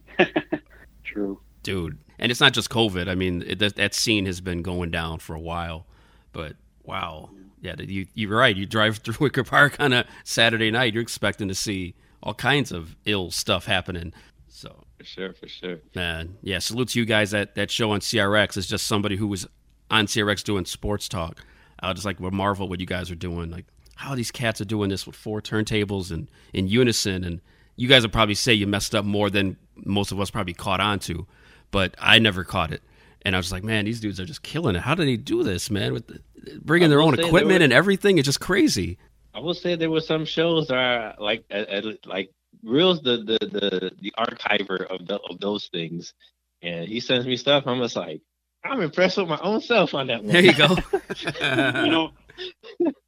True. 1.04 1.40
Dude. 1.62 2.00
And 2.18 2.32
it's 2.32 2.42
not 2.42 2.54
just 2.54 2.72
COVID. 2.72 3.08
I 3.08 3.14
mean, 3.14 3.44
it, 3.46 3.60
that, 3.60 3.76
that 3.76 3.94
scene 3.94 4.26
has 4.26 4.42
been 4.42 4.64
going 4.64 4.90
down 4.90 5.20
for 5.20 5.36
a 5.36 5.40
while. 5.40 5.86
But 6.32 6.56
wow. 6.84 7.30
Yeah, 7.62 7.76
you, 7.78 8.08
you're 8.16 8.36
right. 8.36 8.56
You 8.56 8.66
drive 8.66 8.98
through 8.98 9.18
Wicker 9.20 9.44
Park 9.44 9.76
on 9.80 9.94
a 9.94 10.08
Saturday 10.24 10.72
night, 10.72 10.94
you're 10.94 11.04
expecting 11.04 11.48
to 11.48 11.56
see 11.56 11.94
all 12.24 12.34
kinds 12.34 12.72
of 12.72 12.96
ill 13.06 13.30
stuff 13.30 13.68
happening. 13.68 14.14
So 14.48 14.85
for 14.98 15.04
sure, 15.04 15.34
for 15.34 15.48
sure. 15.48 15.78
Man, 15.94 16.38
yeah. 16.42 16.60
Salute 16.60 16.90
to 16.90 17.00
you 17.00 17.06
guys. 17.06 17.32
That 17.32 17.56
that 17.56 17.72
show 17.72 17.92
on 17.92 18.00
CRX 18.00 18.58
is 18.58 18.68
just 18.68 18.88
somebody 18.88 19.16
who 19.16 19.28
was 19.28 19.48
on 19.92 20.08
CRX 20.08 20.44
doing 20.44 20.66
sports 20.66 21.08
talk. 21.08 21.44
I 21.80 21.94
just 21.94 22.06
like 22.06 22.20
marvel 22.20 22.68
what 22.68 22.80
you 22.80 22.86
guys 22.86 23.12
are 23.12 23.16
doing. 23.16 23.52
Like 23.52 23.66
how 23.96 24.16
these 24.16 24.32
cats 24.32 24.62
are 24.62 24.66
doing 24.66 24.90
this 24.90 25.06
with 25.06 25.16
four 25.16 25.42
turntables 25.42 26.12
and 26.12 26.30
in 26.54 26.68
unison. 26.68 27.24
And 27.24 27.42
you 27.76 27.88
guys 27.88 28.04
will 28.04 28.10
probably 28.10 28.36
say 28.36 28.54
you 28.54 28.68
messed 28.68 28.94
up 28.94 29.06
more 29.06 29.30
than 29.30 29.58
most 29.76 30.12
of 30.12 30.20
us 30.20 30.30
probably 30.30 30.54
caught 30.54 30.80
on 30.80 31.00
to, 31.00 31.28
but 31.72 31.96
I 32.00 32.20
never 32.20 32.44
caught 32.44 32.72
it. 32.72 32.82
And 33.24 33.36
I 33.36 33.40
was 33.40 33.52
like, 33.52 33.64
man, 33.64 33.86
these 33.86 34.00
dudes 34.00 34.20
are 34.20 34.26
just 34.26 34.44
killing 34.44 34.76
it. 34.76 34.82
How 34.82 34.94
do 34.94 35.04
they 35.04 35.18
do 35.18 35.44
this, 35.44 35.72
man? 35.72 35.94
With 35.94 36.08
the, 36.08 36.22
bringing 36.62 36.90
their 36.90 37.02
own 37.02 37.20
equipment 37.20 37.64
and 37.64 37.74
everything, 37.74 38.18
it's 38.20 38.28
just 38.28 38.40
crazy. 38.40 39.00
I 39.34 39.40
will 39.40 39.56
say 39.56 39.76
there 39.76 39.90
were 39.90 40.00
some 40.02 40.26
shows 40.26 40.68
that 40.68 40.78
are 40.78 41.16
like, 41.20 41.44
like 42.06 42.32
Real's 42.66 43.02
the 43.02 43.18
the 43.18 43.46
the 43.46 43.92
the 44.02 44.14
archiver 44.18 44.86
of 44.86 45.06
the, 45.08 45.20
of 45.30 45.40
those 45.40 45.68
things, 45.68 46.14
and 46.62 46.88
he 46.88 47.00
sends 47.00 47.26
me 47.26 47.38
stuff. 47.38 47.66
I'm 47.68 47.80
just 47.80 47.96
like, 47.96 48.22
I'm 48.64 48.82
impressed 48.82 49.18
with 49.18 49.28
my 49.28 49.40
own 49.42 49.62
self 49.62 49.94
on 49.94 50.08
that 50.08 50.24
one. 50.24 50.34
There 50.34 50.42
you 50.42 50.54
go. 50.54 50.76
you 51.42 51.92
know, 51.92 52.12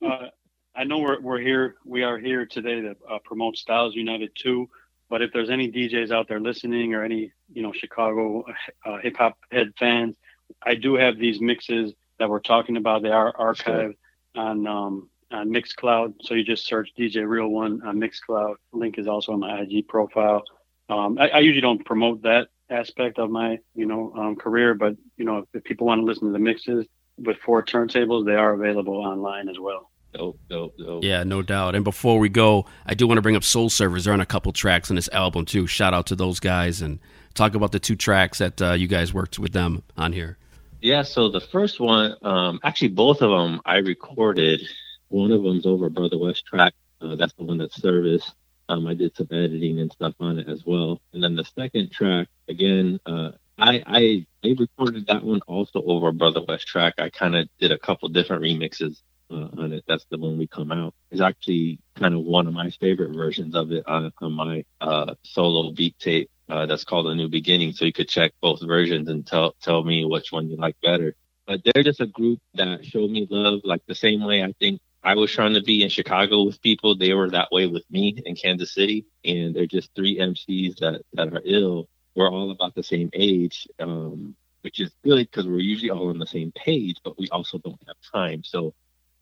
uh, 0.06 0.28
I 0.76 0.84
know 0.84 1.00
we're 1.00 1.20
we're 1.20 1.40
here. 1.40 1.76
We 1.86 2.04
are 2.04 2.20
here 2.20 2.46
today 2.46 2.82
to 2.82 2.96
uh, 3.10 3.18
promote 3.24 3.58
Styles 3.58 3.96
United 3.96 4.32
too. 4.36 4.70
But 5.10 5.22
if 5.22 5.32
there's 5.34 5.50
any 5.50 5.72
DJs 5.72 6.12
out 6.12 6.28
there 6.28 6.40
listening, 6.40 6.94
or 6.94 7.04
any 7.04 7.32
you 7.52 7.64
know 7.64 7.74
Chicago 7.74 8.46
uh, 8.86 8.98
hip 9.00 9.18
hop 9.18 9.38
head 9.52 9.74
fans, 9.80 10.16
I 10.64 10.76
do 10.76 10.96
have 10.96 11.18
these 11.18 11.42
mixes 11.42 11.94
that 12.20 12.30
we're 12.30 12.40
talking 12.40 12.78
about. 12.78 13.02
They 13.02 13.10
are 13.10 13.34
archived 13.34 13.96
sure. 14.36 14.44
on 14.44 14.68
um, 14.68 15.10
on 15.32 15.50
Mixcloud. 15.50 16.14
So 16.22 16.34
you 16.34 16.44
just 16.44 16.66
search 16.66 16.90
DJ 16.98 17.28
Real 17.28 17.48
One 17.48 17.82
on 17.84 18.00
Mixcloud. 18.00 18.56
Link 18.72 18.98
is 18.98 19.08
also 19.08 19.34
on 19.34 19.40
my 19.40 19.62
IG 19.62 19.88
profile. 19.88 20.44
Um, 20.90 21.18
I, 21.20 21.30
I, 21.30 21.40
usually 21.40 21.62
don't 21.62 21.84
promote 21.86 22.22
that 22.22 22.48
aspect 22.70 23.20
of 23.20 23.30
my, 23.30 23.60
you 23.76 23.86
know, 23.86 24.14
um, 24.16 24.38
career, 24.38 24.74
but 24.74 24.96
you 25.18 25.26
know, 25.26 25.40
if, 25.40 25.46
if 25.54 25.64
people 25.66 25.86
want 25.86 26.00
to 26.00 26.06
listen 26.06 26.28
to 26.28 26.32
the 26.32 26.40
mixes 26.40 26.86
with 27.18 27.36
four 27.46 27.62
turntables, 27.62 28.26
they 28.26 28.36
are 28.36 28.54
available 28.54 28.96
online 28.96 29.50
as 29.50 29.60
well. 29.60 29.92
Dope, 30.14 30.40
dope, 30.50 30.78
dope. 30.78 31.04
Yeah, 31.04 31.24
no 31.24 31.42
doubt. 31.42 31.76
And 31.76 31.84
before 31.84 32.20
we 32.20 32.30
go, 32.30 32.66
I 32.86 32.94
do 32.94 33.06
want 33.06 33.18
to 33.18 33.22
bring 33.22 33.36
up 33.36 33.44
Soul 33.44 33.70
Servers. 33.70 34.06
They're 34.06 34.14
on 34.14 34.22
a 34.22 34.26
couple 34.26 34.54
tracks 34.54 34.90
on 34.90 34.96
this 34.96 35.10
album 35.10 35.46
too. 35.46 35.68
Shout 35.68 35.94
out 35.94 36.08
to 36.08 36.16
those 36.16 36.40
guys 36.40 36.82
and 36.82 37.00
talk 37.34 37.54
about 37.54 37.74
the 37.74 37.80
two 37.80 37.96
tracks 37.96 38.38
that 38.38 38.62
uh, 38.62 38.74
you 38.74 38.88
guys 38.88 39.14
worked 39.14 39.38
with 39.38 39.52
them 39.52 39.84
on 39.98 40.14
here. 40.14 40.38
Yeah, 40.82 41.04
so 41.04 41.30
the 41.30 41.42
first 41.42 41.80
one, 41.80 42.16
um, 42.22 42.60
actually 42.64 42.90
both 42.90 43.22
of 43.22 43.30
them 43.30 43.62
I 43.66 43.78
recorded 43.78 44.62
one 45.10 45.32
of 45.32 45.44
them's 45.44 45.66
over 45.66 45.90
Brotha 45.90 46.18
Wes 46.18 46.42
track. 46.42 46.74
Uh, 47.02 47.16
that's 47.16 47.34
the 47.34 47.44
one 47.44 47.58
that's 47.58 47.82
service. 47.82 48.34
Um, 48.70 48.88
I 48.88 48.94
did 48.94 49.16
some 49.16 49.28
editing 49.32 49.80
and 49.80 49.92
stuff 49.92 50.14
on 50.20 50.40
it 50.40 50.50
as 50.50 50.64
well. 50.66 51.02
And 51.14 51.24
then 51.24 51.36
the 51.36 51.46
second 51.46 51.92
track, 51.92 52.28
again, 52.50 53.00
uh, 53.06 53.32
I, 53.58 53.84
I 53.88 54.26
I 54.44 54.56
recorded 54.58 55.08
that 55.08 55.24
one 55.24 55.42
also 55.48 55.82
over 55.84 56.12
Brotha 56.12 56.46
Wes 56.48 56.64
track. 56.64 56.96
I 56.98 57.10
kind 57.10 57.36
of 57.36 57.48
did 57.60 57.72
a 57.72 57.78
couple 57.80 58.10
different 58.10 58.44
remixes 58.44 59.02
uh, 59.32 59.48
on 59.58 59.74
it. 59.74 59.84
That's 59.88 60.06
the 60.10 60.18
one 60.18 60.38
we 60.38 60.48
come 60.48 60.72
out. 60.72 60.94
It's 61.12 61.22
actually 61.22 61.80
kind 61.96 62.14
of 62.14 62.22
one 62.22 62.48
of 62.48 62.54
my 62.54 62.70
favorite 62.70 63.16
versions 63.16 63.56
of 63.56 63.72
it 63.72 63.88
on, 63.88 64.12
on 64.22 64.34
my 64.34 64.64
uh, 64.80 65.16
solo 65.24 65.72
beat 65.72 65.98
tape. 65.98 66.30
Uh, 66.50 66.66
that's 66.66 66.84
called 66.84 67.08
A 67.08 67.16
New 67.16 67.28
Beginning. 67.28 67.74
So 67.74 67.86
you 67.86 67.94
could 67.94 68.08
check 68.08 68.32
both 68.42 68.62
versions 68.66 69.10
and 69.10 69.26
tell 69.26 69.56
tell 69.62 69.84
me 69.84 70.06
which 70.06 70.32
one 70.32 70.50
you 70.50 70.56
like 70.56 70.78
better. 70.82 71.16
But 71.46 71.62
they're 71.64 71.84
just 71.84 72.02
a 72.02 72.08
group 72.08 72.40
that 72.56 72.86
showed 72.86 73.10
me 73.10 73.28
love, 73.30 73.62
like 73.64 73.82
the 73.86 73.96
same 73.96 74.24
way 74.24 74.44
I 74.44 74.54
think 74.60 74.82
I 75.08 75.16
was 75.16 75.32
trying 75.32 75.54
to 75.54 75.62
be 75.62 75.84
in 75.84 75.90
Chicago 75.90 76.44
with 76.44 76.62
people. 76.62 76.94
They 76.94 77.14
were 77.14 77.30
that 77.30 77.50
way 77.50 77.66
with 77.66 77.90
me 77.90 78.22
in 78.26 78.36
Kansas 78.36 78.74
City. 78.74 79.06
And 79.24 79.56
they're 79.56 79.66
just 79.66 79.90
three 79.96 80.20
MCs 80.20 80.80
that, 80.80 81.02
that 81.14 81.34
are 81.34 81.42
ill. 81.46 81.88
We're 82.14 82.30
all 82.30 82.52
about 82.52 82.76
the 82.76 82.84
same 82.84 83.10
age, 83.14 83.70
um, 83.80 84.36
which 84.64 84.82
is 84.82 84.92
good 85.06 85.32
because 85.32 85.48
we're 85.48 85.62
usually 85.62 85.92
all 85.92 86.10
on 86.10 86.20
the 86.20 86.28
same 86.28 86.52
page, 86.52 86.98
but 87.06 87.18
we 87.18 87.30
also 87.30 87.58
don't 87.58 87.80
have 87.88 87.96
time. 88.12 88.44
So 88.44 88.74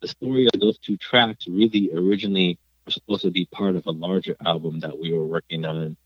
the 0.01 0.07
story 0.07 0.47
of 0.51 0.59
those 0.59 0.79
two 0.79 0.97
tracks 0.97 1.47
really 1.47 1.91
originally 1.93 2.57
were 2.87 2.91
supposed 2.91 3.21
to 3.21 3.29
be 3.29 3.45
part 3.45 3.75
of 3.75 3.85
a 3.85 3.91
larger 3.91 4.35
album 4.43 4.79
that 4.79 4.97
we 4.97 5.13
were 5.13 5.27
working 5.27 5.65
on. 5.65 5.97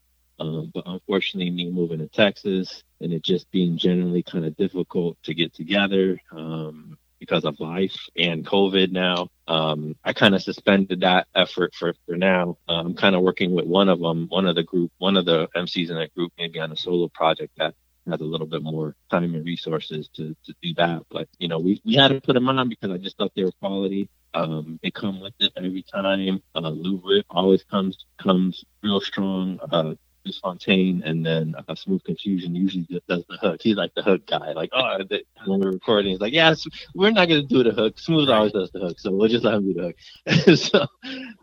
Um, 0.41 0.71
but 0.73 0.83
unfortunately, 0.87 1.51
me 1.51 1.71
moving 1.71 1.99
to 1.99 2.09
Texas 2.09 2.83
and 2.99 3.13
it 3.13 3.23
just 3.23 3.49
being 3.49 3.77
generally 3.77 4.23
kind 4.23 4.43
of 4.43 4.57
difficult 4.57 5.15
to 5.23 5.33
get 5.33 5.53
together. 5.53 6.19
Um, 6.33 6.97
because 7.19 7.45
of 7.45 7.59
life 7.59 8.07
and 8.15 8.45
COVID 8.45 8.91
now. 8.91 9.29
Um, 9.47 9.95
I 10.03 10.13
kind 10.13 10.35
of 10.35 10.41
suspended 10.41 11.01
that 11.01 11.27
effort 11.35 11.73
for, 11.75 11.93
for 12.05 12.15
now. 12.15 12.57
Uh, 12.67 12.73
I'm 12.73 12.95
kind 12.95 13.15
of 13.15 13.21
working 13.21 13.51
with 13.51 13.65
one 13.65 13.89
of 13.89 13.99
them, 13.99 14.27
one 14.29 14.47
of 14.47 14.55
the 14.55 14.63
group, 14.63 14.91
one 14.97 15.17
of 15.17 15.25
the 15.25 15.47
MCs 15.55 15.89
in 15.89 15.95
that 15.95 16.13
group, 16.15 16.31
maybe 16.37 16.59
on 16.59 16.71
a 16.71 16.77
solo 16.77 17.09
project 17.09 17.57
that 17.57 17.75
has 18.09 18.21
a 18.21 18.23
little 18.23 18.47
bit 18.47 18.63
more 18.63 18.95
time 19.11 19.35
and 19.35 19.45
resources 19.45 20.09
to, 20.15 20.35
to 20.45 20.53
do 20.61 20.73
that. 20.75 21.03
But, 21.09 21.27
you 21.37 21.47
know, 21.47 21.59
we, 21.59 21.81
we 21.85 21.95
had 21.95 22.09
to 22.09 22.21
put 22.21 22.33
them 22.33 22.49
on 22.49 22.69
because 22.69 22.91
I 22.91 22.97
just 22.97 23.17
thought 23.17 23.33
they 23.35 23.43
were 23.43 23.51
quality. 23.59 24.09
Um, 24.33 24.79
they 24.83 24.91
come 24.91 25.19
with 25.19 25.33
it 25.39 25.51
every 25.57 25.83
time. 25.83 26.41
Uh, 26.55 26.69
Lou 26.69 27.01
Rip 27.03 27.25
always 27.29 27.63
comes, 27.63 28.05
comes 28.17 28.63
real 28.83 29.01
strong. 29.01 29.59
Uh, 29.71 29.95
Fontaine, 30.37 31.01
and 31.03 31.25
then 31.25 31.55
uh, 31.67 31.75
Smooth 31.75 32.03
Confusion 32.03 32.55
usually 32.55 32.85
just 32.89 33.07
does 33.07 33.23
the 33.29 33.37
hook. 33.37 33.61
He's 33.61 33.75
like 33.75 33.93
the 33.95 34.03
hook 34.03 34.25
guy. 34.27 34.51
Like, 34.53 34.69
oh, 34.73 34.99
the, 35.09 35.23
when 35.45 35.59
we're 35.59 35.71
recording, 35.71 36.11
he's 36.11 36.21
like, 36.21 36.33
yeah, 36.33 36.53
we're 36.93 37.11
not 37.11 37.27
gonna 37.27 37.43
do 37.43 37.63
the 37.63 37.71
hook. 37.71 37.99
Smooth 37.99 38.29
always 38.29 38.51
does 38.51 38.71
the 38.71 38.79
hook, 38.79 38.99
so 38.99 39.11
we'll 39.11 39.29
just 39.29 39.43
let 39.43 39.55
him 39.55 39.73
do 39.73 39.73
the 39.73 39.93
hook. 40.27 40.57
so, 40.57 40.85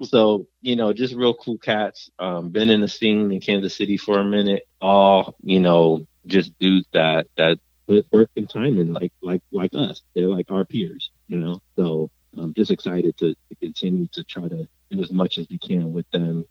so 0.05 0.47
you 0.61 0.77
know, 0.77 0.93
just 0.93 1.15
real 1.15 1.35
cool 1.35 1.59
cats. 1.59 2.11
Um, 2.19 2.51
been 2.51 2.71
in 2.71 2.81
the 2.81 2.89
scene 2.89 3.33
in 3.33 3.41
Kansas 3.41 3.75
City 3.75 3.97
for 3.97 4.19
a 4.19 4.25
minute. 4.25 4.69
All 4.81 5.35
you 5.43 5.61
know, 5.61 6.07
just 6.27 6.59
dudes 6.59 6.87
that 6.93 7.27
that 7.37 7.59
put 7.87 8.07
work 8.13 8.31
and 8.37 8.49
time 8.49 8.79
in, 8.79 8.93
like 8.93 9.13
like 9.23 9.43
like 9.51 9.71
us. 9.75 10.03
They're 10.15 10.29
like 10.29 10.51
our 10.51 10.65
peers, 10.65 11.11
you 11.29 11.39
know. 11.39 11.61
So 11.77 12.11
I'm 12.39 12.55
just 12.55 12.71
excited 12.71 13.17
to, 13.19 13.35
to 13.35 13.55
continue 13.61 14.07
to 14.13 14.25
try 14.25 14.49
to 14.49 14.69
do 14.91 15.03
as 15.03 15.11
much 15.11 15.39
as 15.39 15.47
we 15.51 15.59
can 15.59 15.93
with 15.93 16.09
them 16.11 16.45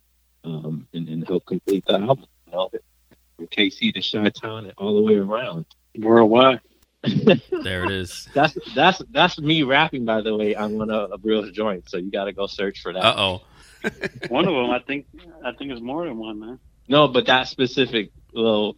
um, 0.46 0.88
and, 0.93 1.08
and 1.10 1.28
help 1.28 1.46
complete 1.46 1.84
the 1.86 1.93
album. 1.96 2.26
You 2.48 2.52
know, 2.54 2.70
from 3.38 3.48
KC 3.48 3.93
to 3.93 4.02
Chi 4.24 4.30
Town 4.30 4.66
and 4.66 4.74
all 4.78 4.96
the 4.96 5.02
way 5.02 5.16
around. 5.16 5.66
Worldwide. 5.98 6.62
there 7.64 7.84
it 7.86 7.91
is. 7.91 8.28
That's 8.34 8.58
that's 8.74 9.02
that's 9.12 9.39
me 9.39 9.64
rapping, 9.64 10.06
by 10.06 10.22
the 10.22 10.36
way, 10.36 10.56
on 10.56 10.78
one 10.78 10.89
of, 10.89 11.12
of 11.12 11.22
Real's 11.24 11.52
joints. 11.52 11.91
So 11.91 11.98
you 11.98 12.10
got 12.12 12.26
to 12.26 12.34
go 12.34 12.48
search 12.48 12.82
for 12.82 12.93
that. 12.93 13.04
Uh 13.04 13.16
oh. 13.18 13.41
one 14.30 14.48
of 14.48 14.54
them, 14.56 14.72
I 14.72 14.80
think, 14.80 15.06
I 15.43 15.52
think 15.52 15.72
it's 15.72 15.82
more 15.82 16.06
than 16.06 16.18
one, 16.18 16.39
man. 16.39 16.60
No, 16.88 17.08
but 17.08 17.28
that 17.28 17.48
specific 17.48 18.12
little 18.34 18.78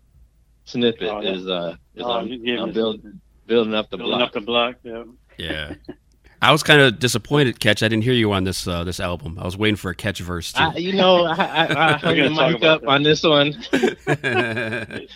snippet 0.65 1.09
Oh, 1.09 1.21
yeah. 1.21 1.31
is 1.31 1.47
uh 1.47 1.75
is 1.95 2.03
Oh, 2.03 2.11
on, 2.11 2.49
on 2.59 2.73
build, 2.73 3.01
building 3.45 3.73
up 3.73 3.89
the 3.89 3.97
Building 3.97 4.17
block. 4.17 4.27
up 4.27 4.33
the 4.33 4.41
block. 4.41 4.75
Yeah. 4.83 5.03
Yeah. 5.37 5.75
I 6.41 6.51
was 6.51 6.61
kind 6.63 6.79
of 6.81 6.99
disappointed, 6.99 7.59
Cache. 7.59 7.81
I 7.83 7.87
didn't 7.87 8.03
hear 8.03 8.13
you 8.13 8.31
on 8.31 8.43
this 8.43 8.67
uh, 8.67 8.83
this 8.83 8.99
album. 8.99 9.37
I 9.39 9.45
was 9.45 9.57
waiting 9.57 9.75
for 9.75 9.89
a 9.91 9.95
Cache 9.95 10.19
verse 10.19 10.53
too. 10.53 10.61
I, 10.63 10.75
you 10.75 10.93
know, 10.93 11.25
I, 11.25 11.33
I, 11.33 11.93
I 11.93 11.97
hung 11.97 12.15
gonna 12.15 12.29
the 12.29 12.35
mic 12.53 12.63
up 12.63 12.81
that. 12.81 12.87
on 12.87 13.03
this 13.03 13.23
one. 13.23 13.53
I, 13.73 15.07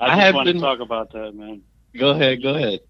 I 0.00 0.08
just 0.08 0.20
have 0.20 0.34
want 0.34 0.46
been- 0.46 0.56
to 0.56 0.60
talk 0.62 0.80
about 0.80 1.12
that, 1.12 1.32
man. 1.34 1.62
Go 1.96 2.10
ahead, 2.10 2.42
go 2.42 2.54
ahead. 2.56 2.80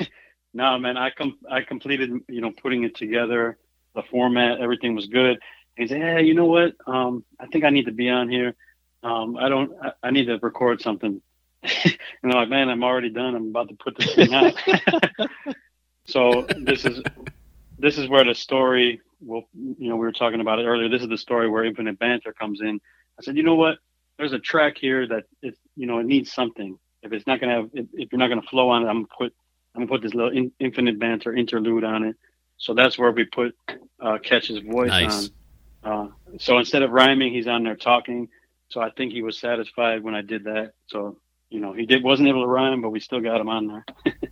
no, 0.54 0.78
man, 0.78 0.96
I 0.96 1.10
com- 1.10 1.38
I 1.50 1.62
completed, 1.62 2.10
you 2.28 2.40
know, 2.40 2.52
putting 2.62 2.84
it 2.84 2.94
together, 2.94 3.58
the 3.96 4.02
format, 4.10 4.60
everything 4.60 4.94
was 4.94 5.06
good. 5.06 5.38
He 5.76 5.88
said, 5.88 6.00
"Hey, 6.00 6.22
you 6.22 6.34
know 6.34 6.46
what? 6.46 6.74
Um, 6.86 7.24
I 7.40 7.46
think 7.46 7.64
I 7.64 7.70
need 7.70 7.86
to 7.86 7.92
be 7.92 8.08
on 8.08 8.28
here. 8.28 8.54
Um, 9.02 9.36
I 9.36 9.48
don't, 9.48 9.72
I, 9.82 9.92
I 10.04 10.10
need 10.12 10.26
to 10.26 10.38
record 10.40 10.80
something." 10.80 11.20
and 11.64 11.96
I'm 12.24 12.30
like, 12.30 12.48
"Man, 12.48 12.68
I'm 12.68 12.84
already 12.84 13.10
done. 13.10 13.34
I'm 13.34 13.48
about 13.48 13.68
to 13.70 13.74
put 13.74 13.96
this 13.96 14.14
thing 14.14 14.32
out." 14.32 14.54
So 16.12 16.46
this 16.58 16.84
is 16.84 17.02
this 17.78 17.96
is 17.96 18.08
where 18.08 18.24
the 18.24 18.34
story. 18.34 19.00
Well, 19.20 19.44
you 19.54 19.88
know, 19.88 19.96
we 19.96 20.04
were 20.04 20.12
talking 20.12 20.40
about 20.40 20.58
it 20.58 20.64
earlier. 20.64 20.88
This 20.90 21.00
is 21.00 21.08
the 21.08 21.16
story 21.16 21.48
where 21.48 21.64
Infinite 21.64 21.98
Banter 21.98 22.32
comes 22.34 22.60
in. 22.60 22.80
I 23.18 23.22
said, 23.22 23.36
"You 23.36 23.42
know 23.42 23.54
what? 23.54 23.78
There's 24.18 24.34
a 24.34 24.38
track 24.38 24.76
here 24.76 25.06
that 25.08 25.24
it, 25.42 25.56
you 25.74 25.86
know, 25.86 25.98
it 26.00 26.06
needs 26.06 26.30
something. 26.30 26.78
If 27.02 27.12
it's 27.12 27.26
not 27.26 27.40
gonna 27.40 27.54
have, 27.54 27.70
if, 27.72 27.86
if 27.94 28.12
you're 28.12 28.18
not 28.18 28.28
gonna 28.28 28.42
flow 28.42 28.68
on 28.68 28.82
it, 28.82 28.88
I'm 28.88 28.96
gonna 28.96 29.06
put 29.16 29.32
I'm 29.74 29.80
gonna 29.80 29.88
put 29.88 30.02
this 30.02 30.12
little 30.12 30.36
in, 30.36 30.52
infinite 30.60 30.98
banter 30.98 31.34
interlude 31.34 31.84
on 31.84 32.04
it. 32.04 32.16
So 32.58 32.74
that's 32.74 32.98
where 32.98 33.10
we 33.10 33.24
put 33.24 33.56
uh, 34.00 34.18
Cache's 34.22 34.58
voice 34.58 34.90
Nice. 34.90 35.30
on. 35.82 35.92
Uh, 35.92 36.08
so 36.38 36.58
instead 36.58 36.82
of 36.82 36.90
rhyming, 36.90 37.32
he's 37.32 37.46
on 37.48 37.64
there 37.64 37.74
talking. 37.74 38.28
So 38.68 38.80
I 38.80 38.90
think 38.90 39.12
he 39.12 39.22
was 39.22 39.38
satisfied 39.38 40.02
when 40.02 40.14
I 40.14 40.20
did 40.20 40.44
that. 40.44 40.72
So 40.88 41.16
you 41.48 41.60
know, 41.60 41.72
he 41.72 41.86
did 41.86 42.04
wasn't 42.04 42.28
able 42.28 42.42
to 42.42 42.48
rhyme, 42.48 42.82
but 42.82 42.90
we 42.90 43.00
still 43.00 43.20
got 43.20 43.40
him 43.40 43.48
on 43.48 43.66
there. 43.66 44.14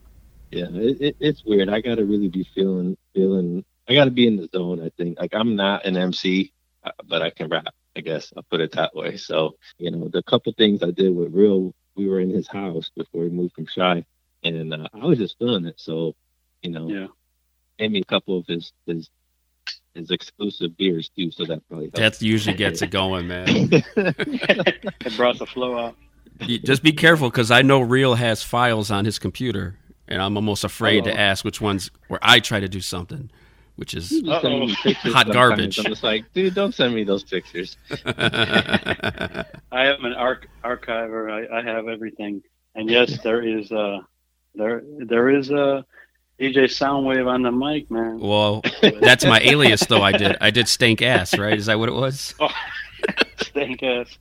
Yeah, 0.51 0.67
it, 0.73 1.01
it, 1.01 1.17
it's 1.21 1.45
weird. 1.45 1.69
I 1.69 1.81
got 1.81 1.97
to 1.97 2.05
really 2.05 2.29
be 2.29 2.47
feeling 2.55 2.97
feeling. 3.15 3.65
I 3.89 3.95
got 3.95 4.05
to 4.07 4.11
be 4.11 4.27
in 4.27 4.37
the 4.37 4.49
zone. 4.55 4.83
I 4.83 4.91
think 4.97 5.19
like 5.21 5.35
I'm 5.35 5.57
not 5.57 5.85
an 5.87 5.97
MC, 5.97 6.53
uh, 6.85 6.91
but 7.09 7.23
I 7.23 7.31
can 7.31 7.49
rap. 7.49 7.73
I 7.97 8.01
guess 8.01 8.33
I'll 8.37 8.45
put 8.51 8.61
it 8.61 8.73
that 8.73 8.95
way. 8.95 9.17
So 9.17 9.57
you 9.79 9.91
know, 9.91 10.09
the 10.09 10.23
couple 10.23 10.53
things 10.57 10.83
I 10.83 10.91
did 10.91 11.15
with 11.15 11.33
Real, 11.33 11.73
we 11.97 12.09
were 12.09 12.21
in 12.21 12.31
his 12.31 12.49
house 12.49 12.91
before 12.97 13.23
we 13.23 13.31
moved 13.31 13.55
from 13.55 13.67
Chi, 13.67 14.05
and 14.43 14.75
uh, 14.75 14.89
I 14.93 15.07
was 15.07 15.19
just 15.19 15.39
feeling 15.39 15.67
it. 15.67 15.79
So 15.79 16.15
you 16.63 16.71
know, 16.71 16.89
Yeah. 16.89 17.07
gave 17.79 17.91
me 17.93 18.01
a 18.01 18.05
couple 18.05 18.39
of 18.39 18.47
his 18.47 18.73
his 18.87 19.09
his 19.95 20.11
exclusive 20.11 20.77
beers 20.77 21.11
too. 21.17 21.31
So 21.31 21.45
that 21.47 21.67
probably 21.69 21.91
helped. 21.95 22.19
that 22.21 22.23
usually 22.23 22.57
gets 22.57 22.83
it 22.83 22.91
going, 22.91 23.29
man. 23.29 23.47
it 23.73 25.17
brought 25.17 25.39
the 25.39 25.47
flow 25.47 25.77
up. 25.77 25.97
Just 26.41 26.83
be 26.83 26.93
careful 26.93 27.29
because 27.29 27.51
I 27.51 27.63
know 27.63 27.81
Real 27.81 28.15
has 28.15 28.43
files 28.43 28.91
on 28.91 29.05
his 29.05 29.19
computer, 29.19 29.77
and 30.11 30.21
I'm 30.21 30.37
almost 30.37 30.65
afraid 30.65 31.05
to 31.05 31.11
Uh-oh. 31.13 31.17
ask 31.19 31.45
which 31.45 31.61
ones 31.61 31.91
where 32.09 32.21
I 32.23 32.41
try 32.41 32.61
to 32.61 32.69
do 32.69 32.81
something, 32.81 33.31
which 33.77 33.95
is 33.95 34.11
You 34.11 34.23
just 34.25 34.43
send 34.43 34.61
me 34.61 34.73
Uh-oh. 34.73 34.83
pictures 34.83 35.13
Hot 35.15 35.33
garbage. 35.33 35.79
I'm 35.79 35.85
just 35.87 36.03
like, 36.03 36.25
dude, 36.35 36.55
don't 36.55 36.75
send 36.75 36.95
me 36.95 37.05
those 37.05 37.23
pictures. 37.25 37.77
I 38.07 39.45
am 39.73 40.05
an 40.05 40.13
arch- 40.15 40.47
archiver. 40.65 41.31
I, 41.31 41.59
I 41.59 41.63
have 41.63 41.89
everything. 41.89 42.43
And 42.75 42.89
yes, 42.91 43.21
there 43.23 43.43
is 43.43 43.71
uh 43.73 43.99
there 44.55 44.83
there 44.99 45.31
is 45.31 45.51
a 45.51 45.85
DJ 46.41 46.65
Soundwave 46.65 47.27
on 47.29 47.43
the 47.43 47.53
mic, 47.53 47.91
man. 47.91 48.19
well, 48.19 48.63
that's 49.01 49.25
my 49.25 49.41
alias 49.41 49.81
though. 49.89 50.03
I 50.03 50.13
did 50.13 50.37
I 50.41 50.51
did 50.51 50.69
stank 50.69 51.03
ass, 51.03 51.37
right? 51.39 51.59
Is 51.59 51.67
that 51.67 51.79
what 51.79 51.89
it 51.89 51.95
was? 51.95 52.35
Oh, 52.41 52.49
stank 53.39 53.83
ass. 53.83 54.17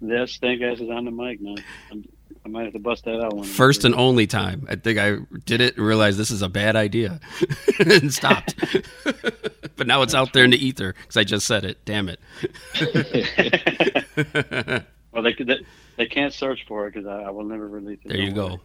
yes, 0.00 0.32
stank 0.32 0.62
ass 0.62 0.80
is 0.80 0.88
on 0.90 1.04
the 1.06 1.10
mic, 1.10 1.40
man. 1.40 1.56
I'm, 1.90 2.04
I 2.44 2.48
might 2.48 2.64
have 2.64 2.72
to 2.72 2.78
bust 2.78 3.04
that 3.04 3.20
out 3.20 3.34
one. 3.34 3.44
First 3.44 3.84
and 3.84 3.94
only 3.94 4.26
time. 4.26 4.66
I 4.68 4.76
think 4.76 4.98
I 4.98 5.18
did 5.44 5.60
it 5.60 5.76
and 5.76 5.86
realized 5.86 6.18
this 6.18 6.30
is 6.30 6.42
a 6.42 6.48
bad 6.48 6.74
idea 6.74 7.20
and 7.78 8.12
stopped. 8.12 8.54
but 9.76 9.86
now 9.86 10.02
it's 10.02 10.14
out 10.14 10.32
there 10.32 10.44
in 10.44 10.50
the 10.50 10.64
ether 10.64 10.94
because 10.94 11.16
I 11.16 11.24
just 11.24 11.46
said 11.46 11.64
it. 11.64 11.84
Damn 11.84 12.08
it. 12.08 12.20
well, 15.12 15.22
they, 15.22 15.34
they 15.34 15.58
they 15.96 16.06
can't 16.06 16.32
search 16.32 16.64
for 16.66 16.86
it 16.86 16.94
because 16.94 17.06
I, 17.06 17.24
I 17.24 17.30
will 17.30 17.44
never 17.44 17.68
release 17.68 18.00
it. 18.04 18.08
There 18.08 18.18
you 18.18 18.32
go. 18.32 18.60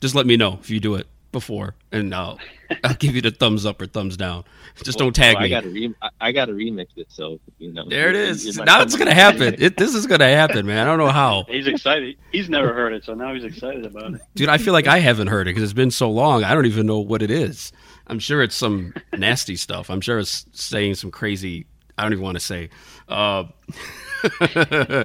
Just 0.00 0.14
let 0.14 0.26
me 0.26 0.36
know 0.36 0.58
if 0.60 0.70
you 0.70 0.80
do 0.80 0.96
it 0.96 1.06
before, 1.32 1.74
and 1.92 2.14
I'll 2.14 2.38
I'll 2.84 2.94
give 2.94 3.14
you 3.14 3.20
the 3.22 3.30
thumbs 3.30 3.64
up 3.66 3.80
or 3.80 3.86
thumbs 3.86 4.16
down. 4.16 4.44
Just 4.82 4.98
don't 4.98 5.14
tag 5.14 5.34
Well, 5.36 5.42
me. 5.42 5.46
I 5.46 5.50
got 5.50 5.62
to 5.64 5.70
re- 5.70 5.94
I, 6.02 6.10
I 6.20 6.32
got 6.32 6.46
to 6.46 6.52
remix 6.52 6.88
it. 6.96 7.06
So 7.10 7.38
you 7.58 7.72
know, 7.72 7.88
there 7.88 8.08
it 8.10 8.14
you- 8.16 8.20
is. 8.22 8.46
you 8.46 8.52
might 8.54 8.64
Now 8.66 8.82
it's 8.82 8.96
gonna 8.96 9.14
happen. 9.14 9.54
It, 9.58 9.76
this 9.76 9.94
is 9.94 10.06
gonna 10.06 10.28
happen, 10.28 10.66
man. 10.66 10.78
I 10.78 10.84
don't 10.84 10.98
know 10.98 11.08
how, 11.08 11.44
He's 11.48 11.66
excited. 11.66 12.16
He's 12.32 12.48
never 12.48 12.72
heard 12.72 12.92
it, 12.92 13.04
so 13.04 13.14
now 13.14 13.34
he's 13.34 13.44
excited 13.44 13.84
about 13.86 14.14
it. 14.14 14.20
dude. 14.34 14.48
I 14.48 14.58
feel 14.58 14.72
like 14.72 14.86
I 14.86 14.98
haven't 14.98 15.26
heard 15.28 15.46
it 15.46 15.50
because 15.50 15.62
it's 15.64 15.72
been 15.72 15.90
so 15.90 16.10
long. 16.10 16.44
I 16.44 16.54
don't 16.54 16.66
even 16.66 16.86
know 16.86 16.98
what 16.98 17.22
it 17.22 17.30
is. 17.30 17.72
I'm 18.06 18.18
sure 18.18 18.42
it's 18.42 18.56
some 18.56 18.92
nasty 19.16 19.56
stuff. 19.56 19.88
I'm 19.90 20.00
sure 20.00 20.18
it's 20.18 20.44
saying 20.52 20.94
some 20.96 21.10
crazy. 21.10 21.66
I 21.96 22.02
don't 22.02 22.12
even 22.12 22.24
want 22.24 22.36
to 22.36 22.44
say. 22.44 22.70
Uh, 23.08 23.44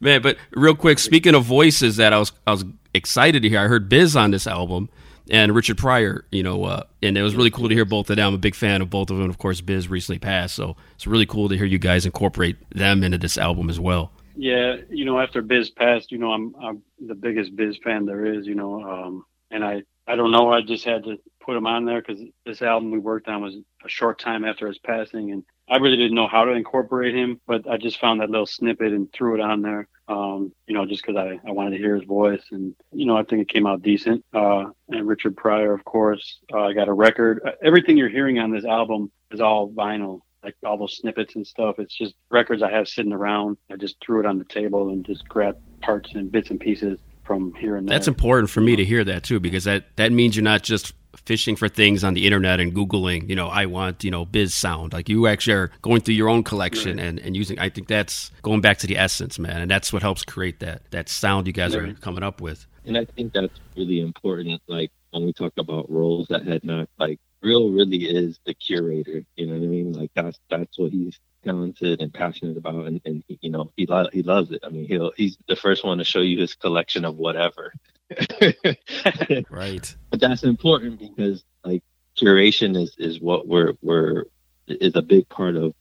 man, 0.00 0.22
but 0.22 0.36
real 0.52 0.74
quick, 0.74 0.98
speaking 0.98 1.34
of 1.34 1.44
voices 1.44 1.96
that 1.96 2.12
I 2.12 2.18
was 2.18 2.32
I 2.46 2.50
was 2.52 2.64
excited 2.94 3.42
to 3.42 3.48
hear. 3.48 3.60
I 3.60 3.68
heard 3.68 3.88
Biz 3.88 4.16
on 4.16 4.30
this 4.30 4.46
album 4.46 4.88
and 5.30 5.54
Richard 5.54 5.78
Pryor, 5.78 6.24
you 6.32 6.42
know, 6.42 6.64
uh, 6.64 6.82
and 7.02 7.16
it 7.16 7.22
was 7.22 7.34
really 7.34 7.50
cool 7.50 7.68
to 7.68 7.74
hear 7.74 7.84
both 7.84 8.10
of 8.10 8.16
them. 8.16 8.28
I'm 8.28 8.34
a 8.34 8.38
big 8.38 8.54
fan 8.54 8.82
of 8.82 8.90
both 8.90 9.10
of 9.10 9.18
them. 9.18 9.30
Of 9.30 9.38
course, 9.38 9.60
Biz 9.60 9.88
recently 9.88 10.18
passed, 10.18 10.54
so 10.54 10.76
it's 10.94 11.06
really 11.06 11.26
cool 11.26 11.48
to 11.48 11.56
hear 11.56 11.66
you 11.66 11.78
guys 11.78 12.04
incorporate 12.04 12.56
them 12.70 13.02
into 13.04 13.18
this 13.18 13.38
album 13.38 13.70
as 13.70 13.78
well. 13.78 14.12
Yeah, 14.36 14.76
you 14.88 15.04
know, 15.04 15.20
after 15.20 15.42
Biz 15.42 15.70
passed, 15.70 16.10
you 16.10 16.18
know, 16.18 16.32
I'm 16.32 16.54
I'm 16.60 16.82
the 17.04 17.14
biggest 17.14 17.54
Biz 17.54 17.78
fan 17.84 18.06
there 18.06 18.26
is, 18.26 18.46
you 18.46 18.54
know, 18.54 18.82
um, 18.82 19.24
and 19.50 19.64
I 19.64 19.82
I 20.06 20.16
don't 20.16 20.32
know, 20.32 20.52
I 20.52 20.62
just 20.62 20.84
had 20.84 21.04
to 21.04 21.18
put 21.40 21.56
him 21.56 21.66
on 21.66 21.84
there 21.84 22.02
because 22.02 22.22
this 22.44 22.62
album 22.62 22.90
we 22.90 22.98
worked 22.98 23.28
on 23.28 23.42
was 23.42 23.54
a 23.84 23.88
short 23.88 24.18
time 24.18 24.44
after 24.44 24.66
his 24.66 24.78
passing, 24.78 25.30
and 25.30 25.44
I 25.70 25.76
really 25.76 25.96
didn't 25.96 26.16
know 26.16 26.26
how 26.26 26.44
to 26.44 26.52
incorporate 26.52 27.14
him, 27.14 27.40
but 27.46 27.68
I 27.70 27.76
just 27.76 28.00
found 28.00 28.20
that 28.20 28.30
little 28.30 28.46
snippet 28.46 28.92
and 28.92 29.10
threw 29.12 29.36
it 29.36 29.40
on 29.40 29.62
there, 29.62 29.86
um, 30.08 30.52
you 30.66 30.74
know, 30.74 30.84
just 30.84 31.06
because 31.06 31.16
I 31.16 31.38
I 31.48 31.52
wanted 31.52 31.70
to 31.70 31.78
hear 31.78 31.94
his 31.94 32.04
voice, 32.04 32.42
and 32.50 32.74
you 32.92 33.06
know, 33.06 33.16
I 33.16 33.22
think 33.22 33.42
it 33.42 33.48
came 33.48 33.66
out 33.66 33.82
decent. 33.82 34.24
Uh, 34.34 34.66
and 34.88 35.06
Richard 35.06 35.36
Pryor, 35.36 35.72
of 35.72 35.84
course, 35.84 36.40
uh, 36.52 36.64
I 36.64 36.72
got 36.72 36.88
a 36.88 36.92
record. 36.92 37.40
Uh, 37.46 37.52
Everything 37.62 37.96
you're 37.96 38.08
hearing 38.08 38.38
on 38.38 38.50
this 38.50 38.64
album 38.64 39.12
is 39.30 39.40
all 39.40 39.70
vinyl 39.70 40.20
like 40.42 40.56
all 40.64 40.78
those 40.78 40.96
snippets 40.96 41.36
and 41.36 41.46
stuff. 41.46 41.78
It's 41.78 41.94
just 41.94 42.14
records 42.30 42.62
I 42.62 42.70
have 42.70 42.88
sitting 42.88 43.12
around. 43.12 43.58
I 43.70 43.76
just 43.76 43.96
threw 44.04 44.20
it 44.20 44.26
on 44.26 44.38
the 44.38 44.44
table 44.44 44.88
and 44.88 45.04
just 45.04 45.28
grabbed 45.28 45.58
parts 45.80 46.14
and 46.14 46.32
bits 46.32 46.50
and 46.50 46.58
pieces 46.58 46.98
from 47.24 47.54
here 47.54 47.76
and 47.76 47.88
there. 47.88 47.94
That's 47.94 48.08
important 48.08 48.50
for 48.50 48.60
me 48.60 48.76
to 48.76 48.84
hear 48.84 49.04
that 49.04 49.22
too, 49.22 49.40
because 49.40 49.64
that 49.64 49.96
that 49.96 50.12
means 50.12 50.36
you're 50.36 50.42
not 50.42 50.62
just 50.62 50.94
fishing 51.24 51.56
for 51.56 51.68
things 51.68 52.04
on 52.04 52.14
the 52.14 52.26
internet 52.26 52.60
and 52.60 52.74
googling. 52.74 53.28
You 53.28 53.36
know, 53.36 53.48
I 53.48 53.66
want 53.66 54.04
you 54.04 54.10
know 54.10 54.24
biz 54.24 54.54
sound. 54.54 54.92
Like 54.92 55.08
you 55.08 55.26
actually 55.26 55.54
are 55.54 55.70
going 55.82 56.00
through 56.00 56.14
your 56.14 56.28
own 56.28 56.42
collection 56.44 56.98
and, 56.98 57.18
and 57.18 57.36
using. 57.36 57.58
I 57.58 57.68
think 57.68 57.88
that's 57.88 58.30
going 58.42 58.60
back 58.60 58.78
to 58.78 58.86
the 58.86 58.96
essence, 58.96 59.38
man, 59.38 59.60
and 59.60 59.70
that's 59.70 59.92
what 59.92 60.02
helps 60.02 60.24
create 60.24 60.60
that 60.60 60.82
that 60.90 61.08
sound 61.08 61.46
you 61.46 61.52
guys 61.52 61.74
are 61.74 61.92
coming 61.94 62.22
up 62.22 62.40
with. 62.40 62.66
and 62.86 62.96
I 62.96 63.04
think 63.04 63.32
that's 63.32 63.58
really 63.76 64.00
important. 64.00 64.60
Like 64.66 64.90
when 65.10 65.24
we 65.24 65.32
talk 65.32 65.52
about 65.58 65.90
roles 65.90 66.28
that 66.28 66.46
had 66.46 66.64
not 66.64 66.88
like 66.98 67.18
real 67.42 67.70
really 67.70 68.04
is 68.04 68.38
the 68.46 68.54
curator. 68.54 69.24
You 69.36 69.46
know 69.46 69.54
what 69.54 69.62
I 69.62 69.66
mean? 69.66 69.92
Like 69.92 70.10
that's 70.14 70.38
that's 70.48 70.78
what 70.78 70.92
he's 70.92 71.18
talented 71.44 72.02
and 72.02 72.12
passionate 72.12 72.56
about, 72.58 72.86
and, 72.86 73.00
and 73.04 73.24
he, 73.26 73.38
you 73.40 73.50
know 73.50 73.70
he 73.76 73.86
lo- 73.86 74.08
he 74.12 74.22
loves 74.22 74.50
it. 74.50 74.60
I 74.64 74.68
mean 74.68 74.86
he'll 74.86 75.12
he's 75.16 75.36
the 75.48 75.56
first 75.56 75.84
one 75.84 75.98
to 75.98 76.04
show 76.04 76.20
you 76.20 76.38
his 76.40 76.54
collection 76.54 77.04
of 77.04 77.16
whatever. 77.16 77.72
Right. 79.50 79.94
but 80.10 80.20
that's 80.20 80.42
important 80.42 80.98
because 80.98 81.44
like 81.64 81.82
curation 82.16 82.76
is 82.80 82.94
is 82.98 83.20
what 83.20 83.46
we're 83.46 83.74
we're 83.82 84.24
is 84.66 84.94
a 84.96 85.02
big 85.02 85.28
part 85.28 85.56
of 85.56 85.74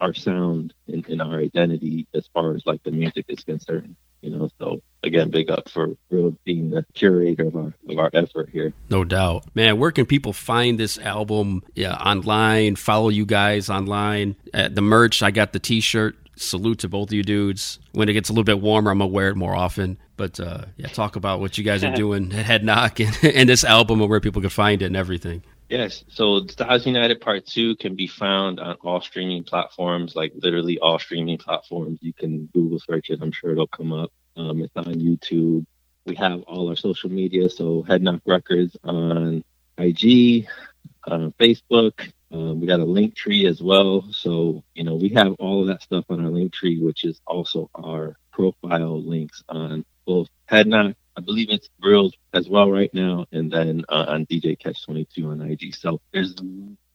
our 0.00 0.12
sound 0.14 0.74
and, 0.88 1.06
and 1.08 1.22
our 1.22 1.38
identity 1.38 2.06
as 2.14 2.28
far 2.34 2.54
as 2.54 2.62
like 2.66 2.82
the 2.82 2.90
music 2.90 3.24
is 3.28 3.42
concerned 3.44 3.96
you 4.20 4.30
know 4.30 4.48
so 4.58 4.80
again 5.02 5.30
big 5.30 5.50
up 5.50 5.68
for 5.68 5.90
real 6.10 6.36
being 6.44 6.70
the 6.70 6.84
curator 6.94 7.46
of 7.46 7.56
our 7.56 7.72
of 7.88 7.98
our 7.98 8.10
effort 8.12 8.48
here 8.50 8.72
No 8.88 9.04
doubt. 9.04 9.44
Man, 9.54 9.78
where 9.78 9.90
can 9.92 10.06
people 10.06 10.32
find 10.32 10.78
this 10.78 10.98
album? 10.98 11.62
Yeah, 11.74 11.94
online, 11.94 12.76
follow 12.76 13.08
you 13.10 13.24
guys 13.26 13.68
online. 13.70 14.36
Uh, 14.52 14.68
the 14.68 14.82
merch, 14.82 15.22
I 15.22 15.30
got 15.30 15.52
the 15.52 15.58
t 15.60 15.80
shirt. 15.80 16.16
Salute 16.38 16.80
to 16.80 16.88
both 16.88 17.08
of 17.08 17.12
you 17.14 17.22
dudes. 17.22 17.78
When 17.92 18.08
it 18.08 18.12
gets 18.12 18.28
a 18.28 18.32
little 18.32 18.44
bit 18.44 18.60
warmer, 18.60 18.90
I'm 18.90 18.98
going 18.98 19.10
to 19.10 19.14
wear 19.14 19.28
it 19.30 19.36
more 19.36 19.54
often. 19.54 19.96
But 20.16 20.40
uh, 20.40 20.64
yeah, 20.76 20.88
talk 20.88 21.16
about 21.16 21.40
what 21.40 21.58
you 21.58 21.64
guys 21.64 21.84
are 21.84 21.94
doing 21.94 22.32
at 22.32 22.46
Head 22.46 22.64
Knock 22.64 23.00
and, 23.00 23.16
and 23.22 23.48
this 23.48 23.64
album 23.64 24.00
and 24.00 24.10
where 24.10 24.20
people 24.20 24.40
can 24.40 24.50
find 24.50 24.82
it 24.82 24.86
and 24.86 24.96
everything. 24.96 25.42
Yes. 25.68 26.04
So 26.08 26.46
Styles 26.46 26.86
United 26.86 27.20
Part 27.20 27.46
2 27.46 27.76
can 27.76 27.96
be 27.96 28.06
found 28.06 28.60
on 28.60 28.76
all 28.82 29.00
streaming 29.00 29.42
platforms, 29.42 30.14
like 30.14 30.32
literally 30.36 30.78
all 30.78 30.98
streaming 30.98 31.38
platforms. 31.38 31.98
You 32.02 32.12
can 32.12 32.46
Google 32.54 32.78
search 32.78 33.10
it. 33.10 33.20
I'm 33.20 33.32
sure 33.32 33.50
it'll 33.50 33.66
come 33.66 33.92
up. 33.92 34.12
Um, 34.36 34.62
it's 34.62 34.76
on 34.76 34.94
YouTube. 34.94 35.66
We 36.04 36.14
have 36.16 36.42
all 36.42 36.68
our 36.68 36.76
social 36.76 37.10
media. 37.10 37.50
So 37.50 37.82
Head 37.82 38.02
Knock 38.02 38.20
Records 38.26 38.76
on 38.84 39.42
IG, 39.76 40.46
uh, 41.04 41.30
Facebook. 41.40 42.12
Um, 42.30 42.60
we 42.60 42.66
got 42.66 42.80
a 42.80 42.84
link 42.84 43.16
tree 43.16 43.46
as 43.46 43.60
well. 43.60 44.06
So, 44.12 44.62
you 44.74 44.84
know, 44.84 44.94
we 44.94 45.08
have 45.10 45.34
all 45.38 45.62
of 45.62 45.68
that 45.68 45.82
stuff 45.82 46.04
on 46.08 46.24
our 46.24 46.30
link 46.30 46.52
tree, 46.52 46.80
which 46.80 47.04
is 47.04 47.20
also 47.26 47.70
our 47.74 48.16
profile 48.30 49.02
links 49.02 49.42
on 49.48 49.84
both 50.06 50.28
Head 50.46 50.66
Knock 50.66 50.94
I 51.16 51.22
believe 51.22 51.48
it's 51.50 51.68
Reels 51.80 52.12
as 52.34 52.48
well 52.48 52.70
right 52.70 52.92
now, 52.92 53.24
and 53.32 53.50
then 53.50 53.84
uh, 53.88 54.04
on 54.08 54.26
DJ 54.26 54.58
Cache 54.58 54.84
22 54.84 55.30
on 55.30 55.40
IG. 55.40 55.74
So 55.74 56.00
there's 56.12 56.34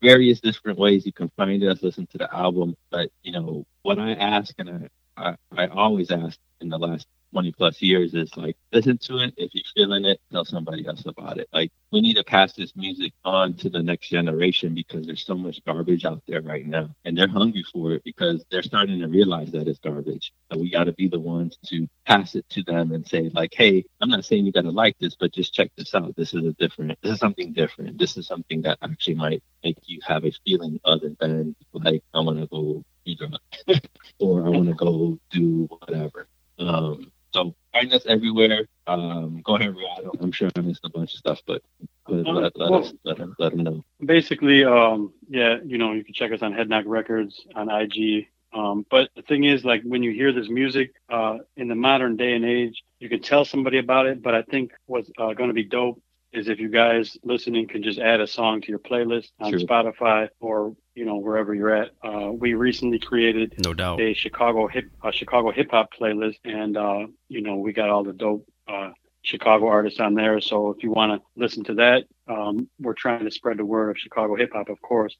various 0.00 0.40
different 0.40 0.78
ways 0.78 1.04
you 1.04 1.12
can 1.12 1.30
find 1.36 1.62
us, 1.64 1.82
listen 1.82 2.06
to 2.12 2.18
the 2.18 2.32
album. 2.32 2.76
But 2.90 3.10
you 3.22 3.32
know 3.32 3.66
what 3.82 3.98
I 3.98 4.12
ask, 4.12 4.54
and 4.58 4.88
I, 5.16 5.34
I, 5.50 5.64
I 5.64 5.66
always 5.66 6.12
ask 6.12 6.38
in 6.60 6.68
the 6.68 6.78
last 6.78 7.06
20 7.32 7.52
plus 7.52 7.82
years 7.82 8.14
is 8.14 8.36
like 8.36 8.56
listen 8.72 8.98
to 8.98 9.18
it. 9.18 9.34
If 9.36 9.54
you're 9.54 9.64
feeling 9.74 10.04
it 10.04 10.20
tell 10.30 10.44
somebody 10.44 10.86
else 10.86 11.04
about 11.06 11.38
it. 11.38 11.48
Like 11.52 11.70
we 11.90 12.00
need 12.00 12.16
to 12.16 12.24
pass 12.24 12.52
this 12.54 12.74
music 12.76 13.12
on 13.24 13.54
to 13.54 13.70
the 13.70 13.82
next 13.82 14.08
generation 14.08 14.74
because 14.74 15.06
there's 15.06 15.26
so 15.26 15.34
much 15.34 15.64
garbage 15.64 16.04
out 16.04 16.22
there 16.26 16.42
right 16.42 16.66
now. 16.66 16.90
And 17.04 17.16
they're 17.16 17.28
hungry 17.28 17.64
for 17.72 17.92
it 17.92 18.04
because 18.04 18.44
they're 18.50 18.62
starting 18.62 19.00
to 19.00 19.08
realize 19.08 19.52
that 19.52 19.68
it's 19.68 19.78
garbage. 19.80 20.32
So 20.52 20.58
we 20.58 20.70
got 20.70 20.84
to 20.84 20.92
be 20.92 21.08
the 21.08 21.20
ones 21.20 21.58
to 21.66 21.88
pass 22.06 22.34
it 22.34 22.48
to 22.50 22.62
them 22.62 22.92
and 22.92 23.06
say 23.06 23.30
like 23.32 23.54
hey 23.54 23.84
i'm 24.00 24.08
not 24.10 24.24
saying 24.24 24.44
you 24.44 24.52
got 24.52 24.62
to 24.62 24.70
like 24.70 24.96
this 24.98 25.14
but 25.14 25.32
just 25.32 25.54
check 25.54 25.70
this 25.76 25.94
out. 25.94 26.14
This 26.16 26.34
is 26.34 26.44
a 26.44 26.52
different 26.54 26.98
this 27.02 27.12
is 27.12 27.18
something 27.18 27.52
different. 27.52 27.98
This 27.98 28.16
is 28.16 28.26
something 28.26 28.62
that 28.62 28.78
actually 28.82 29.14
might 29.14 29.42
make 29.64 29.78
you 29.86 30.00
have 30.06 30.24
a 30.24 30.32
feeling 30.44 30.80
other 30.84 31.12
than 31.20 31.54
like 31.72 32.02
i 32.14 32.20
want 32.20 32.38
to 32.38 32.46
go 32.46 32.84
be 33.04 33.18
or 34.20 34.46
i 34.46 34.48
want 34.48 34.68
to 34.68 34.74
go 34.74 35.18
do 35.30 35.68
whatever 35.68 36.28
um, 36.58 37.10
so 37.32 37.54
find 37.72 37.92
us 37.92 38.01
everywhere. 38.12 38.66
Um, 38.86 39.40
go 39.44 39.56
ahead, 39.56 39.74
Riado. 39.74 40.10
I'm 40.20 40.32
sure 40.32 40.50
I 40.56 40.60
missed 40.60 40.84
a 40.84 40.90
bunch 40.90 41.12
of 41.14 41.18
stuff, 41.18 41.40
but, 41.46 41.62
but 42.06 42.26
Uh, 42.26 42.32
let, 42.32 42.56
let 42.56 42.70
well- 42.70 42.84
us 42.84 42.92
let 43.04 43.18
let 43.38 43.50
them 43.52 43.62
know. 43.64 43.84
Basically, 44.04 44.64
um, 44.64 45.12
yeah, 45.28 45.58
you 45.64 45.78
know, 45.78 45.92
you 45.92 46.04
can 46.04 46.14
check 46.14 46.32
us 46.32 46.42
on 46.42 46.52
Headknock 46.52 46.84
Records 46.86 47.34
on 47.54 47.68
IG. 47.70 48.26
Um, 48.54 48.84
but 48.90 49.08
the 49.16 49.22
thing 49.22 49.44
is, 49.44 49.64
like 49.64 49.82
when 49.82 50.02
you 50.02 50.12
hear 50.12 50.30
this 50.32 50.48
music 50.50 50.92
uh, 51.08 51.38
in 51.56 51.68
the 51.68 51.74
modern 51.74 52.16
day 52.16 52.34
and 52.34 52.44
age, 52.44 52.82
you 53.00 53.08
can 53.08 53.22
tell 53.22 53.44
somebody 53.46 53.78
about 53.78 54.04
it. 54.06 54.22
But 54.22 54.34
I 54.34 54.42
think 54.42 54.72
what's 54.86 55.10
uh, 55.18 55.32
going 55.32 55.48
to 55.48 55.54
be 55.54 55.64
dope 55.64 56.02
is 56.32 56.48
if 56.48 56.58
you 56.58 56.68
guys 56.68 57.16
listening 57.24 57.68
can 57.68 57.82
just 57.82 57.98
add 57.98 58.20
a 58.20 58.26
song 58.26 58.60
to 58.62 58.68
your 58.68 58.78
playlist 58.78 59.30
on 59.40 59.50
True. 59.52 59.60
Spotify 59.60 60.28
or 60.40 60.74
you 60.94 61.04
know 61.04 61.16
wherever 61.16 61.54
you're 61.54 61.74
at. 61.74 61.90
Uh, 62.02 62.30
we 62.32 62.54
recently 62.54 62.98
created 62.98 63.54
No 63.64 63.74
doubt. 63.74 64.00
a 64.00 64.14
Chicago 64.14 64.66
hip 64.66 64.86
a 65.04 65.12
Chicago 65.12 65.50
hip 65.50 65.70
hop 65.70 65.90
playlist, 65.98 66.36
and 66.44 66.76
uh, 66.76 67.06
you 67.28 67.42
know 67.42 67.56
we 67.56 67.72
got 67.72 67.90
all 67.90 68.04
the 68.04 68.12
dope 68.12 68.46
uh, 68.68 68.90
Chicago 69.22 69.66
artists 69.66 70.00
on 70.00 70.14
there. 70.14 70.40
So 70.40 70.70
if 70.70 70.82
you 70.82 70.90
want 70.90 71.12
to 71.12 71.26
listen 71.40 71.64
to 71.64 71.74
that, 71.74 72.04
um, 72.28 72.68
we're 72.80 72.94
trying 72.94 73.24
to 73.24 73.30
spread 73.30 73.58
the 73.58 73.64
word 73.64 73.90
of 73.90 73.98
Chicago 73.98 74.34
hip 74.36 74.50
hop, 74.52 74.68
of 74.68 74.80
course. 74.82 75.16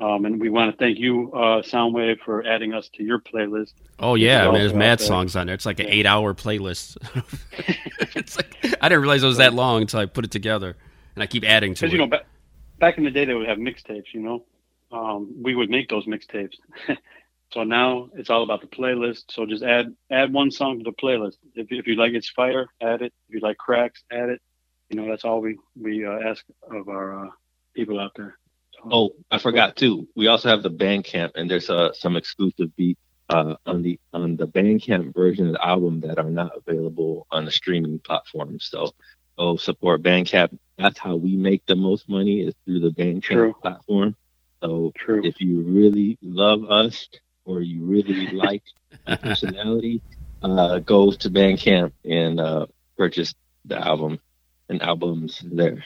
Um, 0.00 0.24
and 0.24 0.40
we 0.40 0.50
want 0.50 0.72
to 0.72 0.76
thank 0.76 0.98
you, 0.98 1.30
uh, 1.32 1.62
Soundwave, 1.62 2.18
for 2.24 2.44
adding 2.44 2.74
us 2.74 2.88
to 2.94 3.04
your 3.04 3.20
playlist. 3.20 3.74
Oh 4.00 4.16
yeah, 4.16 4.40
It's 4.40 4.48
I 4.48 4.50
mean, 4.50 4.60
there's 4.60 4.74
mad 4.74 4.98
there. 4.98 5.06
songs 5.06 5.36
on 5.36 5.46
there. 5.46 5.54
It's 5.54 5.64
like 5.66 5.78
an 5.78 5.86
Yeah. 5.86 5.92
eight-hour 5.94 6.34
playlist. 6.34 6.96
it's 8.16 8.36
like 8.36 8.56
I 8.82 8.88
didn't 8.88 9.02
realize 9.02 9.22
it 9.22 9.26
was 9.26 9.36
that 9.36 9.54
long 9.54 9.82
until 9.82 10.00
I 10.00 10.06
put 10.06 10.24
it 10.24 10.30
together, 10.32 10.76
and 11.14 11.22
I 11.22 11.26
keep 11.26 11.44
adding 11.44 11.74
to 11.74 11.86
it. 11.86 11.92
you 11.92 11.98
know, 11.98 12.06
back 12.08 12.26
back 12.80 12.98
in 12.98 13.04
the 13.04 13.10
day, 13.12 13.24
they 13.24 13.34
would 13.34 13.48
have 13.48 13.58
mixtapes. 13.58 14.12
You 14.12 14.20
know, 14.20 14.44
um, 14.90 15.32
we 15.40 15.54
would 15.54 15.70
make 15.70 15.88
those 15.88 16.06
mixtapes. 16.06 16.56
so 17.52 17.62
now 17.62 18.08
it's 18.16 18.30
all 18.30 18.42
about 18.42 18.62
the 18.62 18.66
playlist. 18.66 19.24
So 19.30 19.46
just 19.46 19.62
add 19.62 19.94
add 20.10 20.32
one 20.32 20.50
song 20.50 20.78
to 20.78 20.84
the 20.84 20.92
playlist. 20.92 21.36
If 21.54 21.68
if 21.70 21.86
you 21.86 21.94
like 21.94 22.14
it's 22.14 22.28
fire, 22.30 22.66
add 22.82 23.00
it. 23.00 23.12
If 23.28 23.34
you 23.36 23.40
like 23.40 23.58
cracks, 23.58 24.02
add 24.10 24.28
it. 24.28 24.40
You 24.90 24.96
know, 25.00 25.08
that's 25.08 25.24
all 25.24 25.40
we 25.40 25.56
we 25.80 26.04
uh, 26.04 26.18
ask 26.28 26.44
of 26.68 26.88
our 26.88 27.26
uh, 27.26 27.30
people 27.74 28.00
out 28.00 28.10
there. 28.16 28.36
So, 28.84 28.90
Oh, 28.92 29.10
I 29.30 29.38
forgot 29.38 29.76
too. 29.76 30.08
We 30.16 30.28
also 30.28 30.48
have 30.48 30.62
the 30.62 30.70
Bandcamp, 30.70 31.32
and 31.36 31.50
there's 31.50 31.70
uh, 31.70 31.92
some 31.94 32.16
exclusive 32.16 32.74
beats 32.76 33.00
uh, 33.30 33.56
on 33.66 33.82
the 33.82 33.98
on 34.12 34.36
the 34.36 34.46
Bandcamp 34.46 35.14
version 35.14 35.48
of 35.48 35.54
the 35.54 35.66
album 35.66 36.00
that 36.02 36.18
are 36.18 36.30
not 36.30 36.52
available 36.56 37.26
on 37.30 37.44
the 37.46 37.50
streaming 37.52 38.00
platforms. 38.00 38.68
So, 38.70 38.92
go 39.38 39.56
support 39.56 40.02
Bandcamp. 40.02 40.58
That's 40.78 40.98
how 40.98 41.16
we 41.16 41.36
make 41.36 41.64
the 41.66 41.76
most 41.76 42.08
money 42.08 42.42
is 42.42 42.54
through 42.64 42.80
the 42.80 42.90
Bandcamp 42.90 43.22
True. 43.22 43.54
platform. 43.62 44.16
So, 44.62 44.94
True. 44.96 45.22
if 45.24 45.40
you 45.40 45.62
really 45.62 46.18
love 46.22 46.64
us 46.70 47.08
or 47.44 47.60
you 47.62 47.84
really 47.84 48.26
like 48.28 48.62
our 49.06 49.16
personality, 49.16 50.02
uh, 50.42 50.78
go 50.80 51.12
to 51.12 51.30
Bandcamp 51.30 51.92
and 52.04 52.40
uh, 52.40 52.66
purchase 52.96 53.34
the 53.64 53.76
album 53.78 54.20
and 54.68 54.82
albums 54.82 55.42
there. 55.44 55.84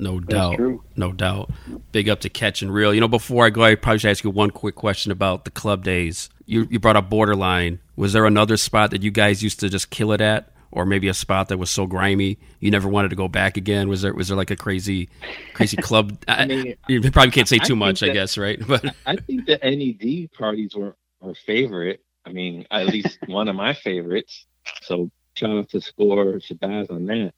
No 0.00 0.18
doubt. 0.18 0.56
true. 0.56 0.82
No 0.96 1.12
doubt. 1.12 1.50
Big 1.92 2.08
up 2.08 2.20
to 2.20 2.28
Cache 2.28 2.62
and 2.62 2.72
Real. 2.72 2.94
You 2.94 3.00
know, 3.00 3.08
before 3.08 3.44
I 3.46 3.50
go, 3.50 3.62
I 3.62 3.74
probably 3.74 3.98
should 3.98 4.10
ask 4.10 4.24
you 4.24 4.30
one 4.30 4.50
quick 4.50 4.74
question 4.74 5.12
about 5.12 5.44
the 5.44 5.50
club 5.50 5.84
days. 5.84 6.28
You 6.46 6.66
you 6.70 6.78
brought 6.80 6.96
up 6.96 7.10
Borderline. 7.10 7.80
Was 7.96 8.12
there 8.12 8.24
another 8.26 8.56
spot 8.56 8.90
that 8.92 9.02
you 9.02 9.10
guys 9.10 9.42
used 9.42 9.60
to 9.60 9.68
just 9.68 9.90
kill 9.90 10.12
it 10.12 10.20
at, 10.20 10.50
or 10.72 10.86
maybe 10.86 11.08
a 11.08 11.14
spot 11.14 11.48
that 11.48 11.58
was 11.58 11.70
so 11.70 11.86
grimy 11.86 12.38
you 12.60 12.70
never 12.70 12.88
wanted 12.88 13.10
to 13.10 13.16
go 13.16 13.28
back 13.28 13.56
again? 13.56 13.88
Was 13.88 14.02
there 14.02 14.14
was 14.14 14.28
there 14.28 14.36
like 14.36 14.50
a 14.50 14.56
crazy, 14.56 15.08
crazy 15.54 15.76
club? 15.88 16.18
I, 16.26 16.46
mean, 16.46 16.74
you 16.88 17.00
probably 17.10 17.30
can't 17.30 17.48
say 17.48 17.58
too 17.58 17.66
think 17.68 17.78
much, 17.78 18.02
I 18.02 18.08
guess, 18.08 18.38
right? 18.38 18.58
But 18.66 18.94
I 19.06 19.16
think 19.16 19.46
the 19.46 19.58
NED 19.62 20.32
parties 20.32 20.74
were 20.74 20.96
our 21.22 21.34
favorite. 21.34 22.02
I 22.24 22.32
mean, 22.32 22.66
at 22.70 22.86
least 22.86 23.18
one 23.26 23.48
of 23.48 23.56
my 23.56 23.74
favorites. 23.74 24.46
So 24.82 25.10
shout 25.34 25.50
out 25.50 25.68
to 25.70 25.80
Score 25.80 26.24
Shabazz 26.36 26.90
on 26.90 27.06
that. 27.06 27.32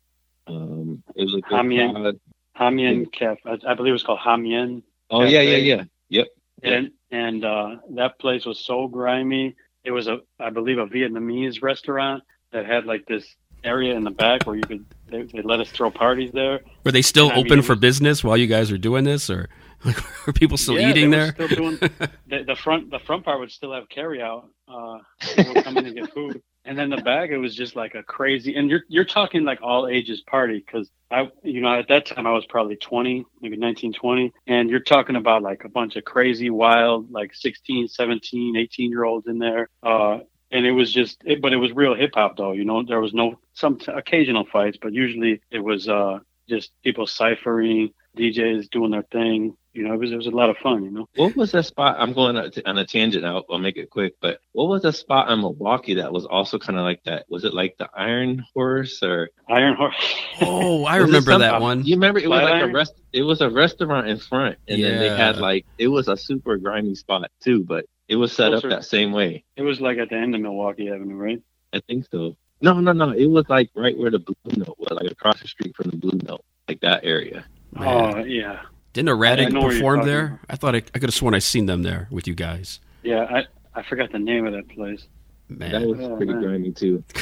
Um, 0.47 1.03
it 1.15 1.25
was 1.25 1.35
a 1.35 1.41
good 1.41 1.45
Hamien. 1.53 1.93
crowd. 1.95 2.21
Hamien 2.59 3.11
Cafe. 3.13 3.41
I, 3.47 3.59
I 3.69 3.75
believe 3.75 3.91
it 3.91 3.93
was 3.93 4.03
called 4.03 4.21
Hamien. 4.21 4.83
Oh 5.11 5.23
yeah, 5.25 5.41
yeah, 5.41 5.57
yeah. 5.57 5.85
Yep. 6.09 6.27
and 6.63 6.91
and 7.11 7.45
uh, 7.45 7.77
that 7.91 8.19
place 8.19 8.45
was 8.45 8.61
so 8.65 8.87
grimy. 8.89 9.55
It 9.85 9.91
was 9.91 10.07
a, 10.09 10.19
I 10.39 10.51
believe, 10.51 10.79
a 10.79 10.87
Vietnamese 10.87 11.63
restaurant 11.63 12.23
that 12.53 12.67
had 12.67 12.85
like 12.87 13.05
this 13.07 13.25
area 13.65 13.95
in 13.95 14.05
the 14.05 14.11
back 14.11 14.47
where 14.47 14.57
you 14.57 14.63
could 14.63 14.85
they, 15.09 15.23
they 15.23 15.43
let 15.43 15.61
us 15.61 15.71
throw 15.71 15.91
parties 15.91 16.31
there. 16.33 16.61
were 16.85 16.93
they 16.93 17.03
still 17.03 17.31
I 17.31 17.37
mean, 17.37 17.47
open 17.47 17.63
for 17.63 17.73
was- 17.73 17.81
business 17.81 18.23
while 18.25 18.37
you 18.37 18.47
guys 18.47 18.71
were 18.71 18.79
doing 18.79 19.05
this, 19.05 19.29
or 19.31 19.49
like, 19.85 19.97
were 20.27 20.33
people 20.33 20.57
still 20.57 20.79
Yeah, 20.79 20.91
eating 20.91 21.11
they 21.11 21.17
were 21.19 21.25
there? 21.25 21.33
Still 21.49 21.49
doing 21.49 21.77
the, 22.27 22.45
the 22.47 22.57
front. 22.57 22.91
The 22.91 22.99
front 23.01 23.25
part 23.25 23.41
would 23.41 23.51
still 23.51 23.73
have 23.73 23.89
carry 23.89 24.21
out. 24.23 24.49
Uh, 24.69 24.99
people 25.21 25.55
would 25.55 25.65
come 25.65 25.75
get 25.95 26.13
food, 26.13 26.43
and 26.65 26.79
then 26.79 26.91
the 26.91 26.99
back 26.99 27.31
it 27.31 27.39
was 27.39 27.55
just 27.55 27.77
like 27.77 27.95
a 27.95 28.03
crazy. 28.03 28.55
And 28.55 28.71
you're 28.71 28.83
you're 28.89 29.05
talking 29.05 29.45
like 29.45 29.61
all 29.63 29.89
ages 29.89 30.21
party 30.23 30.63
because 30.65 30.91
I 31.11 31.31
you 31.43 31.61
know 31.61 31.79
at 31.79 31.89
that 31.89 32.07
time 32.07 32.27
I 32.27 32.33
was 32.33 32.47
probably 32.47 32.77
20, 32.77 33.25
maybe 33.41 33.57
19, 33.57 33.93
20, 33.93 34.33
and 34.47 34.71
you're 34.71 34.81
talking 34.81 35.17
about 35.17 35.43
like 35.43 35.65
a 35.65 35.69
bunch 35.69 35.97
of 35.97 36.05
crazy, 36.05 36.51
wild, 36.51 37.11
like 37.11 37.35
16, 37.35 37.89
17, 37.89 38.57
18 38.57 38.91
year 38.91 39.05
olds 39.05 39.27
in 39.27 39.39
there. 39.39 39.69
Uh, 39.83 40.19
and 40.51 40.67
it 40.67 40.73
was 40.73 40.93
just, 40.93 41.23
it, 41.25 41.41
but 41.41 41.53
it 41.53 41.57
was 41.57 41.73
real 41.73 41.95
hip 41.95 42.13
hop 42.15 42.37
though. 42.37 42.53
You 42.53 42.65
know, 42.65 42.83
there 42.83 43.01
was 43.01 43.15
no 43.15 43.39
some 43.55 43.79
occasional 43.89 44.45
fights, 44.53 44.79
but 44.81 44.93
usually 44.93 45.41
it 45.51 45.61
was 45.61 45.89
uh 45.89 46.19
just 46.49 46.73
people 46.83 47.07
ciphering, 47.07 47.91
DJs 48.17 48.71
doing 48.71 48.91
their 48.91 49.03
thing. 49.03 49.57
You 49.75 49.85
know, 49.89 49.95
it 49.95 50.01
was 50.01 50.13
it 50.13 50.17
was 50.17 50.27
a 50.27 50.31
lot 50.31 50.51
of 50.51 50.59
fun. 50.59 50.85
You 50.85 50.91
know. 50.91 51.09
What 51.17 51.35
was 51.35 51.53
that 51.53 51.65
spot? 51.65 51.97
I'm 51.99 52.13
going 52.13 52.37
on 52.37 52.79
a 52.79 52.85
tangent 52.85 53.25
now. 53.25 53.43
I'll 53.51 53.59
make 53.59 53.79
it 53.79 53.89
quick. 53.89 54.17
But 54.21 54.41
what 54.53 54.69
was 54.69 54.83
the 54.83 54.93
spot 54.93 55.31
in 55.31 55.41
Milwaukee 55.41 55.95
that 55.95 56.13
was 56.13 56.27
also 56.27 56.59
kind 56.59 56.79
of 56.79 56.85
like 56.85 57.03
that? 57.05 57.25
Was 57.31 57.45
it 57.45 57.55
like 57.55 57.77
the 57.79 57.89
Iron 57.97 58.45
Horse 58.53 59.03
or? 59.03 59.31
Iron 59.49 59.75
Horse. 59.75 59.95
Oh, 60.43 60.85
I 60.85 60.97
remember 61.07 61.39
that 61.39 61.63
one. 61.63 61.85
You 61.87 61.97
remember 61.97 62.21
it 62.21 62.29
was 62.29 62.43
like 62.43 62.45
a 62.45 62.49
Flatiron? 62.49 62.75
rest. 62.75 62.95
It 63.15 63.23
was 63.23 63.41
a 63.41 63.49
restaurant 63.49 64.09
in 64.09 64.19
front, 64.19 64.59
and 64.69 64.83
then 64.83 64.99
they 64.99 65.09
had 65.09 65.39
like 65.39 65.65
it 65.79 65.89
was 65.89 66.09
a 66.09 66.17
super 66.19 66.59
grimy 66.59 66.95
spot 66.95 67.31
too, 67.41 67.65
but 67.65 67.87
it 68.09 68.17
was 68.17 68.33
set 68.33 68.53
up 68.53 68.61
Closer- 68.61 68.69
that 68.77 68.85
same 68.85 69.13
way. 69.13 69.45
It 69.57 69.63
was 69.63 69.81
like 69.81 69.97
at 69.97 70.11
the 70.11 70.17
end 70.17 70.35
of 70.35 70.43
Milwaukee 70.43 70.91
Avenue, 70.91 71.15
right? 71.17 71.41
I 71.73 71.81
think 71.81 72.07
so. 72.11 72.37
No, 72.61 72.79
no, 72.79 72.93
no. 72.93 73.11
It 73.11 73.27
was 73.27 73.49
like 73.49 73.71
right 73.75 73.97
where 73.97 74.11
the 74.11 74.19
Blue 74.19 74.35
Note 74.55 74.77
was, 74.79 74.91
like 74.91 75.11
across 75.11 75.41
the 75.41 75.49
street 75.49 75.75
from 75.75 75.91
the 75.91 75.97
Blue 75.97 76.19
Note, 76.23 76.45
like 76.69 76.81
that 76.83 77.05
area. 77.05 77.45
Man. 77.73 77.89
Oh 77.89 78.25
yeah, 78.25 78.61
Didn't 78.93 79.09
Erratic 79.09 79.47
I 79.49 79.51
know 79.51 79.61
where 79.61 79.71
you're 79.73 79.81
perform 79.81 80.07
there? 80.07 80.25
about. 80.27 80.39
I 80.51 80.57
thought 80.57 80.75
I, 80.75 80.79
I 80.79 80.99
could 80.99 81.05
have 81.05 81.15
sworn 81.15 81.35
I 81.35 81.39
seen 81.39 81.67
them 81.67 81.83
there 81.83 82.09
with 82.11 82.27
you 82.27 82.35
guys. 82.35 82.81
yeah. 83.03 83.25
I 83.25 83.45
I 83.79 83.83
forgot 83.83 84.13
the 84.13 84.19
name 84.19 84.47
of 84.47 84.53
that 84.53 84.69
place. 84.69 85.07
Man, 85.49 85.73
That 85.73 85.83
was 85.87 85.99
Oh, 86.01 86.17
pretty 86.17 86.33
man. 86.33 86.43
grimy 86.43 86.73
too. 86.73 87.03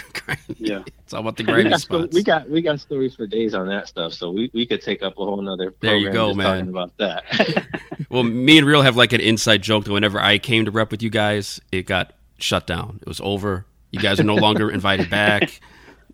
Yeah. 0.59 0.83
it's 1.05 1.13
all 1.13 1.21
about 1.21 1.37
the 1.37 1.43
We 1.45 1.65
got, 1.65 1.81
spots. 1.81 2.15
we 2.15 2.23
got 2.23 2.49
we 2.49 2.63
got 2.63 2.79
stories 2.81 3.15
for 3.17 3.27
days 3.27 3.53
on 3.55 3.67
that 3.69 3.89
stuff, 3.89 4.13
so 4.13 4.31
we, 4.31 4.49
we 4.55 4.65
could 4.67 4.81
take 4.81 5.03
up 5.03 5.15
a 5.19 5.25
whole 5.25 5.41
nother 5.43 5.75
There 5.81 5.97
you 5.97 6.13
go, 6.13 6.29
just 6.29 6.39
man. 6.39 6.47
talking 6.47 6.69
about 6.69 6.97
that. 6.99 7.67
Well, 8.11 8.25
me 8.25 8.59
and 8.59 8.67
Real 8.67 8.83
have 8.83 8.97
like 8.97 9.13
an 9.13 9.21
inside 9.21 9.63
joke 9.63 9.85
that 9.85 9.93
whenever 9.93 10.19
I 10.21 10.39
came 10.39 10.65
to 10.65 10.73
rep 10.73 10.91
with 10.91 11.01
you 11.03 11.11
guys, 11.11 11.61
it 11.71 11.87
got 11.87 12.13
shut 12.39 12.67
down. 12.67 12.99
It 13.03 13.07
was 13.07 13.21
over. 13.21 13.67
You 13.93 14.01
guys 14.01 14.19
are 14.19 14.25
no 14.25 14.35
longer 14.35 14.69
invited 14.73 15.09
back. 15.11 15.61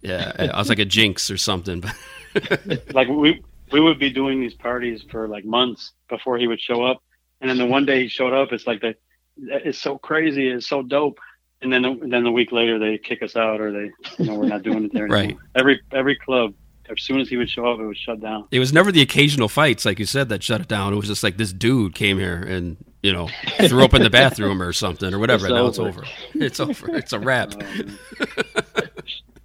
Yeah, 0.02 0.50
I 0.54 0.58
was 0.58 0.68
like 0.68 0.78
a 0.78 0.84
jinx 0.84 1.30
or 1.30 1.38
something. 1.38 1.80
But 1.80 2.92
Like 2.94 3.08
we 3.08 3.42
we 3.72 3.80
would 3.80 3.98
be 3.98 4.10
doing 4.10 4.40
these 4.40 4.54
parties 4.54 5.04
for 5.10 5.28
like 5.28 5.44
months 5.44 5.92
before 6.08 6.38
he 6.38 6.46
would 6.46 6.60
show 6.60 6.84
up, 6.84 7.02
and 7.40 7.50
then 7.50 7.58
the 7.58 7.66
one 7.66 7.84
day 7.86 8.02
he 8.02 8.08
showed 8.08 8.32
up, 8.32 8.52
it's 8.52 8.66
like 8.66 8.80
the 8.80 8.94
it's 9.38 9.78
so 9.78 9.98
crazy, 9.98 10.48
it's 10.48 10.68
so 10.68 10.82
dope. 10.82 11.18
And 11.62 11.72
then, 11.72 11.82
then 12.10 12.22
the 12.22 12.30
week 12.30 12.52
later, 12.52 12.78
they 12.78 12.98
kick 12.98 13.22
us 13.22 13.34
out, 13.34 13.60
or 13.62 13.72
they, 13.72 13.90
you 14.18 14.26
know, 14.30 14.34
we're 14.38 14.46
not 14.46 14.62
doing 14.62 14.84
it 14.84 14.92
there 14.92 15.04
anymore. 15.10 15.18
Right. 15.18 15.36
Every 15.54 15.80
every 15.92 16.14
club, 16.16 16.52
as 16.90 17.00
soon 17.02 17.18
as 17.18 17.28
he 17.30 17.36
would 17.38 17.48
show 17.48 17.66
up, 17.66 17.80
it 17.80 17.86
was 17.86 17.96
shut 17.96 18.20
down. 18.20 18.46
It 18.50 18.58
was 18.58 18.72
never 18.74 18.92
the 18.92 19.00
occasional 19.02 19.48
fights, 19.48 19.84
like 19.86 19.98
you 19.98 20.04
said, 20.06 20.28
that 20.28 20.42
shut 20.42 20.60
it 20.60 20.68
down. 20.68 20.92
It 20.92 20.96
was 20.96 21.06
just 21.08 21.22
like 21.22 21.38
this 21.38 21.52
dude 21.54 21.94
came 21.94 22.18
here 22.18 22.42
and 22.42 22.76
you 23.02 23.10
know 23.12 23.28
threw 23.68 23.82
up 23.84 23.94
in 23.94 24.02
the 24.02 24.10
bathroom 24.10 24.60
or 24.62 24.72
something 24.74 25.12
or 25.14 25.18
whatever. 25.18 25.46
It's 25.46 25.54
now 25.54 25.66
it's 25.66 25.78
over. 25.78 25.88
over. 26.00 26.04
It's 26.34 26.60
over. 26.60 26.94
It's 26.96 27.12
a 27.14 27.18
wrap. 27.18 27.54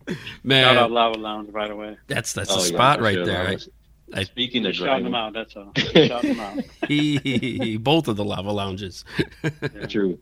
Um, 0.08 0.16
shout 0.18 0.18
out 0.18 0.18
Man, 0.44 0.92
Lava 0.92 1.18
Lounge 1.18 1.50
right 1.52 1.72
away. 1.72 1.98
that's 2.08 2.34
that's 2.34 2.52
Oh, 2.52 2.56
the 2.58 2.62
yeah, 2.64 2.68
spot 2.76 2.98
for 2.98 3.04
right 3.06 3.14
sure. 3.16 3.26
there. 3.26 3.48
I- 3.48 3.54
was- 3.54 3.70
I- 4.14 4.24
Speaking 4.24 4.66
of 4.66 4.74
Just 4.74 4.86
shouting 4.86 5.06
them 5.06 5.16
out. 5.16 5.34
That's 5.34 5.56
all. 5.56 5.72
Just 5.76 5.94
shouting 5.94 6.36
them 6.36 6.40
out. 6.40 6.64
he, 6.88 7.78
both 7.78 8.08
of 8.08 8.16
the 8.18 8.26
lava 8.26 8.52
lounges. 8.52 9.06
true. 9.90 10.20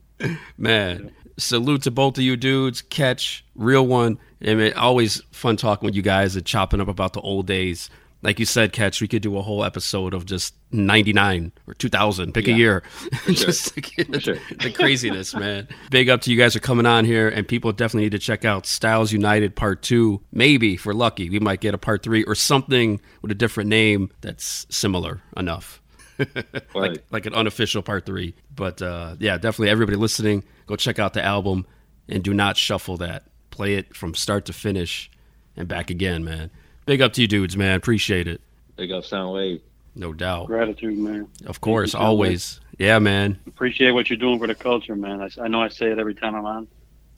Man, 0.58 1.12
salute 1.38 1.84
to 1.84 1.92
both 1.92 2.18
of 2.18 2.24
you 2.24 2.36
dudes. 2.36 2.82
Cache, 2.82 3.44
real 3.56 3.86
one. 3.88 4.20
I 4.46 4.54
mean, 4.56 4.74
always 4.74 5.22
fun 5.32 5.58
talking 5.58 5.86
with 5.86 5.96
you 5.96 6.02
guys 6.02 6.36
and 6.36 6.46
chopping 6.46 6.82
up 6.82 6.88
about 6.88 7.14
the 7.14 7.22
old 7.22 7.48
days. 7.48 7.90
Like 8.22 8.38
you 8.38 8.46
said, 8.46 8.74
Cache, 8.74 9.00
we 9.02 9.08
could 9.08 9.22
do 9.22 9.38
a 9.38 9.42
whole 9.42 9.64
episode 9.64 10.14
of 10.14 10.26
just 10.26 10.54
99 10.72 11.54
or 11.68 11.74
2000. 11.74 12.34
Pick 12.34 12.48
a 12.50 12.52
year. 12.52 12.84
just 13.28 13.74
For 13.76 14.20
sure. 14.20 14.38
the 14.60 14.72
craziness, 14.76 15.34
man. 15.34 15.70
Big 15.90 16.10
up 16.10 16.20
to 16.22 16.32
you 16.32 16.38
guys 16.38 16.54
for 16.54 16.60
coming 16.60 16.86
on 16.86 17.06
here. 17.06 17.30
And 17.30 17.48
people 17.48 17.72
definitely 17.72 18.04
need 18.06 18.12
to 18.12 18.20
check 18.20 18.44
out 18.44 18.66
Styles 18.66 19.14
United 19.14 19.56
Part 19.56 19.82
2. 19.84 20.22
Maybe, 20.34 20.74
if 20.74 20.86
we're 20.86 20.94
lucky, 20.94 21.30
we 21.30 21.40
might 21.40 21.62
get 21.62 21.74
a 21.74 21.78
Part 21.78 22.04
3 22.04 22.24
or 22.26 22.36
something 22.36 23.00
with 23.22 23.32
a 23.32 23.36
different 23.36 23.70
name 23.70 24.12
that's 24.20 24.66
similar 24.70 25.22
enough 25.38 25.82
like 26.20 26.76
Right. 26.76 26.98
like 27.12 27.26
an 27.26 27.34
unofficial 27.34 27.82
part 27.82 28.06
three. 28.06 28.36
But 28.54 28.82
uh, 28.82 29.16
yeah, 29.20 29.38
definitely 29.38 29.70
everybody 29.70 29.98
listening, 29.98 30.44
go 30.68 30.76
check 30.76 31.00
out 31.00 31.14
the 31.14 31.24
album 31.24 31.66
and 32.10 32.22
do 32.22 32.34
not 32.34 32.58
shuffle 32.58 32.98
that. 32.98 33.24
Play 33.52 33.76
it 33.76 33.96
from 33.96 34.14
start 34.14 34.44
to 34.48 34.54
finish 34.54 35.10
and 35.56 35.70
back 35.70 35.90
again, 35.90 36.26
man. 36.26 36.52
Big 36.86 37.02
up 37.02 37.14
to 37.14 37.22
you 37.22 37.28
dudes, 37.28 37.56
man. 37.56 37.76
Appreciate 37.76 38.28
it. 38.28 38.42
Big 38.76 38.92
up 38.92 39.04
Soundwave. 39.04 39.62
No 39.96 40.14
doubt. 40.14 40.48
Gratitude, 40.48 40.98
man. 40.98 41.28
Of 41.46 41.62
course, 41.62 41.92
Thank 41.92 42.02
you, 42.02 42.08
always. 42.08 42.62
Yeah, 42.78 43.00
man. 43.00 43.40
Appreciate 43.48 43.92
what 43.92 44.10
you're 44.10 44.18
doing 44.18 44.40
for 44.40 44.48
the 44.48 44.56
culture, 44.56 44.96
man. 44.96 45.22
I, 45.22 45.30
I 45.42 45.48
know 45.48 45.62
I 45.62 45.68
say 45.68 45.88
it 45.92 46.00
every 46.00 46.16
time 46.16 46.36
I'm 46.36 46.46
on, 46.46 46.68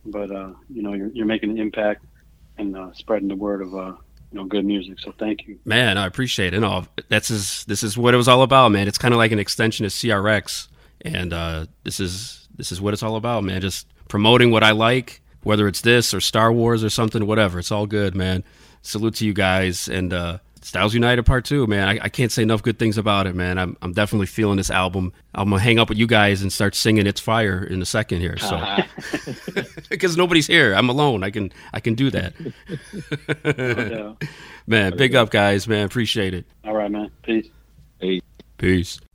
but 0.06 0.32
uh, 0.32 0.54
you 0.70 0.82
know, 0.82 0.94
you're 0.94 1.10
you're 1.10 1.26
making 1.26 1.52
an 1.52 1.60
impact 1.60 2.04
and 2.58 2.76
uh, 2.76 2.92
spreading 2.94 3.28
the 3.28 3.36
word 3.36 3.62
of 3.62 3.76
uh, 3.76 3.94
you 4.32 4.40
know, 4.40 4.46
good 4.46 4.66
music. 4.66 5.00
So 5.00 5.14
thank 5.18 5.48
you. 5.48 5.60
Man, 5.66 5.98
I 5.98 6.08
appreciate 6.08 6.54
it. 6.54 6.60
No, 6.60 6.86
that's 7.10 7.30
is 7.30 7.66
this 7.66 7.84
is 7.84 7.98
what 7.98 8.14
it 8.14 8.18
was 8.18 8.28
all 8.28 8.42
about, 8.42 8.72
man. 8.72 8.88
It's 8.88 8.98
kind 8.98 9.14
of 9.14 9.18
like 9.18 9.32
an 9.32 9.40
extension 9.40 9.86
of 9.86 9.92
CRX, 9.92 10.68
and 11.02 11.34
uh, 11.34 11.66
this 11.84 12.00
is 12.00 12.48
this 12.56 12.72
is 12.72 12.82
what 12.82 12.94
it's 12.94 13.04
all 13.04 13.16
about, 13.16 13.44
man. 13.44 13.62
Just 13.62 13.88
promoting 14.08 14.52
what 14.52 14.64
I 14.64 14.72
like, 14.72 15.22
whether 15.44 15.68
it's 15.68 15.82
this 15.82 16.14
or 16.14 16.22
Star 16.22 16.52
Wars 16.52 16.84
or 16.84 16.90
something, 16.90 17.28
whatever. 17.28 17.60
It's 17.60 17.72
all 17.72 17.86
good, 17.86 18.16
man. 18.16 18.44
Salute 18.82 19.16
to 19.16 19.26
you 19.26 19.34
guys 19.34 19.88
and 19.88 20.12
uh, 20.12 20.38
Styles 20.62 20.94
United 20.94 21.24
Part 21.24 21.46
Two, 21.46 21.68
man. 21.68 21.88
I, 21.88 22.00
I 22.04 22.10
can't 22.10 22.32
say 22.32 22.44
enough 22.44 22.62
good 22.64 22.80
things 22.80 22.98
about 22.98 23.28
it, 23.28 23.36
man. 23.36 23.58
I'm 23.58 23.78
I'm 23.82 23.94
definitely 23.94 24.28
feeling 24.28 24.58
this 24.58 24.70
album. 24.70 25.12
I'm 25.34 25.50
gonna 25.50 25.62
hang 25.62 25.80
up 25.80 25.90
with 25.90 25.98
you 25.98 26.08
guys 26.08 26.42
and 26.42 26.52
start 26.52 26.76
singing 26.76 27.06
"It's 27.08 27.20
Fire" 27.20 27.64
in 27.64 27.82
a 27.82 27.86
second 27.86 28.22
here, 28.22 28.38
so 28.38 28.60
because 29.90 30.18
nobody's 30.18 30.48
here, 30.48 30.74
I'm 30.74 30.90
alone. 30.90 31.24
I 31.24 31.30
can 31.32 31.52
I 31.74 31.80
can 31.80 31.96
do 31.96 32.10
that, 32.12 32.34
Yeah. 33.46 34.28
man. 34.68 34.96
Big 34.98 35.16
up, 35.16 35.30
guys, 35.32 35.68
man. 35.68 35.86
Appreciate 35.86 36.34
it. 36.34 36.46
All 36.64 36.76
right, 36.76 36.92
man. 36.92 37.10
Peace. 37.24 37.48
Peace. 38.00 38.22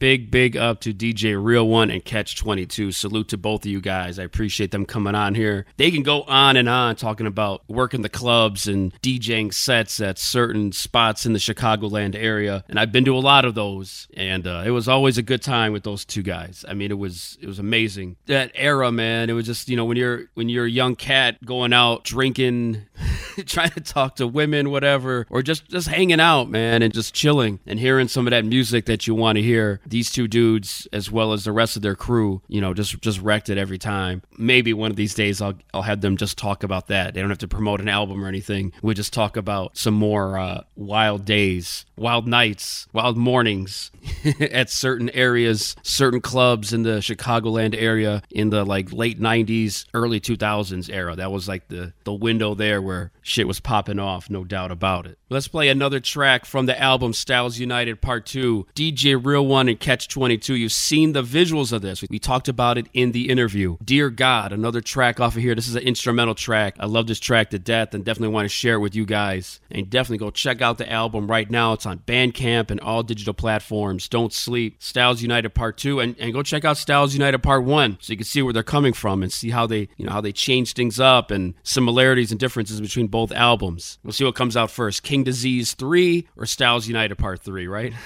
Big, 0.01 0.29
big 0.29 0.57
up 0.57 0.81
to 0.81 0.93
DJ 0.93 1.41
Real 1.41 1.69
One 1.69 1.89
and 1.89 2.05
Cache 2.05 2.35
22. 2.35 2.91
Salute 2.91 3.29
to 3.29 3.39
both 3.39 3.65
of 3.65 3.71
you 3.71 3.81
guys. 3.81 4.19
I 4.19 4.25
appreciate 4.25 4.73
them 4.73 4.85
coming 4.85 5.15
on 5.15 5.37
here. 5.37 5.67
They 5.77 5.93
can 5.93 6.03
go 6.03 6.23
on 6.23 6.57
and 6.57 6.69
on 6.69 6.97
talking 6.97 7.29
about 7.29 7.63
working 7.69 8.03
the 8.03 8.09
clubs 8.09 8.67
and 8.67 8.93
DJing 9.03 9.55
sets 9.55 10.01
at 10.01 10.19
certain 10.19 10.73
spots 10.73 11.27
in 11.27 11.33
the 11.33 11.39
Chicagoland 11.39 12.17
area. 12.17 12.65
And 12.69 12.81
I've 12.81 12.91
been 12.91 13.05
to 13.05 13.17
a 13.17 13.21
lot 13.21 13.45
of 13.45 13.55
those. 13.55 14.09
And 14.15 14.49
uh, 14.49 14.65
it 14.67 14.71
was 14.71 14.89
always 14.89 15.17
a 15.17 15.23
good 15.23 15.43
time 15.43 15.73
with 15.73 15.85
those 15.85 16.05
two 16.05 16.25
guys. 16.25 16.65
I 16.69 16.75
mean, 16.75 16.91
it 16.91 16.99
was 16.99 17.39
it 17.41 17.47
was 17.47 17.61
amazing. 17.61 18.17
That 18.27 18.51
era, 18.57 18.91
man, 18.91 19.31
it 19.31 19.35
was 19.35 19.47
just, 19.47 19.69
you 19.69 19.77
know, 19.77 19.85
when 19.85 19.97
you're 19.97 20.25
when 20.35 20.49
you're 20.49 20.67
a 20.67 20.71
young 20.71 20.97
cat 20.97 21.43
going 21.45 21.73
out 21.73 22.03
drinking, 22.03 22.83
trying 23.47 23.71
to 23.71 23.81
talk 23.81 24.17
to 24.17 24.27
women, 24.27 24.71
whatever, 24.71 25.25
or 25.31 25.41
just 25.43 25.69
just 25.69 25.87
hanging 25.87 26.21
out, 26.21 26.51
man, 26.51 26.83
and 26.83 26.93
just 26.93 27.15
chilling 27.15 27.61
and 27.65 27.79
hearing 27.79 28.09
some 28.09 28.27
of 28.27 28.33
that 28.33 28.45
music 28.45 28.87
that 28.87 29.07
you 29.07 29.15
want 29.15 29.36
to 29.37 29.43
hear. 29.43 29.81
These 29.87 30.11
two 30.11 30.29
dudes, 30.29 30.89
as 30.93 31.11
well 31.11 31.33
as 31.33 31.45
the 31.45 31.53
rest 31.53 31.77
of 31.77 31.83
their 31.83 31.95
crew, 31.95 32.43
you 32.49 32.61
know, 32.61 32.75
just 32.75 33.01
just 33.01 33.21
wrecked 33.21 33.49
it 33.49 33.59
every 33.59 33.79
time. 33.79 34.23
Maybe 34.39 34.73
one 34.73 34.91
of 34.91 34.97
these 34.97 35.15
days 35.15 35.41
I'll 35.41 35.55
I'll 35.73 35.83
have 35.83 36.01
them 36.01 36.17
just 36.17 36.39
talk 36.39 36.63
about 36.63 36.89
that. 36.89 37.15
They 37.15 37.21
don't 37.21 37.31
have 37.31 37.39
to 37.39 37.49
promote 37.49 37.81
an 37.81 37.89
album 37.89 38.25
or 38.25 38.29
anything. 38.29 38.73
We 38.83 38.95
just 38.95 39.13
talk 39.13 39.37
about 39.37 39.77
some 39.77 39.95
more 39.95 40.39
uh, 40.39 40.63
wild 40.75 41.25
days, 41.25 41.87
wild 41.97 42.27
nights, 42.27 42.87
wild 42.93 43.17
mornings 43.17 43.91
at 44.41 44.71
certain 44.71 45.11
areas, 45.11 45.77
certain 45.83 46.21
clubs 46.21 46.73
in 46.73 46.83
the 46.83 46.99
Chicagoland 46.99 47.75
area 47.77 48.23
in 48.31 48.51
the 48.51 48.65
like 48.65 48.93
late 48.93 49.21
'90s, 49.21 49.87
early 49.95 50.21
2000s 50.21 50.93
era. 50.93 51.17
That 51.17 51.33
was 51.33 51.49
like 51.49 51.69
the 51.69 51.93
the 52.05 52.13
window 52.13 52.55
there 52.55 52.81
where 52.83 53.13
shit 53.23 53.47
was 53.47 53.61
popping 53.61 53.99
off, 53.99 54.31
no 54.31 54.45
doubt 54.45 54.71
about 54.71 55.07
it. 55.07 55.19
Let's 55.29 55.49
play 55.49 55.69
another 55.69 56.01
track 56.01 56.45
from 56.45 56.67
the 56.67 56.81
album 56.81 57.13
Styles 57.13 57.59
United 57.59 58.01
Part 58.01 58.27
2. 58.27 58.67
DJ 58.75 59.21
Real 59.27 59.45
One 59.45 59.69
and 59.69 59.81
Cache 59.81 60.07
22. 60.07 60.55
You've 60.55 60.71
seen 60.71 61.13
the 61.13 61.23
visuals 61.23 61.73
of 61.73 61.83
this. 61.83 62.01
We 62.09 62.21
talked 62.21 62.47
about 62.47 62.79
it 62.79 62.87
in 62.93 63.11
the 63.11 63.29
interview. 63.29 63.77
Dear 63.85 64.09
God, 64.09 64.53
another 64.53 64.81
track 64.81 65.19
off 65.19 65.35
of 65.35 65.43
here. 65.43 65.57
This 65.57 65.67
is 65.67 65.75
an 65.75 65.83
instrumental 65.83 66.37
track. 66.37 66.77
I 66.79 66.87
love 66.87 67.09
this 67.09 67.19
track 67.19 67.51
to 67.51 67.59
death 67.59 67.93
and 67.93 68.05
definitely 68.05 68.33
want 68.33 68.45
to 68.45 68.49
share 68.49 68.77
it 68.77 68.79
with 68.79 68.95
you 68.95 69.05
guys. 69.05 69.59
And 69.69 69.91
definitely 69.91 70.19
go 70.19 70.31
check 70.31 70.63
out 70.63 70.79
the 70.79 70.91
album 70.91 71.29
right 71.29 71.51
now. 71.51 71.73
It's 71.73 71.87
on 71.87 71.99
Bandcamp 72.07 72.71
and 72.71 72.79
all 72.79 73.03
digital 73.03 73.35
platforms. 73.35 74.09
Don't 74.09 74.33
sleep. 74.33 74.77
Styles 74.79 75.21
United 75.21 75.51
Part 75.51 75.77
2 75.77 75.99
and, 75.99 76.15
and 76.21 76.33
go 76.33 76.45
check 76.45 76.65
out 76.65 76.77
Styles 76.77 77.13
United 77.13 77.41
Part 77.41 77.65
1 77.65 77.99
so 78.01 78.13
you 78.13 78.17
can 78.17 78.25
see 78.25 78.43
where 78.43 78.53
they're 78.53 78.63
coming 78.63 78.93
from 78.93 79.25
and 79.25 79.33
see 79.33 79.51
how 79.51 79.67
they, 79.67 79.89
you 79.97 80.07
know, 80.07 80.13
how 80.13 80.21
they 80.21 80.33
change 80.33 80.75
things 80.75 81.01
up 81.01 81.33
and 81.33 81.55
similarities 81.65 82.31
and 82.31 82.39
differences 82.39 82.81
between 82.81 83.09
both 83.09 83.33
albums. 83.33 83.99
We'll 84.05 84.13
see 84.13 84.25
what 84.25 84.37
comes 84.37 84.57
out 84.57 84.71
first. 84.71 85.03
King 85.03 85.25
Disease 85.25 85.75
3 85.75 86.29
or 86.37 86.47
Styles 86.47 86.87
United 86.87 87.17
Part 87.17 87.41
3, 87.41 87.67
right? 87.67 87.93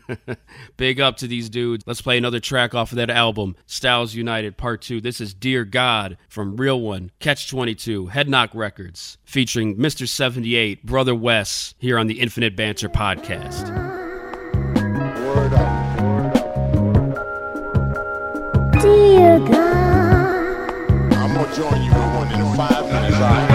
Big 0.76 1.00
up 1.00 1.16
to 1.18 1.26
these 1.26 1.48
dudes. 1.48 1.84
Let's 1.86 2.02
play 2.02 2.18
another 2.18 2.40
track 2.40 2.74
off 2.74 2.92
of 2.92 2.96
that 2.96 3.10
album, 3.10 3.56
Styles 3.66 4.14
United 4.14 4.56
Part 4.56 4.82
2. 4.82 5.00
This 5.00 5.20
is 5.20 5.34
Dear 5.34 5.64
God 5.64 6.16
from 6.28 6.56
Real 6.56 6.80
One, 6.80 7.10
Cache 7.20 7.48
22, 7.48 8.06
Head 8.06 8.28
Knock 8.28 8.50
Records, 8.54 9.18
featuring 9.24 9.76
Mr. 9.76 10.08
78, 10.08 10.86
Brotha 10.86 11.18
Wes, 11.18 11.74
here 11.78 11.98
on 11.98 12.06
the 12.06 12.20
Infinite 12.20 12.56
Banter 12.56 12.88
podcast. 12.88 13.66
Dear 18.80 19.38
God, 19.38 21.12
I'm 21.12 21.34
gonna 21.34 21.54
join 21.54 21.82
you 21.82 21.92
with 21.92 22.14
one 22.14 22.32
in 22.32 22.56
five 22.56 22.84
minutes. 22.86 23.16
All 23.16 23.20
right, 23.22 23.51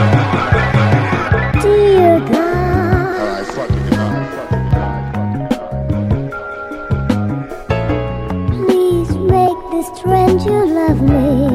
stranger 10.48 10.66
love 10.66 11.02
me. 11.02 11.47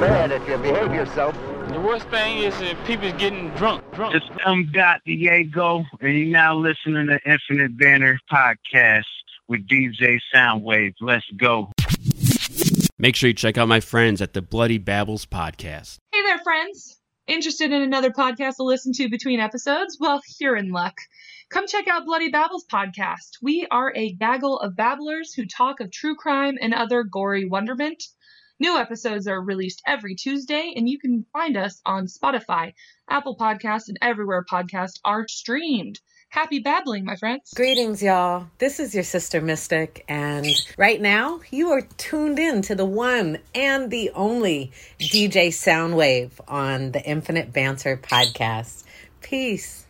Bad 0.00 0.32
if 0.32 0.48
you 0.48 0.56
behave 0.56 0.94
yourself. 0.94 1.34
The 1.68 1.78
worst 1.78 2.08
thing 2.08 2.38
is 2.38 2.58
that 2.60 2.82
people's 2.86 3.12
getting 3.12 3.50
drunk. 3.50 3.84
Drunk. 3.92 4.14
It's 4.14 4.24
M. 4.46 4.70
Dot 4.72 5.02
Diego, 5.04 5.84
and 6.00 6.18
you're 6.18 6.26
now 6.26 6.56
listening 6.56 7.08
to 7.08 7.20
Infinite 7.30 7.76
Banter 7.76 8.18
Podcast 8.32 9.04
with 9.46 9.68
DJ 9.68 10.18
Soundwave. 10.34 10.94
Let's 11.02 11.26
go. 11.36 11.70
Make 12.98 13.14
sure 13.14 13.28
you 13.28 13.34
check 13.34 13.58
out 13.58 13.68
my 13.68 13.80
friends 13.80 14.22
at 14.22 14.32
the 14.32 14.40
Bloody 14.40 14.78
Babbles 14.78 15.26
podcast. 15.26 15.98
Hey 16.14 16.22
there, 16.22 16.38
friends. 16.38 16.98
Interested 17.26 17.70
in 17.70 17.82
another 17.82 18.10
podcast 18.10 18.56
to 18.56 18.62
listen 18.62 18.94
to 18.94 19.10
between 19.10 19.38
episodes? 19.38 19.98
Well, 20.00 20.22
you're 20.40 20.56
in 20.56 20.72
luck. 20.72 20.94
Come 21.50 21.66
check 21.66 21.88
out 21.88 22.06
Bloody 22.06 22.30
Babbles 22.30 22.64
podcast. 22.72 23.36
We 23.42 23.66
are 23.70 23.92
a 23.94 24.12
gaggle 24.12 24.58
of 24.60 24.76
babblers 24.76 25.34
who 25.34 25.44
talk 25.44 25.80
of 25.80 25.92
true 25.92 26.16
crime 26.16 26.56
and 26.58 26.72
other 26.72 27.02
gory 27.02 27.44
wonderment. 27.44 28.02
New 28.60 28.76
episodes 28.76 29.26
are 29.26 29.40
released 29.40 29.80
every 29.86 30.14
Tuesday, 30.14 30.74
and 30.76 30.86
you 30.86 30.98
can 30.98 31.24
find 31.32 31.56
us 31.56 31.80
on 31.86 32.04
Spotify, 32.04 32.74
Apple 33.08 33.34
Podcasts, 33.34 33.88
and 33.88 33.96
everywhere 34.02 34.44
podcasts 34.44 35.00
are 35.02 35.26
streamed. 35.26 35.98
Happy 36.28 36.58
babbling, 36.58 37.06
my 37.06 37.16
friends. 37.16 37.54
Greetings, 37.56 38.02
y'all. 38.02 38.48
This 38.58 38.78
is 38.78 38.94
your 38.94 39.02
sister 39.02 39.40
Mystic, 39.40 40.04
and 40.08 40.46
right 40.76 41.00
now 41.00 41.40
you 41.50 41.70
are 41.70 41.80
tuned 41.96 42.38
in 42.38 42.60
to 42.62 42.74
the 42.74 42.84
one 42.84 43.38
and 43.54 43.90
the 43.90 44.10
only 44.10 44.72
DJ 44.98 45.48
Soundwave 45.48 46.32
on 46.46 46.92
the 46.92 47.02
Infinite 47.02 47.54
Banter 47.54 47.96
podcast. 47.96 48.84
Peace. 49.22 49.86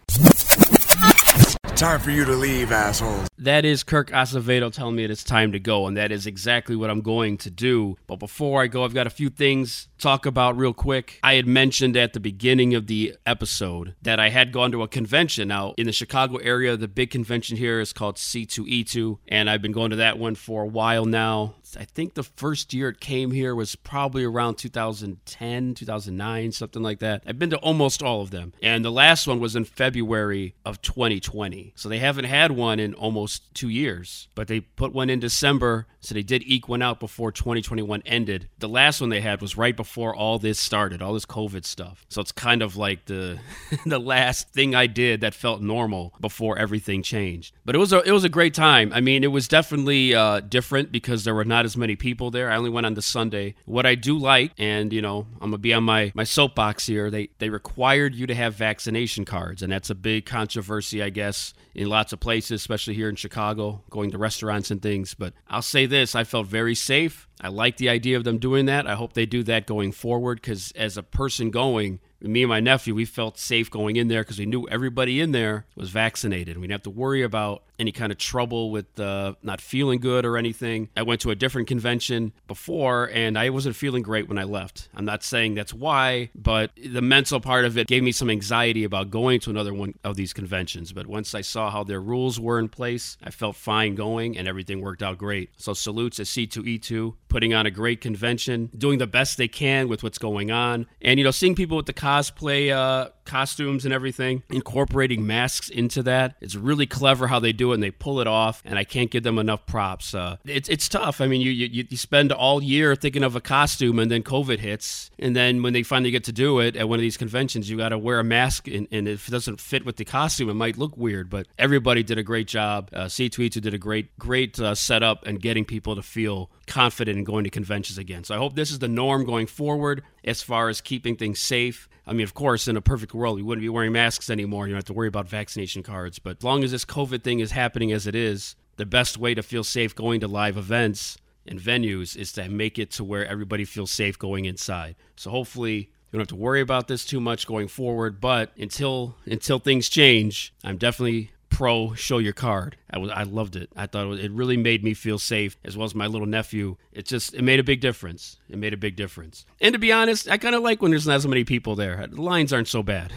Time 1.80 1.98
for 1.98 2.10
you 2.10 2.26
to 2.26 2.32
leave, 2.32 2.72
assholes. 2.72 3.26
That 3.38 3.64
is 3.64 3.82
Kirk 3.84 4.10
Acevedo 4.10 4.70
telling 4.70 4.96
me 4.96 5.04
it 5.04 5.10
is 5.10 5.24
time 5.24 5.52
to 5.52 5.58
go, 5.58 5.86
and 5.86 5.96
that 5.96 6.12
is 6.12 6.26
exactly 6.26 6.76
what 6.76 6.90
I'm 6.90 7.00
going 7.00 7.38
to 7.38 7.50
do. 7.50 7.96
But 8.06 8.16
before 8.16 8.62
I 8.62 8.66
go, 8.66 8.84
I've 8.84 8.92
got 8.92 9.06
a 9.06 9.10
few 9.10 9.30
things 9.30 9.88
to 9.96 10.02
talk 10.02 10.26
about 10.26 10.58
real 10.58 10.74
quick. 10.74 11.18
I 11.22 11.36
had 11.36 11.46
mentioned 11.46 11.96
at 11.96 12.12
the 12.12 12.20
beginning 12.20 12.74
of 12.74 12.86
the 12.86 13.16
episode 13.24 13.94
that 14.02 14.20
I 14.20 14.28
had 14.28 14.52
gone 14.52 14.72
to 14.72 14.82
a 14.82 14.88
convention. 14.88 15.48
Now, 15.48 15.72
in 15.78 15.86
the 15.86 15.92
Chicago 15.92 16.36
area, 16.36 16.76
the 16.76 16.86
big 16.86 17.08
convention 17.08 17.56
here 17.56 17.80
is 17.80 17.94
called 17.94 18.16
C2E2, 18.16 19.20
and 19.28 19.48
I've 19.48 19.62
been 19.62 19.72
going 19.72 19.88
to 19.88 19.96
that 19.96 20.18
one 20.18 20.34
for 20.34 20.64
a 20.64 20.68
while 20.68 21.06
now. 21.06 21.54
I 21.78 21.84
think 21.84 22.14
the 22.14 22.24
first 22.24 22.74
year 22.74 22.90
it 22.90 23.00
came 23.00 23.30
here 23.30 23.54
was 23.54 23.74
probably 23.76 24.24
around 24.24 24.56
2010, 24.56 25.74
2009, 25.74 26.52
something 26.52 26.82
like 26.82 26.98
that. 26.98 27.22
I've 27.26 27.38
been 27.38 27.50
to 27.50 27.58
almost 27.58 28.02
all 28.02 28.20
of 28.20 28.30
them. 28.30 28.52
And 28.62 28.84
the 28.84 28.90
last 28.90 29.26
one 29.26 29.40
was 29.40 29.56
in 29.56 29.64
February 29.64 30.54
of 30.64 30.82
2020. 30.82 31.69
So 31.74 31.88
they 31.88 31.98
haven't 31.98 32.24
had 32.24 32.52
one 32.52 32.80
in 32.80 32.94
almost 32.94 33.54
two 33.54 33.68
years. 33.68 34.28
But 34.34 34.48
they 34.48 34.60
put 34.60 34.92
one 34.92 35.10
in 35.10 35.20
December. 35.20 35.86
So 36.00 36.14
they 36.14 36.22
did 36.22 36.42
eke 36.44 36.68
one 36.68 36.82
out 36.82 36.98
before 36.98 37.30
2021 37.30 38.02
ended. 38.06 38.48
The 38.58 38.68
last 38.68 39.00
one 39.00 39.10
they 39.10 39.20
had 39.20 39.40
was 39.40 39.56
right 39.56 39.76
before 39.76 40.14
all 40.14 40.38
this 40.38 40.58
started, 40.58 41.02
all 41.02 41.12
this 41.12 41.26
COVID 41.26 41.64
stuff. 41.64 42.04
So 42.08 42.20
it's 42.20 42.32
kind 42.32 42.62
of 42.62 42.76
like 42.76 43.04
the 43.04 43.38
the 43.86 43.98
last 43.98 44.50
thing 44.50 44.74
I 44.74 44.86
did 44.86 45.20
that 45.20 45.34
felt 45.34 45.60
normal 45.60 46.14
before 46.20 46.58
everything 46.58 47.02
changed. 47.02 47.54
But 47.64 47.74
it 47.74 47.78
was 47.78 47.92
a 47.92 48.00
it 48.02 48.12
was 48.12 48.24
a 48.24 48.28
great 48.28 48.54
time. 48.54 48.92
I 48.94 49.00
mean, 49.00 49.22
it 49.24 49.28
was 49.28 49.46
definitely 49.46 50.14
uh, 50.14 50.40
different 50.40 50.90
because 50.90 51.24
there 51.24 51.34
were 51.34 51.44
not 51.44 51.64
as 51.64 51.76
many 51.76 51.96
people 51.96 52.30
there. 52.30 52.50
I 52.50 52.56
only 52.56 52.70
went 52.70 52.86
on 52.86 52.94
the 52.94 53.02
Sunday. 53.02 53.54
What 53.66 53.86
I 53.86 53.94
do 53.94 54.16
like, 54.16 54.52
and 54.58 54.92
you 54.92 55.02
know, 55.02 55.26
I'm 55.40 55.50
gonna 55.50 55.58
be 55.58 55.74
on 55.74 55.84
my 55.84 56.12
my 56.14 56.24
soapbox 56.24 56.86
here. 56.86 57.10
They 57.10 57.28
they 57.38 57.50
required 57.50 58.14
you 58.14 58.26
to 58.26 58.34
have 58.34 58.54
vaccination 58.54 59.24
cards, 59.24 59.62
and 59.62 59.70
that's 59.70 59.90
a 59.90 59.94
big 59.94 60.24
controversy, 60.24 61.02
I 61.02 61.10
guess, 61.10 61.52
in 61.74 61.88
lots 61.88 62.12
of 62.12 62.20
places, 62.20 62.60
especially 62.60 62.94
here 62.94 63.08
in 63.08 63.16
Chicago, 63.16 63.82
going 63.90 64.10
to 64.12 64.18
restaurants 64.18 64.70
and 64.70 64.80
things. 64.80 65.14
But 65.14 65.34
I'll 65.48 65.62
say 65.62 65.86
this: 65.90 66.14
I 66.14 66.24
felt 66.24 66.46
very 66.46 66.74
safe. 66.74 67.28
I 67.40 67.48
like 67.48 67.78
the 67.78 67.88
idea 67.88 68.16
of 68.16 68.24
them 68.24 68.38
doing 68.38 68.66
that. 68.66 68.86
I 68.86 68.94
hope 68.94 69.14
they 69.14 69.26
do 69.26 69.42
that 69.44 69.66
going 69.66 69.92
forward 69.92 70.40
because 70.40 70.72
as 70.72 70.96
a 70.96 71.02
person 71.02 71.50
going, 71.50 72.00
me 72.20 72.42
and 72.42 72.50
my 72.50 72.60
nephew, 72.60 72.94
we 72.94 73.04
felt 73.04 73.38
safe 73.38 73.70
going 73.70 73.96
in 73.96 74.08
there 74.08 74.22
because 74.22 74.38
we 74.38 74.46
knew 74.46 74.68
everybody 74.68 75.20
in 75.20 75.32
there 75.32 75.66
was 75.74 75.90
vaccinated. 75.90 76.58
We 76.58 76.62
didn't 76.62 76.72
have 76.72 76.82
to 76.82 76.90
worry 76.90 77.22
about 77.22 77.62
any 77.78 77.92
kind 77.92 78.12
of 78.12 78.18
trouble 78.18 78.70
with 78.70 79.00
uh, 79.00 79.34
not 79.42 79.60
feeling 79.60 80.00
good 80.00 80.26
or 80.26 80.36
anything. 80.36 80.90
I 80.94 81.02
went 81.02 81.22
to 81.22 81.30
a 81.30 81.34
different 81.34 81.66
convention 81.66 82.32
before 82.46 83.08
and 83.10 83.38
I 83.38 83.48
wasn't 83.48 83.74
feeling 83.74 84.02
great 84.02 84.28
when 84.28 84.36
I 84.36 84.44
left. 84.44 84.88
I'm 84.94 85.06
not 85.06 85.24
saying 85.24 85.54
that's 85.54 85.72
why, 85.72 86.28
but 86.34 86.72
the 86.76 87.00
mental 87.00 87.40
part 87.40 87.64
of 87.64 87.78
it 87.78 87.86
gave 87.86 88.02
me 88.02 88.12
some 88.12 88.28
anxiety 88.28 88.84
about 88.84 89.10
going 89.10 89.40
to 89.40 89.50
another 89.50 89.72
one 89.72 89.94
of 90.04 90.16
these 90.16 90.34
conventions. 90.34 90.92
But 90.92 91.06
once 91.06 91.34
I 91.34 91.40
saw 91.40 91.70
how 91.70 91.82
their 91.84 92.02
rules 92.02 92.38
were 92.38 92.58
in 92.58 92.68
place, 92.68 93.16
I 93.22 93.30
felt 93.30 93.56
fine 93.56 93.94
going 93.94 94.36
and 94.36 94.46
everything 94.46 94.82
worked 94.82 95.02
out 95.02 95.16
great. 95.16 95.50
So 95.56 95.72
salutes 95.72 96.18
to 96.18 96.24
C2E2 96.24 97.14
putting 97.30 97.54
on 97.54 97.64
a 97.64 97.70
great 97.70 98.00
convention, 98.00 98.68
doing 98.76 98.98
the 98.98 99.06
best 99.06 99.38
they 99.38 99.48
can 99.48 99.88
with 99.88 100.02
what's 100.02 100.18
going 100.18 100.50
on, 100.50 100.86
and 101.00 101.18
you 101.18 101.24
know, 101.24 101.30
seeing 101.30 101.54
people 101.54 101.76
with 101.76 101.86
the 101.86 101.94
cosplay 101.94 102.70
uh, 102.70 103.08
costumes 103.30 103.84
and 103.84 103.94
everything, 103.94 104.42
incorporating 104.50 105.26
masks 105.26 105.68
into 105.68 106.02
that. 106.02 106.34
It's 106.40 106.56
really 106.56 106.86
clever 106.86 107.28
how 107.28 107.38
they 107.38 107.52
do 107.52 107.70
it, 107.70 107.74
and 107.74 107.82
they 107.82 107.92
pull 107.92 108.20
it 108.20 108.26
off. 108.26 108.60
And 108.64 108.76
I 108.78 108.84
can't 108.84 109.10
give 109.10 109.22
them 109.22 109.38
enough 109.38 109.66
props. 109.66 110.14
Uh, 110.14 110.36
it's 110.44 110.68
it's 110.68 110.88
tough. 110.88 111.20
I 111.20 111.26
mean, 111.28 111.40
you, 111.40 111.52
you 111.52 111.86
you 111.88 111.96
spend 111.96 112.32
all 112.32 112.62
year 112.62 112.96
thinking 112.96 113.22
of 113.22 113.36
a 113.36 113.40
costume, 113.40 113.98
and 113.98 114.10
then 114.10 114.22
COVID 114.22 114.58
hits, 114.58 115.10
and 115.18 115.36
then 115.36 115.62
when 115.62 115.72
they 115.72 115.84
finally 115.84 116.10
get 116.10 116.24
to 116.24 116.32
do 116.32 116.58
it 116.58 116.76
at 116.76 116.88
one 116.88 116.98
of 116.98 117.02
these 117.02 117.16
conventions, 117.16 117.70
you 117.70 117.76
got 117.76 117.90
to 117.90 117.98
wear 117.98 118.18
a 118.18 118.24
mask, 118.24 118.66
and, 118.66 118.88
and 118.90 119.06
if 119.06 119.28
it 119.28 119.30
doesn't 119.30 119.60
fit 119.60 119.86
with 119.86 119.96
the 119.96 120.04
costume, 120.04 120.50
it 120.50 120.54
might 120.54 120.76
look 120.76 120.96
weird. 120.96 121.30
But 121.30 121.46
everybody 121.58 122.02
did 122.02 122.18
a 122.18 122.24
great 122.24 122.48
job. 122.48 122.90
Uh, 122.92 123.04
C2E2 123.04 123.60
did 123.60 123.74
a 123.74 123.78
great 123.78 124.18
great 124.18 124.58
uh, 124.58 124.74
setup 124.74 125.26
and 125.26 125.40
getting 125.40 125.64
people 125.64 125.94
to 125.94 126.02
feel 126.02 126.50
confident 126.66 127.18
in 127.18 127.24
going 127.24 127.44
to 127.44 127.50
conventions 127.50 127.98
again. 127.98 128.24
So 128.24 128.34
I 128.34 128.38
hope 128.38 128.54
this 128.54 128.70
is 128.70 128.78
the 128.78 128.88
norm 128.88 129.24
going 129.24 129.46
forward 129.46 130.02
as 130.24 130.42
far 130.42 130.68
as 130.68 130.80
keeping 130.80 131.16
things 131.16 131.40
safe. 131.40 131.88
I 132.06 132.12
mean, 132.12 132.24
of 132.24 132.34
course, 132.34 132.68
in 132.68 132.76
a 132.76 132.80
perfect 132.80 133.14
world, 133.14 133.36
we 133.36 133.42
wouldn't 133.42 133.62
be 133.62 133.68
wearing 133.68 133.92
masks 133.92 134.30
anymore. 134.30 134.66
You 134.66 134.72
don't 134.72 134.78
have 134.78 134.84
to 134.86 134.92
worry 134.92 135.08
about 135.08 135.28
vaccination 135.28 135.82
cards. 135.82 136.18
But 136.18 136.38
as 136.38 136.44
long 136.44 136.64
as 136.64 136.72
this 136.72 136.84
COVID 136.84 137.22
thing 137.22 137.40
is 137.40 137.52
happening 137.52 137.92
as 137.92 138.06
it 138.06 138.14
is, 138.14 138.56
the 138.76 138.86
best 138.86 139.18
way 139.18 139.34
to 139.34 139.42
feel 139.42 139.64
safe 139.64 139.94
going 139.94 140.20
to 140.20 140.28
live 140.28 140.56
events 140.56 141.18
and 141.46 141.60
venues 141.60 142.16
is 142.16 142.32
to 142.32 142.48
make 142.48 142.78
it 142.78 142.90
to 142.92 143.04
where 143.04 143.26
everybody 143.26 143.64
feels 143.64 143.90
safe 143.90 144.18
going 144.18 144.44
inside. 144.44 144.96
So 145.16 145.30
hopefully, 145.30 145.76
you 146.10 146.18
don't 146.18 146.22
have 146.22 146.28
to 146.28 146.36
worry 146.36 146.60
about 146.60 146.88
this 146.88 147.04
too 147.04 147.20
much 147.20 147.46
going 147.46 147.68
forward. 147.68 148.20
But 148.20 148.52
until 148.58 149.16
until 149.26 149.58
things 149.58 149.88
change, 149.88 150.52
I'm 150.64 150.76
definitely 150.76 151.30
pro 151.60 151.92
show 151.92 152.16
your 152.16 152.32
card. 152.32 152.78
I 152.90 152.96
was 152.96 153.10
I 153.10 153.24
loved 153.24 153.54
it. 153.54 153.68
I 153.76 153.86
thought 153.86 154.04
it, 154.04 154.08
was, 154.08 154.20
it 154.20 154.32
really 154.32 154.56
made 154.56 154.82
me 154.82 154.94
feel 154.94 155.18
safe 155.18 155.58
as 155.62 155.76
well 155.76 155.84
as 155.84 155.94
my 155.94 156.06
little 156.06 156.26
nephew. 156.26 156.78
It 156.90 157.04
just 157.04 157.34
it 157.34 157.42
made 157.42 157.60
a 157.60 157.62
big 157.62 157.82
difference. 157.82 158.38
It 158.48 158.56
made 158.56 158.72
a 158.72 158.78
big 158.78 158.96
difference. 158.96 159.44
And 159.60 159.74
to 159.74 159.78
be 159.78 159.92
honest, 159.92 160.26
I 160.26 160.38
kind 160.38 160.54
of 160.54 160.62
like 160.62 160.80
when 160.80 160.90
there's 160.90 161.06
not 161.06 161.20
so 161.20 161.28
many 161.28 161.44
people 161.44 161.76
there. 161.76 162.06
The 162.10 162.22
lines 162.22 162.54
aren't 162.54 162.68
so 162.68 162.82
bad. 162.82 163.12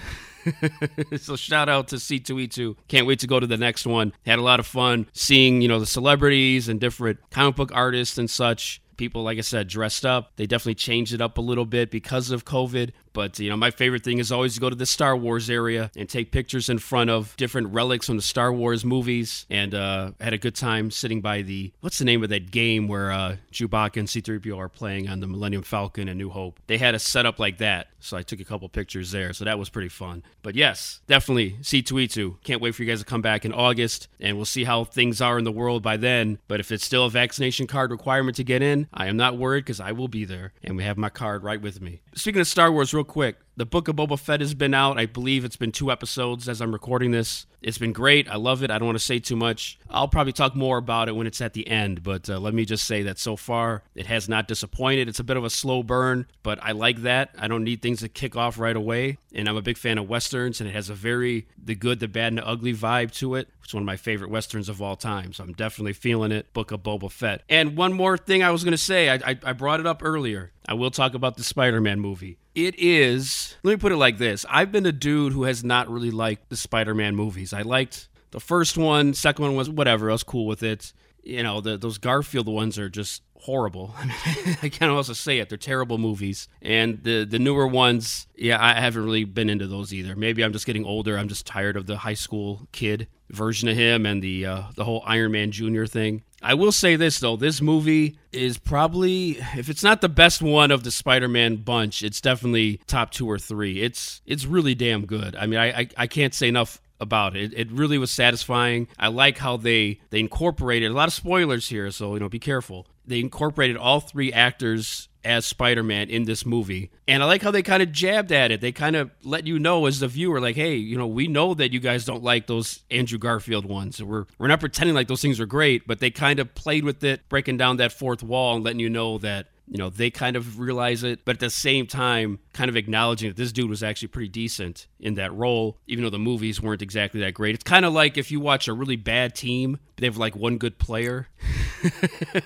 so 1.22 1.38
shout 1.38 1.70
out 1.70 1.88
to 1.88 1.96
C2E2. 1.96 2.76
Can't 2.90 3.08
wait 3.08 3.20
to 3.20 3.28
go 3.28 3.40
to 3.40 3.48
the 3.48 3.56
next 3.56 3.86
one. 3.86 4.12
Had 4.26 4.40
a 4.40 4.42
lot 4.42 4.60
of 4.60 4.68
fun 4.68 5.08
seeing, 5.14 5.62
you 5.62 5.70
know, 5.70 5.80
the 5.80 5.86
celebrities 5.86 6.68
and 6.68 6.82
different 6.82 7.20
comic 7.32 7.56
book 7.56 7.72
artists 7.74 8.18
and 8.18 8.30
such 8.30 8.82
people 8.98 9.24
like 9.24 9.40
i 9.40 9.42
said 9.42 9.68
dressed 9.68 10.06
up 10.06 10.34
they 10.36 10.46
definitely 10.46 10.76
changed 10.76 11.14
it 11.14 11.22
up 11.22 11.40
a 11.40 11.42
little 11.42 11.66
bit 11.66 11.90
because 11.90 12.30
of 12.30 12.46
covid 12.46 12.92
But, 13.14 13.40
you 13.40 13.50
know, 13.50 13.58
my 13.58 13.72
favorite 13.72 14.04
thing 14.04 14.20
is 14.20 14.32
always 14.32 14.56
to 14.56 14.60
go 14.60 14.70
to 14.70 14.76
the 14.76 14.86
Star 14.86 15.16
Wars 15.16 15.50
area 15.50 15.92
and 15.96 16.10
take 16.10 16.32
pictures 16.32 16.70
in 16.70 16.80
front 16.80 17.10
of 17.10 17.36
different 17.38 17.74
relics 17.74 18.08
from 18.08 18.18
the 18.18 18.22
Star 18.22 18.52
Wars 18.52 18.84
movies. 18.84 19.46
And 19.50 19.74
uh, 19.74 20.12
had 20.20 20.34
a 20.34 20.38
good 20.38 20.56
time 20.56 20.92
sitting 20.92 21.22
by 21.22 21.44
the, 21.44 21.72
what's 21.82 22.00
the 22.00 22.06
name 22.06 22.24
of 22.24 22.30
that 22.30 22.52
game 22.52 22.88
where 22.88 23.12
uh, 23.12 23.36
Chewbacca 23.52 23.98
and 23.98 24.08
C3PO 24.08 24.58
are 24.58 24.70
playing 24.70 25.10
on 25.10 25.20
the 25.20 25.28
Millennium 25.28 25.64
Falcon 25.64 26.08
and 26.08 26.18
New 26.18 26.30
Hope? 26.30 26.60
They 26.68 26.78
had 26.78 26.96
a 26.96 27.00
setup 27.00 27.40
like 27.40 27.60
that. 27.60 27.88
So 28.00 28.18
I 28.18 28.22
took 28.22 28.42
a 28.42 28.44
couple 28.44 28.68
pictures 28.68 29.12
there. 29.12 29.32
So 29.32 29.46
that 29.46 29.58
was 29.58 29.70
pretty 29.70 29.88
fun. 29.88 30.24
But 30.42 30.56
yes, 30.56 31.00
definitely 31.08 31.52
C2E2. 31.62 32.44
Can't 32.44 32.62
wait 32.62 32.76
for 32.76 32.84
you 32.84 32.90
guys 32.90 33.00
to 33.00 33.06
come 33.06 33.22
back 33.22 33.46
in 33.46 33.54
August 33.54 34.10
and 34.20 34.36
we'll 34.36 34.46
see 34.46 34.66
how 34.66 34.84
things 34.84 35.22
are 35.22 35.38
in 35.38 35.46
the 35.46 35.52
world 35.52 35.84
by 35.84 35.96
then. 35.96 36.40
But 36.50 36.60
if 36.60 36.72
it's 36.72 36.84
still 36.84 37.06
a 37.06 37.10
vaccination 37.10 37.66
card 37.66 37.92
requirement 37.92 38.36
to 38.38 38.44
get 38.44 38.62
in, 38.62 38.88
I 38.94 39.08
am 39.08 39.16
not 39.16 39.38
worried 39.38 39.62
because 39.62 39.80
I 39.80 39.94
will 39.94 40.10
be 40.10 40.26
there 40.26 40.52
and 40.64 40.76
we 40.76 40.84
have 40.84 40.98
my 40.98 41.10
card 41.10 41.44
right 41.44 41.62
with 41.62 41.82
me. 41.82 42.02
Speaking 42.14 42.42
of 42.42 42.48
Star 42.48 42.72
Wars, 42.72 42.94
real 42.94 43.03
quick, 43.04 43.38
the 43.56 43.66
Book 43.66 43.88
of 43.88 43.96
Boba 43.96 44.20
Fett 44.20 44.42
has 44.42 44.54
been 44.54 44.74
out. 44.74 44.98
I 44.98 45.06
believe 45.06 45.46
it's 45.46 45.56
been 45.56 45.72
two 45.72 45.92
episodes 45.92 46.50
as 46.50 46.62
I'm 46.62 46.72
recording 46.72 47.12
this. 47.12 47.46
It's 47.62 47.78
been 47.78 47.94
great. 47.94 48.28
I 48.30 48.36
love 48.36 48.64
it. 48.64 48.72
I 48.72 48.78
don't 48.78 48.88
want 48.88 48.98
to 48.98 49.04
say 49.04 49.20
too 49.20 49.36
much. 49.36 49.80
I'll 49.90 50.08
probably 50.08 50.34
talk 50.34 50.56
more 50.56 50.78
about 50.78 51.08
it 51.08 51.16
when 51.16 51.28
it's 51.28 51.40
at 51.40 51.54
the 51.54 51.68
end, 51.68 52.04
but 52.04 52.30
uh, 52.30 52.40
let 52.40 52.54
me 52.54 52.66
just 52.66 52.86
say 52.86 53.04
that 53.04 53.20
so 53.20 53.36
far 53.36 53.84
it 53.96 54.08
has 54.08 54.28
not 54.28 54.48
disappointed. 54.48 55.08
It's 55.08 55.20
a 55.20 55.24
bit 55.24 55.38
of 55.38 55.46
a 55.46 55.50
slow 55.50 55.82
burn, 55.82 56.26
but 56.42 56.60
I 56.62 56.72
like 56.72 57.04
that. 57.04 57.30
I 57.38 57.48
don't 57.48 57.64
need 57.64 57.82
things 57.82 58.02
to 58.02 58.10
kick 58.10 58.36
off 58.36 58.60
right 58.60 58.76
away, 58.76 59.18
and 59.34 59.48
I'm 59.48 59.56
a 59.56 59.62
big 59.62 59.78
fan 59.78 59.98
of 59.98 60.10
westerns, 60.10 60.60
and 60.60 60.70
it 60.70 60.74
has 60.74 60.90
a 60.90 60.94
very 60.94 61.48
the 61.58 61.76
good, 61.76 62.00
the 62.00 62.08
bad, 62.08 62.30
and 62.34 62.40
the 62.40 62.48
ugly 62.48 62.74
vibe 62.74 63.12
to 63.14 63.36
it. 63.36 63.48
It's 63.64 63.74
one 63.74 63.84
of 63.84 63.88
my 63.88 63.96
favorite 63.96 64.30
westerns 64.30 64.68
of 64.68 64.82
all 64.82 64.98
time, 64.98 65.32
so 65.32 65.44
I'm 65.44 65.54
definitely 65.54 65.94
feeling 65.94 66.34
it. 66.34 66.52
Book 66.54 66.72
of 66.72 66.84
Boba 66.84 67.10
Fett. 67.10 67.44
And 67.48 67.78
one 67.78 67.94
more 67.94 68.18
thing 68.18 68.44
I 68.44 68.52
was 68.52 68.66
going 68.66 68.74
to 68.74 68.78
say, 68.78 69.10
I, 69.10 69.16
I, 69.16 69.40
I 69.42 69.54
brought 69.54 69.80
it 69.80 69.88
up 69.88 70.04
earlier. 70.04 70.52
I 70.68 70.74
will 70.74 70.92
talk 70.92 71.14
about 71.14 71.38
the 71.38 71.44
Spider 71.44 71.80
Man 71.80 72.00
movie. 72.02 72.38
It 72.56 72.76
is, 72.78 73.43
let 73.64 73.72
me 73.72 73.78
put 73.78 73.92
it 73.92 73.98
like 73.98 74.18
this 74.18 74.46
I've 74.50 74.72
been 74.72 74.86
a 74.86 74.92
dude 74.92 75.34
who 75.34 75.44
has 75.44 75.64
not 75.64 75.90
really 75.90 76.12
liked 76.12 76.50
the 76.50 76.58
Spider 76.58 76.94
Man 76.94 77.16
movies. 77.16 77.54
I 77.54 77.62
liked 77.62 78.10
the 78.32 78.40
first 78.40 78.78
one, 78.78 79.14
second 79.14 79.44
one 79.44 79.56
was 79.56 79.70
whatever, 79.70 80.10
I 80.10 80.14
was 80.14 80.24
cool 80.24 80.46
with 80.46 80.64
it. 80.64 80.94
You 81.24 81.42
know, 81.42 81.62
the, 81.62 81.78
those 81.78 81.98
Garfield 82.00 82.48
ones 82.48 82.78
are 82.78 82.90
just 82.90 83.22
horrible. 83.44 83.94
I, 83.98 84.06
mean, 84.06 84.58
I 84.62 84.70
can't 84.70 84.92
also 84.92 85.14
say 85.14 85.40
it. 85.40 85.50
They're 85.50 85.58
terrible 85.58 85.98
movies. 85.98 86.48
And 86.62 87.04
the 87.04 87.26
the 87.26 87.40
newer 87.40 87.68
ones, 87.68 88.28
yeah, 88.36 88.64
I 88.64 88.80
haven't 88.80 89.04
really 89.04 89.24
been 89.24 89.50
into 89.50 89.68
those 89.68 89.94
either. 89.94 90.16
Maybe 90.16 90.44
I'm 90.44 90.54
just 90.54 90.66
getting 90.66 90.86
older. 90.86 91.18
I'm 91.18 91.28
just 91.30 91.46
tired 91.46 91.78
of 91.78 91.86
the 91.86 91.98
high 91.98 92.14
school 92.14 92.68
kid 92.72 93.08
version 93.30 93.70
of 93.70 93.76
him 93.76 94.06
and 94.06 94.22
the 94.22 94.46
uh, 94.46 94.64
the 94.76 94.86
whole 94.86 95.04
Iron 95.06 95.32
Man 95.32 95.52
Junior 95.52 95.86
thing. 95.88 96.24
I 96.44 96.56
will 96.56 96.74
say 96.74 96.98
this 96.98 97.20
though, 97.20 97.38
this 97.38 97.62
movie 97.62 98.18
is 98.32 98.58
probably 98.58 99.38
if 99.56 99.70
it's 99.70 99.84
not 99.84 100.02
the 100.02 100.10
best 100.10 100.42
one 100.42 100.72
of 100.72 100.84
the 100.84 100.92
Spider-Man 100.92 101.58
bunch, 101.58 102.04
it's 102.04 102.20
definitely 102.20 102.82
top 102.86 103.12
two 103.12 103.30
or 103.30 103.40
three. 103.40 103.82
It's 103.82 104.22
it's 104.26 104.46
really 104.46 104.76
damn 104.76 105.06
good. 105.06 105.36
I 105.36 105.46
mean, 105.46 105.60
I 105.60 105.80
I, 105.80 105.90
I 105.98 106.08
can't 106.08 106.34
say 106.34 106.50
enough 106.50 106.82
about 107.00 107.36
it. 107.36 107.54
It 107.56 107.72
really 107.72 107.98
was 107.98 108.12
satisfying. 108.12 108.88
I 109.00 109.08
like 109.08 109.38
how 109.38 109.58
they 109.58 110.02
they 110.10 110.20
incorporated 110.20 110.92
a 110.92 110.94
lot 110.94 111.08
of 111.08 111.14
spoilers 111.14 111.70
here, 111.70 111.92
so 111.92 112.14
you 112.14 112.20
know, 112.20 112.30
be 112.30 112.40
careful. 112.40 112.88
They 113.06 113.20
incorporated 113.20 113.78
all 113.78 114.00
three 114.00 114.34
actors 114.34 115.10
as 115.24 115.46
Spider-Man 115.46 116.10
in 116.10 116.26
this 116.26 116.46
movie. 116.46 116.92
And 117.08 117.24
I 117.24 117.26
like 117.26 117.42
how 117.42 117.52
they 117.52 117.64
kind 117.64 117.84
of 117.84 117.92
jabbed 117.92 118.32
at 118.32 118.52
it. 118.52 118.62
They 118.62 118.72
kind 118.72 118.96
of 118.96 119.12
let 119.24 119.48
you 119.48 119.60
know 119.60 119.86
as 119.86 120.00
the 120.00 120.08
viewer 120.08 120.40
like, 120.40 120.56
"Hey, 120.56 120.76
you 120.76 120.98
know, 120.98 121.08
we 121.08 121.28
know 121.28 121.54
that 121.54 121.72
you 121.74 121.80
guys 121.80 122.06
don't 122.06 122.24
like 122.24 122.48
those 122.48 122.82
Andrew 122.92 123.18
Garfield 123.18 123.66
ones. 123.66 124.02
We're 124.02 124.26
we're 124.38 124.48
not 124.48 124.60
pretending 124.60 124.96
like 124.96 125.08
those 125.08 125.22
things 125.22 125.40
are 125.40 125.46
great, 125.46 125.88
but 125.88 126.00
they 126.00 126.12
kind 126.12 126.40
of 126.40 126.54
played 126.56 126.84
with 126.84 127.04
it, 127.04 127.28
breaking 127.30 127.58
down 127.58 127.78
that 127.78 127.92
fourth 127.92 128.24
wall 128.24 128.56
and 128.56 128.64
letting 128.64 128.80
you 128.80 128.90
know 128.90 129.18
that 129.20 129.48
you 129.74 129.80
know 129.80 129.90
they 129.90 130.12
kind 130.12 130.36
of 130.36 130.60
realize 130.60 131.04
it 131.04 131.26
but 131.26 131.38
at 131.38 131.40
the 131.40 131.50
same 131.50 131.88
time 131.88 132.38
kind 132.54 132.70
of 132.70 132.78
acknowledging 132.78 133.28
that 133.28 133.36
this 133.36 133.52
dude 133.52 133.70
was 133.70 133.82
actually 133.82 134.08
pretty 134.08 134.30
decent 134.30 134.88
in 135.00 135.16
that 135.16 135.34
role 135.34 135.78
even 135.88 136.04
though 136.04 136.12
the 136.12 136.20
movies 136.20 136.62
weren't 136.62 136.84
exactly 136.84 137.20
that 137.20 137.34
great 137.34 137.56
it's 137.56 137.64
kind 137.64 137.84
of 137.84 137.92
like 137.92 138.16
if 138.16 138.32
you 138.32 138.40
watch 138.40 138.68
a 138.68 138.74
really 138.74 138.96
bad 138.96 139.36
team 139.36 139.80
they 139.98 140.06
have 140.06 140.16
like 140.16 140.36
one 140.36 140.60
good 140.60 140.78
player 140.78 141.28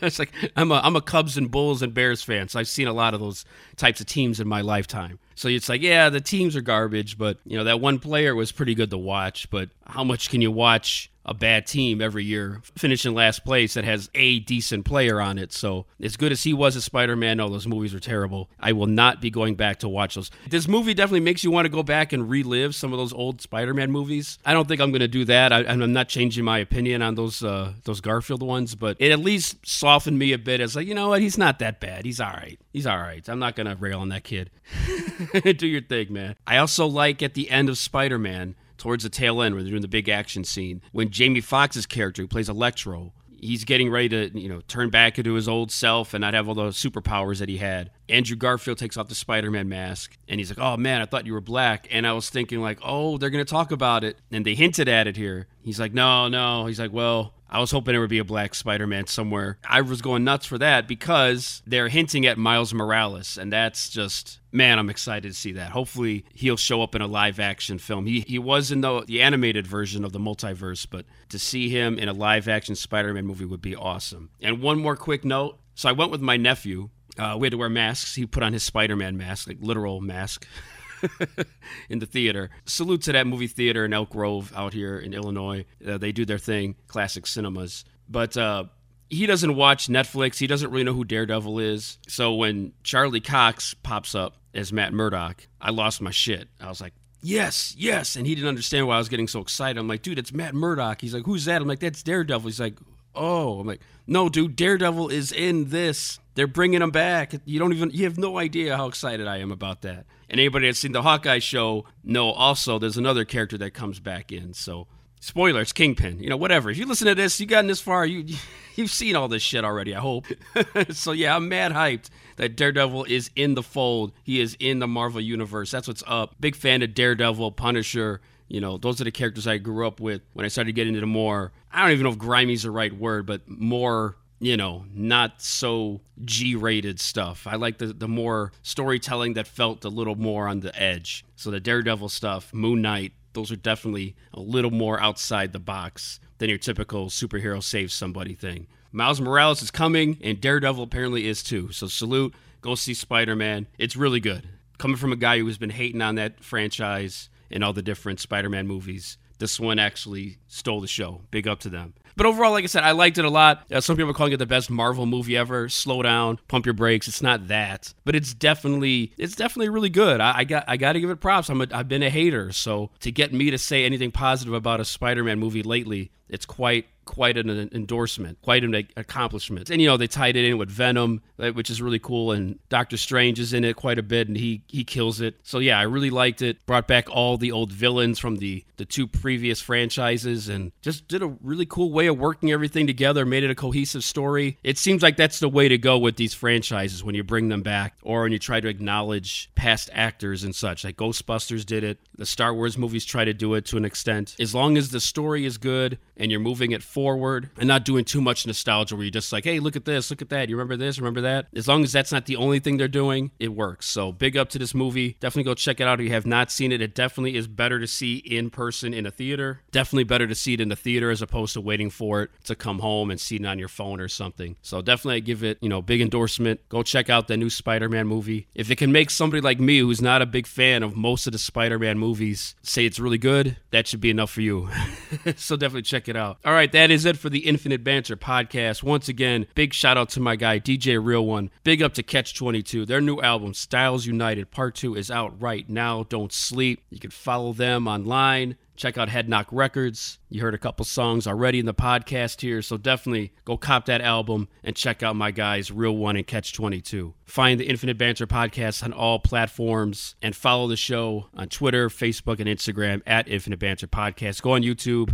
it's 0.02 0.18
like 0.18 0.32
I'm 0.56 0.72
a, 0.72 0.80
I'm 0.84 0.96
a 0.96 1.02
cubs 1.02 1.38
and 1.38 1.52
bulls 1.52 1.82
and 1.82 1.94
bears 1.94 2.24
fan 2.24 2.48
so 2.48 2.60
i've 2.60 2.70
seen 2.70 2.88
a 2.88 2.94
lot 2.94 3.14
of 3.14 3.20
those 3.20 3.44
types 3.76 4.00
of 4.00 4.08
teams 4.08 4.40
in 4.40 4.48
my 4.48 4.62
lifetime 4.62 5.20
so 5.38 5.50
it's 5.50 5.70
like, 5.70 5.84
yeah, 5.84 6.10
the 6.10 6.20
teams 6.20 6.56
are 6.56 6.62
garbage, 6.62 7.16
but 7.16 7.38
you 7.46 7.58
know 7.60 7.66
that 7.66 7.80
one 7.80 8.00
player 8.00 8.34
was 8.34 8.52
pretty 8.52 8.74
good 8.74 8.90
to 8.90 8.98
watch. 8.98 9.52
But 9.52 9.70
how 9.86 10.04
much 10.04 10.32
can 10.32 10.42
you 10.42 10.52
watch 10.52 11.12
a 11.28 11.34
bad 11.34 11.68
team 11.68 12.02
every 12.02 12.24
year 12.24 12.62
finishing 12.78 13.14
last 13.14 13.44
place 13.44 13.74
that 13.74 13.84
has 13.84 14.10
a 14.16 14.40
decent 14.40 14.86
player 14.86 15.20
on 15.20 15.38
it? 15.38 15.52
So 15.54 15.86
as 16.02 16.18
good 16.18 16.32
as 16.32 16.44
he 16.44 16.54
was 16.54 16.76
as 16.76 16.84
Spider-Man, 16.84 17.38
no, 17.38 17.50
those 17.50 17.68
movies 17.68 17.94
are 17.94 18.00
terrible. 18.00 18.50
I 18.60 18.72
will 18.72 18.88
not 18.88 19.22
be 19.22 19.30
going 19.30 19.56
back 19.56 19.80
to 19.80 19.90
watch 19.90 20.16
those. 20.16 20.32
This 20.50 20.68
movie 20.68 20.94
definitely 20.94 21.22
makes 21.22 21.44
you 21.44 21.52
want 21.52 21.66
to 21.66 21.70
go 21.70 21.84
back 21.84 22.14
and 22.14 22.30
relive 22.30 22.76
some 22.76 22.94
of 22.94 23.00
those 23.00 23.14
old 23.14 23.42
Spider-Man 23.42 23.92
movies. 23.92 24.40
I 24.46 24.54
don't 24.54 24.68
think 24.68 24.82
I'm 24.82 24.92
going 24.92 25.02
to 25.02 25.08
do 25.08 25.26
that. 25.26 25.52
I, 25.52 25.62
am 25.62 25.94
not 25.94 26.10
changing 26.10 26.46
my 26.46 26.60
opinion 26.60 27.02
on 27.02 27.16
those 27.16 27.44
uh, 27.44 27.74
those 27.84 28.02
Garfield 28.02 28.44
ones, 28.44 28.76
but 28.76 28.98
it 29.00 29.12
at 29.12 29.20
least 29.20 29.58
softened 29.66 30.18
me 30.18 30.34
a 30.34 30.38
bit 30.38 30.62
as 30.62 30.76
like, 30.76 30.88
you 30.88 30.96
know 30.96 31.10
what, 31.10 31.22
he's 31.22 31.38
not 31.38 31.60
that 31.60 31.80
bad. 31.80 32.06
He's 32.06 32.20
all 32.20 32.32
right. 32.32 32.60
He's 32.72 32.88
all 32.88 32.98
right. 32.98 33.28
I'm 33.28 33.40
not 33.40 33.56
going 33.56 33.68
to 33.68 33.76
rail 33.76 34.00
on 34.00 34.10
that 34.10 34.24
kid. 34.24 34.50
do 35.58 35.68
your 35.68 35.82
thing, 35.82 36.14
man. 36.14 36.36
I 36.46 36.58
also 36.58 36.86
like 36.86 37.24
at 37.24 37.34
the 37.34 37.50
end 37.50 37.70
of 37.70 37.78
Spider 37.78 38.20
Man, 38.20 38.56
towards 38.78 39.04
the 39.04 39.10
tail 39.10 39.42
end 39.42 39.56
where 39.56 39.64
they're 39.64 39.72
doing 39.72 39.82
the 39.82 39.88
big 39.88 40.10
action 40.10 40.44
scene, 40.44 40.82
when 40.92 41.10
Jamie 41.10 41.42
Foxx's 41.42 41.86
character, 41.86 42.22
who 42.22 42.28
plays 42.28 42.50
Electro, 42.50 43.14
he's 43.40 43.64
getting 43.64 43.90
ready 43.90 44.10
to, 44.10 44.40
you 44.40 44.50
know, 44.50 44.62
turn 44.68 44.90
back 44.90 45.18
into 45.18 45.34
his 45.34 45.48
old 45.48 45.72
self 45.72 46.14
and 46.14 46.22
not 46.22 46.34
have 46.34 46.48
all 46.48 46.56
the 46.56 46.70
superpowers 46.70 47.40
that 47.40 47.50
he 47.50 47.58
had. 47.58 47.92
Andrew 48.10 48.36
Garfield 48.36 48.78
takes 48.78 48.98
off 48.98 49.08
the 49.10 49.16
Spider-Man 49.16 49.70
mask 49.70 50.18
and 50.28 50.40
he's 50.40 50.50
like, 50.50 50.60
"Oh 50.60 50.78
man, 50.78 51.02
I 51.02 51.06
thought 51.06 51.26
you 51.26 51.34
were 51.34 51.42
black." 51.42 51.88
And 51.92 52.08
I 52.08 52.14
was 52.14 52.30
thinking 52.30 52.62
like, 52.62 52.80
"Oh, 52.84 53.18
they're 53.18 53.30
going 53.30 53.46
to 53.46 53.50
talk 53.50 53.72
about 53.72 54.04
it." 54.04 54.18
And 54.32 54.46
they 54.46 54.56
hinted 54.56 54.88
at 54.88 55.08
it 55.08 55.18
here. 55.18 55.48
He's 55.62 55.80
like, 55.80 55.94
"No, 55.94 56.28
no." 56.28 56.66
He's 56.66 56.80
like, 56.80 56.94
"Well, 56.94 57.34
I 57.50 57.60
was 57.60 57.72
hoping 57.72 57.94
there 57.94 58.02
would 58.02 58.10
be 58.10 58.18
a 58.18 58.26
black 58.26 58.56
Spider 58.56 58.88
Man 58.88 59.08
somewhere. 59.08 59.58
I 59.68 59.82
was 59.82 60.02
going 60.02 60.24
nuts 60.24 60.46
for 60.46 60.58
that 60.58 60.88
because 60.88 61.62
they're 61.66 61.88
hinting 61.88 62.26
at 62.26 62.38
Miles 62.38 62.74
Morales, 62.74 63.38
and 63.38 63.52
that's 63.52 63.90
just 63.90 64.40
man, 64.52 64.80
I'm 64.80 64.90
excited 64.90 65.28
to 65.28 65.34
see 65.34 65.54
that. 65.54 65.72
Hopefully, 65.72 66.26
he'll 66.34 66.58
show 66.58 66.82
up 66.82 66.96
in 66.96 67.02
a 67.02 67.08
live 67.08 67.40
action 67.40 67.78
film. 67.78 68.06
He 68.06 68.22
he 68.22 68.40
was 68.40 68.72
in 68.72 68.82
the 68.82 69.02
the 69.06 69.22
animated 69.22 69.66
version 69.66 70.04
of 70.04 70.12
the 70.12 70.20
multiverse, 70.20 70.86
but 70.90 71.06
to 71.30 71.40
see 71.40 71.70
him 71.70 71.98
in 71.98 72.10
a 72.10 72.14
live 72.14 72.48
action 72.48 72.76
Spider 72.76 73.14
Man 73.14 73.26
movie 73.26 73.46
would 73.46 73.62
be 73.62 73.76
awesome. 73.76 74.30
And 74.42 74.62
one 74.62 74.80
more 74.80 74.96
quick 74.96 75.24
note. 75.24 75.60
So 75.76 75.88
I 75.88 75.94
went 75.94 76.12
with 76.12 76.22
my 76.22 76.38
nephew. 76.38 76.90
Uh, 77.18 77.36
we 77.40 77.46
had 77.48 77.52
to 77.52 77.58
wear 77.58 77.70
masks. 77.70 78.16
He 78.16 78.26
put 78.26 78.44
on 78.44 78.54
his 78.54 78.64
Spider 78.64 78.96
Man 78.96 79.18
mask, 79.18 79.48
like 79.48 79.58
literal 79.62 80.02
mask. 80.02 80.46
in 81.90 82.00
the 82.00 82.06
theater. 82.06 82.50
Salute 82.66 83.02
to 83.04 83.12
that 83.12 83.28
movie 83.28 83.48
theater 83.48 83.86
in 83.86 83.94
Elk 83.94 84.10
Grove 84.10 84.52
out 84.56 84.74
here 84.74 84.98
in 84.98 85.14
Illinois. 85.14 85.66
Uh, 85.86 85.98
they 85.98 86.12
do 86.12 86.26
their 86.26 86.38
thing, 86.38 86.76
classic 86.88 87.28
cinemas. 87.28 87.86
But 88.10 88.38
uh, 88.38 88.66
he 89.10 89.26
doesn't 89.26 89.56
watch 89.56 89.88
Netflix. 89.88 90.38
He 90.38 90.48
doesn't 90.48 90.72
really 90.72 90.84
know 90.84 90.94
who 90.94 91.06
Daredevil 91.06 91.60
is. 91.60 91.98
So 92.08 92.34
when 92.34 92.74
Charlie 92.84 93.22
Cox 93.22 93.74
pops 93.74 94.16
up 94.16 94.38
as 94.54 94.74
Matt 94.74 94.94
Murdock, 94.94 95.48
I 95.62 95.72
lost 95.72 96.02
my 96.02 96.12
shit. 96.12 96.50
I 96.60 96.70
was 96.70 96.82
like, 96.82 96.94
yes, 97.22 97.74
yes. 97.78 98.16
And 98.16 98.28
he 98.28 98.36
didn't 98.36 98.50
understand 98.50 98.88
why 98.88 98.96
I 98.96 99.00
was 99.00 99.10
getting 99.10 99.28
so 99.28 99.40
excited. 99.40 99.80
I'm 99.80 99.88
like, 99.88 100.02
dude, 100.02 100.20
it's 100.20 100.34
Matt 100.34 100.54
Murdock. 100.54 101.02
He's 101.02 101.14
like, 101.14 101.26
who's 101.26 101.46
that? 101.46 101.62
I'm 101.62 101.68
like, 101.68 101.80
that's 101.80 102.04
Daredevil. 102.04 102.48
He's 102.48 102.60
like, 102.60 102.78
oh. 103.16 103.60
I'm 103.60 103.68
like, 103.68 103.82
no, 104.06 104.30
dude, 104.30 104.56
Daredevil 104.56 105.10
is 105.10 105.32
in 105.32 105.70
this. 105.70 106.20
They're 106.36 106.48
bringing 106.48 106.82
him 106.82 106.92
back. 106.92 107.34
You 107.46 107.60
don't 107.60 107.74
even, 107.74 107.92
you 107.92 108.04
have 108.06 108.18
no 108.18 108.38
idea 108.38 108.78
how 108.78 108.88
excited 108.88 109.28
I 109.28 109.38
am 109.38 109.52
about 109.52 109.82
that. 109.82 110.06
And 110.30 110.40
anybody 110.40 110.68
that's 110.68 110.80
seen 110.80 110.92
the 110.92 111.02
Hawkeye 111.02 111.40
show 111.40 111.86
know 112.04 112.32
also 112.32 112.80
there's 112.80 112.98
another 112.98 113.26
character 113.26 113.58
that 113.60 113.72
comes 113.72 114.00
back 114.00 114.32
in. 114.32 114.54
So, 114.54 114.88
spoilers, 115.20 115.74
Kingpin, 115.74 116.20
you 116.20 116.30
know, 116.30 116.38
whatever. 116.38 116.70
If 116.70 116.78
you 116.78 116.86
listen 116.86 117.08
to 117.08 117.16
this, 117.16 117.40
you 117.40 117.46
gotten 117.46 117.68
this 117.68 117.82
far, 117.82 118.06
you 118.06 118.36
you've 118.76 118.92
seen 118.92 119.16
all 119.16 119.28
this 119.28 119.42
shit 119.42 119.64
already, 119.64 119.96
I 119.96 120.00
hope. 120.00 120.26
so 120.90 121.12
yeah, 121.12 121.36
I'm 121.36 121.50
mad 121.50 121.72
hyped 121.72 122.10
that 122.36 122.56
Daredevil 122.56 123.06
is 123.06 123.32
in 123.36 123.56
the 123.56 123.64
fold. 123.64 124.12
He 124.24 124.40
is 124.40 124.56
in 124.60 124.80
the 124.80 124.88
Marvel 124.88 125.22
universe. 125.22 125.72
That's 125.72 125.88
what's 125.88 126.04
up. 126.08 126.36
Big 126.40 126.56
fan 126.56 126.82
of 126.82 126.94
Daredevil, 126.94 127.54
Punisher. 127.54 128.22
You 128.48 128.62
know, 128.62 128.78
those 128.78 129.02
are 129.02 129.04
the 129.04 129.12
characters 129.12 129.46
I 129.46 129.58
grew 129.58 129.86
up 129.86 130.00
with 130.00 130.22
when 130.34 130.46
I 130.46 130.50
started 130.50 130.74
getting 130.74 130.94
into 130.94 131.02
the 131.02 131.08
more. 131.08 131.52
I 131.72 131.82
don't 131.82 131.92
even 131.92 132.04
know 132.04 132.12
if 132.12 132.18
grimey's 132.18 132.64
the 132.64 132.72
right 132.72 132.94
word, 132.94 133.26
but 133.26 133.42
more 133.48 134.16
you 134.40 134.56
know, 134.56 134.86
not 134.94 135.42
so 135.42 136.02
G 136.24 136.56
rated 136.56 137.00
stuff. 137.00 137.48
I 137.48 137.56
like 137.56 137.80
the, 137.80 137.88
the 137.88 138.08
more 138.08 138.52
storytelling 138.62 139.34
that 139.34 139.48
felt 139.48 139.84
a 139.86 139.90
little 139.90 140.16
more 140.16 140.48
on 140.48 140.60
the 140.60 140.80
edge. 140.80 141.26
So 141.36 141.50
the 141.52 141.60
Daredevil 141.60 142.10
stuff, 142.10 142.54
Moon 142.54 142.82
Knight, 142.82 143.14
those 143.34 143.52
are 143.52 143.56
definitely 143.58 144.16
a 144.34 144.40
little 144.40 144.72
more 144.72 145.00
outside 145.02 145.54
the 145.54 145.60
box 145.60 146.20
than 146.38 146.50
your 146.50 146.58
typical 146.58 147.08
superhero 147.08 147.62
save 147.62 147.92
somebody 147.92 148.34
thing. 148.34 148.68
Miles 148.92 149.22
Morales 149.22 149.62
is 149.62 149.72
coming, 149.72 150.18
and 150.24 150.40
Daredevil 150.40 150.84
apparently 150.84 151.28
is 151.28 151.44
too. 151.44 151.72
So 151.72 151.88
salute, 151.88 152.34
go 152.62 152.76
see 152.76 152.94
Spider 152.94 153.36
Man. 153.36 153.68
It's 153.78 153.96
really 153.96 154.20
good. 154.20 154.48
Coming 154.78 154.98
from 154.98 155.12
a 155.12 155.18
guy 155.18 155.40
who 155.40 155.48
has 155.48 155.58
been 155.58 155.72
hating 155.72 156.02
on 156.02 156.16
that 156.16 156.44
franchise 156.44 157.30
and 157.52 157.64
all 157.64 157.74
the 157.74 157.82
different 157.82 158.20
Spider 158.20 158.50
Man 158.50 158.68
movies, 158.68 159.18
this 159.40 159.60
one 159.60 159.78
actually 159.78 160.38
stole 160.48 160.82
the 160.82 160.88
show. 160.88 161.22
Big 161.32 161.48
up 161.48 161.60
to 161.60 161.70
them. 161.70 161.94
But 162.18 162.26
overall, 162.26 162.52
like 162.52 162.64
I 162.64 162.68
said, 162.68 162.84
I 162.84 162.92
liked 162.92 163.20
it 163.20 163.26
a 163.26 163.30
lot. 163.30 163.64
Uh, 163.72 163.80
some 163.80 163.96
people 163.96 164.10
are 164.10 164.14
calling 164.14 164.34
it 164.34 164.38
the 164.38 164.48
best 164.48 164.72
Marvel 164.72 165.06
movie 165.06 165.38
ever. 165.38 165.70
Slow 165.70 166.02
down, 166.02 166.40
pump 166.48 166.66
your 166.66 166.74
brakes. 166.74 167.08
It's 167.08 167.22
not 167.22 167.48
that, 167.48 167.94
but 168.06 168.16
it's 168.16 168.34
definitely 168.34 169.14
it's 169.18 169.36
definitely 169.36 169.70
really 169.70 169.90
good. 169.90 170.20
I, 170.20 170.40
I 170.40 170.44
got 170.44 170.66
I 170.68 170.78
got 170.78 170.94
to 170.94 171.00
give 171.00 171.12
it 171.12 171.22
props. 171.22 171.50
I'm 171.50 171.62
a, 171.62 171.68
I've 171.72 171.88
been 171.88 172.04
a 172.04 172.10
hater, 172.10 172.52
so 172.52 172.90
to 173.02 173.12
get 173.12 173.32
me 173.34 173.52
to 173.52 173.58
say 173.58 173.86
anything 173.86 174.12
positive 174.12 174.54
about 174.54 174.80
a 174.80 174.86
Spider-Man 174.86 175.40
movie 175.40 175.62
lately, 175.62 176.12
it's 176.28 176.46
quite 176.46 176.88
quite 177.08 177.38
an 177.38 177.50
endorsement, 177.72 178.40
quite 178.44 178.64
an 178.64 178.76
accomplishment. 178.96 179.72
And 179.72 179.82
you 179.82 179.88
know, 179.88 179.98
they 179.98 180.08
tied 180.08 180.36
it 180.36 180.46
in 180.46 180.58
with 180.60 180.70
Venom, 180.70 181.24
which 181.38 181.72
is 181.72 181.82
really 181.82 181.98
cool, 181.98 182.32
and 182.32 182.60
Doctor 182.70 182.98
Strange 182.98 183.40
is 183.40 183.54
in 183.54 183.64
it 183.64 183.76
quite 183.76 183.98
a 183.98 184.04
bit, 184.04 184.28
and 184.28 184.38
he 184.38 184.62
he 184.68 184.84
kills 184.84 185.22
it. 185.22 185.36
So 185.44 185.60
yeah, 185.60 185.80
I 185.80 185.84
really 185.84 186.12
liked 186.12 186.44
it. 186.44 186.64
Brought 186.68 186.88
back 186.88 187.10
all 187.10 187.38
the 187.38 187.52
old 187.52 187.72
villains 187.72 188.20
from 188.20 188.36
the 188.36 188.64
the 188.76 188.86
two 188.86 189.08
previous 189.08 189.60
franchises, 189.60 190.50
and 190.50 190.72
just 190.82 191.08
did 191.08 191.24
a 191.24 191.28
really 191.42 191.66
cool 191.66 191.92
way 191.92 192.08
of 192.08 192.20
working 192.20 192.52
everything 192.52 192.86
together. 192.86 193.26
Made 193.26 193.44
it 193.44 193.50
a 193.50 193.56
cohesive 193.56 194.04
story. 194.04 194.58
It 194.64 194.78
seems 194.78 195.02
like 195.02 195.18
that's 195.18 195.40
the 195.40 195.50
way 195.50 195.68
to 195.68 195.78
go 195.78 195.98
with 195.98 196.18
these 196.18 196.34
franchises 196.34 197.04
when 197.04 197.16
you 197.16 197.24
bring 197.24 197.50
them 197.50 197.64
back, 197.64 197.96
or 198.04 198.24
when 198.24 198.32
you 198.32 198.40
try 198.40 198.60
to 198.60 198.68
acknowledge 198.68 199.50
past 199.56 199.90
actors 199.94 200.44
and 200.44 200.54
such. 200.54 200.84
Like 200.84 200.98
Ghostbusters 200.98 201.66
did 201.66 201.84
it. 201.84 202.00
The 202.18 202.26
Star 202.26 202.54
Wars 202.54 202.78
movies 202.78 203.06
try 203.06 203.26
to 203.26 203.34
do 203.34 203.54
it 203.54 203.66
to 203.66 203.78
an 203.78 203.86
extent. 203.86 204.36
As 204.40 204.54
long 204.54 204.78
as 204.78 204.90
the 204.90 205.00
story 205.00 205.46
is 205.46 205.58
good 205.58 205.98
and 206.20 206.32
you're 206.32 206.40
moving 206.40 206.72
it 206.72 206.84
forward 206.84 207.50
and 207.58 207.68
not 207.68 207.86
doing 207.86 208.06
too 208.06 208.22
much 208.22 208.46
nostalgia 208.46 208.96
where 208.96 209.04
you're 209.04 209.12
just 209.12 209.32
like, 209.32 209.44
hey, 209.44 209.60
look 209.60 209.76
at 209.76 209.86
this, 209.86 210.10
look 210.10 210.22
at 210.22 210.30
that. 210.30 210.50
You 210.50 210.56
remember 210.56 210.78
this, 210.78 210.98
remember 211.00 211.22
that? 211.22 211.48
As 211.56 211.68
long 211.68 211.84
as 211.84 211.92
that's 211.92 212.12
not 212.12 212.26
the 212.26 212.36
only 212.36 212.60
thing 212.60 212.78
they're 212.78 212.88
doing, 212.88 213.32
it 213.40 213.50
works. 213.50 213.86
So 213.86 214.12
big 214.12 214.38
up 214.38 214.50
to 214.50 214.60
this 214.60 214.74
movie. 214.74 215.18
Definitely 215.20 215.50
go 215.50 215.54
check 215.54 215.80
it 215.80 215.88
out 215.88 216.00
if 216.00 216.06
you 216.06 216.12
have 216.12 216.26
not 216.26 216.52
seen 216.52 216.72
it. 216.72 216.82
It 216.82 216.96
definitely 216.96 217.36
is 217.36 217.48
better 217.48 217.80
to 217.80 217.88
see 217.88 218.18
in 218.18 218.50
person 218.50 218.94
in 218.94 219.06
a 219.06 219.12
theater. 219.12 219.62
Definitely 219.72 220.06
better 220.06 220.28
to 220.28 220.36
see 220.36 220.54
it 220.54 220.62
in 220.62 220.70
the 220.70 220.76
theater 220.76 221.10
as 221.10 221.22
opposed 221.22 221.54
to 221.54 221.62
waiting 221.62 221.90
for 221.90 222.24
it 222.24 222.32
to 222.46 222.56
come 222.56 222.80
home 222.80 223.12
and 223.12 223.20
see 223.20 223.38
it 223.38 223.46
on 223.46 223.60
your 223.60 223.68
phone 223.68 224.00
or 224.00 224.08
something. 224.08 224.56
So 224.62 224.82
definitely 224.82 225.18
I 225.18 225.20
give 225.20 225.44
it, 225.44 225.58
you 225.62 225.70
know, 225.70 225.82
big 225.82 226.02
endorsement. 226.02 226.60
Go 226.70 226.84
check 226.84 227.10
out 227.10 227.28
the 227.28 227.38
new 227.38 227.50
Spider-Man 227.50 228.08
movie. 228.08 228.48
If 228.56 228.72
it 228.72 228.78
can 228.78 228.92
make 228.92 229.10
somebody 229.10 229.42
like 229.42 229.60
me 229.60 229.80
who's 229.80 230.02
not 230.02 230.22
a 230.22 230.26
big 230.26 230.48
fan 230.48 230.84
of 230.84 230.96
most 230.96 231.28
of 231.28 231.34
the 231.34 231.40
Spider-Man 231.40 231.98
movies 231.98 232.56
say 232.62 232.86
it's 232.86 233.00
really 233.00 233.18
good, 233.18 233.58
that 233.72 233.88
should 233.88 234.02
be 234.02 234.10
enough 234.10 234.32
for 234.32 234.42
you. 234.42 234.70
so 235.36 235.56
definitely 235.56 235.84
check 235.84 236.07
it 236.08 236.16
out. 236.16 236.38
All 236.46 236.54
right, 236.54 236.72
that 236.72 236.92
is 236.92 237.06
it 237.06 237.18
for 237.18 237.30
the 237.30 237.48
Infinite 237.48 237.84
Banter 237.84 238.16
podcast. 238.16 238.84
Once 238.84 239.08
again, 239.08 239.48
big 239.56 239.74
shout 239.74 239.98
out 239.98 240.10
to 240.10 240.20
my 240.20 240.36
guy 240.36 240.60
DJ 240.60 241.04
Real 241.04 241.26
One. 241.26 241.50
Big 241.64 241.82
up 241.82 241.94
to 241.96 242.04
Cache 242.04 242.34
22. 242.34 242.86
Their 242.86 243.02
new 243.02 243.20
album 243.22 243.54
Styles 243.54 244.06
United 244.06 244.52
Part 244.52 244.76
2 244.76 244.96
is 244.96 245.12
out 245.12 245.42
right 245.42 245.68
now. 245.70 246.04
Don't 246.04 246.34
sleep. 246.34 246.84
You 246.90 247.00
can 247.00 247.12
follow 247.12 247.54
them 247.54 247.88
online. 247.88 248.58
Check 248.78 248.96
out 248.96 249.10
Head 249.10 249.28
Knock 249.28 249.48
Records. 249.52 250.20
You 250.30 250.42
heard 250.42 250.54
a 250.54 250.60
couple 250.60 250.86
songs 250.86 251.26
already 251.26 251.58
in 251.58 251.66
the 251.66 251.74
podcast 251.74 252.42
here, 252.42 252.62
so 252.62 252.78
definitely 252.78 253.34
go 253.44 253.58
cop 253.58 253.86
that 253.88 254.02
album 254.02 254.50
and 254.64 254.76
check 254.76 255.02
out 255.02 255.16
my 255.16 255.32
guys 255.32 255.72
Real 255.72 255.98
One 255.98 256.16
and 256.16 256.28
Cache 256.28 256.54
22. 256.54 257.16
Find 257.26 257.60
the 257.60 257.68
Infinite 257.68 257.98
Banter 257.98 258.28
podcast 258.28 258.84
on 258.84 258.94
all 258.94 259.18
platforms 259.18 260.16
and 260.22 260.36
follow 260.36 260.68
the 260.68 260.78
show 260.78 261.26
on 261.34 261.50
Twitter, 261.50 261.90
Facebook, 261.90 262.40
and 262.40 262.48
Instagram 262.48 263.02
at 263.08 263.28
Infinite 263.28 263.60
Banter 263.60 263.88
Podcast. 263.88 264.44
Go 264.44 264.52
on 264.52 264.62
YouTube 264.62 265.12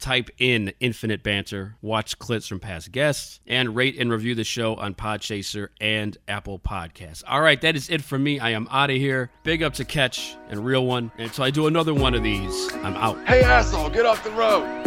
type 0.00 0.30
in 0.38 0.72
Infinite 0.80 1.22
Banter, 1.22 1.76
watch 1.82 2.18
clips 2.18 2.46
from 2.46 2.58
past 2.60 2.90
guests, 2.90 3.40
and 3.46 3.76
rate 3.76 3.96
and 3.98 4.10
review 4.10 4.34
the 4.34 4.44
show 4.44 4.74
on 4.74 4.94
Podchaser 4.94 5.68
and 5.80 6.16
Apple 6.26 6.58
Podcasts. 6.58 7.22
All 7.26 7.40
right, 7.40 7.60
that 7.60 7.76
is 7.76 7.90
it 7.90 8.02
for 8.02 8.18
me. 8.18 8.40
I 8.40 8.50
am 8.50 8.66
out 8.70 8.90
of 8.90 8.96
here. 8.96 9.30
Big 9.42 9.62
up 9.62 9.74
to 9.74 9.84
Cache 9.84 10.36
and 10.48 10.64
Real 10.64 10.84
One. 10.86 11.12
And 11.18 11.28
until 11.28 11.44
I 11.44 11.50
do 11.50 11.66
another 11.66 11.94
one 11.94 12.14
of 12.14 12.22
these, 12.22 12.72
I'm 12.76 12.96
out. 12.96 13.18
Hey, 13.26 13.42
asshole, 13.42 13.90
get 13.90 14.06
off 14.06 14.24
the 14.24 14.30
road. 14.32 14.86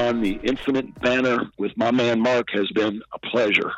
On 0.00 0.22
the 0.22 0.40
Infinite 0.42 0.98
Banter 1.02 1.50
with 1.58 1.72
my 1.76 1.90
man 1.90 2.20
Mark 2.20 2.46
has 2.52 2.66
been 2.74 3.02
a 3.12 3.18
pleasure. 3.18 3.70